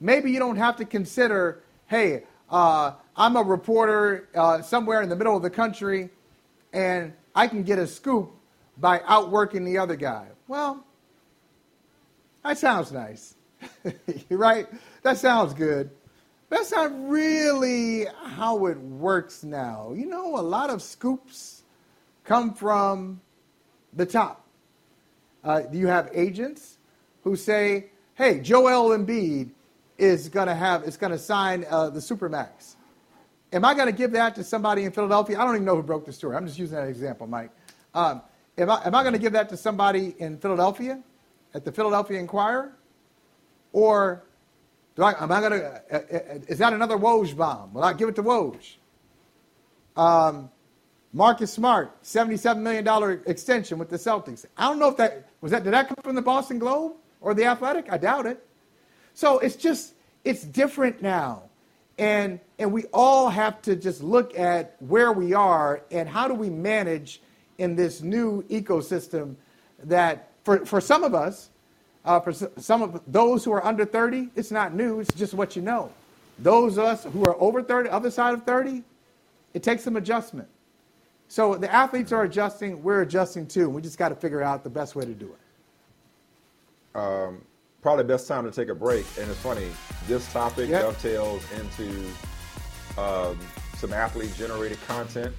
maybe 0.03 0.31
you 0.31 0.37
don't 0.37 0.57
have 0.57 0.75
to 0.75 0.85
consider, 0.85 1.63
hey, 1.87 2.23
uh, 2.49 2.91
I'm 3.15 3.35
a 3.37 3.41
reporter 3.41 4.27
uh, 4.35 4.61
somewhere 4.61 5.01
in 5.01 5.09
the 5.09 5.15
middle 5.15 5.35
of 5.35 5.41
the 5.41 5.49
country 5.49 6.09
and 6.73 7.13
I 7.33 7.47
can 7.47 7.63
get 7.63 7.79
a 7.79 7.87
scoop 7.87 8.31
by 8.77 9.01
outworking 9.05 9.63
the 9.63 9.77
other 9.77 9.95
guy. 9.95 10.27
Well, 10.47 10.85
that 12.43 12.57
sounds 12.57 12.91
nice, 12.91 13.35
right? 14.29 14.67
That 15.03 15.17
sounds 15.17 15.53
good. 15.53 15.89
That's 16.49 16.71
not 16.71 16.91
really 17.09 18.05
how 18.23 18.65
it 18.67 18.77
works 18.77 19.43
now. 19.43 19.93
You 19.95 20.07
know, 20.07 20.37
a 20.37 20.41
lot 20.41 20.69
of 20.69 20.81
scoops 20.81 21.63
come 22.25 22.53
from 22.53 23.21
the 23.93 24.05
top. 24.05 24.45
Uh, 25.43 25.61
you 25.71 25.87
have 25.87 26.09
agents 26.13 26.77
who 27.23 27.35
say, 27.35 27.85
"Hey, 28.15 28.39
Joel 28.39 28.95
Embiid 28.97 29.49
is 29.97 30.29
going 30.29 30.47
to 30.47 30.55
have 30.55 30.83
is 30.83 30.97
going 30.97 31.11
to 31.11 31.19
sign 31.19 31.65
uh, 31.69 31.89
the 31.89 31.99
supermax," 31.99 32.75
am 33.51 33.63
I 33.63 33.73
going 33.73 33.87
to 33.87 33.93
give 33.93 34.11
that 34.11 34.35
to 34.35 34.43
somebody 34.43 34.83
in 34.83 34.91
Philadelphia? 34.91 35.39
I 35.39 35.45
don't 35.45 35.55
even 35.55 35.65
know 35.65 35.75
who 35.75 35.83
broke 35.83 36.05
the 36.05 36.13
story. 36.13 36.35
I'm 36.35 36.45
just 36.45 36.59
using 36.59 36.75
that 36.75 36.87
example, 36.87 37.27
Mike. 37.27 37.51
Um, 37.93 38.21
am 38.57 38.69
I, 38.69 38.85
am 38.85 38.95
I 38.95 39.03
going 39.03 39.13
to 39.13 39.19
give 39.19 39.33
that 39.33 39.49
to 39.49 39.57
somebody 39.57 40.15
in 40.17 40.37
Philadelphia, 40.37 41.01
at 41.53 41.63
the 41.63 41.71
Philadelphia 41.71 42.19
Inquirer? 42.19 42.73
Or 43.71 44.23
do 44.95 45.03
I, 45.03 45.23
am 45.23 45.31
I 45.31 45.39
going 45.39 45.51
to, 45.53 45.65
uh, 45.65 45.97
uh, 45.97 46.39
is 46.47 46.59
that 46.59 46.73
another 46.73 46.97
Woj 46.97 47.35
bomb? 47.35 47.73
Will 47.73 47.83
I 47.83 47.93
give 47.93 48.09
it 48.09 48.15
to 48.15 48.23
Woj? 48.23 48.75
Um, 49.95 50.49
Marcus 51.11 51.53
Smart, 51.53 52.01
$77 52.03 52.59
million 52.59 53.21
extension 53.27 53.77
with 53.77 53.89
the 53.89 53.97
Celtics. 53.97 54.45
I 54.57 54.67
don't 54.67 54.79
know 54.79 54.89
if 54.89 54.97
that, 54.97 55.29
was 55.41 55.51
that, 55.51 55.63
did 55.63 55.73
that 55.73 55.87
come 55.87 55.97
from 56.03 56.15
the 56.15 56.21
Boston 56.21 56.57
Globe 56.57 56.93
or 57.21 57.33
the 57.33 57.45
Athletic? 57.45 57.91
I 57.91 57.97
doubt 57.97 58.25
it. 58.25 58.43
So 59.13 59.39
it's 59.39 59.55
just, 59.55 59.93
it's 60.23 60.43
different 60.43 61.01
now. 61.01 61.43
And, 61.97 62.39
and 62.57 62.71
we 62.71 62.85
all 62.93 63.29
have 63.29 63.61
to 63.63 63.75
just 63.75 64.01
look 64.01 64.37
at 64.37 64.75
where 64.79 65.11
we 65.11 65.33
are 65.33 65.83
and 65.91 66.09
how 66.09 66.27
do 66.27 66.33
we 66.33 66.49
manage 66.49 67.21
in 67.59 67.75
this 67.75 68.01
new 68.01 68.43
ecosystem 68.43 69.35
that 69.83 70.31
for, 70.43 70.65
for 70.65 70.81
some 70.81 71.03
of 71.03 71.13
us, 71.13 71.49
uh, 72.05 72.19
for 72.19 72.33
some 72.33 72.81
of 72.81 73.01
those 73.07 73.45
who 73.45 73.51
are 73.53 73.63
under 73.65 73.85
30, 73.85 74.29
it's 74.35 74.51
not 74.51 74.73
new, 74.73 74.99
it's 74.99 75.13
just 75.13 75.33
what 75.33 75.55
you 75.55 75.61
know. 75.61 75.91
Those 76.39 76.77
of 76.77 76.85
us 76.85 77.03
who 77.05 77.23
are 77.25 77.39
over 77.39 77.61
30, 77.61 77.89
other 77.89 78.09
side 78.09 78.33
of 78.33 78.43
30, 78.43 78.83
it 79.53 79.63
takes 79.63 79.83
some 79.83 79.95
adjustment. 79.95 80.49
So 81.27 81.55
the 81.55 81.71
athletes 81.71 82.11
are 82.11 82.23
adjusting, 82.23 82.83
we're 82.83 83.01
adjusting 83.01 83.47
too. 83.47 83.69
We 83.69 83.81
just 83.81 83.97
got 83.97 84.09
to 84.09 84.15
figure 84.15 84.41
out 84.41 84.63
the 84.63 84.69
best 84.69 84.95
way 84.95 85.05
to 85.05 85.13
do 85.13 85.33
it. 86.93 86.99
Um, 86.99 87.41
probably 87.83 88.05
best 88.05 88.27
time 88.27 88.45
to 88.45 88.51
take 88.51 88.69
a 88.69 88.75
break. 88.75 89.05
And 89.19 89.29
it's 89.29 89.39
funny, 89.39 89.67
this 90.07 90.31
topic 90.33 90.69
yep. 90.69 90.83
dovetails 90.83 91.43
into 91.59 92.07
um, 92.99 93.37
some 93.75 93.93
athlete 93.93 94.33
generated 94.35 94.79
content. 94.87 95.35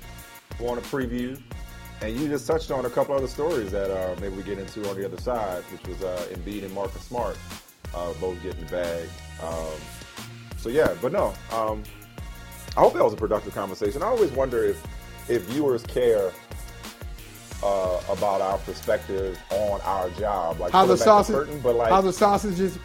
We 0.60 0.66
Want 0.66 0.82
to 0.82 0.88
preview. 0.88 1.40
And 2.02 2.16
you 2.16 2.28
just 2.28 2.46
touched 2.46 2.70
on 2.70 2.84
a 2.84 2.90
couple 2.90 3.14
other 3.14 3.26
stories 3.26 3.72
that 3.72 3.90
uh, 3.90 4.14
maybe 4.20 4.36
we 4.36 4.42
get 4.42 4.58
into 4.58 4.88
on 4.90 4.96
the 4.96 5.04
other 5.04 5.16
side, 5.16 5.62
which 5.72 5.84
was 5.88 6.02
uh, 6.02 6.26
Embiid 6.32 6.64
and 6.64 6.72
Marcus 6.74 7.02
Smart 7.02 7.36
uh, 7.94 8.12
both 8.20 8.40
getting 8.42 8.64
the 8.64 8.70
bag. 8.70 9.08
Um, 9.42 9.80
so 10.56 10.68
yeah, 10.68 10.94
but 11.00 11.12
no, 11.12 11.34
um, 11.52 11.82
I 12.76 12.80
hope 12.80 12.94
that 12.94 13.04
was 13.04 13.14
a 13.14 13.16
productive 13.16 13.54
conversation. 13.54 14.02
I 14.02 14.06
always 14.06 14.30
wonder 14.32 14.64
if 14.64 14.84
if 15.28 15.42
viewers 15.44 15.82
care 15.84 16.30
uh, 17.64 18.00
about 18.08 18.40
our 18.40 18.58
perspective 18.58 19.40
on 19.50 19.80
our 19.80 20.10
job, 20.10 20.60
like 20.60 20.72
how 20.72 20.84
the 20.86 20.96
sausage, 20.96 21.34
curtain, 21.34 21.60
but 21.60 21.74
like 21.74 21.88
how 21.88 22.00
the 22.00 22.12
sausages, 22.12 22.78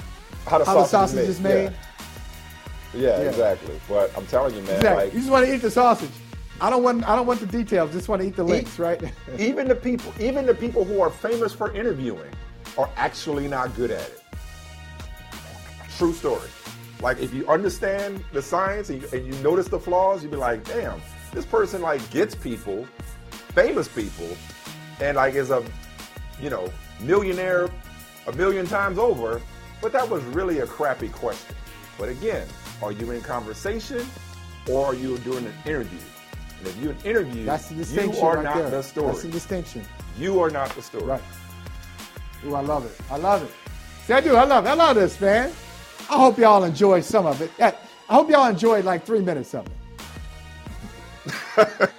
how 0.46 0.58
the 0.58 0.66
how 0.66 0.86
sausage, 0.86 1.18
the 1.18 1.26
sausage 1.26 1.30
is 1.30 1.40
made. 1.40 1.64
Yeah. 1.66 1.72
Yeah, 2.94 3.22
yeah. 3.22 3.30
exactly. 3.30 3.80
But 3.88 4.16
I'm 4.18 4.26
telling 4.28 4.56
you, 4.56 4.62
man, 4.64 4.78
exactly. 4.78 5.06
like 5.06 5.14
you 5.14 5.20
just 5.20 5.32
want 5.32 5.46
to 5.46 5.54
eat 5.54 5.62
the 5.62 5.70
sausage. 5.70 6.10
I 6.62 6.70
don't 6.70 6.84
want 6.84 7.08
I 7.08 7.16
don't 7.16 7.28
want 7.28 7.40
the 7.40 7.46
details. 7.46 7.92
Just 7.92 8.08
want 8.10 8.22
to 8.22 8.28
eat 8.28 8.36
the 8.36 8.44
links, 8.44 8.76
eat, 8.76 8.82
right? 8.82 9.02
even 9.38 9.68
the 9.68 9.76
people, 9.76 10.14
even 10.20 10.46
the 10.46 10.56
people 10.56 10.84
who 10.84 11.02
are 11.02 11.10
famous 11.10 11.54
for 11.54 11.74
interviewing, 11.76 12.32
are 12.78 12.90
actually 12.96 13.48
not 13.48 13.76
good 13.76 13.92
at 13.92 14.02
it. 14.02 14.24
True 15.98 16.14
story. 16.14 16.50
Like 17.02 17.20
if 17.20 17.34
you 17.34 17.48
understand 17.48 18.24
the 18.34 18.42
science 18.42 18.90
and 18.90 19.02
you, 19.02 19.10
and 19.14 19.26
you 19.26 19.44
notice 19.44 19.68
the 19.68 19.80
flaws, 19.80 20.22
you'd 20.24 20.32
be 20.32 20.38
like, 20.38 20.64
damn, 20.66 21.02
this 21.32 21.46
person 21.46 21.82
like 21.82 22.10
gets 22.12 22.36
people, 22.36 22.88
famous 23.54 23.88
people, 23.88 24.36
and 25.00 25.16
like 25.18 25.36
is 25.36 25.50
a, 25.52 25.64
you 26.42 26.50
know, 26.50 26.72
millionaire 27.02 27.70
a 28.28 28.32
million 28.34 28.66
times 28.66 28.98
over. 28.98 29.42
But 29.82 29.92
that 29.94 30.10
was 30.10 30.22
really 30.26 30.60
a 30.60 30.68
crappy 30.68 31.10
question. 31.10 31.56
But 31.98 32.10
again, 32.10 32.48
are 32.82 32.92
you 32.92 33.12
in 33.12 33.22
conversation 33.22 34.06
or 34.70 34.88
are 34.88 34.94
you 34.94 35.18
doing 35.20 35.46
an 35.46 35.54
interview? 35.66 36.00
And 36.60 36.68
if 36.68 36.78
you're 36.78 36.92
an 36.92 37.02
interview, 37.06 37.46
That's 37.46 37.68
the 37.70 37.76
distinction 37.76 38.14
you 38.22 38.28
are 38.28 38.36
right 38.36 38.44
not 38.44 38.56
there. 38.58 38.70
the 38.70 38.84
story. 38.84 39.08
That's 39.08 39.22
the 39.24 39.30
distinction. 39.30 39.86
You 40.18 40.40
are 40.42 40.50
not 40.50 40.70
the 40.76 40.82
story. 40.82 41.06
Right. 41.06 41.22
Ooh, 42.46 42.56
I 42.56 42.62
love 42.62 42.86
it. 42.86 42.92
I 43.10 43.18
love 43.18 43.44
it. 43.44 43.52
See, 44.06 44.14
I 44.14 44.20
do. 44.22 44.36
I 44.36 44.44
love 44.44 44.66
it. 44.66 44.70
I 44.70 44.74
love 44.74 44.96
this, 44.96 45.20
man. 45.22 45.52
I 46.10 46.18
hope 46.18 46.38
y'all 46.38 46.64
enjoy 46.64 47.02
some 47.02 47.26
of 47.26 47.42
it. 47.42 47.52
I 47.60 47.74
hope 48.10 48.30
y'all 48.30 48.48
enjoyed 48.48 48.84
like 48.84 49.06
three 49.06 49.22
minutes 49.22 49.54
of 49.54 49.66
it. 49.68 49.74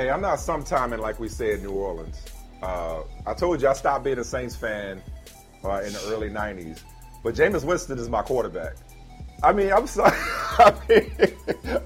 Hey, 0.00 0.08
I'm 0.08 0.22
not 0.22 0.38
sometiming 0.38 0.98
like 0.98 1.20
we 1.20 1.28
say 1.28 1.52
in 1.52 1.62
New 1.62 1.72
Orleans. 1.72 2.22
Uh, 2.62 3.02
I 3.26 3.34
told 3.34 3.60
you 3.60 3.68
I 3.68 3.74
stopped 3.74 4.02
being 4.02 4.18
a 4.18 4.24
Saints 4.24 4.56
fan 4.56 5.02
uh, 5.62 5.82
in 5.82 5.92
the 5.92 6.00
early 6.06 6.30
90s, 6.30 6.80
but 7.22 7.34
Jameis 7.34 7.64
Winston 7.64 7.98
is 7.98 8.08
my 8.08 8.22
quarterback. 8.22 8.76
I 9.42 9.52
mean, 9.52 9.70
I'm 9.70 9.86
sorry. 9.86 10.16
I 10.58 10.74
mean, 10.88 11.12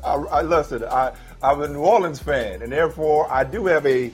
I, 0.04 0.12
I 0.12 0.42
listen. 0.42 0.84
I, 0.84 1.12
I'm 1.42 1.60
a 1.60 1.66
New 1.66 1.80
Orleans 1.80 2.20
fan, 2.20 2.62
and 2.62 2.70
therefore 2.70 3.28
I 3.32 3.42
do 3.42 3.66
have 3.66 3.84
a 3.84 4.12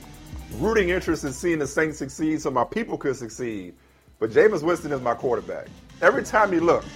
rooting 0.55 0.89
interest 0.89 1.25
in 1.25 1.33
seeing 1.35 1.59
the 1.59 1.67
Saints 1.67 1.99
succeed, 1.99 2.41
so 2.41 2.51
my 2.51 2.65
people 2.65 2.97
could 2.97 3.17
succeed. 3.17 3.75
But 4.19 4.31
Jameis 4.31 4.63
Winston 4.63 4.93
is 4.93 5.03
my 5.03 5.13
quarterback. 5.13 5.67
Every 6.01 6.23
time 6.23 6.55
you 6.55 6.61
look, 6.61 6.87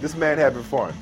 this 0.00 0.14
man 0.14 0.38
having 0.38 0.62
fun. 0.62 0.94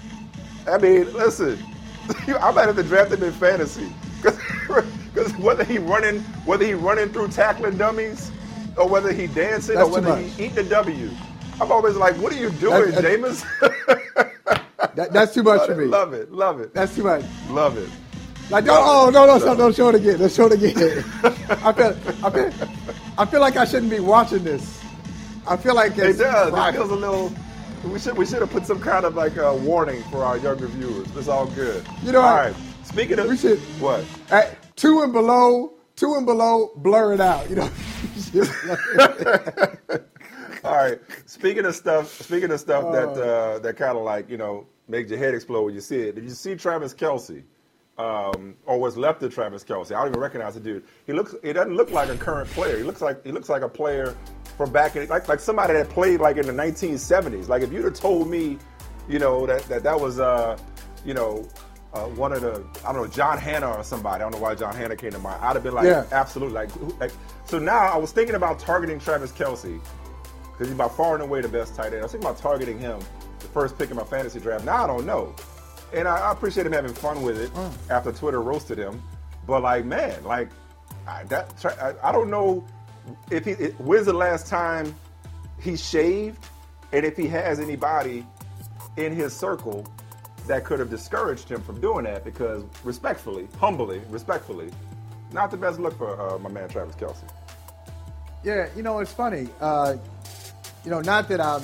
I 0.66 0.78
mean, 0.78 1.12
listen, 1.12 1.58
I 2.28 2.50
might 2.50 2.64
have 2.64 2.76
to 2.76 2.82
draft 2.82 3.12
him 3.12 3.22
in 3.22 3.32
fantasy 3.32 3.92
because 5.14 5.32
whether 5.36 5.62
he 5.64 5.78
running, 5.78 6.20
whether 6.44 6.64
he 6.66 6.74
running 6.74 7.08
through 7.10 7.28
tackling 7.28 7.76
dummies, 7.78 8.30
or 8.76 8.88
whether 8.88 9.12
he 9.12 9.28
dancing, 9.28 9.76
That's 9.76 9.88
or 9.88 9.92
whether 9.92 10.16
he 10.16 10.44
eat 10.46 10.54
the 10.56 10.64
W, 10.64 11.10
I'm 11.60 11.70
always 11.70 11.94
like, 11.94 12.16
what 12.16 12.32
are 12.32 12.36
you 12.36 12.50
doing, 12.50 12.90
That- 12.90 13.04
Jameis? 13.04 13.44
That, 14.96 15.12
that's 15.12 15.34
too 15.34 15.42
much 15.42 15.58
love 15.60 15.66
for 15.66 15.72
it, 15.72 15.78
me. 15.78 15.84
Love 15.86 16.12
it, 16.14 16.30
love 16.30 16.60
it, 16.60 16.72
That's 16.74 16.94
too 16.94 17.02
much. 17.02 17.24
love 17.48 17.76
it. 17.78 17.88
Like, 18.50 18.64
don't, 18.66 18.78
oh, 18.80 19.10
no, 19.10 19.26
no, 19.26 19.38
no, 19.38 19.56
don't 19.56 19.74
show 19.74 19.88
it 19.88 19.96
again. 19.96 20.18
Don't 20.20 20.30
show 20.30 20.46
it 20.46 20.52
again. 20.52 21.04
I 21.24 21.72
feel, 21.72 21.96
I 22.22 22.30
feel, 22.30 22.52
I 23.18 23.24
feel 23.26 23.40
like 23.40 23.56
I 23.56 23.64
shouldn't 23.64 23.90
be 23.90 23.98
watching 23.98 24.44
this. 24.44 24.80
I 25.48 25.56
feel 25.56 25.74
like 25.74 25.92
It 25.98 26.18
does. 26.18 26.52
It 26.52 26.72
feels 26.76 26.90
a 26.90 26.94
little. 26.94 27.32
We 27.84 27.98
should 27.98 28.16
we 28.16 28.24
should 28.24 28.40
have 28.40 28.50
put 28.50 28.66
some 28.66 28.80
kind 28.80 29.04
of 29.04 29.14
like 29.16 29.36
a 29.36 29.54
warning 29.56 30.02
for 30.12 30.22
our 30.22 30.36
younger 30.38 30.66
viewers. 30.68 31.08
It's 31.16 31.26
all 31.28 31.46
good. 31.46 31.84
You 32.04 32.12
know 32.12 32.20
all 32.20 32.36
right. 32.36 32.54
Speaking 32.84 33.18
of 33.18 33.28
We 33.28 33.36
should- 33.36 33.58
what? 33.80 34.04
At 34.30 34.56
two 34.76 35.02
and 35.02 35.12
below, 35.12 35.74
two 35.96 36.14
and 36.14 36.26
below, 36.26 36.70
blur 36.76 37.14
it 37.14 37.20
out. 37.20 37.48
You 37.50 37.56
know. 37.56 37.70
All 40.64 40.72
right. 40.76 40.98
Speaking 41.26 41.64
of 41.66 41.74
stuff, 41.76 42.08
speaking 42.22 42.50
of 42.50 42.58
stuff 42.60 42.90
that 42.92 43.08
Oh. 43.08 43.54
uh, 43.56 43.58
that 43.60 43.76
kind 43.76 43.96
of 43.98 44.04
like 44.04 44.28
you 44.30 44.36
know 44.36 44.66
makes 44.88 45.10
your 45.10 45.18
head 45.18 45.34
explode 45.34 45.64
when 45.64 45.74
you 45.74 45.80
see 45.80 46.00
it. 46.00 46.14
Did 46.14 46.24
you 46.24 46.30
see 46.30 46.54
Travis 46.56 46.94
Kelce, 46.94 47.42
um, 47.98 48.54
or 48.64 48.78
what's 48.80 48.96
left 48.96 49.22
of 49.22 49.34
Travis 49.34 49.62
Kelce? 49.62 49.92
I 49.92 49.98
don't 50.00 50.08
even 50.08 50.20
recognize 50.20 50.54
the 50.54 50.60
dude. 50.60 50.84
He 51.06 51.12
looks. 51.12 51.34
He 51.42 51.52
doesn't 51.52 51.74
look 51.76 51.90
like 51.90 52.08
a 52.08 52.16
current 52.16 52.48
player. 52.50 52.76
He 52.78 52.82
looks 52.82 53.02
like 53.02 53.24
he 53.24 53.32
looks 53.32 53.48
like 53.48 53.62
a 53.62 53.68
player 53.68 54.16
from 54.56 54.72
back 54.72 54.96
in 54.96 55.06
like 55.08 55.28
like 55.28 55.40
somebody 55.40 55.74
that 55.74 55.90
played 55.90 56.20
like 56.20 56.36
in 56.38 56.46
the 56.46 56.52
1970s. 56.52 57.48
Like 57.48 57.62
if 57.62 57.70
you'd 57.72 57.84
have 57.84 57.94
told 57.94 58.28
me, 58.28 58.58
you 59.08 59.18
know 59.18 59.46
that 59.46 59.62
that 59.64 59.82
that 59.82 60.00
was 60.00 60.18
uh, 60.18 60.56
you 61.04 61.12
know. 61.14 61.46
Uh, 61.94 62.06
one 62.08 62.32
of 62.32 62.40
the, 62.42 62.64
I 62.84 62.92
don't 62.92 63.02
know, 63.02 63.06
John 63.06 63.38
Hannah 63.38 63.70
or 63.70 63.84
somebody. 63.84 64.16
I 64.16 64.18
don't 64.18 64.32
know 64.32 64.38
why 64.38 64.56
John 64.56 64.74
Hannah 64.74 64.96
came 64.96 65.12
to 65.12 65.18
mind. 65.20 65.40
I'd 65.40 65.54
have 65.54 65.62
been 65.62 65.74
like, 65.74 65.86
Yeah. 65.86 66.04
absolutely. 66.10 66.54
Like, 66.54 66.70
like, 67.00 67.12
so 67.44 67.58
now 67.60 67.76
I 67.78 67.96
was 67.96 68.10
thinking 68.10 68.34
about 68.34 68.58
targeting 68.58 68.98
Travis 68.98 69.30
Kelce 69.30 69.80
because 70.50 70.66
he's 70.68 70.76
by 70.76 70.88
far 70.88 71.14
and 71.14 71.22
away 71.22 71.40
the 71.40 71.48
best 71.48 71.76
tight 71.76 71.92
end. 71.92 71.98
I 71.98 72.02
was 72.02 72.10
thinking 72.12 72.28
about 72.28 72.40
targeting 72.42 72.80
him, 72.80 72.98
the 73.38 73.46
first 73.46 73.78
pick 73.78 73.90
in 73.90 73.96
my 73.96 74.02
fantasy 74.04 74.40
draft. 74.40 74.64
Now 74.64 74.82
I 74.84 74.86
don't 74.88 75.06
know, 75.06 75.34
and 75.92 76.08
I, 76.08 76.16
I 76.18 76.32
appreciate 76.32 76.66
him 76.66 76.72
having 76.72 76.92
fun 76.94 77.22
with 77.22 77.38
it 77.38 77.50
after 77.90 78.10
Twitter 78.10 78.42
roasted 78.42 78.76
him. 78.78 79.00
But 79.46 79.62
like, 79.62 79.84
man, 79.84 80.24
like 80.24 80.48
I, 81.06 81.22
that 81.24 81.64
I, 81.80 82.08
I 82.08 82.12
don't 82.12 82.28
know 82.30 82.64
if 83.30 83.44
he. 83.44 83.52
It, 83.52 83.78
when's 83.80 84.06
the 84.06 84.12
last 84.14 84.48
time 84.48 84.94
he 85.60 85.76
shaved, 85.76 86.44
and 86.92 87.04
if 87.04 87.16
he 87.16 87.28
has 87.28 87.60
anybody 87.60 88.26
in 88.96 89.12
his 89.14 89.32
circle 89.32 89.86
that 90.46 90.64
could 90.64 90.78
have 90.78 90.90
discouraged 90.90 91.48
him 91.50 91.62
from 91.62 91.80
doing 91.80 92.04
that. 92.04 92.24
Because 92.24 92.64
respectfully, 92.82 93.48
humbly, 93.58 94.02
respectfully, 94.08 94.70
not 95.32 95.50
the 95.50 95.56
best 95.56 95.80
look 95.80 95.96
for 95.96 96.20
uh, 96.20 96.38
my 96.38 96.50
man 96.50 96.68
Travis 96.68 96.94
Kelce. 96.96 97.24
Yeah, 98.42 98.68
you 98.76 98.82
know 98.82 98.98
it's 98.98 99.12
funny. 99.12 99.48
Uh, 99.60 99.96
you 100.84 100.90
know, 100.90 101.00
not 101.00 101.28
that 101.28 101.40
I'm 101.40 101.62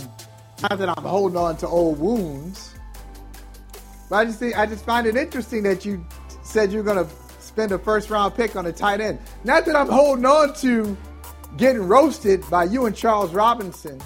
not 0.62 0.78
that 0.78 0.88
I'm 0.88 1.04
holding 1.04 1.36
on 1.36 1.56
to 1.58 1.68
old 1.68 1.98
wounds, 1.98 2.74
but 4.08 4.16
I 4.16 4.24
just 4.24 4.38
think 4.38 4.58
I 4.58 4.66
just 4.66 4.84
find 4.84 5.06
it 5.06 5.16
interesting 5.16 5.62
that 5.64 5.84
you 5.84 6.04
said 6.42 6.72
you're 6.72 6.82
going 6.82 7.04
to 7.04 7.10
spend 7.38 7.72
a 7.72 7.78
first 7.78 8.10
round 8.10 8.34
pick 8.34 8.56
on 8.56 8.66
a 8.66 8.72
tight 8.72 9.00
end. 9.00 9.18
Not 9.44 9.66
that 9.66 9.76
I'm 9.76 9.88
holding 9.88 10.24
on 10.24 10.54
to 10.56 10.96
getting 11.56 11.82
roasted 11.82 12.48
by 12.50 12.64
you 12.64 12.86
and 12.86 12.96
Charles 12.96 13.32
Robinson 13.32 14.00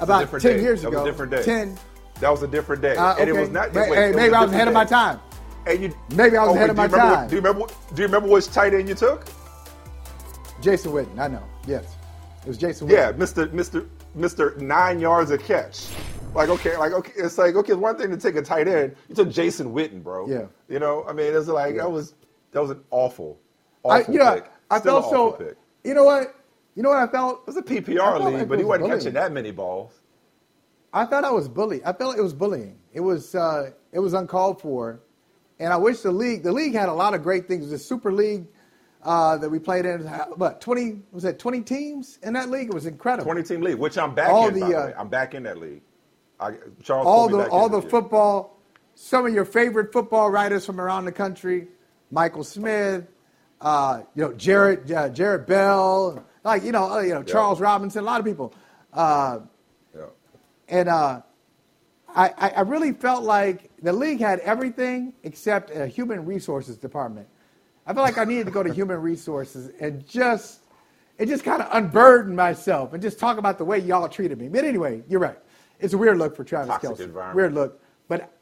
about 0.00 0.30
ten 0.30 0.56
day. 0.56 0.60
years 0.60 0.82
that 0.82 0.88
ago. 0.88 1.04
Different 1.04 1.32
day. 1.32 1.42
Ten. 1.42 1.78
That 2.20 2.30
was 2.30 2.42
a 2.42 2.46
different 2.48 2.82
day, 2.82 2.96
Uh, 2.96 3.16
and 3.16 3.28
it 3.28 3.34
was 3.34 3.48
not. 3.50 3.72
Wait, 3.72 3.88
hey, 3.88 4.12
maybe 4.14 4.34
I 4.34 4.42
was 4.44 4.52
ahead 4.52 4.68
of 4.68 4.74
my 4.74 4.84
time. 4.84 5.16
day. 5.16 5.72
And 5.72 5.82
you, 5.82 5.94
Maybe 6.16 6.36
I 6.36 6.42
was 6.44 6.52
oh, 6.52 6.54
ahead 6.54 6.68
wait, 6.68 6.70
of 6.70 6.76
my 6.76 6.88
time. 6.88 7.20
What, 7.20 7.28
do 7.28 7.34
you 7.36 7.40
remember? 7.42 7.60
what- 7.60 7.74
Do 7.94 8.02
you 8.02 8.06
remember 8.08 8.28
which 8.28 8.46
tight 8.48 8.72
end 8.74 8.88
you 8.88 8.94
took? 8.94 9.26
Jason 10.60 10.92
Witten. 10.92 11.18
I 11.18 11.28
know. 11.28 11.42
Yes, 11.66 11.96
it 12.42 12.48
was 12.48 12.56
Jason. 12.58 12.88
Witten. 12.88 12.92
Yeah, 12.92 13.12
Mister 13.12 13.46
Mister 13.48 13.86
Mister 14.14 14.54
nine 14.58 15.00
yards 15.00 15.30
a 15.30 15.38
catch. 15.38 15.88
Like 16.34 16.48
okay, 16.48 16.76
like 16.76 16.92
okay, 16.92 17.12
it's 17.16 17.38
like 17.38 17.54
okay, 17.56 17.72
one 17.74 17.96
thing 17.96 18.10
to 18.10 18.16
take 18.16 18.36
a 18.36 18.42
tight 18.42 18.68
end. 18.68 18.94
You 19.08 19.14
took 19.14 19.30
Jason 19.30 19.72
Witten, 19.74 20.02
bro. 20.02 20.28
Yeah. 20.28 20.44
You 20.68 20.78
know, 20.78 21.04
I 21.08 21.12
mean, 21.12 21.34
it's 21.34 21.48
like 21.48 21.76
that 21.76 21.90
was 21.90 22.14
that 22.52 22.60
was 22.60 22.70
an 22.70 22.82
awful, 22.90 23.38
I, 23.84 24.00
awful 24.00 24.14
you 24.14 24.20
know. 24.20 24.42
I 24.70 24.78
Still 24.80 25.00
felt 25.02 25.12
so. 25.12 25.32
Pick. 25.32 25.56
You 25.84 25.94
know 25.94 26.04
what? 26.04 26.34
You 26.76 26.82
know 26.82 26.90
what 26.90 26.98
I 26.98 27.06
felt? 27.08 27.40
It 27.40 27.46
was 27.48 27.56
a 27.56 27.62
PPR 27.62 28.24
league, 28.24 28.48
but 28.48 28.58
he 28.58 28.64
was 28.64 28.68
wasn't 28.68 28.82
bullying. 28.82 28.98
catching 28.98 29.12
that 29.14 29.32
many 29.32 29.50
balls. 29.50 29.99
I 30.92 31.04
thought 31.04 31.24
I 31.24 31.30
was 31.30 31.48
bullied. 31.48 31.82
I 31.84 31.92
felt 31.92 32.10
like 32.10 32.18
it 32.18 32.22
was 32.22 32.34
bullying. 32.34 32.78
It 32.92 33.00
was 33.00 33.34
uh, 33.34 33.70
it 33.92 34.00
was 34.00 34.12
uncalled 34.12 34.60
for, 34.60 35.00
and 35.58 35.72
I 35.72 35.76
wish 35.76 36.00
the 36.00 36.10
league 36.12 36.42
the 36.42 36.52
league 36.52 36.74
had 36.74 36.88
a 36.88 36.92
lot 36.92 37.14
of 37.14 37.22
great 37.22 37.46
things. 37.46 37.70
The 37.70 37.78
Super 37.78 38.12
League 38.12 38.46
uh, 39.02 39.36
that 39.38 39.48
we 39.48 39.58
played 39.58 39.86
in, 39.86 40.00
what 40.34 40.60
twenty 40.60 41.00
was 41.12 41.22
that 41.22 41.38
twenty 41.38 41.60
teams 41.60 42.18
in 42.22 42.32
that 42.32 42.50
league? 42.50 42.68
It 42.68 42.74
was 42.74 42.86
incredible. 42.86 43.24
Twenty 43.24 43.44
team 43.44 43.60
league, 43.62 43.76
which 43.76 43.96
I'm 43.96 44.14
back 44.14 44.30
All 44.30 44.48
in. 44.48 44.54
the, 44.54 44.60
by 44.60 44.68
the 44.68 44.76
uh, 44.76 44.86
way. 44.86 44.94
I'm 44.98 45.08
back 45.08 45.34
in 45.34 45.44
that 45.44 45.58
league. 45.58 45.82
I, 46.40 46.54
Charles 46.82 47.06
all 47.06 47.28
the 47.28 47.48
all 47.48 47.68
the 47.68 47.80
year. 47.80 47.90
football, 47.90 48.58
some 48.94 49.26
of 49.26 49.32
your 49.32 49.44
favorite 49.44 49.92
football 49.92 50.30
writers 50.30 50.66
from 50.66 50.80
around 50.80 51.04
the 51.04 51.12
country, 51.12 51.68
Michael 52.10 52.42
Smith, 52.44 53.06
uh, 53.60 54.02
you 54.16 54.24
know 54.24 54.32
Jarrett 54.32 54.90
uh, 54.90 55.08
Jarrett 55.10 55.46
Bell, 55.46 56.26
like 56.42 56.64
you 56.64 56.72
know 56.72 56.90
uh, 56.90 57.00
you 57.00 57.14
know 57.14 57.22
Charles 57.22 57.60
Robinson, 57.60 58.02
a 58.02 58.06
lot 58.06 58.18
of 58.18 58.26
people, 58.26 58.52
uh. 58.92 59.38
And 60.70 60.88
uh, 60.88 61.22
I, 62.14 62.52
I 62.56 62.60
really 62.62 62.92
felt 62.92 63.24
like 63.24 63.70
the 63.82 63.92
league 63.92 64.20
had 64.20 64.40
everything 64.40 65.12
except 65.22 65.70
a 65.70 65.86
human 65.86 66.24
resources 66.24 66.76
department. 66.76 67.28
I 67.86 67.92
felt 67.94 68.04
like 68.04 68.18
I 68.18 68.24
needed 68.24 68.46
to 68.46 68.52
go 68.52 68.62
to 68.62 68.72
human 68.72 69.00
resources 69.00 69.70
and 69.80 70.06
just 70.06 70.60
and 71.18 71.28
just 71.28 71.44
kind 71.44 71.60
of 71.60 71.68
unburden 71.72 72.34
myself 72.34 72.94
and 72.94 73.02
just 73.02 73.18
talk 73.18 73.36
about 73.36 73.58
the 73.58 73.64
way 73.64 73.78
y'all 73.78 74.08
treated 74.08 74.38
me. 74.38 74.48
But 74.48 74.64
anyway, 74.64 75.02
you're 75.08 75.20
right. 75.20 75.38
It's 75.78 75.92
a 75.92 75.98
weird 75.98 76.18
look 76.18 76.34
for 76.36 76.44
Travis 76.44 76.68
Toxic 76.68 77.10
Kelce. 77.10 77.34
Weird 77.34 77.52
look. 77.52 77.82
But 78.08 78.32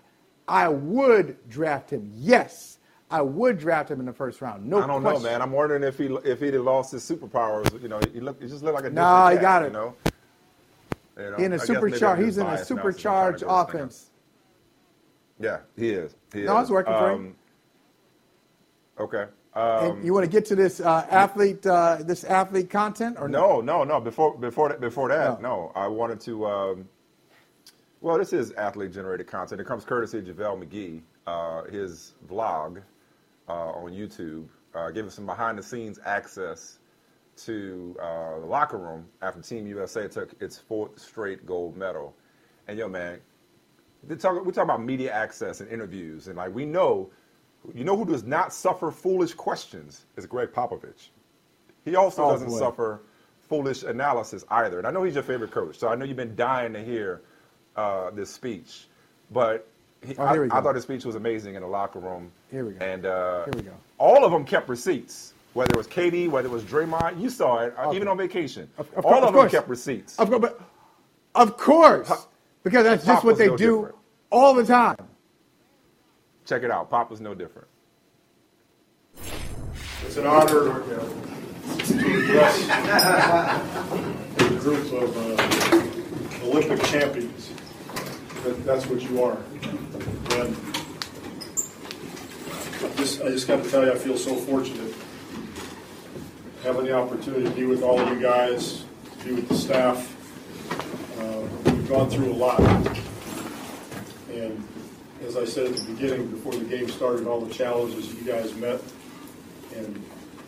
I 0.47 0.69
would 0.69 1.37
draft 1.49 1.91
him. 1.91 2.11
Yes, 2.15 2.79
I 3.11 3.23
would 3.23 3.59
draft 3.59 3.91
him 3.91 4.01
in 4.01 4.07
the 4.07 4.13
first 4.13 4.41
round. 4.41 4.67
No 4.67 4.83
I 4.83 4.87
don't 4.87 5.03
question. 5.03 5.23
know, 5.23 5.31
man. 5.31 5.43
I'm 5.43 5.53
wondering 5.53 5.83
if 5.83 5.99
he 5.99 6.07
if 6.25 6.41
he'd 6.41 6.55
have 6.55 6.65
lost 6.65 6.93
his 6.93 7.09
superpowers. 7.09 7.81
You 7.83 7.89
know, 7.89 8.01
he 8.13 8.21
look 8.21 8.41
he 8.41 8.49
just 8.49 8.63
looked 8.63 8.75
like 8.75 8.85
a 8.85 8.91
different 8.91 8.97
Nah, 8.97 9.31
he 9.31 9.37
cat, 9.37 9.43
got 9.43 9.63
it. 9.63 9.67
You 9.67 9.73
know, 9.73 9.95
You 11.19 11.31
know, 11.33 11.37
in 11.37 11.53
a 11.53 11.59
supercharged, 11.59 12.23
he's 12.23 12.39
in 12.39 12.47
a 12.47 12.47
biased 12.47 12.63
now 12.63 12.65
since 12.65 12.71
I'm 12.71 12.77
trying 12.77 13.33
to 13.35 13.39
supercharged 13.39 13.41
go 13.41 13.47
this 13.65 13.67
thing. 13.73 13.81
offense. 13.81 14.11
Yeah, 15.41 15.59
he 15.77 15.91
is. 15.91 16.15
He 16.33 16.43
No, 16.43 16.57
is. 16.59 16.63
it's 16.63 16.71
working 16.71 16.95
for 16.95 17.11
him. 17.11 17.17
Um, 17.17 17.37
Okay. 19.01 19.27
Um, 19.55 19.91
and 19.93 20.05
you 20.05 20.13
want 20.13 20.25
to 20.25 20.31
get 20.31 20.45
to 20.47 20.57
this 20.57 20.81
uh, 20.81 21.07
athlete, 21.09 21.65
uh, 21.67 21.99
this 22.01 22.25
athlete 22.25 22.69
content, 22.69 23.17
or 23.19 23.29
no, 23.29 23.61
no, 23.61 23.85
no. 23.85 23.85
no. 23.85 24.01
Before 24.01 24.37
before 24.37 24.69
that, 24.71 24.81
before 24.81 25.09
that, 25.09 25.41
no. 25.41 25.71
I 25.77 25.87
wanted 25.87 26.21
to. 26.23 26.47
Um, 26.47 26.89
well, 28.01 28.19
this 28.19 28.33
is 28.33 28.53
athlete 28.53 28.93
generated 28.93 29.27
content. 29.29 29.61
It 29.61 29.67
comes 29.69 29.85
courtesy 29.85 30.19
of 30.19 30.25
JaVale 30.25 30.65
McGee. 30.65 31.03
Uh, 31.27 31.65
his 31.71 32.15
vlog 32.29 32.83
uh, 33.49 33.53
on 33.53 33.93
YouTube 33.93 34.47
uh, 34.75 34.91
gave 34.91 35.07
us 35.07 35.15
some 35.15 35.27
behind 35.27 35.59
the 35.59 35.63
scenes 35.63 35.99
access 36.05 36.78
to 37.45 37.97
uh, 38.01 38.41
the 38.41 38.47
locker 38.47 38.79
room 38.79 39.07
after 39.23 39.41
Team 39.41 39.67
USA 39.67 40.09
took 40.09 40.31
its 40.41 40.59
fourth 40.59 40.99
straight 40.99 41.47
gold 41.47 41.77
medal. 41.77 42.15
And 42.67 42.79
yo, 42.79 42.89
man, 42.89 43.19
talk, 44.19 44.45
we 44.45 44.53
talk 44.53 44.65
about 44.65 44.83
media 44.83 45.13
access 45.13 45.61
and 45.61 45.71
interviews, 45.71 46.29
and 46.29 46.37
like 46.37 46.55
we 46.55 46.65
know, 46.65 47.11
you 47.75 47.85
know 47.85 47.97
who 47.97 48.05
does 48.05 48.25
not 48.25 48.53
suffer 48.53 48.91
foolish 48.91 49.35
questions 49.35 50.05
is 50.17 50.27
Gregg 50.27 50.51
Popovich. 50.53 51.09
He 51.85 51.97
also 51.97 52.25
Oh, 52.25 52.31
doesn't 52.33 52.49
boy. 52.49 52.59
suffer 52.59 53.01
foolish 53.49 53.83
analysis 53.83 54.45
either. 54.51 54.79
And 54.79 54.87
I 54.87 54.91
know 54.91 55.03
he's 55.05 55.15
your 55.15 55.23
favorite 55.25 55.51
coach, 55.51 55.79
so 55.79 55.89
I 55.89 55.95
know 55.95 56.05
you've 56.05 56.17
been 56.17 56.37
dying 56.37 56.73
to 56.75 56.83
hear 56.85 57.23
uh, 57.77 58.11
this 58.11 58.31
speech. 58.31 58.87
But 59.31 59.67
he, 60.07 60.15
Oh, 60.17 60.25
I, 60.25 60.45
I 60.59 60.61
thought 60.61 60.75
his 60.75 60.85
speech 60.85 61.05
was 61.05 61.15
amazing 61.15 61.55
in 61.55 61.63
the 61.63 61.69
locker 61.69 61.99
room. 61.99 62.31
Here 62.51 62.65
we 62.65 62.73
go. 62.75 62.85
And 62.85 63.07
uh, 63.07 63.45
Here 63.45 63.55
we 63.57 63.63
go. 63.63 63.73
all 63.99 64.25
of 64.25 64.33
them 64.33 64.45
kept 64.45 64.69
receipts. 64.69 65.33
Whether 65.55 65.71
it 65.73 65.77
was 65.77 65.87
KD, 65.89 66.29
whether 66.31 66.47
it 66.49 66.53
was 66.53 66.63
Draymond, 66.63 67.21
you 67.21 67.31
saw 67.31 67.59
it, 67.61 67.75
uh, 67.77 67.93
even 67.95 68.07
on 68.07 68.17
vacation. 68.19 68.69
Of 68.79 68.87
all 68.97 69.03
course- 69.03 69.17
of 69.17 69.23
of 69.23 69.25
them 69.27 69.35
course. 69.35 69.51
kept 69.53 69.69
receipts. 69.69 70.19
Of 70.19 70.29
course, 70.29 70.41
but 70.41 70.61
of 71.35 71.57
course, 71.57 72.27
because 72.63 72.85
that's 72.85 73.05
just 73.05 73.25
what 73.25 73.39
they 73.39 73.49
no 73.49 73.57
do 73.57 73.77
different. 73.77 73.95
all 74.31 74.55
the 74.55 74.65
time. 74.65 74.97
Check 76.47 76.63
it 76.63 76.71
out. 76.71 76.91
Pop 76.91 77.11
was 77.11 77.21
no 77.21 77.35
different. 77.35 77.67
It's 80.07 80.17
an 80.17 80.27
honor 80.27 80.47
to 80.49 80.71
address 81.83 82.69
a 84.41 84.55
group 84.61 84.93
of 84.93 85.17
uh, 85.17 86.47
Olympic 86.47 86.83
champions. 86.87 87.51
That, 88.45 88.65
that's 88.65 88.87
what 88.87 89.03
you 89.03 89.23
are. 89.23 89.37
And 90.39 90.57
I 92.81 92.95
just, 92.97 93.21
I 93.23 93.29
just 93.31 93.47
got 93.49 93.63
to 93.65 93.71
tell 93.71 93.85
you, 93.85 93.93
I 93.93 93.97
feel 93.97 94.17
so 94.17 94.35
fortunate 94.37 94.95
having 96.63 96.85
the 96.85 96.93
opportunity 96.93 97.45
to 97.45 97.51
be 97.51 97.65
with 97.65 97.83
all 97.83 97.99
of 98.01 98.09
you 98.09 98.21
guys, 98.21 98.85
to 99.21 99.25
be 99.25 99.33
with 99.35 99.49
the 99.49 99.55
staff. 99.55 100.15
Uh, 101.21 101.41
we've 101.71 101.89
gone 101.89 102.11
through 102.11 102.33
a 102.33 102.35
lot. 102.35 102.61
And 104.33 104.67
as 105.25 105.37
I 105.37 105.45
said 105.45 105.67
at 105.67 105.77
the 105.77 105.93
beginning, 105.93 106.29
before 106.29 106.55
the 106.55 106.65
game 106.65 106.89
started, 106.89 107.27
all 107.27 107.41
the 107.41 107.53
challenges 107.53 108.13
you 108.15 108.23
guys 108.23 108.55
met 108.55 108.81
and 109.75 110.05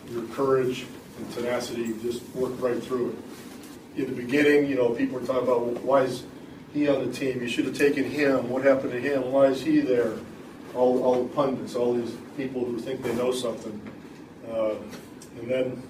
your 0.09 0.23
courage 0.27 0.85
and 1.17 1.31
tenacity 1.33 1.93
just 2.01 2.23
worked 2.35 2.59
right 2.61 2.81
through 2.81 3.11
it. 3.11 4.01
In 4.01 4.15
the 4.15 4.21
beginning, 4.21 4.69
you 4.69 4.75
know, 4.75 4.89
people 4.89 5.19
were 5.19 5.25
talking 5.25 5.43
about 5.43 5.81
why 5.83 6.03
is 6.03 6.23
he 6.73 6.87
on 6.87 7.05
the 7.05 7.13
team? 7.13 7.41
You 7.41 7.49
should 7.49 7.65
have 7.65 7.77
taken 7.77 8.05
him. 8.05 8.49
What 8.49 8.63
happened 8.63 8.91
to 8.91 8.99
him? 8.99 9.31
Why 9.31 9.47
is 9.47 9.61
he 9.61 9.81
there? 9.81 10.13
All, 10.73 11.03
all 11.03 11.23
the 11.23 11.29
pundits, 11.35 11.75
all 11.75 11.93
these 11.93 12.15
people 12.37 12.63
who 12.63 12.79
think 12.79 13.03
they 13.03 13.13
know 13.15 13.33
something. 13.33 13.81
Uh, 14.49 14.75
and 15.39 15.49
then, 15.49 15.83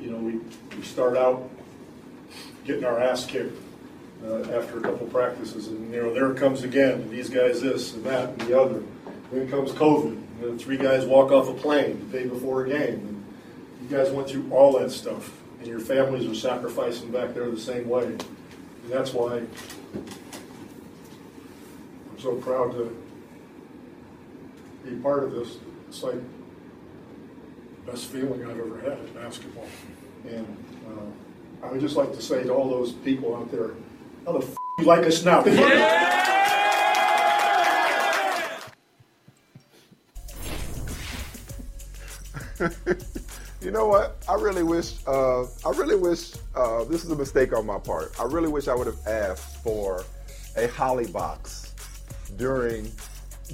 you 0.00 0.10
know, 0.10 0.18
we, 0.18 0.40
we 0.76 0.82
start 0.82 1.16
out 1.16 1.50
getting 2.64 2.84
our 2.84 3.00
ass 3.00 3.24
kicked 3.24 3.56
uh, 4.24 4.42
after 4.50 4.78
a 4.78 4.82
couple 4.82 5.06
practices, 5.06 5.68
and 5.68 5.92
you 5.92 6.02
know, 6.02 6.12
there 6.12 6.30
it 6.30 6.38
comes 6.38 6.62
again. 6.62 6.92
And 6.92 7.10
these 7.10 7.30
guys, 7.30 7.60
this 7.60 7.94
and 7.94 8.04
that 8.04 8.30
and 8.30 8.40
the 8.42 8.60
other. 8.60 8.82
Then 9.32 9.48
comes 9.48 9.72
COVID. 9.72 10.22
And 10.42 10.60
three 10.60 10.76
guys 10.76 11.04
walk 11.04 11.32
off 11.32 11.48
a 11.48 11.54
plane 11.54 11.98
the 12.10 12.18
day 12.18 12.26
before 12.26 12.64
a 12.64 12.68
game. 12.68 12.94
And 12.94 13.24
you 13.82 13.96
guys 13.96 14.10
went 14.10 14.28
through 14.28 14.48
all 14.50 14.78
that 14.78 14.90
stuff, 14.90 15.30
and 15.58 15.66
your 15.66 15.80
families 15.80 16.28
are 16.28 16.34
sacrificing 16.34 17.10
back 17.10 17.34
there 17.34 17.50
the 17.50 17.58
same 17.58 17.88
way. 17.88 18.04
And 18.04 18.24
that's 18.88 19.12
why 19.12 19.38
I'm 19.38 20.06
so 22.18 22.36
proud 22.36 22.72
to 22.72 22.96
be 24.84 24.96
part 24.96 25.24
of 25.24 25.32
this. 25.32 25.58
It's 25.88 26.02
like 26.02 26.16
best 27.90 28.06
feeling 28.06 28.44
I've 28.44 28.58
ever 28.58 28.78
had 28.80 28.98
in 28.98 29.12
basketball. 29.14 29.66
And 30.28 30.46
uh, 30.86 31.66
I 31.66 31.72
would 31.72 31.80
just 31.80 31.96
like 31.96 32.12
to 32.12 32.20
say 32.22 32.42
to 32.42 32.50
all 32.52 32.68
those 32.68 32.92
people 32.92 33.34
out 33.34 33.50
there, 33.50 33.70
how 34.26 34.32
the 34.32 34.46
f- 34.46 34.56
you 34.78 34.84
like 34.84 35.06
us 35.06 35.24
now? 35.24 35.42
You 43.60 43.72
know 43.72 43.86
what? 43.86 44.16
I 44.28 44.34
really 44.34 44.62
wish. 44.62 44.94
Uh, 45.06 45.42
I 45.42 45.70
really 45.74 45.96
wish. 45.96 46.32
Uh, 46.54 46.84
this 46.84 47.04
is 47.04 47.10
a 47.10 47.16
mistake 47.16 47.52
on 47.52 47.66
my 47.66 47.78
part. 47.78 48.12
I 48.18 48.24
really 48.24 48.48
wish 48.48 48.68
I 48.68 48.74
would 48.74 48.86
have 48.86 49.04
asked 49.06 49.56
for 49.64 50.04
a 50.56 50.68
Holley 50.68 51.06
box 51.08 51.74
during 52.36 52.90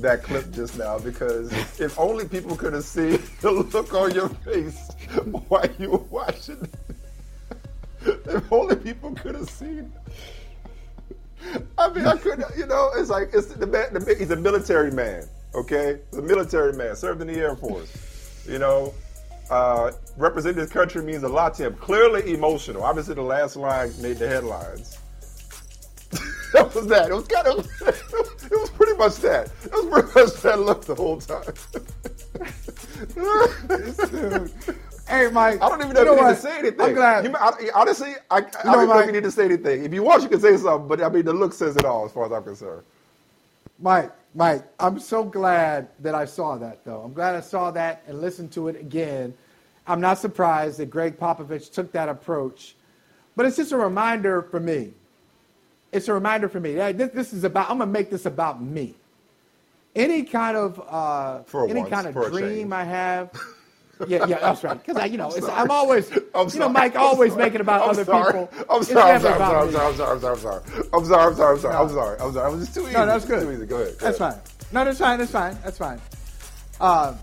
that 0.00 0.22
clip 0.22 0.50
just 0.52 0.78
now 0.78 0.98
because 0.98 1.52
if 1.80 1.98
only 1.98 2.26
people 2.26 2.56
could 2.56 2.72
have 2.72 2.84
seen 2.84 3.22
the 3.40 3.50
look 3.50 3.94
on 3.94 4.14
your 4.14 4.28
face 4.28 4.90
while 5.48 5.66
you 5.78 5.90
were 5.90 5.98
watching. 5.98 6.68
if 8.06 8.52
only 8.52 8.76
people 8.76 9.12
could 9.14 9.34
have 9.34 9.48
seen. 9.50 9.92
I 11.78 11.88
mean, 11.90 12.06
I 12.06 12.16
couldn't. 12.16 12.44
You 12.56 12.66
know, 12.66 12.90
it's 12.96 13.10
like 13.10 13.30
it's 13.32 13.48
the 13.48 13.66
man. 13.66 13.92
The, 13.94 14.14
he's 14.18 14.30
a 14.30 14.36
military 14.36 14.90
man. 14.90 15.26
Okay, 15.54 16.00
the 16.10 16.22
military 16.22 16.72
man. 16.72 16.96
Served 16.96 17.20
in 17.20 17.28
the 17.28 17.34
Air 17.34 17.56
Force. 17.56 18.44
You 18.48 18.58
know, 18.58 18.94
Uh, 19.50 19.92
represent 20.16 20.56
this 20.56 20.70
country 20.70 21.02
means 21.02 21.22
a 21.22 21.28
lot 21.28 21.54
to 21.54 21.64
him. 21.66 21.74
Clearly 21.74 22.32
emotional. 22.32 22.82
Obviously, 22.82 23.14
the 23.14 23.22
last 23.22 23.56
line 23.56 23.92
made 24.00 24.16
the 24.18 24.26
headlines. 24.26 24.98
That 26.54 26.72
was 26.72 26.86
that. 26.86 27.10
It 27.10 27.14
was 27.14 27.26
kind 27.26 27.48
of. 27.48 27.68
It 28.44 28.60
was 28.60 28.70
pretty 28.70 28.96
much 28.96 29.16
that. 29.16 29.50
It 29.64 29.72
was 29.72 29.86
pretty 29.86 30.20
much 30.20 30.42
that 30.42 30.60
look 30.60 30.84
the 30.84 30.94
whole 30.94 31.18
time. 31.18 31.54
Hey, 35.06 35.28
Mike. 35.30 35.60
I 35.60 35.68
don't 35.68 35.82
even 35.82 35.92
know 35.92 36.02
you 36.02 36.12
if 36.12 36.18
you 36.18 36.24
what? 36.24 36.30
need 36.30 36.36
to 36.36 36.40
say 36.40 36.58
anything. 36.58 36.80
I'm 36.80 36.94
glad. 36.94 37.24
You, 37.26 37.36
I, 37.36 37.70
honestly, 37.74 38.14
I, 38.30 38.38
I 38.38 38.40
don't 38.40 38.74
even 38.74 38.88
know 38.88 38.98
if 39.00 39.06
you 39.06 39.12
need 39.12 39.24
to 39.24 39.30
say 39.30 39.44
anything. 39.44 39.84
If 39.84 39.92
you 39.92 40.02
want, 40.02 40.22
you 40.22 40.30
can 40.30 40.40
say 40.40 40.56
something. 40.56 40.88
But 40.88 41.02
I 41.02 41.10
mean, 41.10 41.26
the 41.26 41.32
look 41.34 41.52
says 41.52 41.76
it 41.76 41.84
all, 41.84 42.06
as 42.06 42.12
far 42.12 42.24
as 42.24 42.32
I'm 42.32 42.42
concerned. 42.42 42.84
Mike, 43.78 44.12
Mike, 44.34 44.64
I'm 44.80 44.98
so 44.98 45.22
glad 45.22 45.88
that 46.00 46.14
I 46.14 46.24
saw 46.24 46.56
that, 46.56 46.84
though. 46.86 47.02
I'm 47.02 47.12
glad 47.12 47.34
I 47.34 47.40
saw 47.40 47.70
that 47.72 48.02
and 48.06 48.22
listened 48.22 48.50
to 48.52 48.68
it 48.68 48.76
again. 48.76 49.34
I'm 49.86 50.00
not 50.00 50.18
surprised 50.18 50.78
that 50.78 50.86
Gregg 50.86 51.18
Popovich 51.18 51.70
took 51.70 51.92
that 51.92 52.08
approach, 52.08 52.74
but 53.36 53.44
it's 53.44 53.56
just 53.58 53.72
a 53.72 53.76
reminder 53.76 54.40
for 54.40 54.58
me. 54.60 54.94
It's 55.94 56.08
a 56.08 56.12
reminder 56.12 56.48
for 56.48 56.60
me. 56.60 56.74
This, 56.74 57.12
this 57.12 57.32
is 57.32 57.44
about. 57.44 57.70
I'm 57.70 57.78
gonna 57.78 57.90
make 57.90 58.10
this 58.10 58.26
about 58.26 58.60
me. 58.60 58.94
Any 59.94 60.24
kind 60.24 60.56
of 60.56 60.82
uh, 60.88 61.42
any 61.68 61.80
once, 61.80 61.90
kind 61.90 62.06
of 62.08 62.14
dream. 62.32 62.72
I 62.72 62.84
have. 62.84 63.30
Yeah, 64.08 64.26
yeah, 64.26 64.40
that's 64.40 64.64
right. 64.64 64.84
Because 64.84 65.08
you 65.08 65.18
know, 65.18 65.30
I'm 65.30 65.38
it's. 65.38 65.48
I'm 65.48 65.70
always, 65.70 66.10
I'm 66.34 66.48
you 66.48 66.58
know. 66.58 66.68
Mike 66.68 66.96
always 66.96 67.36
making 67.36 67.60
about 67.60 67.88
other 67.88 68.04
people. 68.04 68.50
I'm 68.68 68.82
sorry. 68.82 69.12
I'm 69.12 69.20
sorry. 69.20 69.40
I'm 69.40 69.70
sorry. 69.72 69.86
I'm 69.86 69.96
sorry. 69.96 70.12
I'm 70.12 70.20
sorry. 70.20 70.32
I'm 70.32 70.40
sorry. 70.40 70.62
I'm 70.92 71.04
sorry. 71.04 71.26
I'm 71.28 71.36
sorry. 71.36 71.52
I'm 71.52 71.60
sorry. 71.60 71.76
I'm 71.76 71.90
sorry. 71.90 72.20
I'm 72.20 72.32
sorry. 72.32 72.44
I 72.44 72.48
was 72.48 72.60
just 72.62 72.74
too 72.74 72.82
easy. 72.82 72.92
No, 72.92 73.06
that's 73.06 73.24
good. 73.24 73.42
Too 73.42 73.52
easy. 73.52 73.66
Go 73.66 73.76
ahead. 73.76 73.94
That's 74.00 74.18
fine. 74.18 74.38
No, 74.72 74.84
that's 74.84 74.98
fine. 74.98 75.18
That's 75.18 75.30
fine. 75.30 75.58
That's 75.62 75.78
fine. 75.78 76.00
Uh, 76.80 77.14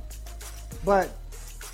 but 0.85 1.09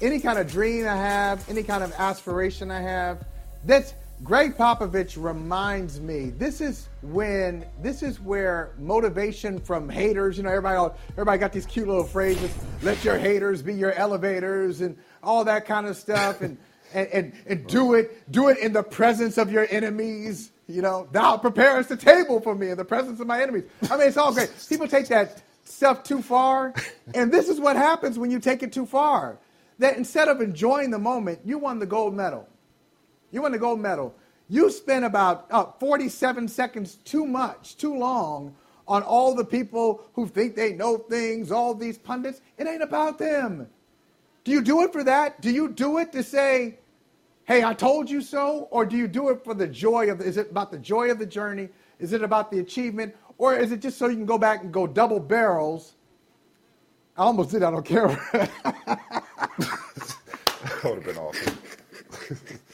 any 0.02 0.20
kind 0.20 0.40
of 0.40 0.48
dream 0.52 0.88
I 0.88 0.96
have, 0.96 1.48
any 1.48 1.62
kind 1.62 1.84
of 1.84 1.94
aspiration 1.94 2.72
I 2.72 2.82
have, 2.82 3.24
that's 3.66 3.94
Gregg 4.24 4.58
Popovich 4.58 5.16
reminds 5.16 6.02
me. 6.02 6.32
This 6.32 6.60
is 6.60 6.90
when 7.02 7.66
this 7.82 8.02
is 8.02 8.20
where 8.20 8.74
motivation 8.80 9.60
from 9.60 9.88
haters. 9.88 10.38
You 10.38 10.44
know, 10.44 10.50
everybody 10.50 10.96
everybody 11.12 11.38
got 11.38 11.54
these 11.54 11.68
cute 11.68 11.88
little 11.88 12.04
phrases. 12.04 12.52
Let 12.82 13.04
your 13.04 13.18
haters 13.18 13.62
be 13.62 13.76
your 13.76 13.94
elevators 13.94 14.82
and 14.82 14.98
all 15.22 15.44
that 15.46 15.66
kind 15.66 15.86
of 15.86 15.96
stuff. 15.96 16.42
And 16.42 16.58
and, 16.94 17.08
and, 17.10 17.34
and 17.46 17.68
do 17.68 17.94
it, 17.94 18.32
do 18.32 18.50
it 18.50 18.58
in 18.60 18.74
the 18.74 18.84
presence 18.84 19.38
of 19.38 19.52
your 19.52 19.68
enemies. 19.70 20.52
You 20.68 20.82
know, 20.82 21.08
thou 21.12 21.38
preparest 21.38 21.90
the 21.90 21.98
table 21.98 22.42
for 22.42 22.56
me 22.56 22.70
in 22.70 22.78
the 22.78 22.86
presence 22.86 23.20
of 23.20 23.28
my 23.28 23.42
enemies. 23.42 23.64
I 23.90 23.98
mean, 23.98 24.08
it's 24.08 24.18
all 24.18 24.34
great. 24.34 24.52
People 24.68 24.88
take 24.88 25.08
that 25.08 25.42
stuff 25.64 26.04
too 26.04 26.22
far, 26.22 26.74
and 27.14 27.32
this 27.32 27.50
is 27.50 27.60
what 27.60 27.76
happens 27.76 28.18
when 28.18 28.32
you 28.32 28.40
take 28.40 28.64
it 28.64 28.74
too 28.74 28.86
far. 28.86 29.38
That 29.80 29.96
instead 29.96 30.28
of 30.28 30.42
enjoying 30.42 30.92
the 30.92 31.00
moment, 31.00 31.40
you 31.46 31.58
won 31.58 31.80
the 31.80 31.86
gold 31.86 32.16
medal. 32.16 32.48
You 33.32 33.42
won 33.42 33.52
the 33.52 33.60
gold 33.60 33.80
medal. 33.80 34.16
You 34.50 34.72
spent 34.72 35.04
about 35.04 35.48
uh, 35.52 35.66
47 35.80 36.48
seconds 36.48 36.96
too 37.04 37.26
much, 37.26 37.76
too 37.78 37.96
long 37.96 38.56
on 38.88 39.04
all 39.04 39.36
the 39.36 39.44
people 39.44 40.02
who 40.14 40.28
think 40.28 40.56
they 40.56 40.74
know 40.74 40.98
things, 40.98 41.52
all 41.52 41.74
these 41.74 41.98
pundits. 41.98 42.40
It 42.58 42.68
ain't 42.68 42.82
about 42.82 43.20
them. 43.20 43.68
Do 44.46 44.52
you 44.52 44.62
do 44.62 44.84
it 44.84 44.94
for 44.94 45.04
that? 45.04 45.42
Do 45.42 45.52
you 45.52 45.68
do 45.68 45.98
it 45.98 46.14
to 46.14 46.24
say, 46.24 46.80
hey, 47.46 47.66
I 47.66 47.74
told 47.74 48.10
you 48.10 48.22
so? 48.22 48.70
Or 48.72 48.86
do 48.86 48.96
you 48.96 49.10
do 49.10 49.28
it 49.30 49.44
for 49.44 49.54
the 49.54 49.68
joy 49.68 50.10
of, 50.10 50.22
is 50.22 50.38
it 50.38 50.52
about 50.52 50.72
the 50.72 50.80
joy 50.80 51.12
of 51.12 51.20
the 51.20 51.26
journey? 51.26 51.68
Is 52.00 52.14
it 52.14 52.24
about 52.24 52.50
the 52.50 52.60
achievement? 52.60 53.14
Or 53.38 53.56
is 53.56 53.74
it 53.74 53.82
just 53.82 53.98
so 53.98 54.08
you 54.08 54.16
can 54.16 54.26
go 54.26 54.38
back 54.38 54.64
and 54.64 54.72
go 54.72 54.88
double 54.88 55.20
barrels? 55.20 55.96
I 57.18 57.24
almost 57.24 57.52
did 57.52 57.62
that 57.62 57.74
on 57.74 57.84
camera. 57.84 58.18
That 58.32 58.50
would 60.84 60.96
have 60.96 61.04
been 61.04 61.18
awesome. 61.18 61.58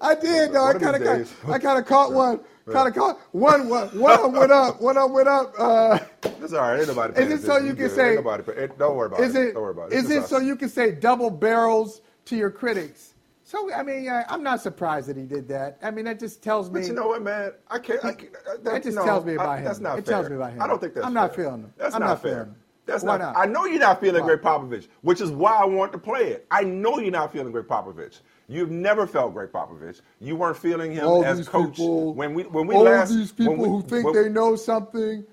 I 0.00 0.14
did, 0.14 0.52
though. 0.52 0.66
I 0.66 0.72
kind 0.74 0.96
of, 0.96 1.18
these 1.18 1.34
I 1.48 1.58
kind 1.58 1.78
of 1.78 1.86
caught 1.86 2.12
one. 2.14 2.40
Kind 2.70 2.88
of 2.88 2.94
caught 2.94 3.18
one. 3.32 3.68
One, 3.68 3.88
one 3.98 4.32
went 4.32 4.52
up. 4.52 4.80
One 4.80 4.96
up 4.96 5.10
went 5.10 5.26
up. 5.28 5.52
Uh, 5.58 5.98
That's 6.22 6.52
all 6.52 6.60
right. 6.60 6.78
Ain't 6.78 6.88
nobody. 6.88 7.20
Is 7.20 7.32
it 7.42 7.44
so 7.46 7.56
you 7.58 7.74
can 7.74 7.90
say- 7.90 8.14
nobody. 8.14 8.44
Don't 8.78 8.96
worry 8.96 9.06
about 9.06 9.20
is 9.20 9.34
it. 9.34 9.48
it? 9.48 9.52
Don't 9.54 9.62
worry 9.62 9.72
about 9.72 9.92
it. 9.92 9.96
Is 9.96 10.10
it 10.10 10.24
so 10.26 10.38
you 10.38 10.54
can 10.54 10.68
say 10.68 10.92
double 10.92 11.30
barrels 11.30 12.00
to 12.26 12.36
your 12.36 12.50
critics? 12.50 13.14
So 13.42 13.72
I 13.74 13.82
mean, 13.82 14.08
uh, 14.08 14.22
I'm 14.28 14.44
not 14.44 14.60
surprised 14.62 15.08
that 15.08 15.16
he 15.16 15.24
did 15.24 15.48
that. 15.48 15.78
I 15.82 15.90
mean, 15.90 16.04
that 16.04 16.20
just 16.20 16.40
tells 16.44 16.70
me. 16.70 16.80
But 16.80 16.86
you 16.86 16.94
know 16.94 17.08
what, 17.08 17.22
man? 17.22 17.52
I 17.68 17.80
can't. 17.80 18.04
I 18.04 18.12
can't 18.12 18.32
that, 18.44 18.62
That 18.64 18.82
just 18.84 18.96
no, 18.96 19.04
tells 19.04 19.24
me 19.24 19.34
about 19.34 19.48
I- 19.48 19.58
him. 19.58 19.64
That's 19.64 19.80
not 19.80 19.98
It 19.98 20.06
fair. 20.06 20.14
tells 20.14 20.30
me 20.30 20.36
about 20.36 20.52
him. 20.52 20.62
I 20.62 20.66
don't 20.68 20.80
think 20.80 20.94
that's. 20.94 21.04
I'm 21.06 21.14
not 21.14 21.34
fair. 21.34 21.46
feeling 21.46 21.60
him. 21.62 21.72
That's 21.76 21.94
I'm 21.96 22.00
not, 22.00 22.06
not 22.06 22.22
fair. 22.22 22.30
feeling 22.30 22.46
him. 22.50 22.56
That's 22.86 23.02
Why 23.04 23.18
not, 23.18 23.34
not? 23.34 23.36
I 23.42 23.46
know 23.50 23.64
you're 23.66 23.80
not 23.80 24.00
feeling 24.00 24.22
Why? 24.22 24.36
Gregg 24.36 24.42
Popovich, 24.42 24.86
which 25.02 25.20
is 25.20 25.30
why 25.32 25.52
I 25.52 25.64
want 25.64 25.90
to 25.92 25.98
play 25.98 26.28
it. 26.28 26.46
I 26.52 26.62
know 26.62 26.98
you're 26.98 27.10
not 27.10 27.32
feeling 27.32 27.50
Gregg 27.52 27.66
Popovich. 27.66 28.20
You've 28.50 28.72
never 28.72 29.06
felt 29.06 29.32
Gregg 29.32 29.50
Popovich. 29.52 30.00
You 30.18 30.34
weren't 30.34 30.56
feeling 30.56 30.90
him 30.90 31.06
all 31.06 31.24
as 31.24 31.46
coach 31.48 31.76
people, 31.76 32.14
when 32.14 32.34
we 32.34 32.42
when 32.42 32.66
we 32.66 32.74
all 32.74 32.82
last 32.82 33.10
these 33.14 33.30
people 33.30 33.54
we, 33.54 33.68
who 33.68 33.80
think 33.82 34.04
when- 34.04 34.14
they 34.14 34.28
know 34.28 34.56
something, 34.56 35.24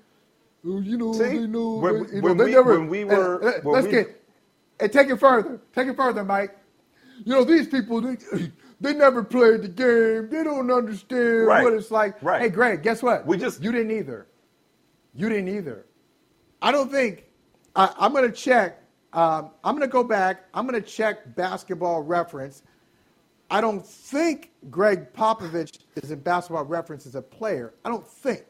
who, 0.62 0.80
you 0.80 0.96
know, 0.96 1.12
See? 1.12 1.24
they 1.24 1.46
know. 1.48 1.78
When- 1.78 2.06
they, 2.06 2.14
you 2.16 2.22
when 2.22 2.36
know, 2.36 2.44
we- 2.44 2.50
never. 2.52 2.78
when 2.78 2.88
we 2.88 3.04
were- 3.04 3.40
and 3.40 3.64
when 3.64 3.74
let's 3.74 3.86
we- 3.86 3.92
get 3.92 4.24
and 4.78 4.92
take 4.92 5.08
it 5.10 5.16
further. 5.18 5.60
Take 5.74 5.88
it 5.88 5.96
further, 5.96 6.22
Mike. 6.24 6.56
You 7.24 7.32
know, 7.34 7.42
these 7.42 7.66
people, 7.66 8.00
they, 8.00 8.16
they 8.80 8.94
never 8.94 9.24
played 9.24 9.62
the 9.62 9.68
game. 9.68 10.30
They 10.30 10.44
don't 10.44 10.70
understand 10.70 11.44
Right. 11.48 11.64
what 11.64 11.72
it's 11.72 11.90
like. 11.90 12.22
Right. 12.22 12.40
Hey, 12.42 12.48
Gregg, 12.50 12.84
guess 12.84 13.02
what? 13.02 13.26
We 13.26 13.36
just 13.36 13.60
you 13.64 13.72
didn't 13.72 13.90
either. 13.90 14.28
You 15.12 15.28
didn't 15.28 15.48
either. 15.48 15.86
I 16.62 16.70
don't 16.70 16.88
think. 16.92 17.24
I, 17.74 17.92
I'm 17.98 18.12
going 18.12 18.30
to 18.30 18.36
check. 18.36 18.80
Um, 19.12 19.50
I'm 19.64 19.74
going 19.76 19.88
to 19.88 19.92
go 19.92 20.04
back. 20.04 20.44
I'm 20.54 20.68
going 20.68 20.80
to 20.80 20.88
check 20.88 21.34
basketball 21.34 22.02
reference. 22.02 22.62
I 23.50 23.60
don't 23.60 23.84
think 23.86 24.50
Gregg 24.70 25.12
Popovich 25.12 25.78
is 25.96 26.10
in 26.10 26.20
basketball 26.20 26.64
reference 26.64 27.06
as 27.06 27.14
a 27.14 27.22
player. 27.22 27.74
I 27.84 27.88
don't 27.88 28.06
think. 28.06 28.44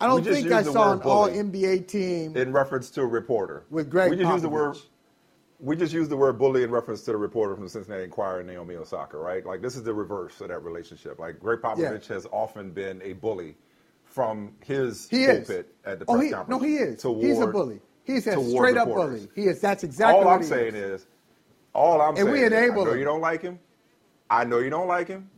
I 0.00 0.06
don't 0.06 0.22
think 0.22 0.50
I 0.52 0.62
saw 0.62 0.92
an 0.92 1.00
all 1.02 1.28
NBA 1.28 1.88
team. 1.88 2.36
in 2.36 2.52
reference 2.52 2.90
to 2.90 3.00
a 3.02 3.06
reporter. 3.06 3.64
With 3.70 3.90
Gregg 3.90 4.10
we 4.10 4.16
just 4.16 4.30
use 4.32 4.42
the 4.42 4.48
word. 4.48 4.76
We 5.60 5.74
just 5.74 5.92
use 5.92 6.08
the 6.08 6.16
word 6.16 6.38
bully 6.38 6.62
in 6.62 6.70
reference 6.70 7.00
to 7.02 7.10
the 7.12 7.16
reporter 7.16 7.54
from 7.56 7.64
the 7.64 7.70
Cincinnati 7.70 8.04
Enquirer, 8.04 8.44
Naomi 8.44 8.76
Osaka, 8.76 9.16
right? 9.16 9.44
Like 9.44 9.60
this 9.60 9.74
is 9.74 9.82
the 9.82 9.92
reverse 9.94 10.40
of 10.40 10.48
that 10.48 10.62
relationship. 10.62 11.18
Like 11.18 11.40
Gregg 11.40 11.60
Popovich 11.60 12.06
has 12.08 12.26
often 12.30 12.70
been 12.70 13.02
a 13.02 13.14
bully 13.14 13.56
from 14.04 14.52
his 14.64 15.08
He 15.08 15.24
is. 15.24 15.46
pulpit 15.48 15.74
at 15.84 15.98
the 15.98 16.04
oh, 16.06 16.14
press 16.14 16.24
he, 16.26 16.30
conference. 16.30 16.60
no, 16.62 16.66
he 16.68 16.74
is. 16.76 17.02
toward- 17.02 17.24
He's 17.24 17.40
a 17.40 17.46
bully. 17.48 17.80
He's 18.04 18.26
a 18.28 18.42
straight 18.50 18.76
up 18.76 18.86
bully. 18.88 19.28
He 19.34 19.42
is. 19.46 19.60
That's 19.60 19.82
exactly 19.82 20.20
all 20.20 20.24
what 20.26 20.34
I'm 20.34 20.40
he 20.42 20.46
saying 20.46 20.74
is. 20.76 21.00
is, 21.02 21.06
all 21.74 22.00
I'm 22.00 22.10
And 22.10 22.18
saying 22.18 22.30
we 22.30 22.40
is, 22.42 22.52
enable 22.52 22.82
I 22.82 22.84
know 22.84 22.90
him. 22.92 22.98
you 23.00 23.04
don't 23.04 23.20
like 23.20 23.42
him. 23.42 23.58
I 24.30 24.44
know 24.44 24.58
you 24.58 24.70
don't 24.70 24.88
like 24.88 25.08
him, 25.08 25.30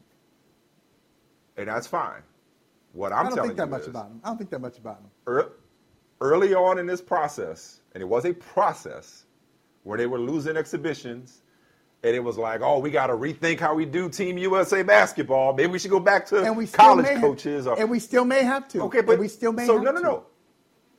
and 1.57 1.69
that's 1.69 1.87
fine. 1.87 2.23
What 2.93 3.13
I'm 3.13 3.27
telling 3.29 3.31
you. 3.31 3.33
I 3.33 3.37
don't 3.37 3.47
think 3.47 3.57
that 3.59 3.71
much 3.71 3.81
is, 3.83 3.89
about 3.89 4.07
him. 4.07 4.21
I 4.25 4.29
don't 4.29 4.39
think 4.39 4.51
that 4.51 4.61
much 4.61 4.79
about 4.79 4.99
him. 4.99 5.07
ear- 5.29 5.53
early 6.21 6.55
on 6.55 6.79
in 6.79 6.87
this 6.87 7.01
process, 7.01 7.81
and 7.95 8.03
it 8.03 8.07
was 8.07 8.25
a 8.25 8.33
process 8.33 9.25
where 9.85 9.97
they 9.97 10.07
were 10.07 10.19
losing 10.19 10.57
exhibitions, 10.57 11.43
and 12.03 12.15
it 12.17 12.21
was 12.21 12.37
like, 12.37 12.61
oh, 12.63 12.79
we 12.79 12.91
got 12.91 13.07
to 13.09 13.13
rethink 13.15 13.61
how 13.61 13.75
we 13.75 13.85
do 13.87 14.09
Team 14.09 14.39
USA 14.39 14.83
basketball. 14.83 15.55
Maybe 15.55 15.71
we 15.73 15.79
should 15.79 15.91
go 15.91 16.01
back 16.01 16.27
to 16.27 16.43
And 16.43 16.57
we 16.57 16.67
still 16.67 16.79
college 16.85 17.07
may 17.07 17.13
have- 17.13 17.21
coaches. 17.21 17.67
or, 17.67 17.79
and 17.79 17.89
we 17.91 17.99
still 18.01 18.25
may 18.25 18.43
have 18.43 18.67
to. 18.69 18.83
okay, 18.85 19.03
but 19.03 19.13
And 19.13 19.21
we 19.21 19.29
still 19.29 19.53
may 19.53 19.63
have 19.63 19.71
to. 19.71 19.79
so 19.79 19.83
no, 19.83 19.91
no, 19.93 19.99
to. 19.99 20.03
no. 20.03 20.25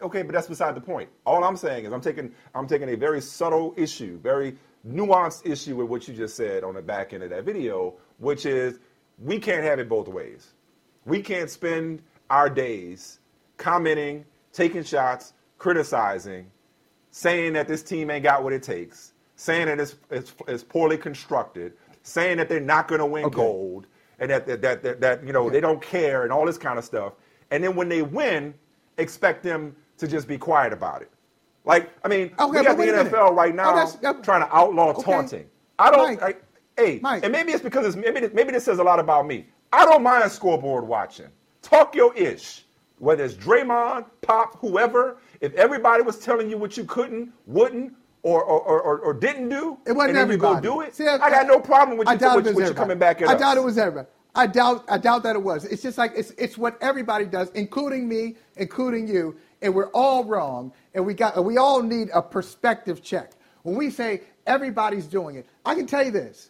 Okay, 0.04 0.24
but 0.24 0.32
that's 0.34 0.48
beside 0.48 0.74
the 0.76 0.82
point. 0.82 1.10
All 1.28 1.44
I'm 1.44 1.56
saying 1.58 1.86
is 1.86 1.92
I'm 1.94 2.02
taking 2.02 2.34
I'm 2.56 2.66
taking 2.68 2.90
a 2.90 2.96
very 2.96 3.22
subtle 3.22 3.76
issue, 3.78 4.18
very 4.18 4.58
nuanced 4.88 5.46
issue 5.50 5.76
with 5.76 5.88
what 5.88 6.08
you 6.08 6.14
just 6.14 6.36
said 6.36 6.64
on 6.64 6.74
the 6.74 6.82
back 6.82 7.14
end 7.14 7.24
of 7.24 7.30
that 7.30 7.44
video, 7.44 7.96
which 8.18 8.46
is 8.46 8.80
we 9.20 9.40
can't 9.40 9.64
have 9.64 9.80
it 9.80 9.88
both 9.88 10.08
ways. 10.08 10.54
We 11.06 11.22
can't 11.22 11.50
spend 11.50 12.02
our 12.30 12.50
days 12.50 13.20
commenting, 13.58 14.26
taking 14.54 14.84
shots, 14.84 15.34
criticizing, 15.58 16.50
saying 17.12 17.54
that 17.54 17.68
this 17.68 17.84
team 17.84 18.10
ain't 18.10 18.24
got 18.24 18.44
what 18.44 18.54
it 18.54 18.64
takes, 18.64 19.14
saying 19.36 19.68
that 19.68 19.80
it's, 19.80 19.96
it's, 20.10 20.34
it's 20.48 20.64
poorly 20.64 20.98
constructed, 20.98 21.74
saying 22.04 22.38
that 22.38 22.50
they're 22.50 22.60
not 22.60 22.88
going 22.88 23.00
to 23.00 23.06
win 23.06 23.30
gold, 23.30 23.88
and 24.20 24.30
that, 24.32 24.48
that, 24.48 24.62
that, 24.62 24.84
that, 24.84 25.02
that, 25.02 25.26
you 25.26 25.34
know, 25.34 25.50
they 25.50 25.62
don't 25.62 25.82
care 25.82 26.24
and 26.24 26.32
all 26.32 26.46
this 26.46 26.58
kind 26.58 26.80
of 26.80 26.86
stuff. 26.86 27.14
And 27.52 27.64
then 27.64 27.76
when 27.76 27.90
they 27.90 28.02
win, 28.02 28.54
expect 28.98 29.44
them 29.44 29.76
to 29.98 30.08
just 30.08 30.28
be 30.28 30.38
quiet 30.38 30.74
about 30.74 31.02
it. 31.02 31.12
Like, 31.66 31.92
I 32.04 32.08
mean, 32.08 32.32
Okay, 32.40 32.60
we 32.60 32.64
got 32.66 32.78
the. 32.78 32.84
NFL 32.84 33.36
right 33.36 33.52
Oh, 33.52 33.56
now 33.56 33.76
that's- 33.76 33.98
trying 34.24 34.42
to 34.42 34.56
outlaw 34.56 34.90
Okay. 34.92 35.04
taunting. 35.04 35.46
I 35.78 35.92
don't. 35.92 36.20
Mike. 36.22 36.24
I, 36.78 36.82
hey, 36.82 37.02
and 37.24 37.32
maybe 37.32 37.52
it's 37.52 37.64
because 37.64 37.86
it's 37.86 37.96
maybe 37.96 38.28
maybe 38.34 38.52
this 38.52 38.64
says 38.66 38.80
a 38.80 38.84
lot 38.84 39.00
about 39.00 39.28
me. 39.28 39.48
I 39.74 39.86
don't 39.86 40.04
mind 40.04 40.32
scoreboard 40.32 40.88
watching. 40.88 41.28
Talk 41.62 41.96
your 41.96 42.14
ish. 42.16 42.66
Whether 43.00 43.24
it's 43.26 43.34
Draymond, 43.34 44.06
Pop, 44.22 44.60
whoever, 44.60 45.18
if 45.40 45.54
everybody 45.56 46.04
was 46.04 46.20
telling 46.20 46.50
you 46.52 46.58
what 46.58 46.78
you 46.78 46.84
couldn't, 46.84 47.32
wouldn't, 47.48 47.94
or 48.22 48.44
or, 48.44 48.60
or, 48.82 49.00
or, 49.00 49.14
didn't 49.16 49.50
do, 49.50 49.78
It 49.88 49.94
wasn't 49.94 50.10
and 50.10 50.18
then 50.18 50.24
everybody. 50.24 50.56
you 50.56 50.62
go 50.62 50.76
do 50.76 50.82
it, 50.82 50.96
See, 50.96 51.08
I- 51.08 51.16
I, 51.18 51.30
got 51.32 51.48
no 51.48 51.60
problem 51.60 51.98
with 51.98 52.08
I 52.08 52.14
you, 52.14 52.20
doubt 52.20 52.36
with, 52.36 52.46
it 52.46 52.50
was 52.50 52.56
with 52.58 52.64
everybody. 52.66 52.84
coming 52.84 53.00
back 53.00 53.22
at 53.24 53.30
I 53.30 53.34
us. 53.34 53.40
doubt 53.40 53.58
it 53.58 53.64
was 53.64 53.78
everybody. 53.80 54.08
I 54.36 54.46
doubt. 54.48 54.86
I 54.88 54.98
doubt 55.00 55.24
that 55.24 55.36
it 55.36 55.42
was. 55.42 55.66
It's 55.66 55.82
just 55.82 55.98
like 55.98 56.14
it's 56.16 56.32
it's 56.38 56.58
what 56.60 56.78
everybody 56.82 57.26
does, 57.26 57.50
including 57.56 58.08
me, 58.08 58.36
including 58.56 59.08
you, 59.08 59.36
and 59.62 59.74
we're 59.74 59.90
all 59.92 60.24
wrong. 60.24 60.74
And 60.94 61.06
we 61.06 61.14
got 61.14 61.44
we 61.44 61.58
all 61.58 61.82
need 61.82 62.10
a 62.14 62.22
perspective 62.22 63.02
check. 63.04 63.32
When 63.64 63.76
we 63.76 63.92
say 63.92 64.22
Everybody's 64.46 65.06
doing 65.06 65.36
it. 65.36 65.46
I 65.66 65.76
can 65.76 65.86
tell 65.86 66.04
you 66.04 66.12
this. 66.12 66.50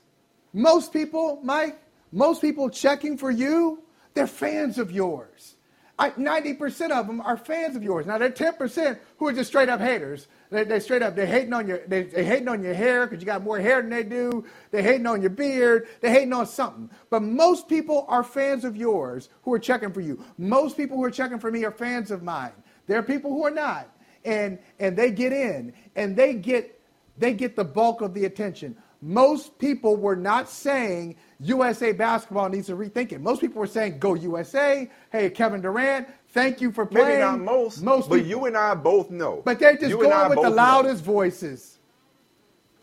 Most 0.54 0.94
people, 0.94 1.40
Mike, 1.44 1.82
most 2.12 2.42
people 2.42 2.70
checking 2.70 3.18
for 3.18 3.32
you, 3.32 3.84
they're 4.14 4.28
fans 4.28 4.78
of 4.78 4.92
yours. 4.92 5.56
I, 6.00 6.10
90% 6.12 6.90
of 6.90 7.06
them 7.06 7.22
are 7.22 7.38
fans 7.38 7.76
of 7.76 7.84
yours. 7.84 8.08
Now, 8.08 8.18
there 8.18 8.30
are 8.30 8.32
10% 8.32 8.98
who 9.18 9.28
are 9.28 9.34
just 9.34 9.50
straight 9.50 9.70
up 9.70 9.80
haters. 9.80 10.28
They, 10.50 10.64
they 10.64 10.80
straight 10.80 11.04
up, 11.04 11.16
they're 11.16 11.28
hating 11.28 11.54
on 11.54 11.68
your, 11.68 11.86
they, 11.86 12.04
they 12.04 12.26
hating 12.26 12.48
on 12.48 12.64
your 12.64 12.74
hair 12.74 13.06
because 13.06 13.22
you 13.22 13.26
got 13.26 13.44
more 13.44 13.60
hair 13.60 13.82
than 13.82 13.92
they 13.92 14.04
do. 14.04 14.44
They're 14.72 14.82
hating 14.82 15.06
on 15.06 15.22
your 15.22 15.30
beard. 15.30 15.88
They're 16.00 16.12
hating 16.12 16.34
on 16.34 16.48
something. 16.48 16.90
But 17.10 17.22
most 17.22 17.68
people 17.68 18.06
are 18.08 18.24
fans 18.24 18.66
of 18.66 18.76
yours 18.76 19.30
who 19.44 19.54
are 19.54 19.60
checking 19.60 19.94
for 19.94 20.02
you. 20.02 20.24
Most 20.40 20.76
people 20.76 20.98
who 20.98 21.04
are 21.04 21.12
checking 21.12 21.40
for 21.40 21.52
me 21.52 21.66
are 21.66 21.72
fans 21.72 22.10
of 22.10 22.24
mine. 22.24 22.54
There 22.88 22.98
are 23.00 23.04
people 23.04 23.32
who 23.32 23.46
are 23.46 23.52
not. 23.52 23.90
And, 24.24 24.60
and 24.80 24.96
they 24.96 25.12
get 25.12 25.34
in 25.34 25.74
and 25.96 26.16
they 26.16 26.34
get, 26.36 26.80
they 27.18 27.34
get 27.34 27.56
the 27.56 27.64
bulk 27.66 28.02
of 28.02 28.14
the 28.14 28.26
attention. 28.26 28.76
Most 29.02 29.58
people 29.58 29.96
were 29.98 30.16
not 30.16 30.48
saying 30.48 31.16
USA 31.40 31.92
basketball 31.92 32.50
needs 32.50 32.68
to 32.68 32.76
rethink 32.76 33.12
it. 33.12 33.20
Most 33.20 33.42
people 33.42 33.60
were 33.60 33.66
saying, 33.68 33.98
go 33.98 34.14
USA. 34.14 34.88
Hey, 35.12 35.30
Kevin 35.32 35.60
Durant, 35.62 36.08
thank 36.30 36.62
you 36.62 36.72
for 36.72 36.86
playing. 36.86 37.08
Maybe 37.08 37.20
not 37.22 37.40
most, 37.40 37.82
most 37.82 38.10
but 38.10 38.18
people, 38.18 38.30
you 38.30 38.46
and 38.46 38.56
I 38.56 38.76
both 38.76 39.10
know. 39.10 39.42
But 39.44 39.58
they're 39.58 39.74
just 39.76 39.90
You 39.90 39.98
going 39.98 40.30
with 40.30 40.38
the 40.38 40.44
both 40.44 40.46
know. 40.46 40.52
loudest 40.52 41.04
voices. 41.04 41.80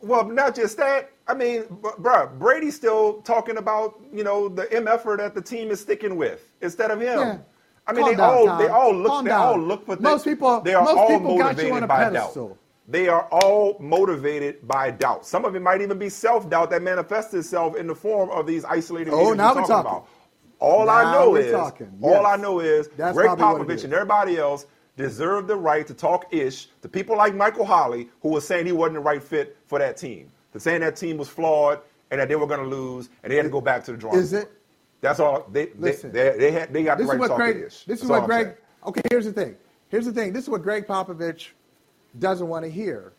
Well, 0.00 0.24
not 0.28 0.54
just 0.56 0.76
that. 0.78 1.10
I 1.26 1.34
mean, 1.34 1.62
b- 1.62 1.88
bruh, 2.00 2.36
Brady's 2.38 2.74
still 2.76 3.20
talking 3.22 3.56
about 3.58 4.00
you 4.12 4.22
know 4.24 4.48
the 4.48 4.64
MFer 4.66 5.18
that 5.18 5.34
the 5.34 5.42
team 5.42 5.70
is 5.70 5.80
sticking 5.80 6.16
with 6.16 6.46
instead 6.62 6.90
of 6.90 7.00
him. 7.00 7.18
Yeah. 7.18 7.38
I 7.89 7.93
mean, 7.93 8.02
Calm 8.02 8.10
they 8.12 8.16
down, 8.16 8.35
all 8.35 8.47
Tom. 8.47 8.59
they 8.62 8.69
all 8.69 8.94
look 8.94 9.09
Calm 9.12 9.24
they 9.24 9.28
down. 9.31 9.40
all 9.47 9.59
look 9.59 9.86
for 9.86 9.97
Most 9.98 10.24
people- 10.24 10.60
they 10.60 10.74
are 10.74 10.85
most 10.85 10.97
all 10.97 11.09
people 11.09 11.39
got 11.39 11.56
you 11.56 11.70
motivated 11.70 11.73
on 11.73 11.82
a 11.82 11.86
by 11.86 12.05
pedestal. 12.05 12.48
doubt. 12.48 12.56
They 12.90 13.09
are 13.09 13.23
all 13.31 13.77
motivated 13.81 14.66
by 14.66 14.90
doubt. 14.90 15.27
Some 15.27 15.44
of 15.44 15.55
it 15.56 15.60
might 15.62 15.81
even 15.82 15.98
be 15.98 16.09
self 16.09 16.48
doubt 16.48 16.70
that 16.70 16.82
manifests 16.82 17.35
itself 17.35 17.77
in 17.77 17.86
the 17.86 17.94
form 17.94 18.31
of 18.31 18.47
these 18.47 18.65
isolated. 18.65 19.12
Oh, 19.12 19.32
now 19.32 19.48
we're 19.48 19.60
talking 19.62 19.66
talking. 19.66 19.90
about. 19.90 20.06
All 20.60 20.90
I 20.90 21.12
know 21.12 21.36
is 21.36 21.52
talking. 21.52 21.93
all 22.02 22.10
Yes. 22.10 22.24
I 22.27 22.36
know 22.36 22.60
is 22.60 22.89
That's 22.97 23.15
Gregg 23.16 23.27
probably 23.36 23.44
what 23.44 23.60
it 23.62 23.69
Popovich 23.69 23.74
is. 23.77 23.85
and 23.85 23.93
everybody 23.94 24.39
else 24.39 24.66
deserve 24.97 25.47
the 25.47 25.55
right 25.56 25.86
to 25.86 25.94
talk 25.94 26.27
ish 26.35 26.69
to 26.82 26.89
people 26.89 27.16
like 27.16 27.35
Michael 27.35 27.65
Holley, 27.65 28.09
who 28.23 28.31
was 28.31 28.47
saying 28.47 28.66
he 28.66 28.73
wasn't 28.73 28.94
the 28.94 29.01
right 29.01 29.23
fit 29.23 29.56
for 29.66 29.78
that 29.78 29.97
team, 29.97 30.31
to 30.52 30.59
saying 30.59 30.81
that 30.81 30.97
team 30.97 31.16
was 31.16 31.28
flawed 31.28 31.78
and 32.10 32.20
that 32.20 32.28
they 32.28 32.35
were 32.36 32.47
going 32.47 32.60
to 32.60 32.66
lose 32.66 33.09
and 33.23 33.31
they 33.31 33.36
had 33.36 33.44
to 33.44 33.51
go 33.51 33.60
back 33.60 33.85
to 33.85 33.93
the 33.93 33.98
drawing 33.98 34.19
Is 34.19 34.32
board. 34.32 34.44
it? 34.44 34.52
That's 35.00 35.20
all. 35.20 35.46
They 35.52 35.66
they, 35.66 35.72
Listen. 35.78 36.12
they, 36.12 36.36
they, 36.38 36.50
had, 36.52 36.72
they 36.72 36.82
got 36.82 36.98
This 36.98 37.06
the 37.06 37.12
is 37.14 37.18
right 37.20 37.26
to 37.26 37.32
what 37.32 37.38
Gregg. 37.38 37.56
ish. 37.58 37.84
This 37.84 38.02
is 38.02 38.08
That's 38.08 38.20
what 38.20 38.26
Gregg. 38.26 38.46
saying. 38.46 38.56
Okay, 38.86 39.00
here's 39.10 39.24
the 39.26 39.32
thing. 39.32 39.56
Here's 39.90 40.06
the 40.06 40.12
thing. 40.12 40.32
This 40.32 40.44
is 40.44 40.50
what 40.50 40.62
Gregg 40.62 40.86
Popovich 40.86 41.48
doesn't 42.18 42.48
want 42.48 42.64
to 42.64 42.70
hear. 42.70 43.12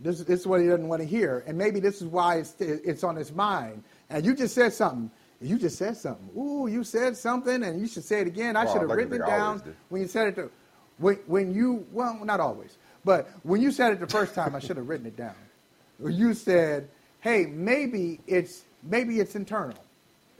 This, 0.00 0.20
this 0.20 0.40
is 0.40 0.46
what 0.46 0.60
he 0.60 0.66
doesn't 0.66 0.88
want 0.88 1.00
to 1.00 1.06
hear, 1.06 1.44
and 1.46 1.56
maybe 1.56 1.78
this 1.78 2.02
is 2.02 2.08
why 2.08 2.36
it's 2.38 2.54
it's 2.60 3.04
on 3.04 3.14
his 3.14 3.32
mind. 3.32 3.84
And 4.10 4.24
you 4.26 4.34
just 4.34 4.54
said 4.54 4.72
something. 4.72 5.10
You 5.40 5.58
just 5.58 5.78
said 5.78 5.96
something. 5.96 6.28
Ooh, 6.36 6.66
you 6.66 6.82
said 6.84 7.16
something, 7.16 7.62
and 7.62 7.80
you 7.80 7.86
should 7.86 8.04
say 8.04 8.20
it 8.20 8.26
again. 8.26 8.56
I 8.56 8.64
Well, 8.64 8.72
should 8.72 8.80
have 8.82 8.90
like 8.90 8.98
written 8.98 9.22
it 9.22 9.26
down 9.26 9.58
do. 9.58 9.74
when 9.90 10.02
you 10.02 10.08
said 10.08 10.28
it. 10.28 10.34
To, 10.36 10.50
when, 10.98 11.16
when 11.26 11.54
you 11.54 11.86
well, 11.92 12.18
not 12.24 12.40
always, 12.40 12.78
but 13.04 13.30
when 13.44 13.60
you 13.62 13.70
said 13.70 13.92
it 13.92 14.00
the 14.00 14.06
first 14.08 14.34
time, 14.34 14.54
I 14.56 14.58
should 14.58 14.76
have 14.76 14.88
written 14.88 15.06
it 15.06 15.16
down. 15.16 15.34
When 15.98 16.14
you 16.14 16.34
said, 16.34 16.88
"Hey, 17.20 17.46
maybe 17.46 18.20
it's 18.26 18.64
maybe 18.82 19.20
it's 19.20 19.36
internal." 19.36 19.78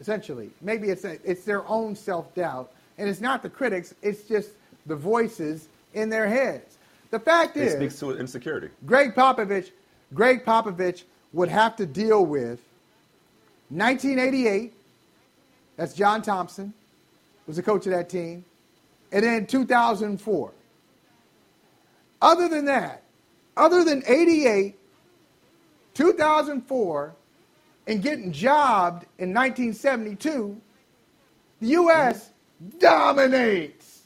Essentially. 0.02 0.50
Maybe 0.60 0.88
it's 0.88 1.04
a, 1.04 1.18
it's 1.22 1.44
their 1.44 1.64
own 1.68 1.94
self 1.94 2.34
doubt, 2.34 2.72
and 2.98 3.08
it's 3.08 3.20
not 3.20 3.40
the 3.40 3.48
critics. 3.48 3.94
It's 4.02 4.24
just 4.24 4.50
the 4.84 4.96
voices 4.96 5.68
in 5.94 6.10
their 6.10 6.26
heads. 6.26 6.76
The 7.12 7.20
fact 7.20 7.56
is, 7.56 7.62
It 7.62 7.66
is, 7.66 7.74
speaks 7.74 8.00
to 8.00 8.18
insecurity. 8.18 8.68
Gregg 8.84 9.14
Popovich, 9.14 9.70
Gregg 10.12 10.44
Popovich 10.44 11.04
would 11.32 11.48
have 11.48 11.76
to 11.76 11.86
deal 11.86 12.26
with 12.26 12.60
1988. 13.68 14.72
That's 15.76 15.94
John 15.94 16.20
Thompson, 16.20 16.74
was 17.46 17.54
the 17.54 17.62
coach 17.62 17.86
of 17.86 17.92
that 17.92 18.08
team, 18.08 18.44
and 19.12 19.24
then 19.24 19.46
2004. 19.46 20.52
Other 22.20 22.48
than 22.48 22.64
that, 22.64 23.04
other 23.56 23.84
than 23.84 24.02
88, 24.04 24.74
2004, 25.94 27.14
and 27.86 28.02
getting 28.02 28.32
jobbed 28.32 29.06
in 29.18 29.34
1972, 29.34 30.60
the 31.60 31.66
U.S. 31.68 32.30
dominates 32.78 34.02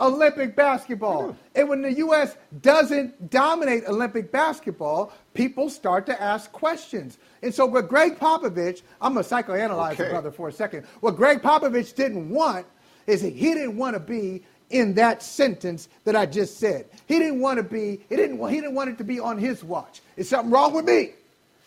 Olympic 0.00 0.56
basketball. 0.56 1.36
And 1.54 1.68
when 1.68 1.82
the 1.82 1.92
U.S. 1.94 2.36
doesn't 2.62 3.30
dominate 3.30 3.84
Olympic 3.88 4.32
basketball, 4.32 5.12
people 5.34 5.70
start 5.70 6.06
to 6.06 6.22
ask 6.22 6.50
questions. 6.52 7.18
And 7.42 7.54
so, 7.54 7.66
what 7.66 7.88
Gregg 7.88 8.18
Popovich, 8.18 8.82
I'm 9.00 9.14
going 9.14 9.24
to 9.24 9.30
psychoanalyze 9.30 9.96
the 9.98 10.02
Okay. 10.04 10.10
brother 10.10 10.30
for 10.32 10.48
a 10.48 10.52
second. 10.52 10.86
What 11.00 11.16
Gregg 11.16 11.42
Popovich 11.42 11.94
didn't 11.94 12.30
want 12.30 12.66
is 13.06 13.22
that 13.22 13.32
he 13.34 13.54
didn't 13.54 13.76
want 13.78 13.94
to 13.94 14.00
be 14.00 14.42
in 14.70 14.94
that 14.94 15.22
sentence 15.22 15.88
that 16.04 16.16
I 16.16 16.26
just 16.26 16.58
said. 16.58 16.86
He 17.06 17.18
didn't 17.18 17.40
want 17.40 17.58
to 17.58 17.62
be. 17.62 18.00
He 18.08 18.16
didn't. 18.16 18.38
He 18.48 18.56
didn't 18.56 18.74
want 18.74 18.90
it 18.90 18.98
to 18.98 19.04
be 19.04 19.20
on 19.20 19.38
his 19.38 19.64
watch. 19.64 20.02
Is 20.16 20.28
something 20.28 20.50
wrong 20.52 20.74
with 20.74 20.84
me? 20.86 21.12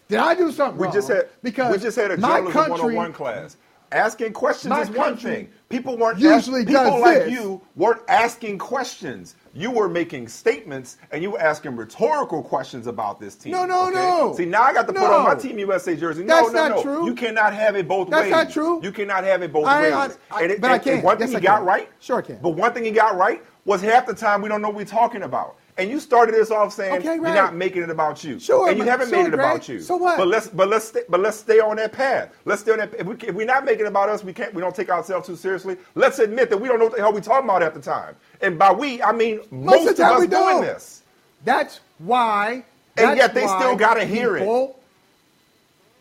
Did 0.10 0.20
I 0.20 0.36
do 0.36 0.52
something 0.52 0.78
We 0.80 0.86
wrong? 0.86 0.94
just 0.94 1.08
had 1.10 1.28
because 1.44 1.76
we 1.76 1.82
just 1.82 1.98
had 1.98 2.12
a 2.12 2.18
my 2.18 2.38
journalism 2.40 2.54
country, 2.54 2.96
101 2.96 3.14
class. 3.14 3.58
Asking 3.90 4.34
questions 4.34 4.78
is 4.80 4.90
one 4.90 5.16
thing. 5.16 5.48
People 5.70 5.98
weren't 5.98 6.20
usually 6.20 6.62
ask, 6.64 6.68
people 6.68 7.00
like 7.00 7.20
this. 7.20 7.32
you 7.32 7.62
weren't 7.78 8.02
asking 8.10 8.58
questions. 8.58 9.36
You 9.54 9.72
were 9.72 9.88
making 9.88 10.28
statements 10.28 10.98
and 11.12 11.24
you 11.24 11.32
were 11.32 11.40
asking 11.40 11.78
rhetorical 11.78 12.44
questions 12.44 12.86
about 12.88 13.18
this 13.22 13.36
team. 13.36 13.54
No, 13.54 13.66
no, 13.66 13.84
okay? 13.88 13.94
no. 13.96 14.34
See, 14.36 14.44
now 14.44 14.64
I 14.64 14.74
got 14.74 14.88
to 14.88 14.94
put 14.94 15.04
on 15.04 15.24
my 15.24 15.36
Team 15.36 15.58
USA 15.60 15.96
jersey. 15.96 16.26
No, 16.26 16.36
That's 16.36 16.52
no, 16.54 16.68
not 16.68 16.76
no. 16.78 16.84
true. 16.84 17.06
You 17.06 17.16
cannot 17.16 17.54
have 17.54 17.78
it 17.78 17.88
both 17.88 18.10
That's 18.10 18.24
ways. 18.24 18.32
not 18.32 18.50
true. 18.52 18.82
You 18.84 18.92
cannot 18.92 19.24
have 19.24 19.42
it 19.42 19.54
both 19.54 19.66
I- 19.68 19.82
ways. 19.84 19.94
I- 19.94 20.36
I- 20.36 20.42
and 20.42 20.52
it- 20.52 20.60
but 20.62 20.70
I 20.72 20.74
and- 20.76 20.84
can. 20.84 20.94
and 20.96 21.04
one 21.04 21.20
Yes, 21.22 21.30
thing 21.30 21.38
I 21.38 21.40
he 21.40 21.46
got 21.46 21.64
right. 21.66 21.90
Sure 22.02 22.18
I 22.18 22.22
can. 22.24 22.40
But 22.42 22.50
one 22.52 22.74
thing 22.74 22.84
he 22.84 22.92
got 22.92 23.16
right 23.16 23.42
was 23.64 23.82
half 23.82 24.06
the 24.06 24.14
time 24.14 24.42
we 24.42 24.50
don't 24.50 24.62
know 24.62 24.68
what 24.68 24.76
we're 24.78 24.84
talking 24.86 25.24
about. 25.24 25.56
And 25.78 25.92
you 25.92 26.00
started 26.00 26.34
this 26.34 26.50
off 26.50 26.74
saying 26.74 26.96
Okay, 26.96 27.16
you're 27.16 27.22
not 27.22 27.54
making 27.56 27.84
it 27.84 27.90
about 27.92 28.24
you. 28.24 28.40
Sure, 28.40 28.68
and 28.68 28.80
you 28.80 28.84
haven't 28.84 29.10
sure, 29.10 29.20
made 29.20 29.28
it 29.28 29.34
about 29.36 29.70
you. 29.70 29.80
So 29.80 29.96
what? 29.96 30.18
But 30.18 30.28
let's 30.28 30.48
but 30.48 30.70
let's 30.70 30.86
stay, 30.86 31.02
but 31.08 31.20
let's 31.20 31.38
stay 31.38 31.60
on 31.60 31.76
that 31.76 31.92
path. 31.92 32.34
Let's 32.46 32.62
stay 32.62 32.72
on 32.72 32.80
that. 32.80 32.94
If 32.96 33.06
we 33.06 33.16
if 33.16 33.36
we're 33.36 33.46
not 33.46 33.64
making 33.64 33.86
it 33.86 33.90
about 33.90 34.10
us, 34.10 34.24
we 34.24 34.34
can't. 34.34 34.54
We 34.56 34.62
don't 34.62 34.76
take 34.76 34.90
ourselves 34.90 35.28
too 35.28 35.36
seriously. 35.36 35.78
Let's 35.94 36.18
admit 36.18 36.50
that 36.50 36.58
we 36.58 36.68
don't 36.68 36.80
know 36.80 36.86
what 36.86 36.96
the 36.96 37.02
hell 37.02 37.14
we're 37.14 37.22
talking 37.22 37.48
about 37.48 37.62
at 37.62 37.76
the 37.76 37.80
time. 37.82 38.16
And 38.42 38.58
by 38.58 38.72
we, 38.72 39.04
I 39.04 39.12
mean 39.12 39.42
most, 39.52 39.88
of 39.88 39.96
the 39.96 40.04
time 40.04 40.14
us 40.14 40.20
doing 40.22 40.30
don't. 40.30 40.62
this. 40.62 41.04
That's 41.46 41.80
why. 42.00 42.64
And 42.98 43.16
yet 43.16 43.36
they 43.36 43.46
still 43.46 43.76
gotta 43.76 44.04
hear 44.06 44.38
it. 44.38 44.76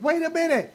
Wait 0.00 0.22
a 0.22 0.30
minute. 0.30 0.72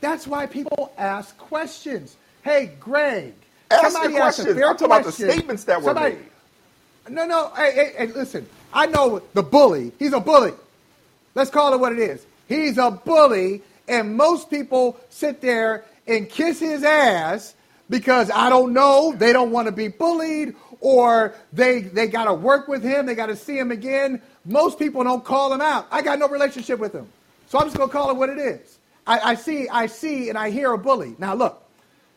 That's 0.00 0.26
why 0.26 0.46
people 0.46 0.92
ask 0.98 1.36
questions. 1.38 2.16
Hey, 2.42 2.72
Gregg. 2.78 3.32
Ask 3.70 3.82
the 3.82 3.90
somebody 3.90 4.14
a 4.14 4.18
questions. 4.18 4.48
I'm 4.48 4.60
talking 4.60 4.86
about 4.86 5.04
the 5.04 5.12
statements 5.12 5.64
that 5.64 5.78
were 5.78 5.86
Somebody- 5.86 6.16
made. 6.16 6.24
No, 7.10 7.26
no. 7.26 7.52
Hey, 7.56 7.72
hey, 7.74 7.92
hey, 7.96 8.06
listen. 8.12 8.46
I 8.72 8.86
know 8.86 9.22
the 9.34 9.42
bully. 9.42 9.92
He's 9.98 10.12
a 10.12 10.20
bully. 10.20 10.52
Let's 11.34 11.50
call 11.50 11.72
it 11.74 11.80
what 11.80 11.92
it 11.92 11.98
is. 11.98 12.24
He's 12.48 12.78
a 12.78 12.90
bully, 12.90 13.62
and 13.86 14.16
most 14.16 14.50
people 14.50 14.98
sit 15.10 15.40
there 15.40 15.84
and 16.06 16.28
kiss 16.28 16.58
his 16.60 16.82
ass 16.82 17.54
because 17.90 18.30
I 18.30 18.48
don't 18.48 18.72
know, 18.72 19.14
they 19.16 19.32
don't 19.32 19.50
want 19.50 19.66
to 19.66 19.72
be 19.72 19.88
bullied, 19.88 20.54
or 20.80 21.34
they 21.52 21.80
they 21.80 22.06
got 22.06 22.24
to 22.24 22.34
work 22.34 22.68
with 22.68 22.82
him, 22.82 23.06
they 23.06 23.14
got 23.14 23.26
to 23.26 23.36
see 23.36 23.58
him 23.58 23.70
again. 23.70 24.20
Most 24.44 24.78
people 24.78 25.04
don't 25.04 25.24
call 25.24 25.52
him 25.52 25.60
out. 25.60 25.86
I 25.90 26.02
got 26.02 26.18
no 26.18 26.28
relationship 26.28 26.78
with 26.78 26.92
him, 26.92 27.06
so 27.48 27.58
I'm 27.58 27.66
just 27.66 27.76
gonna 27.76 27.92
call 27.92 28.10
it 28.10 28.16
what 28.16 28.30
it 28.30 28.38
is. 28.38 28.78
I, 29.06 29.20
I 29.20 29.34
see, 29.34 29.68
I 29.68 29.86
see, 29.86 30.28
and 30.28 30.36
I 30.36 30.50
hear 30.50 30.72
a 30.72 30.78
bully. 30.78 31.16
Now 31.18 31.34
look, 31.34 31.62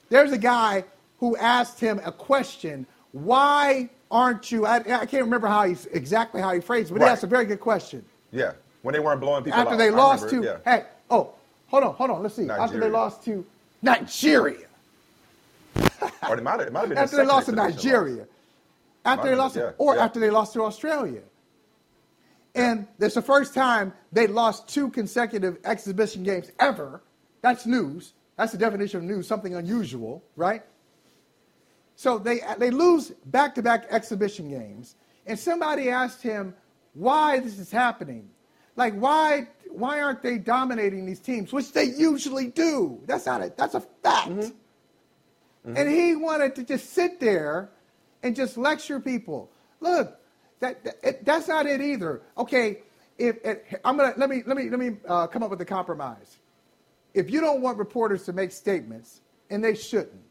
there's 0.09 0.31
a 0.31 0.37
guy 0.37 0.83
who 1.19 1.35
asked 1.37 1.79
him 1.79 2.01
a 2.03 2.11
question. 2.11 2.85
Why 3.11 3.89
aren't 4.11 4.51
you? 4.51 4.65
I, 4.65 4.77
I 4.77 5.05
can't 5.05 5.23
remember 5.23 5.47
how 5.47 5.65
he 5.65 5.75
exactly 5.91 6.41
how 6.41 6.53
he 6.53 6.59
phrased 6.59 6.91
it, 6.91 6.93
but 6.93 6.99
he 6.99 7.05
Right. 7.05 7.11
asked 7.13 7.23
a 7.23 7.27
very 7.27 7.45
good 7.45 7.59
question. 7.59 8.05
Yeah, 8.31 8.53
when 8.83 8.93
they 8.93 8.99
weren't 8.99 9.21
blowing 9.21 9.43
people 9.43 9.59
After 9.59 9.73
out. 9.73 9.77
they 9.77 9.89
lost 9.91 10.29
to, 10.29 10.35
remember 10.35 10.57
it, 10.57 10.61
yeah. 10.65 10.77
hey, 10.79 10.85
oh, 11.09 11.33
hold 11.67 11.83
on, 11.83 11.93
hold 11.95 12.09
on. 12.11 12.21
Let's 12.23 12.35
see. 12.35 12.49
After 12.49 12.73
they 12.79 12.89
Nigeria. 12.89 12.91
lost 12.93 13.23
to 13.25 13.45
Nigeria. 13.81 14.67
or 16.27 16.37
it 16.37 16.43
might 16.43 16.59
have, 16.59 16.61
it 16.67 16.73
might 16.73 16.79
have 16.81 16.89
been 16.89 16.97
After 16.97 17.17
they 17.17 17.25
lost 17.25 17.47
to. 17.47 17.51
Nigeria. 17.53 18.27
After 19.05 19.29
they 19.29 19.35
lost, 19.35 19.55
been, 19.55 19.63
yeah, 19.63 19.71
or 19.77 19.95
yeah. 19.95 20.03
after 20.03 20.19
they 20.19 20.29
lost 20.29 20.53
to 20.53 20.63
Australia. 20.63 21.21
And 22.53 22.85
it's 22.99 23.15
the 23.15 23.21
first 23.21 23.53
time 23.53 23.93
they 24.11 24.27
lost 24.27 24.67
two 24.67 24.89
consecutive 24.89 25.57
exhibition 25.63 26.23
games 26.23 26.51
ever. 26.59 27.01
That's 27.41 27.65
news. 27.65 28.13
That's 28.37 28.51
the 28.51 28.57
definition 28.57 28.99
of 28.99 29.03
news, 29.05 29.25
something 29.27 29.55
unusual, 29.55 30.23
right? 30.35 30.63
So 32.01 32.17
they, 32.17 32.39
they 32.57 32.71
lose 32.71 33.11
back 33.27 33.53
to 33.53 33.61
back 33.61 33.85
exhibition 33.91 34.49
games. 34.49 34.95
And 35.27 35.37
somebody 35.37 35.91
asked 35.91 36.23
him 36.23 36.55
why 36.95 37.39
this 37.39 37.59
is 37.59 37.69
happening. 37.69 38.27
Like, 38.75 38.95
why, 38.95 39.49
why 39.69 40.01
aren't 40.01 40.23
they 40.23 40.39
dominating 40.39 41.05
these 41.05 41.19
teams, 41.19 41.53
which 41.53 41.73
they 41.73 41.83
usually 41.83 42.47
do? 42.47 42.99
That's 43.05 43.27
not 43.27 43.43
a, 43.43 43.53
that's 43.55 43.75
a 43.75 43.81
fact. 44.01 44.51
And 45.63 45.87
he 45.87 46.15
wanted 46.15 46.55
to 46.55 46.63
just 46.63 46.91
sit 46.91 47.19
there 47.19 47.69
and 48.23 48.35
just 48.35 48.57
lecture 48.57 48.99
people. 48.99 49.51
Look, 49.79 50.19
that, 50.59 50.83
that 50.83 50.95
it, 51.03 51.23
that's 51.23 51.47
not 51.49 51.67
it 51.67 51.81
either. 51.81 52.23
Okay, 52.35 52.79
if, 53.19 53.37
if 53.45 53.59
I'm 53.85 53.95
gonna 53.95 54.15
let 54.17 54.27
me 54.27 54.41
let 54.47 54.57
me 54.57 54.71
let 54.71 54.79
me 54.79 54.97
uh, 55.07 55.27
come 55.27 55.43
up 55.43 55.51
with 55.51 55.61
a 55.61 55.65
compromise. 55.65 56.39
If 57.13 57.29
you 57.29 57.41
don't 57.41 57.61
want 57.61 57.77
reporters 57.77 58.23
to 58.23 58.33
make 58.33 58.51
statements, 58.51 59.21
and 59.51 59.63
they 59.63 59.75
shouldn't, 59.75 60.23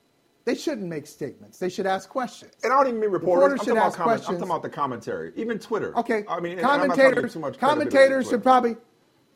they 0.44 0.54
shouldn't 0.54 0.88
make 0.88 1.06
statements. 1.06 1.58
They 1.58 1.68
should 1.68 1.86
ask 1.86 2.08
questions. 2.08 2.54
And 2.64 2.72
I 2.72 2.76
don't 2.76 2.88
even 2.88 3.00
mean 3.00 3.10
reporters. 3.10 3.52
reporters 3.52 3.60
I'm, 3.60 3.64
should 3.66 3.74
talking 3.74 3.78
about 3.78 3.94
comment, 3.94 4.10
I'm 4.10 4.18
questions. 4.18 4.38
talking 4.38 4.50
about 4.50 4.62
the 4.62 4.70
commentary, 4.70 5.32
even 5.36 5.58
Twitter. 5.58 5.96
Okay. 5.98 6.24
I 6.28 6.40
mean, 6.40 6.58
and 6.58 6.66
I'm 6.66 6.88
not 6.88 6.96
trying 6.96 7.14
to 7.14 7.22
give 7.22 7.32
commentators, 7.32 7.32
too 7.32 7.40
much 7.40 7.58
commentators 7.58 8.28
should 8.28 8.42
probably 8.42 8.76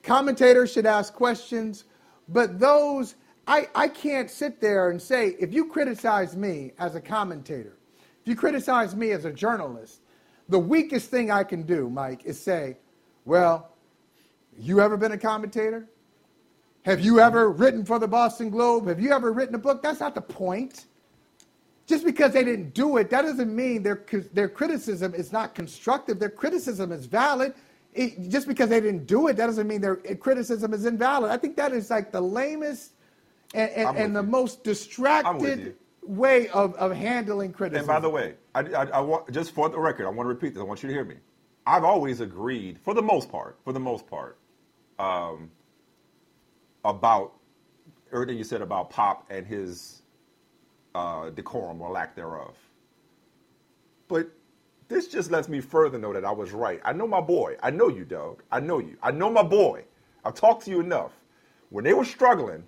commentators 0.02 0.72
should 0.72 0.86
ask 0.86 1.12
questions, 1.12 1.84
but 2.28 2.58
those 2.58 3.16
I, 3.46 3.68
I 3.74 3.88
can't 3.88 4.30
sit 4.30 4.60
there 4.60 4.90
and 4.90 5.00
say 5.00 5.36
if 5.38 5.52
you 5.52 5.66
criticize 5.66 6.36
me 6.36 6.72
as 6.78 6.94
a 6.94 7.00
commentator, 7.00 7.76
if 8.22 8.28
you 8.28 8.36
criticize 8.36 8.96
me 8.96 9.10
as 9.10 9.24
a 9.26 9.32
journalist, 9.32 10.00
the 10.48 10.58
weakest 10.58 11.10
thing 11.10 11.30
I 11.30 11.44
can 11.44 11.62
do, 11.62 11.90
Mike, 11.90 12.24
is 12.24 12.40
say, 12.40 12.78
well, 13.24 13.76
you 14.58 14.80
ever 14.80 14.96
been 14.96 15.12
a 15.12 15.18
commentator? 15.18 15.88
Have 16.84 17.00
you 17.00 17.20
ever 17.20 17.50
written 17.50 17.84
for 17.84 17.98
the 17.98 18.08
Boston 18.08 18.50
Globe? 18.50 18.86
Have 18.88 19.00
you 19.00 19.12
ever 19.12 19.32
written 19.32 19.54
a 19.54 19.58
book? 19.58 19.82
That's 19.82 20.00
not 20.00 20.14
the 20.14 20.20
point. 20.20 20.86
Just 21.86 22.04
because 22.04 22.32
they 22.32 22.44
didn't 22.44 22.72
do 22.72 22.96
it, 22.96 23.10
that 23.10 23.22
doesn't 23.22 23.54
mean 23.54 23.82
their, 23.82 24.04
their 24.32 24.48
criticism 24.48 25.14
is 25.14 25.32
not 25.32 25.54
constructive. 25.54 26.18
Their 26.18 26.30
criticism 26.30 26.92
is 26.92 27.04
valid. 27.06 27.54
It, 27.92 28.30
just 28.30 28.48
because 28.48 28.70
they 28.70 28.80
didn't 28.80 29.06
do 29.06 29.28
it, 29.28 29.36
that 29.36 29.46
doesn't 29.46 29.68
mean 29.68 29.80
their 29.80 29.96
criticism 29.96 30.72
is 30.72 30.86
invalid. 30.86 31.30
I 31.30 31.36
think 31.36 31.56
that 31.56 31.72
is 31.72 31.90
like 31.90 32.10
the 32.10 32.20
lamest 32.20 32.92
and, 33.54 33.70
and, 33.70 33.96
and 33.96 34.16
the 34.16 34.22
most 34.22 34.64
distracted 34.64 35.76
way 36.02 36.48
of, 36.48 36.74
of 36.74 36.92
handling 36.92 37.52
criticism. 37.52 37.88
And 37.88 37.96
by 37.96 38.00
the 38.00 38.10
way, 38.10 38.34
I, 38.54 38.60
I, 38.60 38.84
I 38.86 39.00
want 39.00 39.30
just 39.30 39.52
for 39.52 39.68
the 39.68 39.78
record, 39.78 40.06
I 40.06 40.08
want 40.08 40.26
to 40.26 40.28
repeat 40.28 40.54
this. 40.54 40.60
I 40.60 40.64
want 40.64 40.82
you 40.82 40.88
to 40.88 40.94
hear 40.94 41.04
me. 41.04 41.16
I've 41.66 41.84
always 41.84 42.20
agreed, 42.20 42.78
for 42.82 42.94
the 42.94 43.02
most 43.02 43.30
part, 43.30 43.58
for 43.64 43.72
the 43.72 43.80
most 43.80 44.06
part, 44.06 44.38
um, 44.98 45.50
about 46.84 47.34
everything 48.12 48.36
you 48.36 48.44
said 48.44 48.60
about 48.60 48.90
Pop 48.90 49.26
and 49.30 49.46
his 49.46 50.02
uh, 50.94 51.30
decorum 51.30 51.80
or 51.80 51.90
lack 51.90 52.14
thereof. 52.14 52.56
But 54.08 54.28
this 54.88 55.08
just 55.08 55.30
lets 55.30 55.48
me 55.48 55.60
further 55.60 55.98
know 55.98 56.12
that 56.12 56.24
I 56.24 56.30
was 56.30 56.52
right. 56.52 56.80
I 56.84 56.92
know 56.92 57.06
my 57.06 57.20
boy. 57.20 57.56
I 57.62 57.70
know 57.70 57.88
you, 57.88 58.04
Doug. 58.04 58.42
I 58.52 58.60
know 58.60 58.78
you. 58.78 58.96
I 59.02 59.10
know 59.10 59.30
my 59.30 59.42
boy. 59.42 59.84
I've 60.24 60.34
talked 60.34 60.64
to 60.66 60.70
you 60.70 60.80
enough. 60.80 61.12
When 61.70 61.84
they 61.84 61.94
were 61.94 62.04
struggling, 62.04 62.64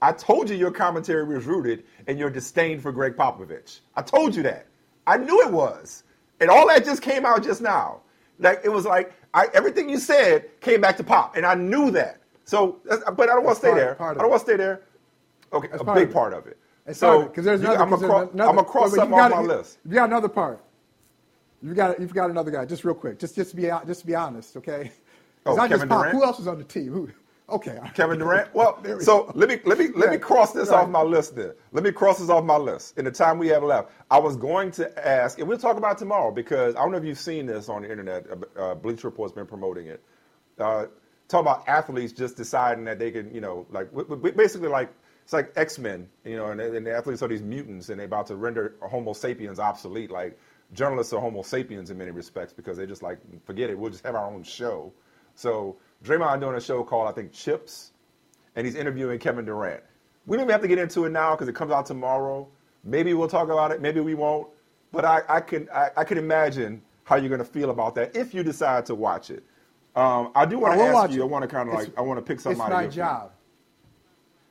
I 0.00 0.12
told 0.12 0.48
you 0.48 0.56
your 0.56 0.70
commentary 0.70 1.24
was 1.24 1.44
rooted 1.44 1.84
in 2.06 2.18
your 2.18 2.30
disdain 2.30 2.80
for 2.80 2.92
Gregg 2.92 3.16
Popovich. 3.16 3.80
I 3.96 4.02
told 4.02 4.34
you 4.34 4.42
that. 4.44 4.66
I 5.06 5.16
knew 5.16 5.42
it 5.42 5.52
was. 5.52 6.04
And 6.40 6.50
all 6.50 6.68
that 6.68 6.84
just 6.84 7.02
came 7.02 7.26
out 7.26 7.42
just 7.42 7.60
now. 7.60 8.00
Like 8.38 8.60
it 8.64 8.68
was 8.68 8.84
like 8.84 9.12
I, 9.34 9.48
everything 9.54 9.88
you 9.88 9.98
said 9.98 10.60
came 10.60 10.80
back 10.80 10.96
to 10.98 11.04
Pop, 11.04 11.36
and 11.36 11.44
I 11.44 11.54
knew 11.54 11.90
that. 11.92 12.20
So, 12.44 12.78
but 12.84 13.28
I 13.28 13.34
don't 13.34 13.44
want 13.44 13.56
to 13.56 13.60
stay 13.60 13.74
there. 13.74 14.00
I 14.00 14.14
don't 14.14 14.30
want 14.30 14.40
to 14.40 14.46
stay 14.46 14.56
there. 14.56 14.82
Okay, 15.52 15.68
That's 15.68 15.82
a 15.82 15.94
big 15.94 16.12
part 16.12 16.32
of 16.32 16.46
it. 16.46 16.58
It's 16.88 16.98
so 16.98 17.24
because 17.24 17.44
there's 17.44 17.60
another. 17.60 17.82
I'm 17.82 17.90
there's 17.90 18.02
another- 18.02 18.30
I'm 18.30 18.56
gonna 18.56 18.64
cross 18.64 18.92
wait, 18.96 19.06
you 19.08 19.14
off 19.14 19.30
my 19.30 19.40
list. 19.40 19.78
You 19.86 19.94
got 19.94 20.08
another 20.08 20.28
part. 20.28 20.64
You 21.62 21.74
got 21.74 22.00
you've 22.00 22.14
got 22.14 22.30
another 22.30 22.50
guy. 22.50 22.64
Just 22.64 22.84
real 22.84 22.94
quick. 22.94 23.18
Just 23.18 23.34
just 23.36 23.50
to 23.50 23.56
be 23.56 23.70
just 23.86 24.06
be 24.06 24.14
honest, 24.14 24.56
okay? 24.56 24.92
Oh, 25.46 25.54
not 25.54 25.70
just 25.70 25.82
Kevin 25.82 25.88
Durant? 25.88 26.12
Who 26.14 26.24
else 26.24 26.38
is 26.40 26.46
on 26.46 26.58
the 26.58 26.64
team? 26.64 26.92
Who? 26.92 27.10
Okay. 27.50 27.78
Kevin 27.94 28.18
Durant. 28.18 28.48
Well, 28.54 28.78
There 28.82 28.98
we 28.98 29.04
so 29.04 29.24
go. 29.24 29.32
let 29.34 29.48
me 29.48 29.58
let 29.64 29.78
me 29.78 29.88
let 29.94 30.10
me 30.10 30.18
cross 30.18 30.52
this 30.52 30.68
right. 30.68 30.80
off 30.82 30.88
my 30.88 31.02
list. 31.02 31.34
Then 31.36 31.52
let 31.72 31.82
me 31.84 31.90
cross 31.92 32.18
this 32.18 32.28
off 32.28 32.44
my 32.44 32.56
list. 32.56 32.98
In 32.98 33.04
the 33.06 33.10
time 33.10 33.38
we 33.38 33.48
have 33.48 33.62
left, 33.62 33.90
I 34.10 34.18
was 34.18 34.36
going 34.36 34.70
to 34.72 35.06
ask, 35.08 35.38
and 35.38 35.48
we'll 35.48 35.58
talk 35.58 35.76
about 35.78 35.96
tomorrow 35.98 36.30
because 36.30 36.74
I 36.76 36.80
don't 36.80 36.92
know 36.92 36.98
if 36.98 37.04
you've 37.04 37.18
seen 37.18 37.46
this 37.46 37.68
on 37.68 37.82
the 37.82 37.90
internet. 37.90 38.26
Uh, 38.30 38.60
uh, 38.60 38.74
Bleacher 38.74 39.08
Report's 39.08 39.32
been 39.32 39.46
promoting 39.46 39.86
it. 39.86 40.02
Uh, 40.58 40.86
talk 41.28 41.40
about 41.40 41.66
athletes 41.68 42.12
just 42.12 42.36
deciding 42.36 42.84
that 42.84 42.98
they 42.98 43.10
can, 43.10 43.32
you 43.34 43.40
know, 43.40 43.66
like 43.70 43.90
w- 43.92 44.08
w- 44.08 44.34
basically 44.34 44.68
like 44.68 44.90
it's 45.28 45.34
like 45.34 45.52
X 45.56 45.78
Men, 45.78 46.08
you 46.24 46.36
know, 46.36 46.46
and, 46.46 46.58
and 46.58 46.86
the 46.86 46.96
athletes 46.96 47.20
are 47.20 47.28
these 47.28 47.42
mutants, 47.42 47.90
and 47.90 47.98
they're 47.98 48.06
about 48.06 48.26
to 48.28 48.36
render 48.36 48.76
Homo 48.80 49.12
sapiens 49.12 49.58
obsolete. 49.58 50.10
Like 50.10 50.38
journalists 50.72 51.12
are 51.12 51.20
Homo 51.20 51.42
sapiens 51.42 51.90
in 51.90 51.98
many 51.98 52.12
respects 52.12 52.54
because 52.54 52.78
they 52.78 52.86
just 52.86 53.02
like 53.02 53.18
forget 53.44 53.68
it. 53.68 53.78
We'll 53.78 53.90
just 53.90 54.06
have 54.06 54.14
our 54.14 54.26
own 54.26 54.42
show. 54.42 54.90
So 55.34 55.76
Draymond 56.02 56.40
doing 56.40 56.56
a 56.56 56.60
show 56.62 56.82
called 56.82 57.10
I 57.10 57.12
think 57.12 57.30
Chips, 57.32 57.92
and 58.56 58.66
he's 58.66 58.74
interviewing 58.74 59.18
Kevin 59.18 59.44
Durant. 59.44 59.82
We 60.24 60.38
don't 60.38 60.46
even 60.46 60.52
have 60.52 60.62
to 60.62 60.68
get 60.68 60.78
into 60.78 61.04
it 61.04 61.10
now 61.10 61.34
because 61.34 61.46
it 61.46 61.54
comes 61.54 61.72
out 61.72 61.84
tomorrow. 61.84 62.48
Maybe 62.82 63.12
we'll 63.12 63.28
talk 63.28 63.50
about 63.50 63.70
it. 63.70 63.82
Maybe 63.82 64.00
we 64.00 64.14
won't. 64.14 64.48
But 64.92 65.04
I, 65.04 65.20
I 65.28 65.40
can 65.42 65.68
I, 65.74 65.90
I 65.94 66.04
can 66.04 66.16
imagine 66.16 66.80
how 67.04 67.16
you're 67.16 67.28
going 67.28 67.38
to 67.38 67.44
feel 67.44 67.68
about 67.68 67.94
that 67.96 68.16
if 68.16 68.32
you 68.32 68.42
decide 68.42 68.86
to 68.86 68.94
watch 68.94 69.28
it. 69.28 69.44
Um, 69.94 70.32
I 70.34 70.46
do 70.46 70.58
want 70.58 70.78
to 70.78 70.84
ask 70.86 71.10
you. 71.10 71.20
it. 71.20 71.24
I 71.24 71.26
want 71.26 71.42
to 71.42 71.48
kind 71.48 71.68
of 71.68 71.74
like 71.74 71.98
I 71.98 72.00
want 72.00 72.16
to 72.16 72.22
pick 72.22 72.40
something 72.40 72.58
It's 72.58 72.70
out 72.70 72.72
my 72.72 72.86
job. 72.86 73.32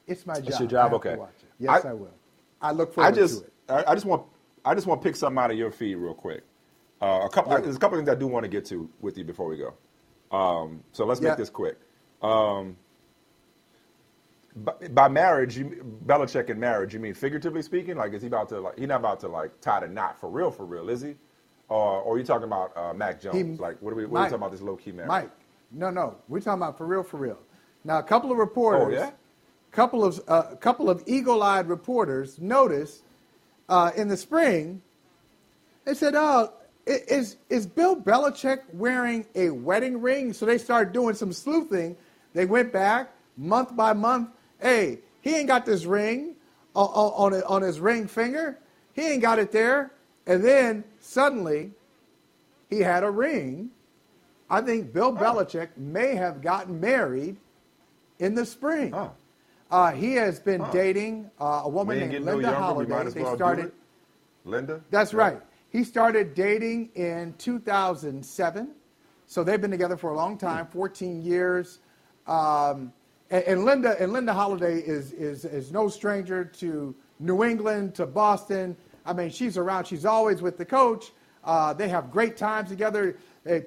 It's 0.07 0.25
my 0.25 0.35
job. 0.35 0.47
It's 0.47 0.59
your 0.59 0.69
job, 0.69 0.93
okay. 0.93 1.15
watch 1.15 1.29
it. 1.41 1.49
Yes, 1.59 1.85
I- 1.85 1.89
I, 1.89 1.93
will. 1.93 2.13
I 2.61 2.71
look 2.71 2.89
I 2.91 2.93
forward 2.93 3.15
just 3.15 3.39
to 3.41 3.45
it. 3.45 3.53
I, 3.69 3.91
I 3.91 3.93
just 3.93 4.05
want 4.05 4.23
I 4.65 4.73
just 4.73 4.87
want 4.87 5.01
to 5.01 5.07
pick 5.07 5.15
something 5.15 5.37
out 5.37 5.51
of 5.51 5.57
your 5.57 5.71
feed 5.71 5.95
real 5.95 6.13
quick. 6.13 6.43
Uh, 7.01 7.21
a 7.25 7.29
couple 7.29 7.51
there's 7.61 7.75
a 7.75 7.79
couple 7.79 7.97
things 7.97 8.09
I 8.09 8.15
do 8.15 8.27
want 8.27 8.43
to 8.43 8.49
get 8.49 8.65
to 8.65 8.89
with 9.01 9.17
you 9.17 9.23
before 9.23 9.47
we 9.47 9.57
go. 9.57 9.73
Um, 10.35 10.83
so 10.91 11.05
let's 11.05 11.21
Yeah. 11.21 11.29
make 11.29 11.37
this 11.37 11.49
quick. 11.49 11.77
Um, 12.21 12.75
by, 14.55 14.73
by 14.91 15.07
marriage, 15.07 15.57
you, 15.57 15.99
Belichick 16.05 16.49
in 16.49 16.59
marriage, 16.59 16.93
you 16.93 16.99
mean 16.99 17.13
figuratively 17.13 17.61
speaking? 17.61 17.95
Like, 17.95 18.13
is 18.13 18.21
he 18.23 18.27
about 18.27 18.49
to 18.49 18.59
like? 18.59 18.79
He's 18.79 18.87
not 18.87 18.99
about 19.01 19.19
to 19.21 19.27
like 19.27 19.59
tie 19.61 19.81
the 19.81 19.87
knot 19.87 20.19
for 20.19 20.29
real, 20.29 20.49
for 20.49 20.65
real, 20.65 20.89
is 20.89 21.01
he? 21.01 21.15
Or, 21.69 22.01
or 22.01 22.15
are 22.15 22.17
you 22.17 22.23
talking 22.23 22.45
about 22.45 22.75
uh, 22.75 22.93
Mac 22.93 23.21
Jones? 23.21 23.35
He- 23.37 23.43
like, 23.43 23.79
what 23.81 23.91
are 23.91 23.95
we? 23.95 24.05
What 24.05 24.19
are 24.19 24.23
we 24.23 24.29
talking 24.29 24.35
about 24.41 24.51
this 24.51 24.61
low 24.61 24.75
key 24.77 24.91
marriage? 24.91 25.09
Mike, 25.09 25.31
no, 25.71 25.89
no, 25.91 26.17
we're 26.27 26.39
talking 26.39 26.61
about 26.61 26.77
for 26.77 26.87
real, 26.87 27.03
for 27.03 27.17
real. 27.17 27.37
Now, 27.83 27.99
a 27.99 28.03
couple 28.03 28.31
of 28.31 28.37
reporters, 28.37 28.87
Oh, 28.87 28.89
yeah? 28.89 29.11
Couple 29.77 30.03
of 30.03 30.19
a 30.27 30.31
uh, 30.31 30.55
couple 30.55 30.89
of 30.89 31.03
eagle-eyed 31.05 31.69
reporters 31.69 32.39
noticed 32.39 33.03
uh, 33.69 33.91
in 33.95 34.07
the 34.07 34.17
spring. 34.17 34.81
They 35.85 35.93
said, 35.93 36.15
"Oh, 36.15 36.51
is 36.87 37.37
is 37.47 37.67
Bill 37.67 37.95
Belichick 37.95 38.61
wearing 38.73 39.27
a 39.35 39.51
wedding 39.51 40.01
ring?" 40.01 40.33
So 40.33 40.47
they 40.47 40.57
started 40.57 40.93
doing 40.93 41.13
some 41.13 41.31
sleuthing. 41.31 41.95
They 42.33 42.45
went 42.45 42.73
back 42.73 43.11
month 43.37 43.75
by 43.75 43.93
month. 43.93 44.29
Hey, 44.59 44.97
he 45.21 45.35
ain't 45.35 45.47
got 45.47 45.67
this 45.67 45.85
ring 45.85 46.35
on 46.73 46.87
on, 46.87 47.33
on, 47.33 47.43
on 47.43 47.61
his 47.61 47.79
ring 47.79 48.07
finger. 48.07 48.57
He 48.93 49.03
ain't 49.03 49.21
got 49.21 49.37
it 49.37 49.51
there. 49.51 49.91
And 50.25 50.43
then 50.43 50.85
suddenly, 50.99 51.69
he 52.67 52.79
had 52.79 53.03
a 53.03 53.11
ring. 53.11 53.69
I 54.49 54.61
think 54.61 54.91
Bill 54.91 55.13
Belichick 55.13 55.77
may 55.77 56.15
have 56.15 56.41
gotten 56.41 56.81
married 56.81 57.37
in 58.17 58.33
the 58.33 58.43
spring. 58.43 58.91
Uh, 59.69 59.91
he 59.91 60.13
has 60.13 60.39
been 60.39 60.63
dating 60.71 61.29
uh, 61.39 61.61
a 61.65 61.69
woman 61.69 61.99
named 61.99 62.25
no 62.25 62.33
Linda 62.33 62.49
younger. 62.51 62.57
Holliday. 62.59 63.09
they 63.11 63.21
well 63.21 63.35
started. 63.35 63.71
Linda. 64.45 64.81
That's 64.91 65.11
Yeah. 65.13 65.19
right. 65.19 65.41
He 65.69 65.83
started 65.83 66.33
dating 66.33 66.89
in 66.95 67.33
2007. 67.37 68.69
So 69.25 69.43
they've 69.43 69.59
been 69.59 69.71
together 69.71 69.97
for 69.97 70.11
a 70.11 70.15
long 70.15 70.37
time, 70.37 70.67
14 70.67 71.21
years. 71.21 71.79
Um, 72.27 72.93
and, 73.29 73.43
and 73.43 73.65
Linda 73.65 74.01
and 74.01 74.13
Linda 74.13 74.33
Holliday 74.33 74.79
is, 74.79 75.11
is 75.11 75.43
is 75.43 75.71
no 75.73 75.89
stranger 75.89 76.45
to 76.45 76.95
New 77.19 77.43
England, 77.43 77.93
to 77.95 78.05
Boston. 78.05 78.77
I 79.05 79.11
mean, 79.11 79.29
she's 79.29 79.57
around. 79.57 79.85
She's 79.85 80.05
always 80.05 80.41
with 80.41 80.57
the 80.57 80.65
coach. 80.65 81.11
Uh, 81.43 81.73
they 81.73 81.89
have 81.89 82.09
great 82.09 82.37
times 82.37 82.69
together. 82.69 83.17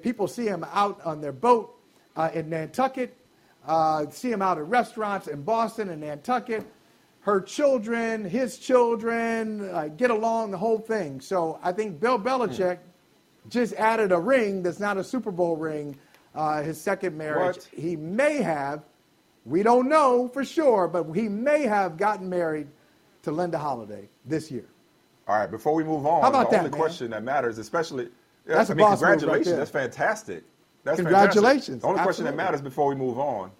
People 0.01 0.27
see 0.27 0.45
him 0.47 0.65
out 0.71 0.99
on 1.05 1.21
their 1.21 1.31
boat 1.31 1.75
uh, 2.15 2.29
in 2.33 2.49
Nantucket. 2.49 3.15
Uh, 3.65 4.09
see 4.09 4.31
him 4.31 4.41
out 4.41 4.57
at 4.57 4.65
restaurants 4.65 5.27
in 5.27 5.43
Boston 5.43 5.89
and 5.89 6.01
Nantucket 6.01 6.65
her 7.21 7.39
children, 7.39 8.25
his 8.25 8.57
children, 8.57 9.69
uh, 9.69 9.87
get 9.89 10.09
along, 10.09 10.51
the 10.51 10.57
whole 10.57 10.79
thing. 10.79 11.21
So 11.21 11.59
I 11.63 11.71
think 11.71 11.99
Bill 11.99 12.19
Belichick 12.19 12.79
just 13.47 13.73
added 13.75 14.11
a 14.11 14.19
ring 14.19 14.63
that's 14.63 14.79
not 14.79 14.97
a 14.97 15.03
Super 15.03 15.31
Bowl 15.31 15.55
ring, 15.55 15.95
uh, 16.33 16.63
his 16.63 16.81
second 16.81 17.17
marriage. 17.17 17.57
What? 17.57 17.69
He 17.75 17.95
may 17.95 18.41
have, 18.41 18.83
we 19.45 19.61
don't 19.61 19.87
know 19.87 20.27
for 20.29 20.43
sure, 20.43 20.87
but 20.87 21.11
he 21.13 21.29
may 21.29 21.63
have 21.63 21.95
gotten 21.97 22.27
married 22.27 22.67
to 23.21 23.31
Linda 23.31 23.59
Holliday 23.59 24.09
this 24.25 24.49
year. 24.49 24.65
All 25.27 25.37
right, 25.37 25.49
before 25.49 25.75
we 25.75 25.83
move 25.83 26.07
on, 26.07 26.23
How 26.23 26.29
about 26.29 26.49
the 26.49 26.55
that, 26.55 26.59
only 26.65 26.71
man? 26.71 26.79
question 26.79 27.11
that 27.11 27.23
matters, 27.23 27.59
especially, 27.59 28.09
That's 28.45 28.71
I 28.71 28.73
a 28.73 28.75
mean, 28.75 28.89
move 28.89 28.99
right 28.99 29.11
congratulations, 29.19 29.57
that's 29.57 29.69
fantastic. 29.69 30.43
That's 30.83 30.97
Congratulations, 30.97 31.65
Fantastic. 31.67 31.81
The 31.81 31.87
only 31.87 32.01
question 32.01 32.25
that 32.25 32.35
matters 32.35 32.61
before 32.61 32.87
we 32.87 32.95
move 32.95 33.19
on 33.19 33.51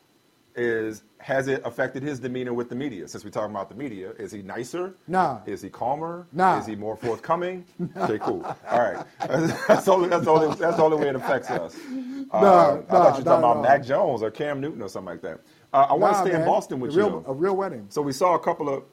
is 0.55 1.03
has 1.19 1.47
it 1.47 1.61
affected 1.63 2.03
his 2.03 2.19
demeanor 2.19 2.53
with 2.53 2.67
the 2.69 2.75
media? 2.75 3.07
Since 3.07 3.23
we're 3.23 3.29
talking 3.31 3.51
about 3.55 3.69
the 3.69 3.75
media, 3.75 4.11
is 4.11 4.31
he 4.31 4.41
nicer? 4.41 4.95
Nah. 5.07 5.39
Is 5.45 5.61
he 5.61 5.69
calmer? 5.69 6.27
Nah. 6.33 6.59
Is 6.59 6.65
he 6.65 6.75
more 6.75 6.95
forthcoming? 6.97 7.65
Okay, 7.97 8.17
cool. 8.19 8.43
All 8.69 8.79
right, 8.79 9.05
that's 9.67 9.85
the 9.85 9.91
only 9.91 10.09
that's 10.09 10.27
only 10.27 10.47
that's 10.55 10.77
the 10.77 10.83
only 10.83 10.97
way 10.97 11.09
it 11.09 11.15
affects 11.15 11.49
us. 11.49 11.75
Uh, 12.31 12.39
Nah, 12.39 12.77
I 12.77 12.81
thought 12.83 13.17
you 13.17 13.25
were 13.25 13.29
talking 13.29 13.43
about. 13.43 13.61
Mac 13.61 13.83
Jones 13.83 14.23
or 14.23 14.31
Cam 14.31 14.61
Newton 14.61 14.81
or 14.81 14.87
something 14.87 15.11
like 15.11 15.21
that. 15.21 15.41
Uh, 15.73 15.87
I 15.89 15.93
want 15.95 16.13
to 16.13 16.21
stay 16.21 16.33
in. 16.39 16.45
Boston 16.45 16.79
with 16.79 16.93
a 16.93 16.97
real, 16.97 17.09
you. 17.09 17.23
A 17.27 17.33
real 17.33 17.57
wedding. 17.57 17.87
So 17.89 18.01
we 18.01 18.13
saw 18.13 18.35
a 18.35 18.39
couple 18.39 18.69
of 18.73 18.83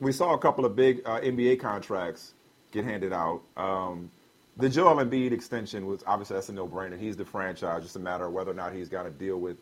we 0.00 0.10
saw 0.10 0.34
a 0.34 0.38
couple 0.38 0.64
of 0.64 0.74
big 0.74 1.02
uh, 1.04 1.20
NBA 1.20 1.60
contracts 1.60 2.34
get 2.72 2.84
handed 2.84 3.12
out. 3.12 3.42
Um, 3.56 4.10
the 4.58 4.68
Joel 4.68 4.96
Embiid 4.96 5.32
extension 5.32 5.86
was 5.86 6.02
obviously 6.06 6.34
that's 6.34 6.48
a 6.48 6.52
no-brainer. 6.52 6.98
He's 6.98 7.16
the 7.16 7.24
franchise. 7.24 7.82
Just 7.82 7.96
a 7.96 8.00
matter 8.00 8.26
of 8.26 8.32
whether 8.32 8.50
or 8.50 8.54
not 8.54 8.72
he's 8.72 8.88
got 8.88 9.04
to 9.04 9.10
deal 9.10 9.38
with, 9.38 9.56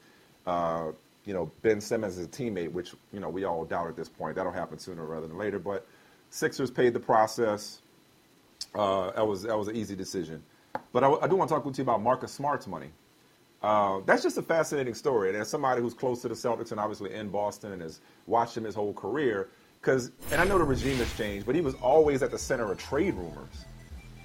uh, 0.47 0.93
you 1.25 1.35
know, 1.35 1.51
Ben 1.63 1.81
Simmons 1.81 2.19
as 2.19 2.25
a 2.25 2.29
teammate, 2.29 2.73
which 2.73 2.95
you 3.13 3.21
know 3.21 3.29
we 3.29 3.45
all 3.45 3.65
doubt 3.65 3.89
at 3.89 3.97
this 3.97 4.09
point. 4.09 4.37
That'll 4.37 4.53
happen 4.53 4.79
sooner 4.79 5.05
rather 5.05 5.27
than 5.27 5.37
later. 5.37 5.59
But 5.59 5.87
Sixers 6.31 6.71
paid 6.71 6.95
the 6.95 7.01
process. 7.01 7.83
Uh, 8.75 9.11
that 9.13 9.27
was 9.27 9.43
that 9.43 9.59
was 9.59 9.69
an 9.69 9.77
easy 9.77 9.95
decision. 9.95 10.43
But 10.93 11.05
I, 11.05 11.13
I 11.13 11.29
do 11.29 11.37
want 11.37 11.51
to 11.51 11.55
talk 11.55 11.65
with 11.65 11.77
you 11.77 11.83
about 11.83 12.03
Marcus 12.03 12.33
Smart's 12.33 12.67
money. 12.67 12.91
Uh, 13.63 14.01
that's 14.07 14.23
just 14.23 14.39
a 14.39 14.43
fascinating 14.43 14.95
story. 14.95 15.29
And 15.29 15.37
as 15.39 15.49
somebody 15.49 15.83
who's 15.83 15.95
close 15.95 16.23
to 16.23 16.29
the 16.29 16.35
Celtics 16.35 16.71
and 16.71 16.81
obviously 16.81 17.13
in 17.13 17.29
Boston 17.29 17.73
and 17.73 17.83
has 17.83 18.01
watched 18.27 18.57
him 18.57 18.65
his 18.65 18.75
whole 18.75 18.95
career, 18.95 19.49
because 19.81 20.11
and 20.31 20.41
I 20.41 20.45
know 20.45 20.57
the 20.57 20.65
regime 20.65 20.97
has 20.99 21.15
changed, 21.17 21.45
but 21.45 21.55
he 21.55 21.61
was 21.61 21.75
always 21.77 22.23
at 22.23 22.31
the 22.31 22.39
center 22.39 22.71
of 22.73 22.79
trade 22.79 23.15
rumors. 23.15 23.66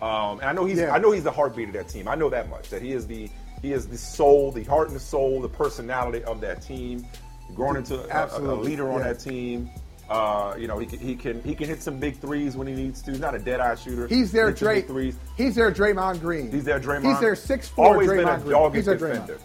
Um, 0.02 0.40
and 0.40 0.50
I 0.50 0.54
know 0.54 0.66
he's 0.66 0.80
Yeah. 0.80 0.94
I 0.94 0.98
know 0.98 1.12
he's 1.12 1.24
the 1.24 1.32
heartbeat 1.32 1.68
of 1.68 1.74
that 1.74 1.88
team. 1.88 2.08
I 2.08 2.16
know 2.16 2.30
that 2.30 2.50
much. 2.50 2.70
That 2.70 2.82
he 2.82 2.92
is 2.92 3.06
the 3.06 3.30
he 3.62 3.74
is 3.74 3.88
the 3.88 3.98
soul, 3.98 4.52
the 4.52 4.64
heart 4.64 4.88
and 4.88 4.96
the 4.96 5.02
soul, 5.02 5.40
the 5.40 5.50
personality 5.50 6.24
of 6.24 6.42
that 6.42 6.62
team. 6.62 7.06
Grown 7.54 7.78
into 7.78 7.96
a, 7.96 8.40
a, 8.40 8.56
leader 8.56 8.90
on 8.92 9.02
yeah. 9.02 9.10
that 9.10 9.20
team. 9.20 9.70
Uh, 10.10 10.56
you 10.58 10.68
know, 10.68 10.80
he 10.80 10.86
can, 10.86 11.00
he 11.00 11.16
can 11.16 11.42
he 11.44 11.54
can 11.54 11.68
hit 11.68 11.82
some 11.82 12.00
big 12.00 12.18
threes 12.18 12.58
when 12.58 12.66
he 12.66 12.74
needs 12.74 13.02
to. 13.04 13.12
He's 13.12 13.20
not 13.20 13.36
a 13.36 13.40
dead 13.40 13.60
eye 13.60 13.76
shooter. 13.76 14.08
He's 14.08 14.32
their 14.32 14.52
Dray. 14.52 14.82
threes. 14.82 15.18
He's 15.38 15.56
their 15.56 15.72
Draymond 15.72 16.22
Green. 16.22 16.52
He's 16.52 16.64
their 16.64 16.80
Draymond. 16.80 17.10
He's 17.10 17.20
their 17.20 17.36
six 17.36 17.70
four 17.70 17.88
Always 17.88 18.10
Draymond 18.10 18.18
been 18.18 18.28
a 18.28 18.38
Green. 18.40 18.52
dogged 18.52 18.76
He's 18.76 18.86
defender. 18.86 19.38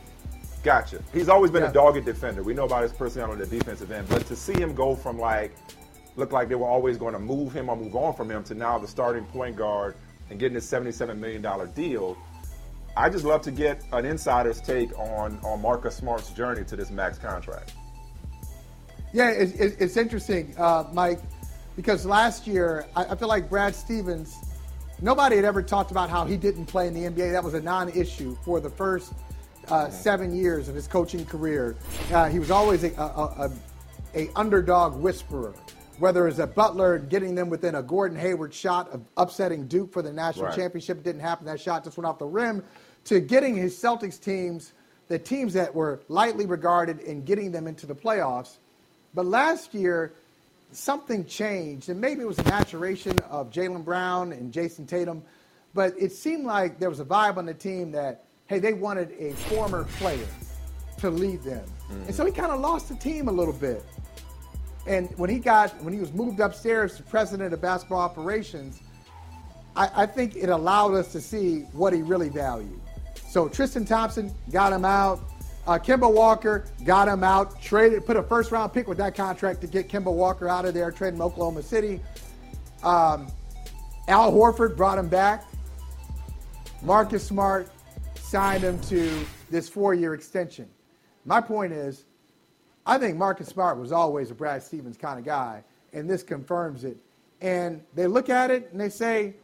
Gotcha. 0.63 1.01
He's 1.13 1.29
always 1.29 1.51
been 1.51 1.63
Yeah. 1.63 1.71
a 1.71 1.73
dogged 1.73 2.05
defender. 2.05 2.43
We 2.43 2.55
know 2.55 2.65
about 2.65 2.83
his 2.83 2.93
personality 2.93 3.43
at 3.43 3.51
the 3.51 3.59
defensive 3.59 3.93
end, 3.93 4.09
but 4.09 4.27
to 4.27 4.35
see 4.35 4.55
him 4.55 4.75
go 4.75 4.97
from 4.97 5.19
like 5.19 5.55
look 6.17 6.33
like 6.33 6.49
they 6.49 6.55
were 6.55 6.67
always 6.67 6.97
going 6.97 7.13
to 7.13 7.21
move 7.21 7.53
him 7.53 7.69
or 7.69 7.77
move 7.77 7.95
on 7.95 8.15
from 8.15 8.31
him 8.31 8.43
to 8.45 8.55
now 8.55 8.79
the 8.79 8.89
starting 8.89 9.25
point 9.27 9.55
guard 9.55 9.95
and 10.31 10.39
getting 10.39 10.55
this 10.55 10.69
seventy-seven 10.69 11.21
million 11.21 11.43
dollar 11.43 11.67
deal. 11.67 12.17
I 12.97 13.11
just 13.11 13.25
love 13.25 13.43
to 13.43 13.51
get 13.51 13.83
an 13.93 14.07
insider's 14.07 14.61
take 14.61 14.97
on 14.99 15.39
on 15.45 15.61
Marcus 15.61 15.97
Smart's 15.97 16.31
journey 16.31 16.65
to 16.65 16.77
this 16.77 16.91
max 16.91 17.19
contract. 17.19 17.75
Yeah, 19.13 19.31
it's, 19.31 19.97
interesting, 19.97 20.55
uh, 20.59 20.85
Mike, 20.93 21.21
because 21.75 22.05
last 22.05 22.47
year 22.47 22.87
I, 22.95 23.05
I 23.05 23.15
feel 23.15 23.29
like 23.29 23.49
Brad 23.49 23.75
Stevens, 23.75 24.37
nobody 25.01 25.37
had 25.37 25.45
ever 25.45 25.63
talked 25.63 25.91
about 25.91 26.11
how 26.11 26.27
he 26.27 26.37
didn't 26.37 26.67
play 26.67 26.87
in 26.87 26.93
the 26.93 27.01
NBA. 27.01 27.33
That 27.33 27.43
was 27.43 27.55
a 27.55 27.61
non-issue 27.61 28.37
for 28.45 28.61
the 28.61 28.69
first 28.69 29.15
uh, 29.69 29.89
seven 29.89 30.37
years 30.37 30.69
of 30.69 30.75
his 30.75 30.87
coaching 30.87 31.25
career. 31.25 31.77
Uh, 32.13 32.29
he 32.29 32.39
was 32.39 32.51
always 32.51 32.85
a, 32.85 32.93
a, 32.95 33.49
a, 33.49 33.53
a 34.15 34.31
underdog 34.37 34.97
whisperer. 34.97 35.55
Whether 35.99 36.29
it's 36.29 36.39
a 36.39 36.47
Butler 36.47 36.99
getting 36.99 37.35
them 37.35 37.49
within 37.49 37.75
a 37.75 37.83
Gordon 37.83 38.19
Hayward 38.19 38.53
shot 38.53 38.91
of 38.91 39.03
upsetting 39.17 39.67
Duke 39.67 39.93
for 39.93 40.03
the 40.03 40.13
national 40.13 40.47
Right. 40.47 40.55
championship 40.57 41.03
didn't 41.03 41.23
happen. 41.23 41.47
That 41.47 41.61
shot 41.61 41.85
just 41.85 41.97
went 41.97 42.07
off 42.07 42.19
the 42.19 42.27
rim. 42.27 42.63
To 43.05 43.21
getting 43.21 43.55
his 43.55 43.75
Celtics 43.77 44.21
teams, 44.21 44.73
the 45.09 45.19
teams 45.19 45.55
that 45.55 45.75
were 45.75 46.01
lightly 46.09 46.45
regarded, 46.45 47.01
and 47.01 47.25
getting 47.25 47.53
them 47.53 47.67
into 47.67 47.87
the 47.87 47.95
playoffs. 47.95 48.57
But 49.15 49.27
last 49.27 49.73
year, 49.73 50.13
something 50.73 51.25
changed, 51.25 51.89
and 51.89 52.01
maybe 52.01 52.23
it 52.23 52.27
was 52.27 52.39
a 52.39 52.45
maturation 52.45 53.19
of 53.31 53.51
Jaylen 53.51 53.85
Brown 53.85 54.33
and 54.33 54.53
Jayson 54.53 54.87
Tatum, 54.87 55.23
but 55.75 55.95
it 55.99 56.13
seemed 56.13 56.45
like 56.45 56.79
there 56.79 56.91
was 56.91 57.01
a 57.01 57.05
vibe 57.05 57.37
on 57.37 57.47
the 57.47 57.55
team 57.55 57.93
that, 57.93 58.25
hey, 58.49 58.59
they 58.59 58.73
wanted 58.73 59.13
a 59.19 59.33
former 59.33 59.85
player 59.99 60.27
to 60.99 61.11
lead 61.11 61.43
them. 61.43 61.65
And 62.07 62.15
so 62.15 62.25
he 62.25 62.33
mm-hmm. 62.33 62.41
kind 62.41 62.53
of 62.53 62.61
lost 62.61 62.89
the 62.89 62.97
team 62.97 63.29
a 63.29 63.33
little 63.33 63.55
bit. 63.55 63.85
And 64.87 65.11
when 65.19 65.29
he 65.29 65.39
got, 65.39 65.71
when 65.83 65.93
he 65.93 65.99
was 65.99 66.13
moved 66.13 66.41
upstairs 66.41 66.97
to 66.97 67.03
president 67.03 67.53
of 67.53 67.61
basketball 67.61 68.01
operations, 68.01 68.81
I, 69.75 69.91
I 70.03 70.07
think 70.07 70.37
it 70.37 70.49
allowed 70.49 70.95
us 70.95 71.13
to 71.13 71.21
see 71.21 71.61
what 71.73 71.93
he 71.93 72.03
really 72.03 72.29
valued. 72.29 72.81
So 73.29 73.49
Tristan 73.49 73.85
Thompson 73.85 74.33
got 74.51 74.73
him 74.73 74.85
out. 74.85 75.21
Uh, 75.67 75.79
Kemba 75.79 76.11
Walker 76.11 76.65
got 76.85 77.09
him 77.09 77.25
out. 77.25 77.61
Traded, 77.61 78.07
put 78.07 78.17
a 78.17 78.23
first 78.23 78.53
round 78.53 78.73
pick 78.73 78.87
with 78.87 78.99
that 78.99 79.15
contract 79.15 79.61
to 79.63 79.67
get 79.67 79.89
Kemba 79.89 80.13
Walker 80.13 80.49
out 80.49 80.65
of 80.65 80.75
there. 80.75 80.91
Him 80.91 81.21
Oklahoma 81.21 81.63
City. 81.63 82.01
Um, 82.83 83.27
Al 84.09 84.33
Horford 84.33 84.77
brought 84.77 84.99
him 84.99 85.09
back. 85.09 85.45
Marcus 86.83 87.27
Smart 87.27 87.69
signed 88.15 88.63
him 88.63 88.81
to 88.83 89.27
this 89.51 89.69
four-year 89.69 90.15
extension. 90.15 90.69
My 91.25 91.41
point 91.41 91.73
is, 91.73 92.06
I 92.87 92.99
think 92.99 93.17
Marcus 93.17 93.49
Smart 93.49 93.79
was 93.79 93.91
always 93.93 94.31
a 94.31 94.35
Brad 94.35 94.63
Stevens 94.63 94.97
kind 94.97 95.19
of 95.19 95.25
guy, 95.25 95.65
and 95.93 96.09
this 96.09 96.23
confirms 96.23 96.85
it. 96.85 96.97
And 97.41 97.83
they 97.95 98.07
look 98.07 98.31
at 98.31 98.51
it 98.51 98.71
and 98.73 98.81
they 98.81 98.89
say, 98.89 99.35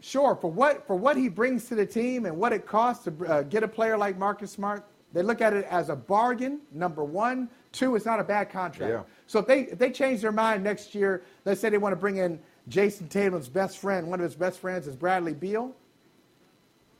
sure, 0.00 0.34
for 0.34 0.50
what 0.50 0.86
for 0.86 0.96
what 0.96 1.16
he 1.16 1.28
brings 1.28 1.66
to 1.66 1.74
the 1.74 1.86
team 1.86 2.24
and 2.26 2.36
what 2.36 2.52
it 2.52 2.66
costs 2.66 3.04
to 3.04 3.26
uh, 3.26 3.42
get 3.42 3.62
a 3.62 3.68
player 3.68 3.96
like 3.98 4.18
Marcus 4.18 4.50
Smart, 4.50 4.84
they 5.12 5.22
look 5.22 5.40
at 5.40 5.52
it 5.52 5.66
as 5.66 5.88
a 5.90 5.96
bargain. 5.96 6.60
Number 6.72 7.04
one, 7.04 7.48
two, 7.72 7.94
it's 7.94 8.06
not 8.06 8.18
a 8.18 8.24
bad 8.24 8.50
contract. 8.50 8.90
Yeah. 8.92 9.02
So 9.26 9.38
if 9.40 9.46
they 9.46 9.60
if 9.62 9.78
they 9.78 9.90
change 9.90 10.22
their 10.22 10.32
mind 10.32 10.64
next 10.64 10.94
year, 10.94 11.22
let's 11.44 11.60
say 11.60 11.68
they 11.68 11.78
want 11.78 11.92
to 11.92 11.96
bring 11.96 12.16
in 12.16 12.40
Jayson 12.68 13.08
Tatum's 13.08 13.48
best 13.48 13.78
friend, 13.78 14.08
one 14.08 14.18
of 14.18 14.24
his 14.24 14.34
best 14.34 14.58
friends 14.60 14.86
is 14.86 14.96
Bradley 14.96 15.34
Beal. 15.34 15.74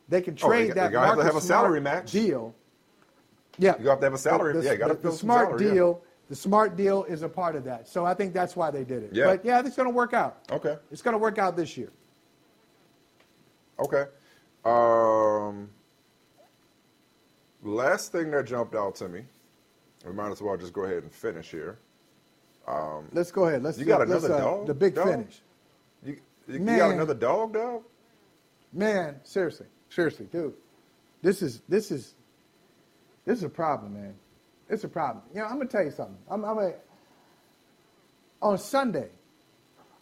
They 0.09 0.21
can 0.21 0.37
Oh, 0.43 0.49
they 0.51 0.67
trade 0.67 0.75
that 0.75 0.91
they 0.93 0.97
Marcus 0.99 1.25
have 1.25 1.37
a 1.37 1.41
salary 1.41 1.81
Smart 1.81 2.05
match. 2.05 2.13
deal. 2.13 2.55
Yeah, 3.59 3.75
You 3.81 3.89
have 3.89 3.99
to 4.01 4.07
have 4.07 4.15
a 4.15 4.19
salary. 4.19 4.55
The, 4.55 4.63
yeah, 4.63 4.73
you 4.73 4.79
got 4.79 4.89
to 4.89 4.95
fill 4.95 5.13
the 5.13 5.17
smart 5.19 5.49
salary, 5.49 5.67
yeah. 5.67 5.75
deal. 5.75 6.03
The 6.29 6.37
smart 6.37 6.77
deal 6.77 7.05
is 7.05 7.23
a 7.23 7.29
part 7.29 7.57
of 7.57 7.65
that. 7.65 7.89
So 7.89 8.07
I 8.07 8.15
think 8.15 8.33
that's 8.33 8.55
why 8.55 8.71
they 8.71 8.85
did 8.85 9.03
it. 9.03 9.11
Yeah. 9.13 9.27
But 9.27 9.45
yeah, 9.45 9.61
it's 9.65 9.77
going 9.77 9.89
to 9.89 9.95
work 9.95 10.15
out. 10.15 10.39
Okay. 10.51 10.77
It's 10.93 11.03
going 11.03 11.15
to 11.15 11.19
work 11.19 11.39
out 11.39 11.57
this 11.57 11.77
year. 11.77 11.91
Okay. 13.81 14.05
Um, 14.65 15.69
last 17.63 18.13
thing 18.13 18.31
that 18.31 18.47
jumped 18.47 18.75
out 18.75 18.95
to 18.97 19.09
me, 19.09 19.25
we 20.07 20.13
might 20.13 20.31
as 20.31 20.41
well 20.41 20.57
just 20.57 20.73
go 20.73 20.85
ahead 20.85 21.03
and 21.03 21.13
finish 21.13 21.51
here. 21.51 21.79
Um, 22.69 23.09
Let's 23.13 23.33
go 23.33 23.47
ahead. 23.47 23.63
Let's 23.63 23.79
you 23.79 23.85
got 23.85 24.03
another 24.03 24.33
uh, 24.33 24.39
dog? 24.39 24.67
The 24.67 24.75
big 24.75 24.95
dog? 24.95 25.09
finish. 25.09 25.41
You, 26.05 26.17
you, 26.47 26.59
you 26.61 26.77
got 26.77 26.93
another 26.93 27.15
dog, 27.15 27.55
dog? 27.55 27.83
Man, 28.73 29.17
seriously, 29.25 29.67
seriously, 29.89 30.27
dude, 30.31 30.55
this 31.23 31.43
is 31.43 31.63
this 31.69 31.91
is 31.91 32.15
this 33.25 33.39
is 33.39 33.45
a 33.45 33.49
problem, 33.49 33.95
man. 33.95 34.15
It's 34.69 34.85
a 34.85 34.89
problem. 34.89 35.25
You 35.35 35.41
know, 35.41 35.47
I'm 35.47 35.59
gonna 35.59 35.67
tell 35.67 35.85
you 35.85 35.91
something. 35.91 36.17
I'm, 36.31 36.45
I'm 36.45 36.59
a 36.59 36.73
on 38.41 38.59
Sunday. 38.59 39.09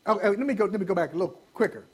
Oh, 0.06 0.14
let 0.14 0.38
me 0.38 0.54
go. 0.54 0.66
Let 0.66 0.78
me 0.78 0.86
go 0.86 0.94
back 0.94 1.12
a 1.12 1.16
little 1.16 1.38
quicker. 1.54 1.84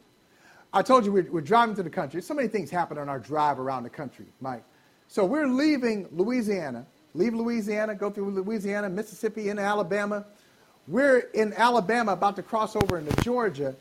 I 0.73 0.83
told 0.83 1.05
you 1.05 1.13
we're, 1.13 1.31
we're 1.31 1.41
driving 1.41 1.77
to 1.77 1.85
the 1.85 1.91
country. 1.91 2.21
So 2.21 2.35
many 2.35 2.49
things 2.49 2.69
happen 2.69 2.99
on 2.99 3.09
our 3.09 3.21
drive 3.21 3.61
around 3.61 3.85
the 3.85 3.91
country, 3.91 4.27
Mike. 4.41 4.65
So 5.07 5.25
we're 5.25 5.47
leaving 5.47 6.09
Louisiana, 6.11 6.85
leave 7.15 7.33
Louisiana, 7.33 7.95
go 7.95 8.11
through 8.11 8.31
Louisiana, 8.31 8.89
Mississippi, 8.89 9.49
into 9.49 9.63
Alabama. 9.63 10.25
We're 10.89 11.19
in 11.19 11.53
Alabama, 11.53 12.13
about 12.13 12.37
to 12.37 12.43
cross 12.43 12.75
over 12.75 12.99
into 12.99 13.15
Georgia, 13.23 13.77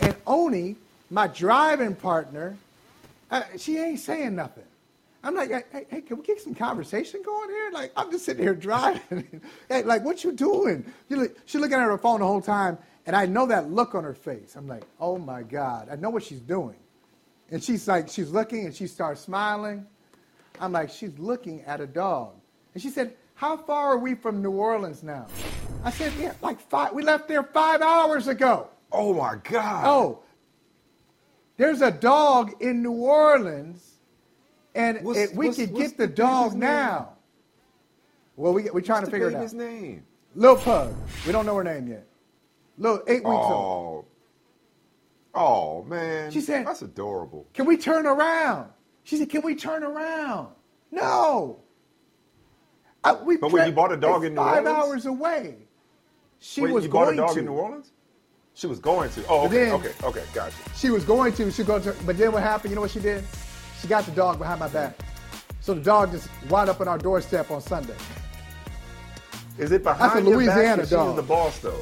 and 0.00 0.16
Oni, 0.26 0.76
my 1.08 1.28
driving 1.28 1.94
partner, 1.94 2.56
uh, 3.30 3.42
she 3.56 3.78
ain't 3.78 4.00
saying 4.00 4.34
nothing. 4.34 4.64
I'm 5.24 5.34
like, 5.34 5.50
hey, 5.50 5.86
hey, 5.88 6.00
can 6.02 6.18
we 6.18 6.22
get 6.22 6.40
some 6.40 6.54
conversation 6.54 7.22
going 7.24 7.48
here? 7.48 7.70
Like, 7.72 7.92
I'm 7.96 8.10
just 8.10 8.26
sitting 8.26 8.42
here 8.42 8.54
driving. 8.54 9.40
hey, 9.68 9.82
like, 9.82 10.04
what 10.04 10.22
you 10.22 10.32
doing? 10.32 10.84
You 11.08 11.34
she's 11.46 11.60
looking 11.60 11.78
at 11.78 11.84
her 11.84 11.96
phone 11.96 12.20
the 12.20 12.26
whole 12.26 12.42
time, 12.42 12.76
and 13.06 13.16
I 13.16 13.24
know 13.24 13.46
that 13.46 13.70
look 13.70 13.94
on 13.94 14.04
her 14.04 14.14
face. 14.14 14.54
I'm 14.54 14.68
like, 14.68 14.84
oh 15.00 15.16
my 15.18 15.42
God, 15.42 15.88
I 15.90 15.96
know 15.96 16.10
what 16.10 16.22
she's 16.22 16.40
doing. 16.40 16.76
And 17.50 17.64
she's 17.64 17.88
like, 17.88 18.08
she's 18.08 18.30
looking, 18.30 18.66
and 18.66 18.74
she 18.74 18.86
starts 18.86 19.22
smiling. 19.22 19.86
I'm 20.60 20.72
like, 20.72 20.90
she's 20.90 21.18
looking 21.18 21.62
at 21.62 21.80
a 21.80 21.86
dog. 21.86 22.34
And 22.74 22.82
she 22.82 22.90
said, 22.90 23.14
how 23.34 23.56
far 23.56 23.92
are 23.92 23.98
we 23.98 24.14
from 24.14 24.42
New 24.42 24.52
Orleans 24.52 25.02
now? 25.02 25.26
I 25.82 25.90
said, 25.90 26.12
yeah, 26.18 26.34
like 26.42 26.60
five. 26.60 26.92
We 26.92 27.02
left 27.02 27.28
there 27.28 27.42
five 27.42 27.80
hours 27.80 28.28
ago. 28.28 28.68
Oh 28.92 29.14
my 29.14 29.36
God. 29.42 29.84
Oh, 29.86 30.22
there's 31.56 31.82
a 31.82 31.90
dog 31.90 32.54
in 32.60 32.82
New 32.82 32.92
Orleans, 32.92 33.93
and 34.74 35.02
What's- 35.04 35.18
it- 35.18 35.34
we 35.34 35.46
what's- 35.46 35.58
could 35.58 35.72
what's 35.72 35.88
get 35.90 35.96
the 35.98 36.06
the 36.06 36.12
dog 36.12 36.54
now. 36.54 37.10
Well, 38.36 38.52
we 38.52 38.64
we're 38.70 38.80
trying 38.80 38.98
What's 39.02 39.06
to 39.06 39.10
figure 39.12 39.28
it 39.28 39.34
out. 39.34 39.38
baby's 39.40 39.54
name? 39.54 40.04
Lil 40.34 40.56
Pug. 40.56 40.94
We 41.26 41.32
don't 41.32 41.46
know 41.46 41.54
her 41.56 41.62
name 41.64 41.86
yet. 41.88 42.06
Lil 42.78 43.02
eight 43.06 43.22
weeks 43.24 43.26
old. 43.26 44.04
Oh. 45.34 45.80
Oh 45.80 45.84
man. 45.84 46.30
She 46.32 46.40
said- 46.40 46.66
that's 46.66 46.82
adorable. 46.82 47.46
Can 47.54 47.66
we 47.66 47.76
turn 47.76 48.06
around? 48.06 48.70
She 49.04 49.16
said, 49.16 49.28
Can 49.28 49.42
we 49.42 49.54
turn 49.54 49.82
around? 49.84 50.48
No. 50.90 51.60
I, 53.04 53.12
we 53.12 53.36
But 53.36 53.50
pre- 53.50 53.66
you 53.66 53.72
bought 53.72 53.92
a 53.92 53.96
dog 53.98 54.24
in 54.24 54.34
New 54.34 54.40
Orleans. 54.40 54.66
five 54.66 54.66
hours 54.66 55.06
away. 55.06 55.56
She 56.38 56.62
Wait, 56.62 56.72
was 56.72 56.84
you 56.84 56.90
bought 56.90 57.04
going 57.04 57.18
a 57.18 57.22
dog 57.22 57.34
to. 57.34 57.38
in 57.40 57.44
New 57.46 57.52
Orleans? 57.52 57.92
She 58.54 58.66
was 58.66 58.78
going 58.78 59.10
to. 59.10 59.26
Oh, 59.28 59.46
okay, 59.46 59.64
then- 59.66 59.72
okay, 59.74 59.92
okay, 60.04 60.22
gotcha. 60.32 60.56
She 60.74 60.88
was 60.90 61.04
going 61.04 61.32
to. 61.34 61.50
She 61.50 61.64
go 61.64 61.78
to. 61.80 61.94
But 62.06 62.16
then 62.16 62.32
what 62.32 62.42
happened? 62.42 62.70
You 62.70 62.76
know 62.76 62.80
what 62.82 62.90
she 62.92 63.00
did? 63.00 63.24
She 63.84 63.88
got 63.88 64.06
the 64.06 64.12
dog 64.12 64.38
behind 64.38 64.60
my 64.60 64.68
back. 64.68 64.98
So 65.60 65.74
the 65.74 65.82
dog 65.82 66.10
just 66.10 66.30
wound 66.48 66.70
up 66.70 66.80
on 66.80 66.88
our 66.88 66.96
doorstep 66.96 67.50
on 67.50 67.60
Sunday. 67.60 67.92
Is 69.58 69.72
it 69.72 69.84
That's 69.84 69.98
behind 69.98 70.26
a 70.26 70.30
your 70.30 70.38
Louisiana 70.38 70.76
back? 70.78 70.86
or 70.86 70.90
dog. 70.90 71.08
She's 71.10 71.16
the 71.16 71.22
boss, 71.28 71.58
though. 71.58 71.80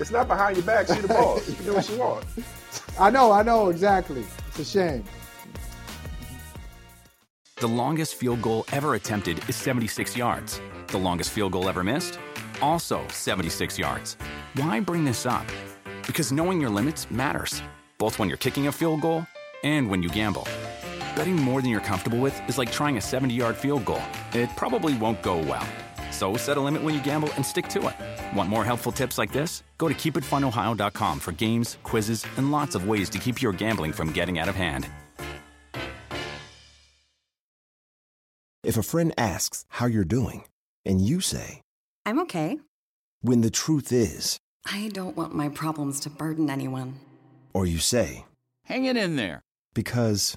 It's 0.00 0.10
not 0.10 0.26
behind 0.26 0.56
your 0.56 0.66
back. 0.66 0.88
She's 0.88 1.00
the 1.02 1.06
boss. 1.06 1.48
You 1.48 1.54
can 1.54 1.64
do 1.64 1.74
what 1.74 1.88
you 1.88 1.96
want. 1.96 2.24
I 2.98 3.10
know, 3.10 3.30
I 3.30 3.44
know 3.44 3.68
exactly. 3.68 4.24
It's 4.48 4.58
a 4.58 4.64
shame. 4.64 5.04
The 7.60 7.68
longest 7.68 8.16
field 8.16 8.42
goal 8.42 8.64
ever 8.72 8.96
attempted 8.96 9.48
is 9.48 9.54
76 9.54 10.16
yards. 10.16 10.60
The 10.88 10.98
longest 10.98 11.30
field 11.30 11.52
goal 11.52 11.68
ever 11.68 11.84
missed? 11.84 12.18
Also 12.60 13.06
76 13.12 13.78
yards. 13.78 14.16
Why 14.56 14.80
bring 14.80 15.04
this 15.04 15.24
up? 15.24 15.46
Because 16.04 16.32
knowing 16.32 16.60
your 16.60 16.70
limits 16.70 17.08
matters, 17.12 17.62
both 17.96 18.18
when 18.18 18.28
you're 18.28 18.38
kicking 18.38 18.66
a 18.66 18.72
field 18.72 19.02
goal 19.02 19.24
and 19.62 19.88
when 19.88 20.02
you 20.02 20.08
gamble. 20.08 20.48
Betting 21.16 21.36
more 21.36 21.60
than 21.62 21.70
you're 21.70 21.80
comfortable 21.80 22.18
with 22.18 22.38
is 22.48 22.58
like 22.58 22.70
trying 22.70 22.96
a 22.96 23.00
70 23.00 23.34
yard 23.34 23.56
field 23.56 23.84
goal. 23.84 24.02
It 24.32 24.48
probably 24.56 24.94
won't 24.98 25.22
go 25.22 25.38
well. 25.38 25.66
So 26.12 26.36
set 26.36 26.56
a 26.56 26.60
limit 26.60 26.82
when 26.82 26.94
you 26.94 27.02
gamble 27.02 27.30
and 27.34 27.44
stick 27.44 27.68
to 27.68 27.88
it. 27.88 28.36
Want 28.36 28.48
more 28.48 28.64
helpful 28.64 28.92
tips 28.92 29.18
like 29.18 29.32
this? 29.32 29.62
Go 29.78 29.88
to 29.88 29.94
keepitfunohio.com 29.94 31.20
for 31.20 31.32
games, 31.32 31.78
quizzes, 31.82 32.24
and 32.36 32.52
lots 32.52 32.74
of 32.74 32.86
ways 32.88 33.10
to 33.10 33.18
keep 33.18 33.42
your 33.42 33.52
gambling 33.52 33.92
from 33.92 34.12
getting 34.12 34.38
out 34.38 34.48
of 34.48 34.54
hand. 34.54 34.88
If 38.62 38.76
a 38.76 38.82
friend 38.82 39.12
asks 39.16 39.64
how 39.68 39.86
you're 39.86 40.04
doing, 40.04 40.44
and 40.84 41.00
you 41.00 41.20
say, 41.20 41.60
I'm 42.04 42.18
okay. 42.20 42.58
when 43.20 43.40
the 43.42 43.50
truth 43.50 43.92
is, 43.92 44.38
I 44.70 44.90
don't 44.92 45.16
want 45.16 45.34
my 45.34 45.48
problems 45.48 46.00
to 46.00 46.10
burden 46.10 46.50
anyone. 46.50 46.94
or 47.54 47.66
you 47.66 47.78
say, 47.78 48.24
Hang 48.64 48.84
it 48.86 48.96
in 48.96 49.16
there. 49.16 49.40
because, 49.74 50.36